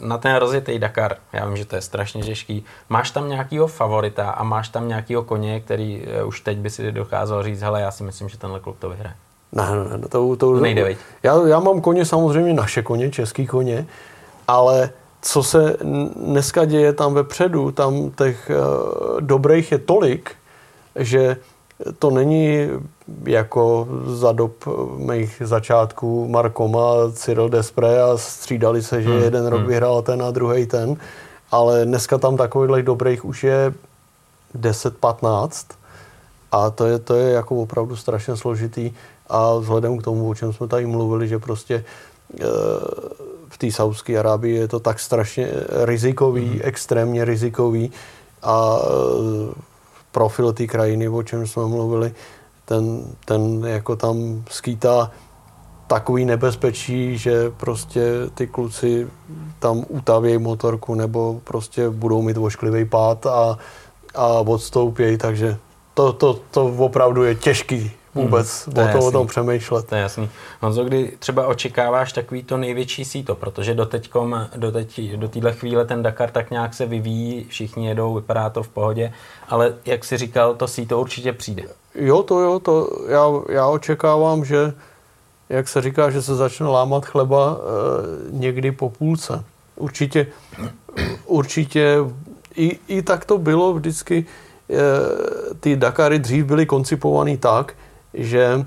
na 0.00 0.18
ten 0.18 0.36
rozjetý 0.36 0.78
Dakar, 0.78 1.16
já 1.32 1.46
vím, 1.46 1.56
že 1.56 1.64
to 1.64 1.76
je 1.76 1.82
strašně 1.82 2.22
těžký, 2.22 2.64
máš 2.88 3.10
tam 3.10 3.28
nějakýho 3.28 3.66
favorita 3.66 4.30
a 4.30 4.44
máš 4.44 4.68
tam 4.68 4.88
nějakýho 4.88 5.22
koně, 5.22 5.60
který 5.60 6.02
eh, 6.06 6.24
už 6.24 6.40
teď 6.40 6.58
by 6.58 6.70
si 6.70 6.92
dokázal 6.92 7.42
říct, 7.42 7.62
hele, 7.62 7.80
já 7.80 7.90
si 7.90 8.02
myslím, 8.02 8.28
že 8.28 8.38
tenhle 8.38 8.60
klub 8.60 8.76
to 8.78 8.88
vyhraje. 8.88 9.14
Ne, 9.52 9.64
ne, 9.70 9.98
ne, 9.98 10.08
to, 10.08 10.08
to, 10.08 10.36
to 10.36 10.60
nejde, 10.60 10.84
veď. 10.84 10.98
Já, 11.22 11.46
já 11.46 11.60
mám 11.60 11.80
koně 11.80 12.04
samozřejmě 12.04 12.54
naše 12.54 12.82
koně, 12.82 13.10
český 13.10 13.46
koně, 13.46 13.86
ale 14.48 14.90
co 15.22 15.42
se 15.42 15.76
dneska 16.16 16.64
děje 16.64 16.92
tam 16.92 17.14
vepředu, 17.14 17.72
tam 17.72 18.10
těch 18.10 18.50
uh, 18.50 19.20
dobrých 19.20 19.72
je 19.72 19.78
tolik, 19.78 20.30
že 20.96 21.36
to 21.98 22.10
není 22.10 22.68
jako 23.26 23.88
za 24.06 24.32
dob 24.32 24.64
mých 24.96 25.42
začátků 25.44 26.28
Markoma, 26.28 26.94
Cyril 27.12 27.48
Despre 27.48 28.02
a 28.02 28.16
střídali 28.16 28.82
se, 28.82 29.02
že 29.02 29.10
hmm. 29.10 29.22
jeden 29.22 29.46
rok 29.46 29.60
hmm. 29.60 29.68
vyhrál 29.68 30.02
ten 30.02 30.22
a 30.22 30.30
druhý 30.30 30.66
ten, 30.66 30.96
ale 31.50 31.84
dneska 31.84 32.18
tam 32.18 32.36
takových 32.36 32.84
dobrých 32.84 33.24
už 33.24 33.44
je 33.44 33.74
10-15 34.60 35.50
a 36.52 36.70
to 36.70 36.86
je, 36.86 36.98
to 36.98 37.14
je 37.14 37.32
jako 37.32 37.56
opravdu 37.56 37.96
strašně 37.96 38.36
složitý 38.36 38.92
a 39.28 39.54
vzhledem 39.54 39.98
k 39.98 40.02
tomu, 40.02 40.28
o 40.28 40.34
čem 40.34 40.52
jsme 40.52 40.68
tady 40.68 40.86
mluvili, 40.86 41.28
že 41.28 41.38
prostě 41.38 41.84
uh, 42.34 42.46
v 43.48 43.58
té 43.58 43.72
Saudské 43.72 44.18
Arábii 44.18 44.56
je 44.56 44.68
to 44.68 44.80
tak 44.80 45.00
strašně 45.00 45.48
rizikový, 45.84 46.44
mm. 46.44 46.60
extrémně 46.62 47.24
rizikový 47.24 47.92
a 48.42 48.78
e, 48.78 49.54
profil 50.12 50.52
té 50.52 50.66
krajiny, 50.66 51.08
o 51.08 51.22
čem 51.22 51.46
jsme 51.46 51.66
mluvili, 51.66 52.14
ten, 52.66 53.02
ten 53.24 53.64
jako 53.66 53.96
tam 53.96 54.44
skýtá 54.50 55.10
takový 55.86 56.24
nebezpečí, 56.24 57.18
že 57.18 57.50
prostě 57.50 58.02
ty 58.34 58.46
kluci 58.46 59.08
tam 59.58 59.84
utavějí 59.88 60.38
motorku 60.38 60.94
nebo 60.94 61.40
prostě 61.44 61.90
budou 61.90 62.22
mít 62.22 62.36
vošklivý 62.36 62.84
pád 62.84 63.26
a, 63.26 63.58
a 64.14 64.26
odstoupějí, 64.26 65.18
takže 65.18 65.56
to, 65.94 66.12
to, 66.12 66.40
to 66.50 66.66
opravdu 66.66 67.22
je 67.22 67.34
těžký 67.34 67.90
vůbec 68.16 68.66
hmm, 68.66 68.74
to 68.74 68.82
o, 68.82 68.92
to, 68.92 69.06
o 69.06 69.10
tom 69.10 69.26
přemýšlet. 69.26 69.86
To 69.86 69.94
je 69.94 70.00
jasný. 70.00 70.30
Honzo, 70.60 70.84
kdy 70.84 71.12
třeba 71.18 71.46
očekáváš 71.46 72.12
takový 72.12 72.42
to 72.42 72.56
největší 72.56 73.04
síto, 73.04 73.34
protože 73.34 73.74
do, 73.74 73.86
teďkom, 73.86 74.48
do, 74.56 74.72
teď, 74.72 75.00
do 75.16 75.28
téhle 75.28 75.52
chvíle 75.52 75.84
ten 75.84 76.02
Dakar 76.02 76.30
tak 76.30 76.50
nějak 76.50 76.74
se 76.74 76.86
vyvíjí, 76.86 77.44
všichni 77.48 77.88
jedou, 77.88 78.14
vypadá 78.14 78.50
to 78.50 78.62
v 78.62 78.68
pohodě, 78.68 79.12
ale 79.48 79.74
jak 79.86 80.04
jsi 80.04 80.16
říkal, 80.16 80.54
to 80.54 80.68
síto 80.68 81.00
určitě 81.00 81.32
přijde. 81.32 81.62
Jo, 81.94 82.22
to 82.22 82.40
jo, 82.40 82.58
to 82.58 82.90
já, 83.08 83.54
já 83.54 83.66
očekávám, 83.66 84.44
že 84.44 84.72
jak 85.48 85.68
se 85.68 85.80
říká, 85.82 86.10
že 86.10 86.22
se 86.22 86.34
začne 86.34 86.66
lámat 86.66 87.06
chleba 87.06 87.56
e, 87.56 87.62
někdy 88.30 88.72
po 88.72 88.90
půlce. 88.90 89.44
Určitě, 89.76 90.26
určitě 91.26 91.98
i, 92.56 92.78
i 92.88 93.02
tak 93.02 93.24
to 93.24 93.38
bylo 93.38 93.72
vždycky, 93.74 94.26
e, 94.70 95.54
ty 95.60 95.76
Dakary 95.76 96.18
dřív 96.18 96.44
byly 96.44 96.66
koncipovaný 96.66 97.36
tak, 97.36 97.74
že 98.16 98.66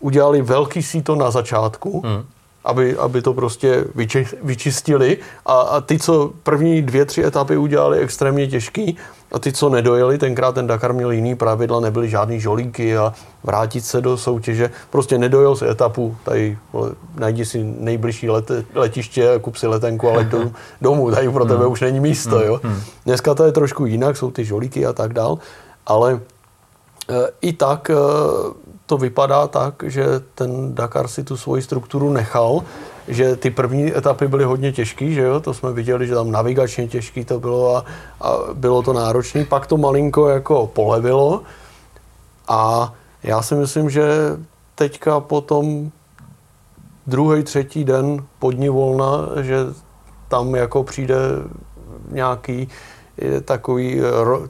udělali 0.00 0.42
velký 0.42 0.82
síto 0.82 1.16
na 1.16 1.30
začátku, 1.30 2.02
hmm. 2.06 2.24
aby, 2.64 2.96
aby 2.96 3.22
to 3.22 3.34
prostě 3.34 3.84
vyči, 3.94 4.26
vyčistili 4.42 5.18
a, 5.46 5.60
a 5.60 5.80
ty, 5.80 5.98
co 5.98 6.32
první 6.42 6.82
dvě, 6.82 7.04
tři 7.04 7.24
etapy 7.24 7.56
udělali 7.56 7.98
extrémně 7.98 8.46
těžký 8.46 8.96
a 9.32 9.38
ty, 9.38 9.52
co 9.52 9.68
nedojeli, 9.68 10.18
tenkrát 10.18 10.54
ten 10.54 10.66
Dakar 10.66 10.92
měl 10.92 11.10
jiný 11.10 11.34
pravidla, 11.34 11.80
nebyly 11.80 12.08
žádný 12.08 12.40
žolíky 12.40 12.96
a 12.96 13.12
vrátit 13.44 13.84
se 13.84 14.00
do 14.00 14.16
soutěže, 14.16 14.70
prostě 14.90 15.18
nedojel 15.18 15.56
si 15.56 15.68
etapu, 15.68 16.16
tady 16.24 16.58
najdi 17.14 17.44
si 17.44 17.64
nejbližší 17.64 18.30
lete, 18.30 18.64
letiště, 18.74 19.38
kup 19.40 19.56
si 19.56 19.66
letenku, 19.66 20.08
ale 20.08 20.24
do, 20.24 20.50
domů, 20.80 21.10
tady 21.10 21.30
pro 21.30 21.44
tebe 21.44 21.64
hmm. 21.64 21.72
už 21.72 21.80
není 21.80 22.00
místo, 22.00 22.36
hmm. 22.36 22.46
jo. 22.46 22.60
Hmm. 22.62 22.80
Dneska 23.04 23.34
to 23.34 23.44
je 23.44 23.52
trošku 23.52 23.86
jinak, 23.86 24.16
jsou 24.16 24.30
ty 24.30 24.44
žolíky 24.44 24.86
a 24.86 24.92
tak 24.92 25.12
dál, 25.12 25.38
ale 25.86 26.20
e, 27.10 27.28
i 27.40 27.52
tak 27.52 27.90
e, 27.90 27.94
to 28.88 28.96
vypadá 28.96 29.46
tak, 29.46 29.84
že 29.86 30.04
ten 30.34 30.74
Dakar 30.74 31.08
si 31.08 31.24
tu 31.24 31.36
svoji 31.36 31.62
strukturu 31.62 32.12
nechal, 32.12 32.64
že 33.08 33.36
ty 33.36 33.50
první 33.50 33.96
etapy 33.96 34.28
byly 34.28 34.44
hodně 34.44 34.72
těžké, 34.72 35.10
že 35.10 35.22
jo, 35.22 35.40
to 35.40 35.54
jsme 35.54 35.72
viděli, 35.72 36.06
že 36.06 36.14
tam 36.14 36.30
navigačně 36.30 36.88
těžký 36.88 37.24
to 37.24 37.40
bylo 37.40 37.76
a, 37.76 37.84
a 38.20 38.36
bylo 38.54 38.82
to 38.82 38.92
náročné. 38.92 39.44
Pak 39.44 39.66
to 39.66 39.76
malinko 39.76 40.28
jako 40.28 40.66
polevilo 40.66 41.42
a 42.48 42.92
já 43.22 43.42
si 43.42 43.54
myslím, 43.54 43.90
že 43.90 44.08
teďka 44.74 45.20
potom 45.20 45.90
druhý, 47.06 47.42
třetí 47.42 47.84
den 47.84 48.24
podní 48.38 48.68
volna, 48.68 49.28
že 49.40 49.58
tam 50.28 50.54
jako 50.54 50.82
přijde 50.84 51.16
nějaký 52.10 52.68
takový, 53.44 54.00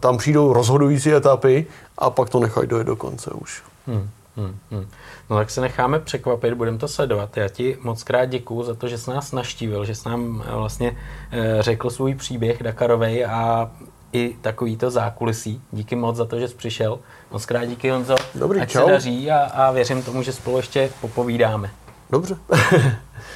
tam 0.00 0.16
přijdou 0.18 0.52
rozhodující 0.52 1.14
etapy 1.14 1.66
a 1.98 2.10
pak 2.10 2.30
to 2.30 2.40
nechají 2.40 2.66
dojet 2.66 2.86
do 2.86 2.96
konce 2.96 3.30
už. 3.30 3.62
Hmm. 3.86 4.08
Hmm, 4.38 4.58
hmm. 4.70 4.88
No 5.30 5.36
tak 5.36 5.50
se 5.50 5.60
necháme 5.60 5.98
překvapit, 5.98 6.54
budeme 6.54 6.78
to 6.78 6.88
sledovat. 6.88 7.36
Já 7.36 7.48
ti 7.48 7.78
moc 7.80 8.02
krát 8.02 8.24
děkuju 8.24 8.62
za 8.62 8.74
to, 8.74 8.88
že 8.88 8.98
jsi 8.98 9.10
nás 9.10 9.32
naštívil, 9.32 9.84
že 9.84 9.94
jsi 9.94 10.08
nám 10.08 10.44
eh, 10.46 10.54
vlastně 10.54 10.96
eh, 11.30 11.62
řekl 11.62 11.90
svůj 11.90 12.14
příběh 12.14 12.62
Dakarovej 12.62 13.24
a 13.24 13.70
i 14.12 14.36
takovýto 14.40 14.90
zákulisí. 14.90 15.62
Díky 15.72 15.96
moc 15.96 16.16
za 16.16 16.24
to, 16.24 16.40
že 16.40 16.48
jsi 16.48 16.54
přišel. 16.54 16.98
Moc 17.30 17.46
krát 17.46 17.64
díky 17.64 17.90
Honzo. 17.90 18.16
Dobrý, 18.34 18.60
Ať 18.60 18.70
čau. 18.70 18.84
se 18.84 18.90
daří 18.90 19.30
a, 19.30 19.38
a 19.38 19.70
věřím 19.70 20.02
tomu, 20.02 20.22
že 20.22 20.32
spolu 20.32 20.56
ještě 20.56 20.90
popovídáme. 21.00 21.70
Dobře. 22.10 22.36